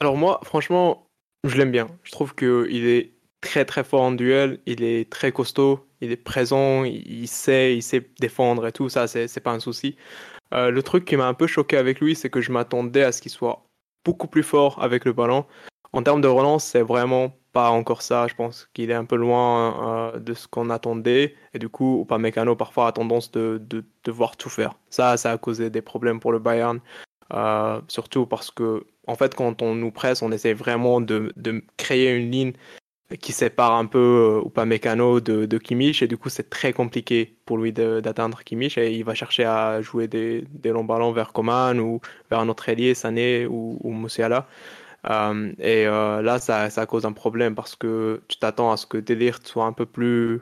[0.00, 1.06] Alors moi, franchement,
[1.46, 1.86] je l'aime bien.
[2.02, 3.12] Je trouve que il est
[3.42, 7.82] très très fort en duel, il est très costaud, il est présent, il, sait, il
[7.82, 9.96] sait défendre et tout, ça c'est pas un souci.
[10.50, 13.20] Le truc qui m'a un peu choqué avec lui, c'est que je m'attendais à ce
[13.20, 13.62] qu'il soit
[14.02, 15.44] beaucoup plus fort avec le ballon.
[15.94, 18.26] En termes de relance, c'est vraiment pas encore ça.
[18.26, 21.36] Je pense qu'il est un peu loin euh, de ce qu'on attendait.
[21.54, 24.74] Et du coup, Upamecano parfois a tendance de, de devoir tout faire.
[24.90, 26.80] Ça, ça a causé des problèmes pour le Bayern.
[27.32, 31.62] Euh, surtout parce que, en fait, quand on nous presse, on essaie vraiment de, de
[31.76, 32.52] créer une ligne
[33.20, 36.02] qui sépare un peu euh, Upamecano de, de Kimmich.
[36.02, 38.78] Et du coup, c'est très compliqué pour lui d'atteindre Kimmich.
[38.78, 42.00] Et il va chercher à jouer des, des longs ballons vers Coman ou
[42.30, 44.08] vers un autre ailier, Sané ou, ou.
[45.10, 48.98] Euh, et euh, là, ça, cause un problème parce que tu t'attends à ce que
[48.98, 50.40] Delirte soit un peu plus,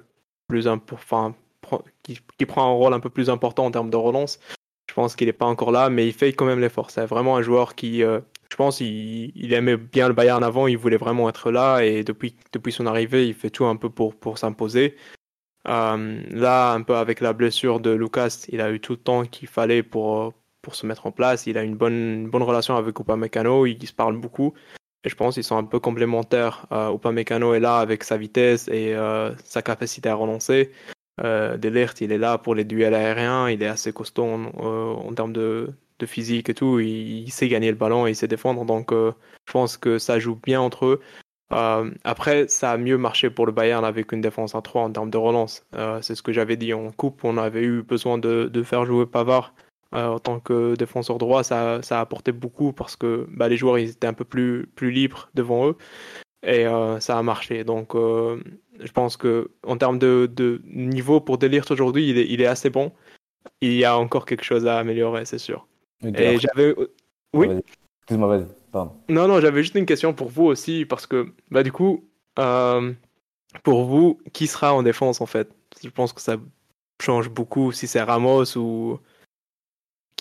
[0.48, 1.34] plus enfin,
[2.02, 4.39] qui, qui prend un rôle un peu plus important en termes de relance.
[4.89, 6.90] Je pense qu'il n'est pas encore là, mais il fait quand même l'effort.
[6.90, 8.20] C'est vraiment un joueur qui, euh,
[8.51, 12.36] je pense, il, aimait bien le Bayern avant, il voulait vraiment être là et depuis,
[12.52, 14.97] depuis son arrivée, il fait tout un peu pour, pour s'imposer.
[15.64, 19.48] Là, un peu avec la blessure de Lucas, il a eu tout le temps qu'il
[19.48, 21.47] fallait pour, pour se mettre en place.
[21.47, 24.55] Il a une bonne, bonne relation avec Upamecano, ils, se parlent beaucoup.
[25.05, 26.66] Et je pense qu'ils sont un peu complémentaires.
[26.72, 30.70] Euh, Upamecano est là avec sa vitesse et euh, sa capacité à relancer.
[31.20, 31.59] Euh,
[32.01, 33.48] il est là pour les duels aériens.
[33.48, 35.74] Il est assez costaud en, euh, termes de,
[36.05, 36.80] physique et tout.
[36.80, 38.64] Il, sait gagner le ballon et il sait défendre.
[38.64, 39.12] Donc, euh,
[39.47, 41.01] je pense que ça joue bien entre eux.
[42.05, 45.10] Après, ça a mieux marché pour le Bayern avec une défense à 3 en termes
[45.10, 45.66] de relance.
[46.01, 47.24] C'est ce que j'avais dit en coupe.
[47.24, 49.55] On avait eu besoin de, de faire jouer Pavard
[49.94, 51.43] euh, en tant que défenseur droit.
[51.43, 54.66] Ça, ça a apporté beaucoup parce que bah, les joueurs ils étaient un peu plus,
[54.74, 55.77] plus libres devant eux
[56.44, 57.64] et euh, ça a marché.
[57.64, 58.43] Donc, euh,
[58.81, 62.47] je pense que en termes de, de niveau pour Delirte aujourd'hui, il est, il est
[62.47, 62.93] assez bon.
[63.60, 65.66] Il y a encore quelque chose à améliorer, c'est sûr.
[66.05, 66.74] Et j'avais.
[67.35, 67.48] Oui?
[68.01, 68.47] Excuse-moi, vas-y.
[68.73, 68.93] Pardon.
[69.09, 72.09] Non, non, j'avais juste une question pour vous aussi, parce que, bah, du coup,
[73.62, 75.55] pour vous, qui sera en défense en fait?
[75.82, 76.36] Je pense que ça
[77.02, 78.98] change beaucoup si c'est Ramos ou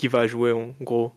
[0.07, 1.13] va jouer en gros.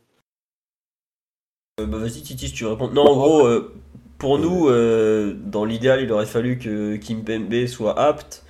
[1.80, 2.88] Euh, bah, vas-y, Titi, si tu réponds.
[2.90, 3.74] Non, en gros, euh,
[4.18, 8.44] pour nous, euh, dans l'idéal, il aurait fallu que Kim Pembe soit apte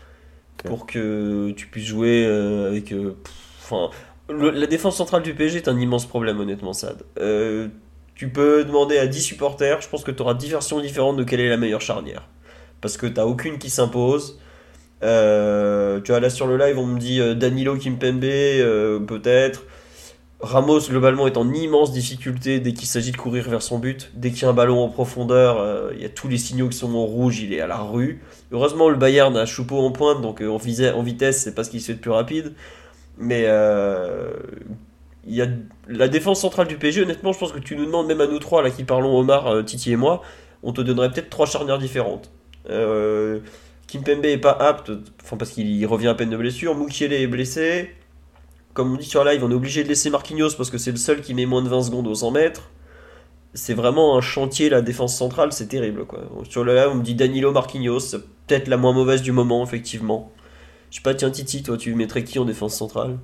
[0.58, 2.94] pour que tu puisses jouer avec.
[4.28, 7.02] la défense centrale du PSG est un immense problème, honnêtement, Sad.
[8.14, 11.24] Tu peux demander à 10 supporters, je pense que tu auras 10 versions différentes de
[11.24, 12.28] quelle est la meilleure charnière.
[12.80, 14.38] Parce que t'as aucune qui s'impose.
[15.00, 19.64] Tu vois, là sur le live, on me dit Danilo Kimpembe, euh, peut-être.
[20.44, 24.10] Ramos, globalement, est en immense difficulté dès qu'il s'agit de courir vers son but.
[24.14, 26.68] Dès qu'il y a un ballon en profondeur, euh, il y a tous les signaux
[26.68, 28.22] qui sont en rouge, il est à la rue.
[28.52, 31.80] Heureusement, le Bayern a Choupeau en pointe, donc euh, en, vitesse, c'est pas ce qui
[31.80, 32.54] se fait de plus rapide.
[33.18, 34.30] Mais euh,
[35.26, 35.48] il y a
[35.88, 38.38] la défense centrale du PSG, honnêtement, je pense que tu nous demandes, même à nous
[38.38, 40.22] trois, là qui parlons, Omar, Titi et moi,
[40.62, 42.30] on te donnerait peut-être trois charnières différentes.
[42.70, 43.40] Euh,
[43.86, 44.90] Kimpembe est pas apte,
[45.22, 46.74] enfin parce qu'il revient à peine de blessure.
[46.74, 47.90] Mukiele est blessé.
[48.74, 50.96] Comme on dit sur live, on est obligé de laisser Marquinhos parce que c'est le
[50.96, 52.70] seul qui met moins de 20 secondes aux 100 mètres.
[53.54, 56.06] C'est vraiment un chantier, la défense centrale, c'est terrible.
[56.06, 56.24] Quoi.
[56.50, 59.62] Sur le live, on me dit Danilo Marquinhos, c'est peut-être la moins mauvaise du moment,
[59.64, 60.32] effectivement.
[60.90, 63.16] Je sais pas, tiens, Titi, toi, tu mettrais qui en défense centrale?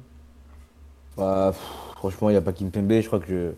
[1.17, 1.53] Bah,
[1.97, 3.01] franchement, il n'y a pas Kimpembe.
[3.01, 3.51] Je crois que je...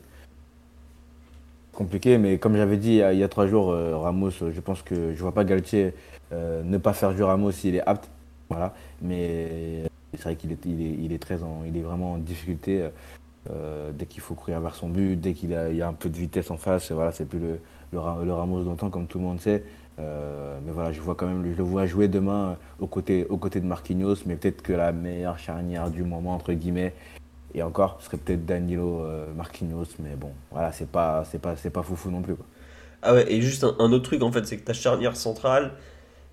[1.74, 4.80] compliqué, mais comme j'avais dit il y a, trois jours, euh, Ramos, euh, je pense
[4.80, 5.92] que je vois pas Galtier
[6.32, 8.08] euh, ne pas faire jouer Ramos s'il est apte.
[8.48, 8.74] Voilà.
[9.02, 12.90] Mais c'est vrai qu'il est, très en, il est vraiment en difficulté.
[13.50, 16.08] euh, dès qu'il faut courir vers son but, dès qu'il a, y a un peu
[16.08, 17.58] de vitesse en face, voilà, c'est plus le,
[17.92, 19.64] le, Ra- le Ramos d'antan comme tout le monde sait.
[19.98, 23.66] Euh, mais voilà, je vois quand même, je le vois jouer demain aux côtés, de
[23.66, 26.94] Marquinhos, mais peut-être que la meilleure charnière du moment entre guillemets,
[27.54, 31.56] et encore, ce serait peut-être Danilo euh, Marquinhos, mais bon, voilà, c'est pas, c'est pas,
[31.56, 32.34] c'est pas foufou non plus.
[33.02, 35.72] Ah ouais, et juste un, un autre truc en fait, c'est que ta charnière centrale,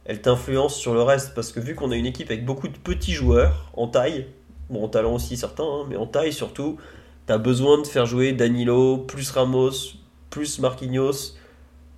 [0.10, 2.78] elle t'influence sur le reste parce que vu qu'on a une équipe avec beaucoup de
[2.78, 4.26] petits joueurs en taille,
[4.72, 6.78] bon en talent aussi certains, hein, mais en taille surtout,
[7.28, 9.70] t'as besoin de faire jouer Danilo, plus Ramos,
[10.32, 11.36] plus Marquinhos,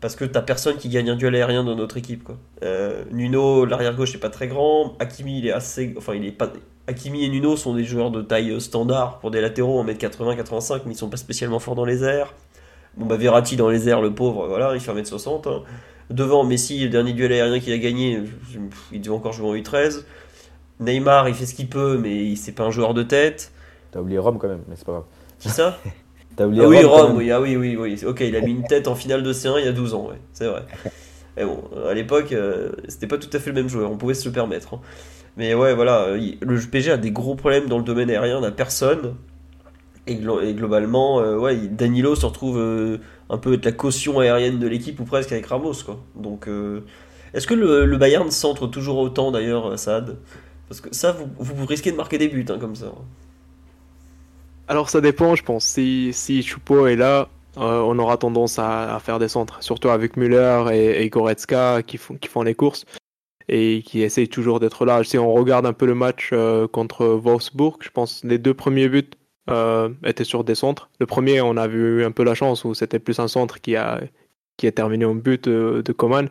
[0.02, 2.28] parce que t'as personne qui gagne un duel aérien dans notre équipe.
[2.64, 4.94] Euh, Nuno, l'arrière gauche, n'est pas très grand.
[5.00, 5.94] Hakimi, il est assez.
[5.98, 10.98] Enfin, et Nuno sont des joueurs de taille standard pour des latéraux 1m80-85, mais ils
[10.98, 12.34] sont pas spécialement forts dans les airs.
[12.98, 15.48] Bon, bah, Verratti dans les airs, le pauvre, voilà, il fait 1m60.
[15.48, 15.64] hein.
[16.12, 18.22] Devant, Messi, le dernier duel aérien qu'il a gagné,
[18.92, 20.06] il devait encore jouer en U13.
[20.80, 23.52] Neymar, il fait ce qu'il peut, mais c'est pas un joueur de tête.
[23.92, 25.04] T'as oublié Rome quand même, mais c'est pas grave.
[25.40, 25.78] Qui ça
[26.36, 28.06] T'as oublié Ah oui, Rome, oui, ah oui, oui, oui.
[28.06, 30.08] Ok, il a mis une tête en finale de C1 il y a 12 ans,
[30.10, 30.64] ouais, c'est vrai.
[31.38, 34.14] Et bon, à l'époque, euh, c'était pas tout à fait le même joueur, on pouvait
[34.14, 34.74] se le permettre.
[34.76, 34.82] hein.
[35.38, 38.38] Mais ouais, voilà, euh, il- le PSG a des gros problèmes dans le domaine aérien,
[38.38, 39.16] on n'a personne.
[40.08, 42.98] Et, glo- et globalement, euh, ouais, il- Danilo se retrouve euh,
[43.32, 45.98] un peu être la caution aérienne de l'équipe, ou presque avec Ramos, quoi.
[46.16, 46.82] Donc, euh,
[47.34, 50.18] est-ce que le, Bayern centre toujours autant d'ailleurs, euh, Saad?
[50.68, 52.92] Parce que ça, vous, vous risquez de marquer des buts, hein, comme ça.
[54.68, 55.66] Alors ça dépend, je pense.
[55.66, 60.18] Si, si Choupo est là, euh, on aura tendance à, faire des centres, surtout avec
[60.18, 62.86] Müller et, et Goretzka qui font, qui font les courses
[63.50, 65.04] et qui essayent toujours d'être là.
[65.04, 66.34] Si on regarde un peu le match
[66.72, 69.10] contre Wolfsburg, je pense les deux premiers buts
[69.50, 70.90] euh, étaient sur des centres.
[71.00, 73.76] Le premier, on a vu un peu la chance où c'était plus un centre qui
[73.76, 74.02] a
[74.62, 76.30] qui terminé en but euh, de Coman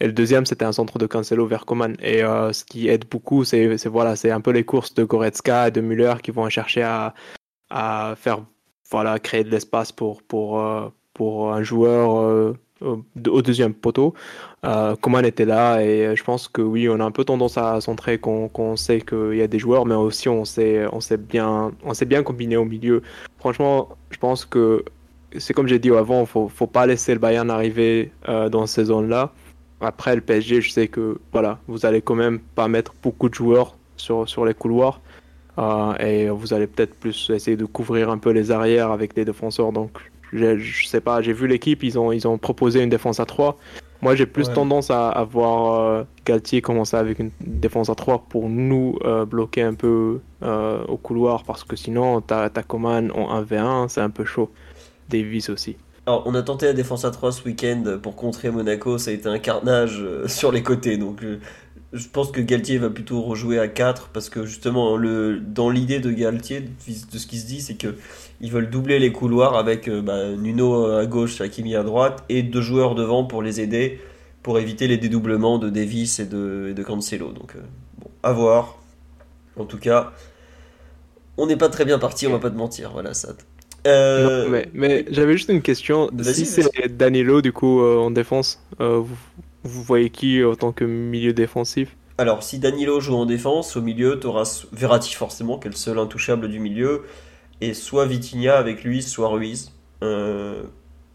[0.00, 3.06] et le deuxième c'était un centre de Cancelo vers Coman et euh, ce qui aide
[3.08, 6.48] beaucoup c'est voilà c'est un peu les courses de Goretzka et de Müller qui vont
[6.50, 7.14] chercher à
[7.70, 8.44] à faire
[8.90, 14.14] voilà créer de l'espace pour pour euh, pour un joueur au deuxième poteau.
[14.64, 17.58] Euh, Coman était là et euh, je pense que oui, on a un peu tendance
[17.58, 21.16] à centrer qu'on sait qu'il y a des joueurs, mais aussi on sait on sait
[21.16, 23.02] bien on sait bien combiner au milieu.
[23.38, 24.84] Franchement, je pense que
[25.38, 28.84] c'est comme j'ai dit avant, faut faut pas laisser le Bayern arriver euh, dans ces
[28.86, 29.32] zones-là.
[29.80, 33.34] Après le PSG, je sais que voilà, vous allez quand même pas mettre beaucoup de
[33.34, 35.00] joueurs sur sur les couloirs.
[35.58, 39.24] Euh, et vous allez peut-être plus essayer de couvrir un peu les arrières avec des
[39.24, 39.72] défenseurs.
[39.72, 39.90] Donc,
[40.32, 43.26] je, je sais pas, j'ai vu l'équipe, ils ont, ils ont proposé une défense à
[43.26, 43.58] 3.
[44.02, 44.54] Moi, j'ai plus Ouais.
[44.54, 49.26] tendance à, à voir euh, Galtier commencer avec une défense à 3 pour nous euh,
[49.26, 54.00] bloquer un peu euh, au couloir parce que sinon, t'as as Coman en 1v1, c'est
[54.00, 54.50] un peu chaud.
[55.10, 55.76] Davis aussi.
[56.06, 59.14] Alors, on a tenté la défense à 3 ce week-end pour contrer Monaco, ça a
[59.14, 60.96] été un carnage euh, sur les côtés.
[60.96, 61.22] Donc,
[61.92, 65.98] je pense que Galtier va plutôt rejouer à 4 parce que justement, le, dans l'idée
[66.00, 67.96] de Galtier, de ce qui se dit, c'est que
[68.40, 72.42] ils veulent doubler les couloirs avec euh, bah, Nuno à gauche, Hakimi à droite et
[72.42, 74.00] deux joueurs devant pour les aider
[74.42, 77.32] pour éviter les dédoublements de Davis et de, et de Cancelo.
[77.32, 77.60] Donc, euh,
[77.98, 78.78] bon, à voir.
[79.58, 80.12] En tout cas,
[81.36, 82.90] on n'est pas très bien parti, on va pas te mentir.
[82.92, 83.34] Voilà, ça.
[83.86, 86.10] Euh, Non, mais mais j'avais juste une question.
[86.22, 89.16] Si c'est Danilo, du coup, euh, en défense, euh, vous,
[89.64, 91.96] vous voyez qui en tant que milieu défensif?
[92.18, 95.76] Alors, si Danilo joue en défense, au milieu, tu auras Verratti forcément, qui est le
[95.76, 97.04] seul intouchable du milieu,
[97.60, 99.72] et soit Vitinha avec lui, soit Ruiz.
[100.02, 100.62] Euh,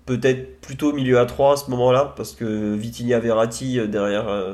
[0.05, 4.53] Peut-être plutôt milieu à 3 à ce moment-là, parce que Vitinha Verratti euh, derrière, euh,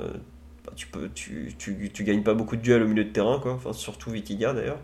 [0.66, 3.38] bah, tu, peux, tu, tu, tu gagnes pas beaucoup de duels au milieu de terrain,
[3.40, 3.54] quoi.
[3.54, 4.80] Enfin, surtout Vitinha d'ailleurs.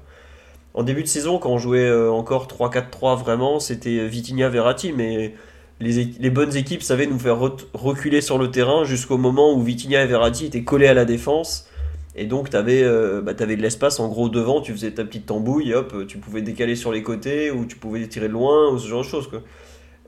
[0.73, 5.33] En début de saison, quand on jouait encore 3-4-3 vraiment, c'était Vitinha Verratti, mais
[5.79, 9.61] les, les bonnes équipes savaient nous faire re- reculer sur le terrain jusqu'au moment où
[9.63, 11.67] Vitinha et Verratti étaient collés à la défense.
[12.17, 16.07] Et donc, tu avais, de l'espace en gros devant, tu faisais ta petite tambouille, hop,
[16.07, 19.07] tu pouvais décaler sur les côtés, ou tu pouvais tirer loin, ou ce genre de
[19.07, 19.27] choses.
[19.27, 19.43] Quoi.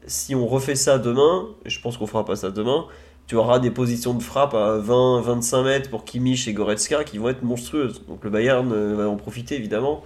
[0.08, 2.88] Si on refait ça demain, et je pense qu'on fera pas ça demain,
[3.30, 7.30] tu auras des positions de frappe à 20-25 mètres pour Kimmich et Goretzka qui vont
[7.30, 8.02] être monstrueuses.
[8.08, 10.04] Donc le Bayern euh, va en profiter évidemment.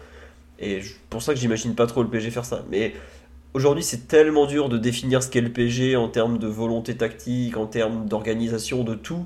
[0.59, 2.65] Et c'est pour ça que j'imagine pas trop le PSG faire ça.
[2.69, 2.93] Mais
[3.53, 7.55] aujourd'hui, c'est tellement dur de définir ce qu'est le PSG en termes de volonté tactique,
[7.55, 9.25] en termes d'organisation, de tout,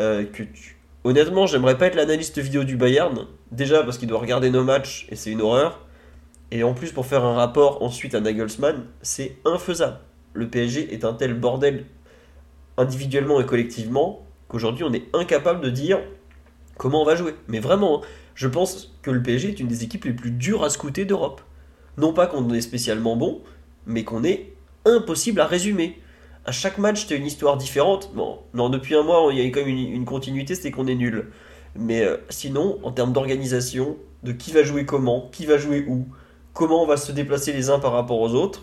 [0.00, 0.81] euh, que tu...
[1.04, 3.26] honnêtement, j'aimerais pas être l'analyste vidéo du Bayern.
[3.50, 5.80] Déjà parce qu'il doit regarder nos matchs et c'est une horreur.
[6.50, 9.98] Et en plus, pour faire un rapport ensuite à Nagelsmann, c'est infaisable.
[10.34, 11.86] Le PSG est un tel bordel
[12.76, 15.98] individuellement et collectivement qu'aujourd'hui, on est incapable de dire
[16.78, 17.34] comment on va jouer.
[17.48, 20.64] Mais vraiment, hein, je pense que le PSG est une des équipes les plus dures
[20.64, 21.40] à scouter d'Europe.
[21.96, 23.42] Non pas qu'on est spécialement bon,
[23.86, 24.52] mais qu'on est
[24.84, 25.98] impossible à résumer.
[26.44, 28.10] À chaque match, tu as une histoire différente.
[28.14, 30.94] Bon, non, depuis un mois, il y a quand même une, continuité, c'était qu'on est
[30.94, 31.30] nul.
[31.76, 36.06] Mais euh, sinon, en termes d'organisation, de qui va jouer comment, qui va jouer où,
[36.52, 38.62] comment on va se déplacer les uns par rapport aux autres,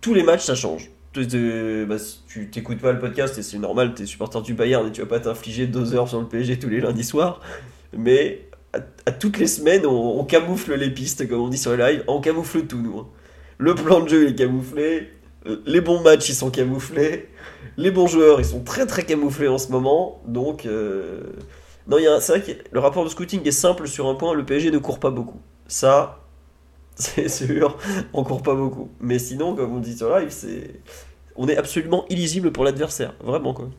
[0.00, 0.90] tous les matchs, ça change.
[1.14, 1.96] Bah,
[2.28, 5.00] tu t'écoutes pas le podcast et c'est normal, tu es supporter du Bayern et tu
[5.00, 7.40] vas pas t'infliger deux heures sur le PSG tous les lundis soirs.
[7.92, 11.92] Mais à, toutes les semaines, on, on camoufle les pistes, comme on dit sur les
[11.92, 12.04] lives.
[12.06, 12.98] On camoufle tout, nous.
[12.98, 13.08] hein.
[13.58, 15.10] Le plan de jeu est camouflé.
[15.66, 17.28] Les bons matchs, ils sont camouflés.
[17.76, 20.22] Les bons joueurs, ils sont très très camouflés en ce moment.
[20.26, 21.22] Donc, euh,
[21.88, 24.70] non, c'est vrai que le rapport de scouting est simple sur un point le PSG
[24.70, 25.40] ne court pas beaucoup.
[25.66, 26.20] Ça,
[26.94, 27.78] c'est sûr,
[28.12, 28.90] on court pas beaucoup.
[29.00, 30.30] Mais sinon, comme on dit sur live.
[31.36, 33.70] On est absolument illisible pour l'adversaire, vraiment quoi.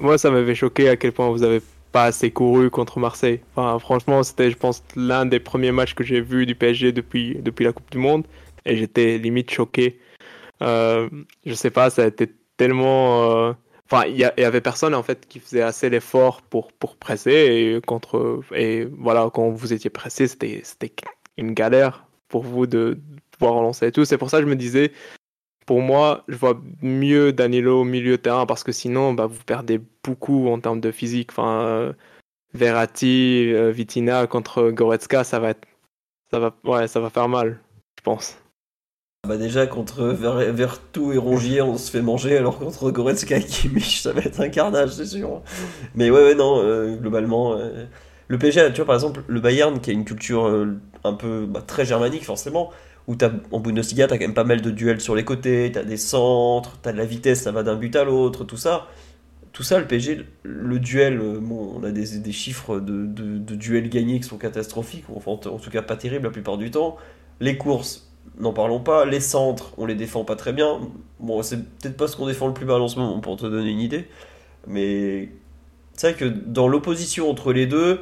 [0.00, 1.60] Moi, ça m'avait choqué à quel point vous avez
[1.92, 3.40] pas assez couru contre Marseille.
[3.54, 7.64] Franchement, c'était, je pense, l'un des premiers matchs que j'ai vu du PSG depuis, depuis
[7.64, 8.24] la Coupe du Monde.
[8.64, 9.98] Et j'étais limite choqué.
[10.62, 11.08] Euh,
[11.46, 13.30] je sais pas, ça a été tellement.
[13.30, 13.52] euh,
[13.90, 17.30] Enfin, il y, avait personne en fait qui faisait assez l'effort pour, pour presser.
[17.32, 18.42] Et, contre...
[18.54, 20.92] et voilà, quand vous étiez pressé, c'était c'était
[21.38, 24.04] une galère pour vous de, de pouvoir relancer et tout.
[24.04, 24.92] C'est pour ça que je me disais,
[25.66, 29.42] pour moi, je vois mieux Danilo au milieu de terrain parce que sinon, bah, vous
[29.44, 31.30] perdez beaucoup en termes de physique.
[31.32, 31.92] Enfin, euh,
[32.54, 35.66] Verratti, euh, Vitina contre Goretzka, ça va être,
[36.30, 37.60] ça va, ouais, ça va faire mal,
[37.98, 38.38] je pense.
[39.26, 43.44] Bah déjà contre Ver- Vertou et Rongier on se fait manger alors contre Goretzka et
[43.44, 45.42] Kimmich ça va être un carnage c'est sûr.
[45.96, 47.86] Mais ouais non euh, globalement euh,
[48.28, 51.46] le PSG tu vois par exemple le Bayern qui a une culture euh, un peu
[51.46, 52.70] bah, très germanique forcément
[53.08, 55.82] où t'as en Bundesliga t'as quand même pas mal de duels sur les côtés t'as
[55.82, 58.86] des centres t'as de la vitesse ça va d'un but à l'autre tout ça
[59.52, 63.04] tout ça le PSG le duel on a des, chiffres de,
[63.56, 66.96] duels gagnés qui sont catastrophiques en en tout cas pas terribles la plupart du temps
[67.40, 68.07] les courses
[68.38, 69.04] n'en parlons pas.
[69.04, 70.80] Les centres, on les défend pas très bien.
[71.20, 73.46] Bon, c'est peut-être pas ce qu'on défend le plus mal en ce moment, pour te
[73.46, 74.06] donner une idée.
[74.66, 75.30] Mais
[75.94, 78.00] c'est vrai que dans l'opposition entre les deux,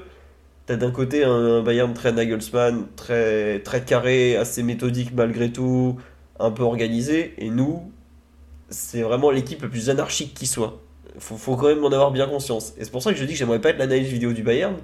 [0.66, 5.96] t'as d'un côté un Bayern très Nagelsmann, très, très carré, assez méthodique malgré tout,
[6.38, 7.34] un peu organisé.
[7.38, 7.90] Et nous,
[8.68, 10.80] c'est vraiment l'équipe la plus anarchique qui soit.
[11.18, 12.74] Faut, faut quand même en avoir bien conscience.
[12.78, 14.76] Et c'est pour ça que je dis que j'aimerais pas être l'analyse vidéo du Bayern.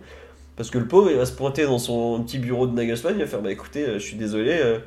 [0.56, 3.20] Parce que le pauvre, il va se pointer dans son petit bureau de Nagelsmann, il
[3.20, 4.52] va faire Bah écoutez, euh, je suis désolé.
[4.52, 4.78] euh,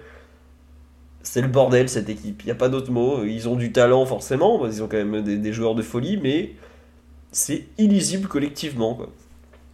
[1.25, 2.41] c'est le bordel cette équipe.
[2.43, 3.23] Il n'y a pas d'autre mot.
[3.23, 6.51] Ils ont du talent forcément, qu'ils ont quand même des, joueurs de folie, mais
[7.31, 8.99] c'est illisible collectivement.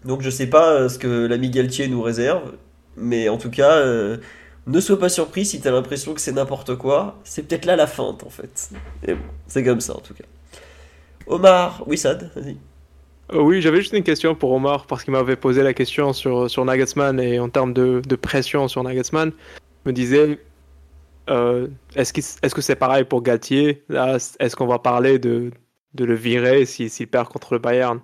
[0.06, 2.54] Donc je sais pas euh, ce que l'ami Galtier nous réserve,
[2.98, 4.18] mais en tout cas, euh,
[4.66, 7.20] ne sois pas surpris si tu as l'impression que c'est n'importe quoi.
[7.24, 8.72] C'est peut-être là la feinte en fait.
[9.48, 10.26] C'est comme ça en tout cas.
[11.28, 12.58] Omar, oui Sad, vas-y.
[13.34, 16.50] Euh, oui, j'avais juste une question pour Omar parce qu'il m'avait posé la question sur,
[16.50, 19.32] sur et en termes de, pression sur Nagelsmann,
[19.86, 20.40] il me disait
[21.30, 23.84] euh, est-ce que c'est pareil pour Galtier?
[23.90, 25.52] Là, Est-ce qu'on va parler de,
[25.98, 28.02] le virer si- s'il perd contre le Bayern?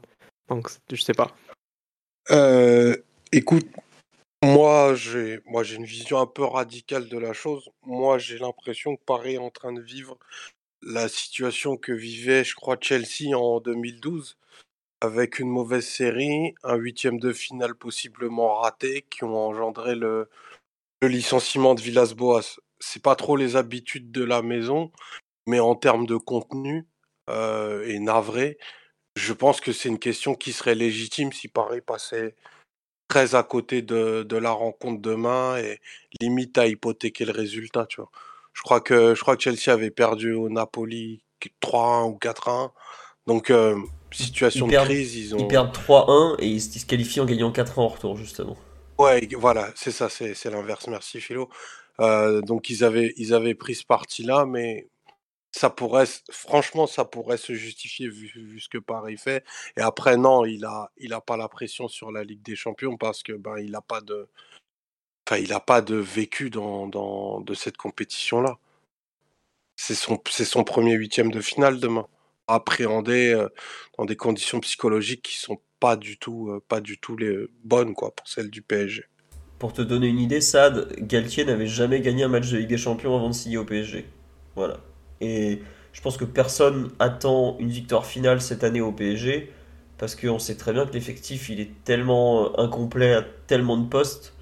[0.49, 1.31] Donc, je sais pas.
[2.31, 2.95] Euh,
[3.31, 3.67] écoute,
[4.43, 7.69] moi j'ai moi j'ai une vision un peu radicale de la chose.
[7.83, 10.17] Moi j'ai l'impression que Paris est en train de vivre
[10.81, 14.37] la situation que vivait, je crois, Chelsea en 2012,
[15.01, 20.29] avec une mauvaise série, un huitième de finale possiblement raté, qui ont engendré le
[21.01, 22.59] licenciement de Villas-Boas.
[22.79, 24.91] C'est pas trop les habitudes de la maison,
[25.45, 26.85] mais en termes de contenu
[27.29, 28.57] euh, et navré,
[29.15, 32.35] je pense que c'est une question qui serait légitime si Paris passait
[33.07, 35.79] très à côté de, de la rencontre demain et
[36.21, 38.11] limite à hypothéquer le résultat, tu vois.
[38.53, 41.23] Je crois que, je crois que Chelsea avait perdu au Napoli
[41.61, 42.71] 3-1 ou 4-1.
[43.25, 43.77] Donc, euh,
[44.11, 45.39] situation Ils de perdent- crise, ils ont.
[45.39, 48.57] Ils perdent 3-1 et ils se qualifient en gagnant 4 en retour justement.
[48.97, 50.87] Ouais, voilà, c'est ça, c'est l'inverse.
[50.87, 51.49] Merci Philo.
[52.01, 54.87] Euh, donc ils avaient pris ce parti-là, mais
[55.51, 59.43] ça pourrait, franchement, ça pourrait se justifier vu, ce que Paris fait.
[59.77, 62.97] Et après, non, il a il a pas la pression sur la Ligue des Champions
[62.97, 64.29] parce que ben il a pas de,
[65.51, 66.87] a pas de vécu dans
[67.41, 68.57] de cette compétition-là.
[69.75, 72.07] C'est son c'est son premier huitième de finale demain.
[72.47, 73.49] Appréhendé euh,
[73.97, 76.61] dans des conditions psychologiques qui sont pas du tout euh,
[77.19, 79.05] les bonnes quoi pour celles du PSG.
[79.59, 82.77] Pour te donner une idée, Sad, Galtier n'avait jamais gagné un match de Ligue des
[82.77, 84.05] Champions avant de signer au PSG.
[84.55, 84.77] Voilà.
[85.19, 85.61] Et
[85.93, 89.51] je pense que personne attend une victoire finale cette année au PSG
[89.97, 94.35] parce qu'on sait très bien que l'effectif il est tellement incomplet à tellement de postes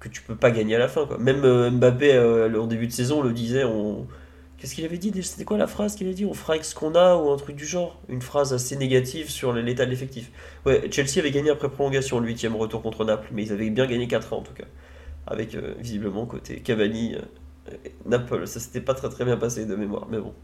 [0.00, 1.08] que tu peux pas gagner à la fin.
[1.20, 3.64] Même euh, Mbappé euh, en début de saison le disait.
[4.58, 6.26] Qu'est-ce qu'il avait dit C'était quoi la phrase qu'il a dit?
[6.26, 9.30] On fera avec ce qu'on a ou un truc du genre Une phrase assez négative
[9.30, 10.32] sur l'état de l'effectif.
[10.66, 13.86] Ouais, Chelsea avait gagné après prolongation le huitième retour contre Naples, mais ils avaient bien
[13.86, 14.64] gagné 4 ans en tout cas.
[15.28, 17.70] Avec euh, visiblement côté Cavani, euh,
[18.04, 20.34] Naples, ça s'était pas très très bien passé de mémoire, mais bon.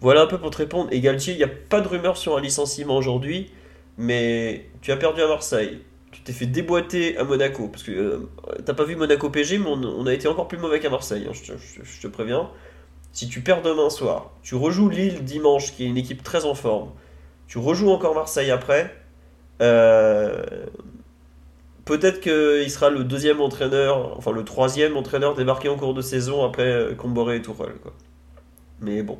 [0.00, 0.88] Voilà un peu pour te répondre.
[0.90, 3.50] Et Galtier, il n'y a pas de rumeur sur un licenciement aujourd'hui,
[3.98, 5.82] mais tu as perdu à Marseille.
[6.10, 8.18] Tu t'es fait déboîter à Monaco, parce que euh,
[8.64, 11.32] t'as pas vu Monaco PG, mais on, a été encore plus mauvais qu'à Marseille, hein,
[11.34, 12.50] je te préviens.
[13.16, 16.54] Si tu perds demain soir, tu rejoues Lille dimanche, qui est une équipe très en
[16.54, 16.90] forme,
[17.46, 18.94] tu rejoues encore Marseille après,
[19.62, 20.44] euh,
[21.86, 26.44] peut-être qu'il sera le deuxième entraîneur, enfin le troisième entraîneur débarqué en cours de saison
[26.44, 27.76] après euh, Comboré et Tourelle.
[28.82, 29.18] Mais bon.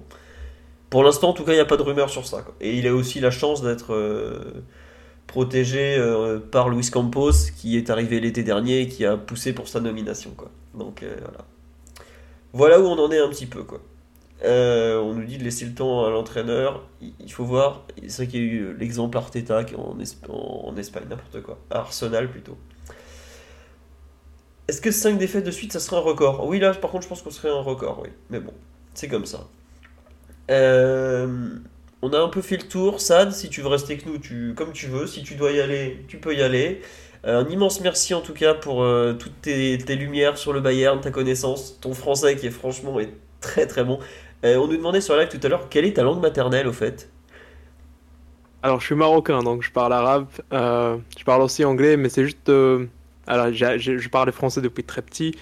[0.91, 2.45] Pour l'instant, en tout cas, il n'y a pas de rumeur sur ça.
[2.61, 4.63] Et il a aussi la chance d'être euh,
[5.27, 5.99] protégé
[6.53, 10.37] par Luis Campos, qui est arrivé l'été dernier et qui a poussé pour sa nomination.
[10.75, 11.47] Donc voilà.
[12.53, 13.63] Voilà où on en est un petit peu.
[13.65, 13.81] Quoi.
[14.45, 16.87] Euh, on nous dit de laisser le temps à l'entraîneur.
[17.01, 17.87] Il faut voir.
[18.09, 19.97] C'est vrai qu'il y a eu l'exemple Arteta en,
[20.33, 21.59] en- Espagne, n'importe quoi.
[21.71, 22.57] Arsenal plutôt.
[24.69, 26.47] Est-ce que 5 défaites de suite, ça serait un record?
[26.47, 28.09] Oui, là, par contre, je pense qu'on serait un record, oui.
[28.31, 28.53] Mais bon,
[28.95, 29.47] c'est comme ça.
[30.51, 31.57] Euh,
[32.03, 33.01] on a un peu fait le tour.
[33.01, 35.07] Sad, si tu veux rester avec nous, tu, comme tu veux.
[35.07, 36.83] Si tu dois y aller, tu peux y aller.
[37.27, 41.01] Euh, un immense merci en tout cas pour euh, toutes tes, lumières sur le Bayern,
[41.01, 42.99] ta connaissance, ton français qui est franchement
[43.41, 43.99] très très bon.
[44.45, 46.69] Euh, on nous demandait sur la live tout à l'heure quelle est ta langue maternelle
[46.69, 47.11] au fait?
[48.63, 50.27] Alors, je suis marocain, donc je parle arabe.
[50.51, 52.51] je parle aussi anglais, mais c'est juste.
[53.27, 55.37] alors, je parlais français depuis très petit,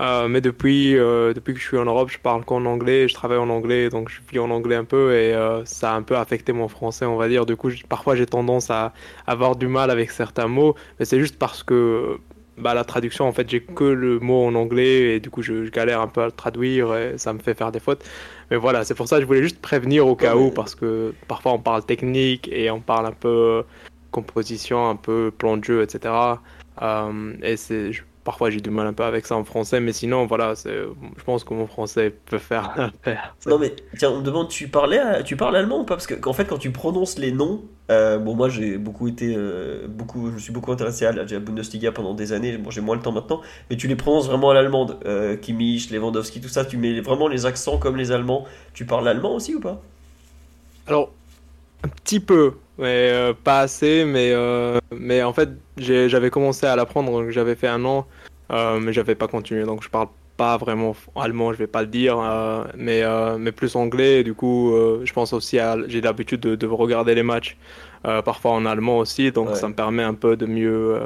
[0.00, 3.14] euh, mais depuis, euh, depuis que je suis en Europe, je parle qu'en anglais, je
[3.14, 6.02] travaille en anglais, donc je vis en anglais un peu, et euh, ça a un
[6.02, 7.44] peu affecté mon français, on va dire.
[7.46, 8.92] Du coup, parfois, j'ai tendance à
[9.26, 12.18] avoir du mal avec certains mots, mais c'est juste parce que
[12.56, 15.64] bah, la traduction, en fait, j'ai que le mot en anglais, et du coup, je,
[15.66, 18.04] je galère un peu à le traduire, et ça me fait faire des fautes.
[18.50, 21.14] Mais voilà, c'est pour ça que je voulais juste prévenir au cas où, parce que
[21.28, 23.64] parfois on parle technique et on parle un peu
[24.10, 26.42] composition, un peu plan de jeu, etc.
[26.82, 29.92] Euh, et c'est, je- parfois j'ai du mal un peu avec ça en français, mais
[29.92, 30.74] sinon, voilà, c'est,
[31.16, 33.36] je pense que mon français peut faire l'affaire.
[33.46, 35.94] Non mais tiens, on me demande tu parlais tu parles allemand ou pas?
[35.94, 39.34] Parce que qu'en fait quand tu prononces les noms, euh, bon moi j'ai beaucoup été
[39.36, 42.56] euh, beaucoup je me suis beaucoup intéressé à la, à la Bundesliga pendant des années,
[42.58, 45.90] bon j'ai moins le temps maintenant, mais tu les prononces vraiment à l'allemande, euh, Kimmich,
[45.90, 48.44] Lewandowski, tout ça, tu mets vraiment les accents comme les Allemands.
[48.74, 49.80] Tu parles allemand aussi ou pas?
[50.86, 51.10] Alors,
[51.84, 56.74] un petit peu, mais euh, pas assez, mais, euh, mais en fait, j'avais commencé à
[56.76, 58.06] l'apprendre, donc j'avais fait un an,
[58.50, 61.86] euh, mais j'avais pas continué, donc je parle pas vraiment allemand, je vais pas le
[61.88, 62.16] dire,
[62.74, 63.02] mais,
[63.38, 64.72] mais plus anglais, du coup,
[65.04, 67.58] je pense aussi à, j'ai l'habitude de, de regarder les matchs,
[68.02, 69.54] parfois en allemand aussi, donc Ouais.
[69.54, 70.98] ça me permet un peu de mieux,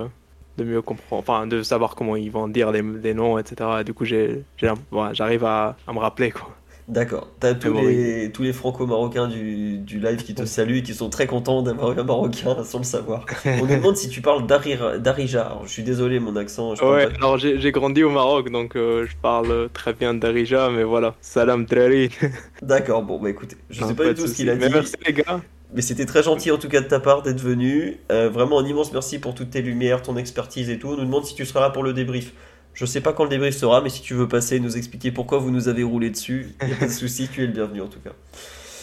[0.56, 3.68] de mieux comprendre, enfin, de savoir comment ils vont dire les, les noms, etc.
[3.80, 6.50] Et du coup, j'arrive à, à me rappeler, quoi.
[6.86, 7.30] D'accord.
[7.40, 11.08] T'as tous les, tous les franco-marocains du, du live qui te saluent et qui sont
[11.08, 13.24] très contents d'avoir un marocain sans le savoir.
[13.46, 15.60] On nous demande si tu parles d'Arija.
[15.64, 16.74] Je suis désolé, mon accent.
[16.74, 20.84] Je Ouais, alors j'ai grandi au Maroc, donc euh, je parle très bien d'Arija, mais
[20.84, 22.10] voilà, salam trari.
[22.60, 24.74] D'accord, bon, bah écoutez, je Non, sais pas du tout ce qu'il a Mais dit.
[24.74, 25.40] merci les gars.
[25.72, 27.98] Mais c'était très gentil en tout cas de ta part d'être venu.
[28.12, 30.88] Euh, vraiment un immense merci pour toutes tes lumières, ton expertise et tout.
[30.88, 32.32] On nous demande si tu seras là pour le débrief.
[32.74, 35.12] Je sais pas quand le débrief sera, mais si tu veux passer et nous expliquer
[35.12, 37.80] pourquoi vous nous avez roulé dessus, il a pas de souci, tu es le bienvenu
[37.80, 38.10] en tout cas.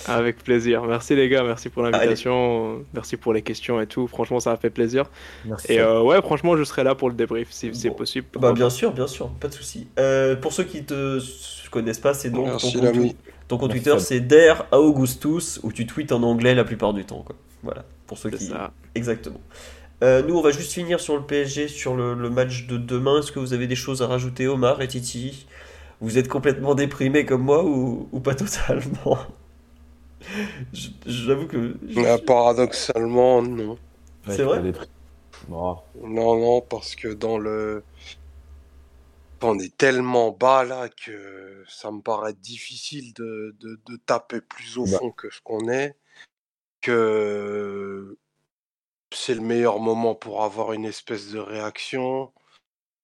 [0.08, 0.82] Avec plaisir.
[0.84, 4.08] Merci les gars, merci pour l'invitation, merci pour les questions et tout.
[4.08, 5.06] Franchement, ça a fait plaisir.
[5.46, 5.74] Merci.
[5.74, 8.26] Et euh, ouais, franchement, je serai là pour le débrief si c'est possible.
[8.40, 9.88] Bah bien sûr, bien sûr, pas de souci.
[10.00, 13.16] Euh, pour ceux qui te s- connaissent pas, c'est donc Merci, ton compte,
[13.60, 17.22] ton Twitter, c'est Der Augustus où tu tweets en anglais la plupart du temps.
[17.24, 17.36] Quoi.
[17.62, 18.46] Voilà, pour ceux qui.
[18.46, 18.72] C'est ça.
[18.96, 19.40] Exactement.
[20.04, 23.20] Euh, nous, on va juste finir sur le PSG, sur le, le match de demain.
[23.20, 25.46] Est-ce que vous avez des choses à rajouter, Omar et Titi?
[26.00, 29.20] Vous êtes complètement déprimés comme moi ou, ou pas totalement?
[30.74, 31.76] Je- J'avoue que.
[31.90, 33.72] je- Euh, paradoxalement, non.
[34.28, 34.62] Ouais, c'est vrai?
[36.04, 37.84] Non, non, parce que dans le...
[39.44, 44.78] On est tellement bas là que ça me paraît difficile de, de, de taper plus
[44.78, 45.00] au Bah.
[45.00, 45.96] fond que ce qu'on est,
[46.82, 48.18] que
[49.14, 52.32] c'est le meilleur moment pour avoir une espèce de réaction,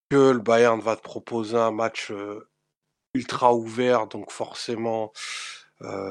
[0.10, 2.12] que le Bayern va te proposer un match
[3.14, 5.12] ultra ouvert, donc forcément,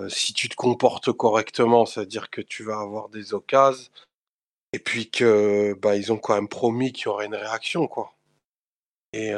[0.09, 3.91] si tu te comportes correctement, c'est-à-dire que tu vas avoir des occasions,
[4.73, 7.89] et puis que bah, ils ont quand même promis qu'il y aurait une réaction.
[9.13, 9.33] Et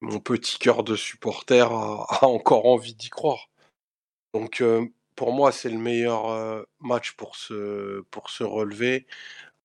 [0.00, 3.48] mon petit cœur de supporter a, encore envie d'y croire.
[4.32, 4.62] Donc
[5.14, 9.06] pour moi, c'est le meilleur match pour se relever.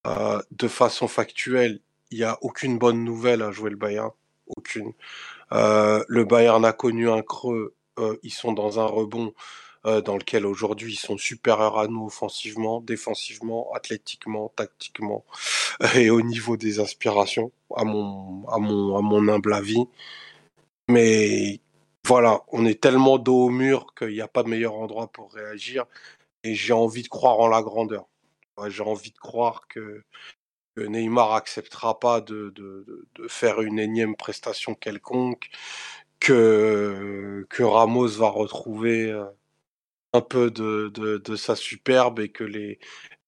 [0.07, 1.79] Euh, de façon factuelle,
[2.11, 4.11] il n'y a aucune bonne nouvelle à jouer le Bayern.
[4.47, 4.93] Aucune.
[5.53, 7.75] Euh, le Bayern a connu un creux.
[7.99, 9.33] euh, ils sont dans un rebond
[9.85, 15.25] dans lequel aujourd'hui ils sont supérieurs à nous offensivement, défensivement, athlétiquement, tactiquement
[15.95, 16.79] et au niveau des
[18.59, 19.85] mon, à mon humble avis.
[20.89, 21.61] Mais
[22.05, 25.31] voilà, on est tellement dos au mur qu'il n'y a pas de meilleur endroit pour
[25.33, 25.85] réagir
[26.43, 28.05] et j'ai envie de croire en la grandeur.
[28.67, 30.03] J'ai envie de croire que,
[30.77, 32.53] Neymar acceptera pas de,
[33.27, 35.49] faire une énième prestation quelconque,
[36.19, 39.25] que, Ramos va retrouver euh,
[40.13, 42.79] un peu de, de, sa superbe et que les,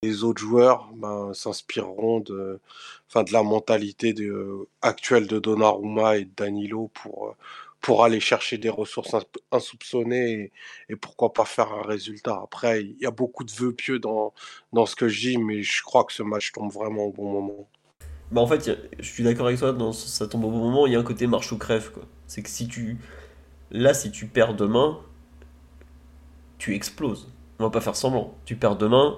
[0.03, 2.59] les autres joueurs ben, s'inspireront de,
[3.07, 7.33] enfin, de la mentalité de, actuelle de Donnarumma et de Danilo pour, euh,
[7.81, 9.15] pour aller chercher des ressources
[9.51, 10.51] insoupçonnées
[10.89, 12.39] et, pourquoi pas faire un résultat.
[12.43, 14.33] Après, il y a beaucoup de vœux pieux dans,
[14.71, 17.31] dans ce que je dis, mais je crois que ce match tombe vraiment au bon
[17.31, 17.67] moment.
[18.31, 20.95] Bah en fait, je suis d'accord avec toi, ça tombe au bon moment, il y
[20.95, 21.91] a un côté marche ou crève.
[22.27, 22.97] C'est que si tu...
[23.71, 24.99] Là, si tu perds demain,
[26.57, 27.31] tu exploses.
[27.59, 28.35] On va pas faire semblant.
[28.45, 29.17] Tu perds demain,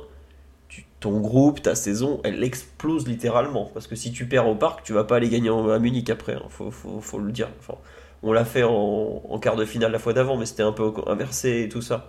[1.00, 3.70] ton groupe, ta saison, elle explose littéralement.
[3.74, 6.36] Parce que si tu perds au parc, tu vas pas aller gagner à Munich après.
[6.36, 6.46] Hein.
[6.50, 7.50] Faut, faut, le dire.
[7.60, 7.78] Enfin,
[8.24, 11.64] on l'a fait en, quart de finale la fois d'avant, mais c'était un peu inversé
[11.64, 12.08] et tout ça.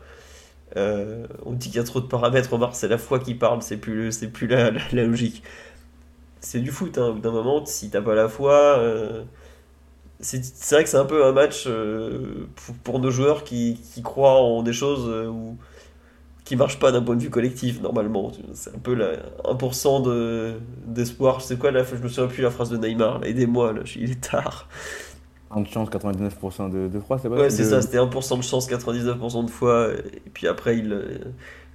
[0.76, 3.62] Euh, on dit qu'il y a trop de paramètres, Omar, c'est la foi qui parle,
[3.62, 5.42] c'est plus, c'est plus la, logique.
[6.40, 8.78] C'est du foot, hein, d'un moment, si t'as pas la foi.
[8.78, 9.22] Euh,
[10.20, 12.46] c'est, vrai que c'est un peu un match euh,
[12.84, 15.56] pour, nos joueurs qui, croient en des choses où
[16.44, 18.30] qui marche pas d'un point de vue collectif normalement.
[18.52, 20.54] C'est un peu la 1% de,
[20.86, 21.40] d'espoir.
[21.40, 23.24] C'est quoi là Je me souviens plus la phrase de Neymar.
[23.24, 24.68] Aidez-moi, il est tard.
[25.50, 28.42] 1 de chance, 99% de, de foi, c'est pas Ouais, c'est ça, c'était 1% de
[28.42, 29.90] chance, 99% de foi.
[30.26, 30.92] Et puis après, il.
[30.92, 31.18] Euh,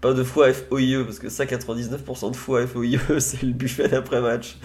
[0.02, 4.58] pas de foi FOIE, parce que ça, 99% de foi FOIE, c'est le buffet d'après-match.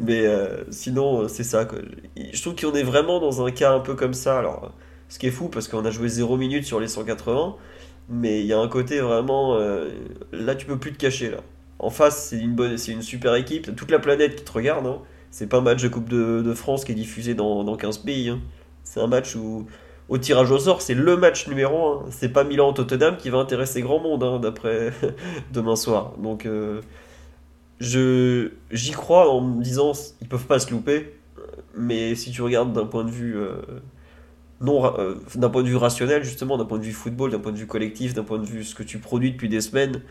[0.00, 1.66] Mais euh, sinon, euh, c'est ça.
[1.66, 1.80] Quoi.
[2.16, 4.38] Je trouve qu'on est vraiment dans un cas un peu comme ça.
[4.38, 4.72] Alors,
[5.08, 7.56] ce qui est fou, parce qu'on a joué 0 minutes sur les 180
[8.08, 9.90] mais il y a un côté vraiment euh,
[10.32, 11.38] là tu peux plus te cacher là
[11.78, 14.86] en face c'est une bonne c'est une super équipe toute la planète qui te regarde
[14.86, 14.98] hein.
[15.30, 18.30] C'est pas un match de Coupe de, France qui est diffusé dans, dans 15 pays
[18.30, 18.40] hein.
[18.84, 19.66] c'est un match où
[20.08, 23.38] au tirage au sort c'est le match numéro 1 c'est pas Milan Tottenham qui va
[23.38, 24.92] intéresser grand monde hein, d'après
[25.52, 26.14] demain soir.
[26.18, 26.80] Donc euh,
[27.80, 31.14] j'y crois en me disant ils peuvent pas se louper.
[31.76, 33.52] Mais si tu regardes d'un point de vue euh,
[34.60, 37.52] non euh, d'un point de vue rationnel justement d'un point de vue football d'un point
[37.52, 40.02] de vue collectif d'un point de vue ce que tu produis depuis des semaines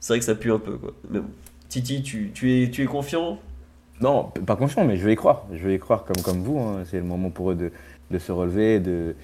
[0.00, 0.92] c'est vrai que ça pue un peu quoi.
[1.10, 1.20] Mais
[1.68, 3.38] Titi tu, tu, es tu es confiant?
[4.00, 6.82] Non pas confiant mais je vais y croire je vais y croire comme vous hein.
[6.90, 9.14] c'est le moment pour eux de, se relever de,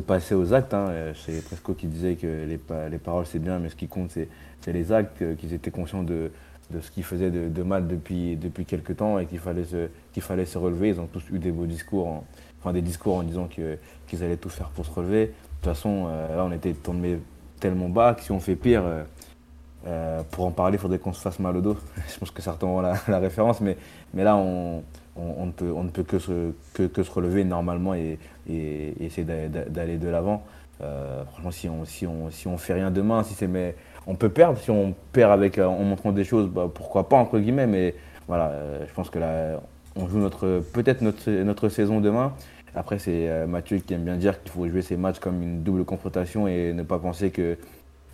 [0.00, 0.88] passer aux actes hein.
[0.90, 4.10] Euh, c'est Presco qui disait que les, les paroles c'est bien mais ce qui compte
[4.10, 6.30] c'est les actes qu'ils étaient conscients de
[6.80, 10.90] ce qu'ils faisaient de, mal depuis, depuis quelques temps et qu'il fallait, se, relever.
[10.90, 12.24] Ils ont tous eu des beaux discours en,
[12.60, 15.26] enfin des discours en disant qu'ils allaient tout faire pour se relever.
[15.26, 15.32] De
[15.62, 17.18] toute façon, euh, là, on était tombé
[17.58, 19.02] tellement bas que si on fait pire, euh,
[19.86, 21.76] euh, pour en parler, il faudrait qu'on se fasse mal au dos.
[22.12, 23.76] Je pense que certains ont la, référence, mais,
[24.14, 24.82] mais là, on,
[25.16, 28.18] on, ne peut, on ne peut que se, que, se relever normalement et,
[28.48, 30.42] essayer d'aller de l'avant.
[31.32, 33.76] franchement, si on, si, on, si on fait rien demain, si mais
[34.06, 34.58] on peut perdre.
[34.58, 37.94] Si on perd avec, en montrant des choses, bah, pourquoi pas, entre guillemets, mais
[38.26, 38.52] voilà,
[38.86, 39.60] je pense que là,
[39.96, 42.32] on joue notre, peut-être notre, notre saison demain.
[42.74, 45.62] Après, c'est euh, Mathieu qui aime bien dire qu'il faut jouer ces matchs comme une
[45.62, 47.56] double confrontation et ne pas penser que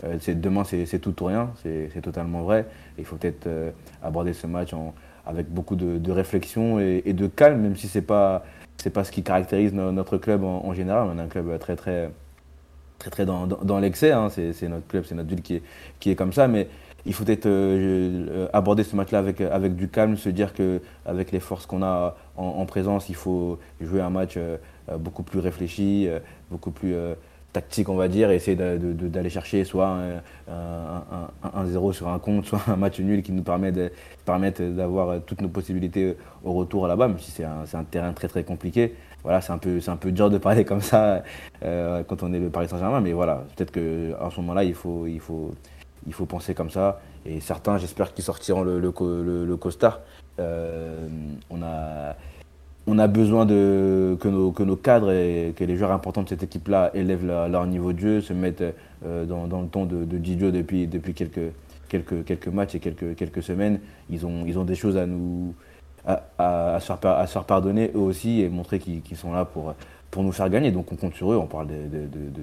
[0.05, 1.50] euh, demain c'est tout ou rien.
[1.62, 2.66] C'est totalement vrai.
[2.99, 3.70] il faut peut-être euh,
[4.02, 4.73] aborder ce match
[5.25, 8.44] avec beaucoup de, réflexion et, de calme, même si ce n'est pas,
[8.92, 11.08] pas ce qui caractérise notre club en, général.
[11.12, 12.10] On est un club très, très,
[12.99, 14.12] très, très dans, l'excès.
[14.12, 14.28] Hein.
[14.28, 15.62] C'est notre club, c'est notre ville qui est,
[15.99, 16.47] qui est comme ça.
[16.47, 16.68] Mais
[17.07, 21.41] il faut peut-être euh, aborder ce match-là avec, avec du calme, se dire qu'avec les
[21.41, 24.39] forces qu'on a en, présence, il faut jouer un match
[24.99, 26.08] beaucoup plus réfléchi,
[26.50, 26.94] beaucoup plus
[27.60, 29.88] tactique, on va dire, essayer d'aller chercher soit
[30.48, 33.72] un, 1-0 sur un compte, soit un match nul qui nous permet
[34.24, 38.44] permette d'avoir toutes nos possibilités au retour là-bas, même si c'est un, terrain très très
[38.44, 38.94] compliqué.
[39.22, 41.22] Voilà, c'est un, peu, un peu dur de parler comme ça
[41.62, 46.54] quand on est le Paris Saint-Germain, mais voilà, peut-être qu'en ce moment-là, il faut penser
[46.54, 47.00] comme ça.
[47.28, 50.00] Et certains, j'espère qu'ils sortiront le, le, costard.
[50.38, 51.08] Euh,
[51.50, 52.14] on, a,
[52.86, 56.28] on a besoin de, que, nos, que nos cadres et que les joueurs importants de
[56.28, 58.62] cette équipe-là élèvent leur, niveau de jeu, se mettent
[59.05, 61.52] euh, dans, dans, le ton de, de depuis, depuis quelques,
[61.89, 63.81] quelques, quelques matchs et quelques, quelques semaines.
[64.08, 65.55] Ils ont, ils ont des choses à nous
[66.06, 66.92] à, à, se,
[67.32, 69.74] faire, pardonner eux aussi et montrer qu'ils sont là pour,
[70.10, 70.70] pour nous faire gagner.
[70.70, 72.42] Donc on compte sur eux, on parle de, de, de,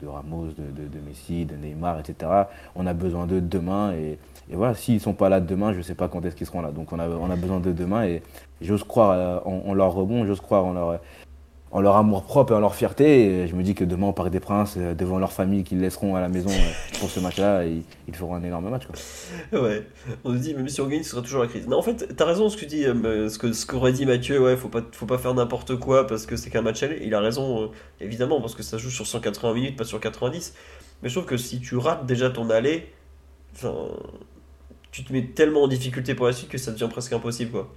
[0.00, 2.30] de Ramos, de, Messi, de Neymar, etc.
[2.74, 4.18] On a besoin d'eux demain et,
[4.50, 6.46] et voilà, s'ils ne sont pas là demain, je ne sais pas quand est-ce qu'ils
[6.46, 6.70] seront là.
[6.70, 8.22] Donc on a, on a besoin d'eux demain et
[8.60, 13.46] j'ose croire en, leur rebond, j'ose croire en leur, amour propre et en leur fierté.
[13.46, 16.16] Je me dis que demain au Parc des Princes, euh, devant leur famille qu'ils laisseront
[16.16, 18.84] à la maison euh, pour ce match-là, ils, feront un énorme match.
[19.52, 19.86] Ouais,
[20.24, 21.66] on se dit, même si on gagne, ce sera toujours la crise.
[21.68, 24.40] Non, en fait, tu as raison ce que euh, ce que ce qu'aurait dit Mathieu,
[24.40, 27.00] ouais, faut pas, faut pas faire n'importe quoi parce que c'est qu'un match aller.
[27.02, 30.54] Il a raison, évidemment, parce que ça joue sur 180 minutes, pas sur 90.
[31.02, 32.92] Mais je trouve que si tu rates déjà ton aller,
[34.92, 37.52] tu te mets tellement en difficulté pour la suite que ça devient presque impossible.
[37.52, 37.70] Quoi.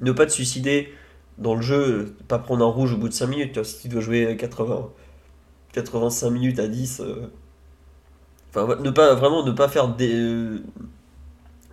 [0.00, 0.92] Ne pas te suicider
[1.38, 3.62] dans le jeu, pas prendre un rouge au bout de 5 minutes.
[3.64, 4.90] si tu dois jouer 80,
[5.72, 7.30] 85 minutes à 10, euh,
[8.50, 10.62] enfin, ne pas, vraiment ne pas faire des, euh,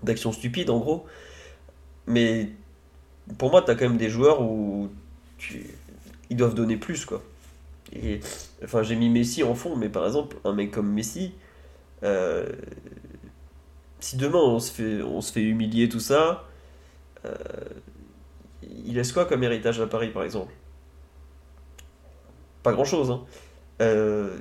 [0.04, 1.06] d'actions stupides en gros.
[2.08, 2.50] Mais
[3.38, 4.90] pour moi, tu as quand même des joueurs où
[6.30, 7.06] ils doivent donner plus.
[7.06, 7.24] quoi.
[8.64, 11.34] Enfin, j'ai mis Messi en fond, mais par exemple, un mec comme Messi,
[12.04, 12.48] euh,
[14.00, 16.48] si demain on se fait, on se fait humilier, tout ça,
[17.26, 17.36] euh,
[18.86, 20.54] il laisse quoi comme héritage à Paris, par exemple?
[22.64, 23.12] Pas grand-chose.
[23.12, 23.22] Hein.
[23.82, 24.36] Euh,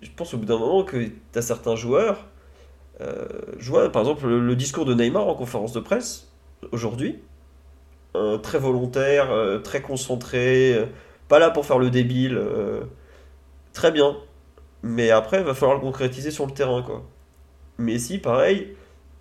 [0.00, 2.26] je pense au bout d'un moment que tu as certains joueurs.
[3.00, 3.26] euh,
[3.58, 6.32] je vois par exemple le, discours de Neymar en conférence de presse
[6.72, 7.20] aujourd'hui.
[8.42, 10.88] Très volontaire, euh, très concentré,
[11.26, 12.40] pas là pour faire le débile.
[13.72, 14.16] très bien.
[14.82, 17.02] Mais après, il va falloir le concrétiser sur le terrain, quoi.
[17.78, 18.76] Messi, pareil,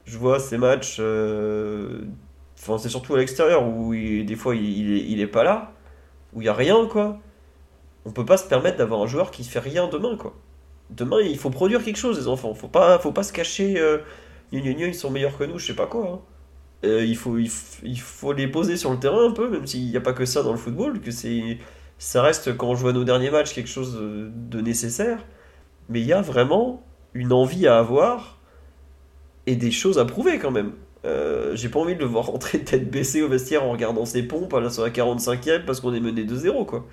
[0.06, 1.02] je vois ces matchs.
[2.60, 4.64] Enfin, c'est surtout à l'extérieur où il- des fois il,
[5.12, 5.74] il est, pas là,
[6.34, 7.20] où il y a rien, quoi.
[8.06, 10.36] On peut pas se permettre d'avoir un joueur qui fait rien demain, quoi.
[10.92, 12.54] Demain, il faut produire quelque chose, les enfants.
[12.54, 13.80] Faut pas, faut pas se cacher.
[13.80, 14.00] Euh,
[14.52, 16.08] ils sont meilleurs que nous, je sais pas quoi.
[16.08, 16.20] hein.
[16.86, 17.50] Euh, il, faut, il,
[18.00, 20.44] faut les poser sur le terrain un peu, même s'il n'y a pas que ça
[20.44, 21.58] dans le football, que c'est,
[21.98, 25.20] ça reste, quand on joue à nos derniers matchs, quelque chose de nécessaire.
[25.90, 26.84] Mais il y a vraiment
[27.14, 28.40] une envie à avoir
[29.48, 30.74] et des choses à prouver quand même.
[31.06, 34.24] Euh, j'ai pas envie de le voir rentrer tête baissée au vestiaire en regardant ses
[34.24, 36.86] pompes à la, sur la 45e parce qu'on est mené 2-0 quoi.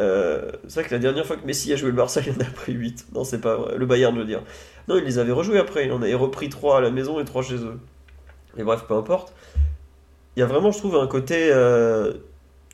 [0.00, 2.40] Euh, c'est vrai que la dernière fois que Messi a joué le Barça, il en
[2.40, 3.06] a pris 8.
[3.14, 3.76] Non, c'est pas vrai.
[3.76, 4.42] Le Bayern, je veux dire.
[4.88, 5.86] Non, il les avait rejoués après.
[5.86, 7.78] Il en avait repris 3 à la maison et 3 chez eux.
[8.56, 9.34] Mais bref, peu importe.
[10.36, 11.50] Il y a vraiment, je trouve, un côté.
[11.52, 12.14] euh,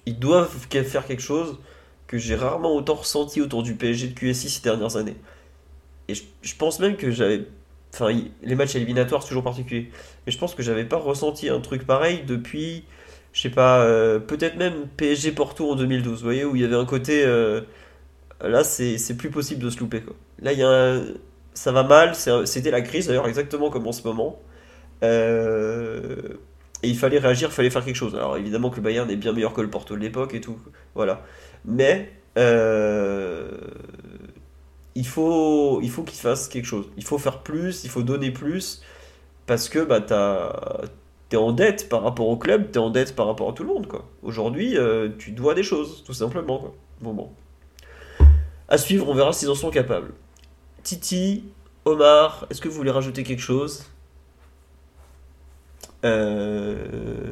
[0.06, 1.58] ils doivent faire quelque chose
[2.06, 5.16] que j'ai rarement autant ressenti autour du PSG de QSI ces dernières années.
[6.08, 7.46] Et je pense même que j'avais.
[7.92, 8.10] Enfin,
[8.42, 9.90] les matchs éliminatoires, c'est toujours particulier.
[10.26, 12.84] Mais je pense que j'avais pas ressenti un truc pareil depuis,
[13.32, 16.64] je sais pas, euh, peut-être même PSG Porto en 2012, vous voyez, où il y
[16.64, 17.24] avait un côté.
[17.24, 17.62] euh,
[18.42, 20.02] là, c'est plus possible de se louper.
[20.42, 21.04] Là, il y a un-
[21.54, 22.14] ça va mal,
[22.46, 24.40] c'était la crise d'ailleurs, exactement comme en ce moment.
[25.04, 26.16] Euh,
[26.82, 28.14] et il fallait réagir, il fallait faire quelque chose.
[28.16, 30.58] Alors évidemment que le Bayern est bien meilleur que le Porto de l'époque et tout,
[30.94, 31.22] voilà.
[31.64, 32.12] Mais
[34.94, 36.86] il faut, il faut qu'il fasse quelque chose.
[36.96, 38.82] Il faut faire plus, il faut donner plus,
[39.46, 40.82] parce que bah, t'as-
[41.28, 43.68] t'es en dette par rapport au club, t'es en dette par rapport à tout le
[43.68, 44.04] monde, quoi.
[44.22, 46.74] Aujourd'hui, euh, tu dois des choses, tout simplement, quoi.
[47.00, 47.30] Bon, bon.
[48.68, 50.12] À suivre, on verra s'ils en sont capables.
[50.82, 51.44] Titi,
[51.84, 53.84] Omar, est-ce que vous voulez rajouter quelque chose?
[56.04, 57.30] Euh,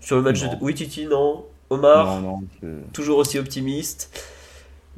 [0.00, 0.52] Sur le match Non.
[0.54, 0.58] de...
[0.60, 1.44] Oui, Titi, non.
[1.68, 2.42] Omar Non, non.
[2.62, 4.10] je- toujours aussi optimiste.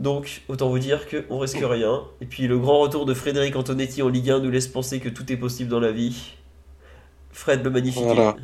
[0.03, 2.03] Donc, autant vous dire qu'on risque rien.
[2.21, 5.09] Et puis, le grand retour de Frédéric Antonetti en Ligue 1 nous laisse penser que
[5.09, 6.35] tout est possible dans la vie.
[7.31, 8.03] Fred le magnifique.
[8.03, 8.35] Voilà.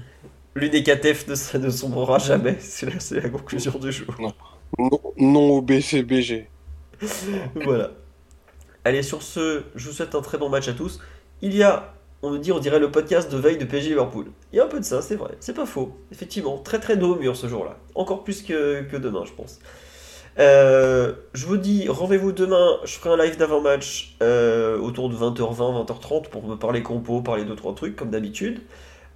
[0.54, 2.56] L'UNECATEF ne, ne sombrera jamais.
[2.60, 4.14] C'est la, c'est la conclusion du jour.
[4.20, 4.32] Non,
[5.16, 6.48] non au BCBG.
[7.56, 7.90] voilà.
[8.84, 11.00] Allez, sur ce, je vous souhaite un très bon match à tous.
[11.42, 14.26] Il y a, on me dit, on dirait le podcast de veille de PSG Liverpool.
[14.52, 15.32] Il y a un peu de ça, c'est vrai.
[15.40, 15.98] C'est pas faux.
[16.12, 17.78] Effectivement, très très dos au mur ce jour-là.
[17.96, 19.58] Encore plus que, que demain, je pense.
[20.38, 22.78] Euh, je vous dis, rendez-vous demain.
[22.84, 27.44] Je ferai un live d'avant-match euh, autour de 20h20, 20h30 pour me parler compo, parler
[27.44, 28.60] de trois trucs comme d'habitude.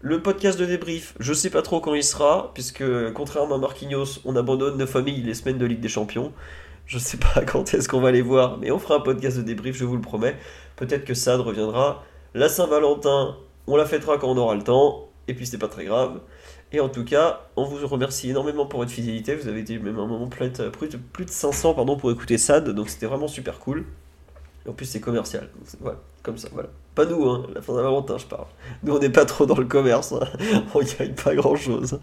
[0.01, 4.19] Le podcast de débrief, je sais pas trop quand il sera, puisque contrairement à Marquinhos,
[4.25, 6.33] on abandonne nos familles les semaines de Ligue des Champions.
[6.87, 9.43] Je sais pas quand est-ce qu'on va les voir, mais on fera un podcast de
[9.43, 10.37] débrief, je vous le promets.
[10.75, 12.03] Peut-être que Sad reviendra.
[12.35, 13.37] La Saint-Valentin,
[13.69, 16.21] on la fêtera quand on aura le temps, et puis c'est pas très grave.
[16.73, 19.35] Et en tout cas, on vous remercie énormément pour votre fidélité.
[19.35, 22.11] Vous avez été même un moment plus de, plus de- plus de 500 pardon, pour
[22.11, 23.85] écouter Sad, donc c'était vraiment super cool.
[24.65, 25.49] Et en plus, c'est commercial.
[25.81, 26.69] Voilà, comme ça, voilà.
[26.95, 28.47] Pas nous, hein, la fin de Valentin, je parle.
[28.85, 30.13] Nous, on n'est pas trop dans le commerce.
[30.13, 30.21] hein.
[30.75, 31.99] On gagne pas grand chose.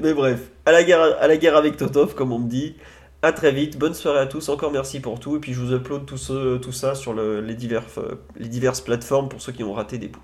[0.00, 2.76] Mais bref, à la guerre, la avec Totov, comme on me dit.
[3.24, 5.72] À très vite, bonne soirée à tous, encore merci pour tout, et puis je vous
[5.72, 9.62] upload tout, ce- tout ça sur le- les, euh, les diverses plateformes pour ceux qui
[9.62, 10.18] ont raté des bouts.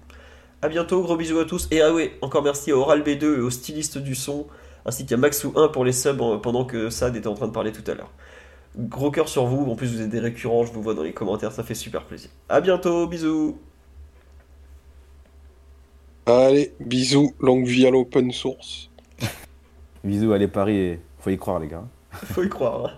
[0.63, 3.41] A bientôt, gros bisous à tous, et ah ouais, encore merci à Oral B2 et
[3.41, 4.47] au styliste du son,
[4.85, 7.71] ainsi qu'à Maxou1 pour les subs en- pendant que Sad était en train de parler
[7.71, 8.11] tout à l'heure.
[8.77, 11.13] Gros cœur sur vous, en plus vous êtes des récurrents, je vous vois dans les
[11.13, 12.31] commentaires, ça fait super plaisir.
[12.49, 13.57] A bientôt, bisous
[16.27, 18.91] Allez, bisous, longue vie à l'open source.
[20.05, 21.85] Bisous, allez Paris et faut y croire les gars.
[22.13, 22.87] Faut y croire.
[22.87, 22.93] hein.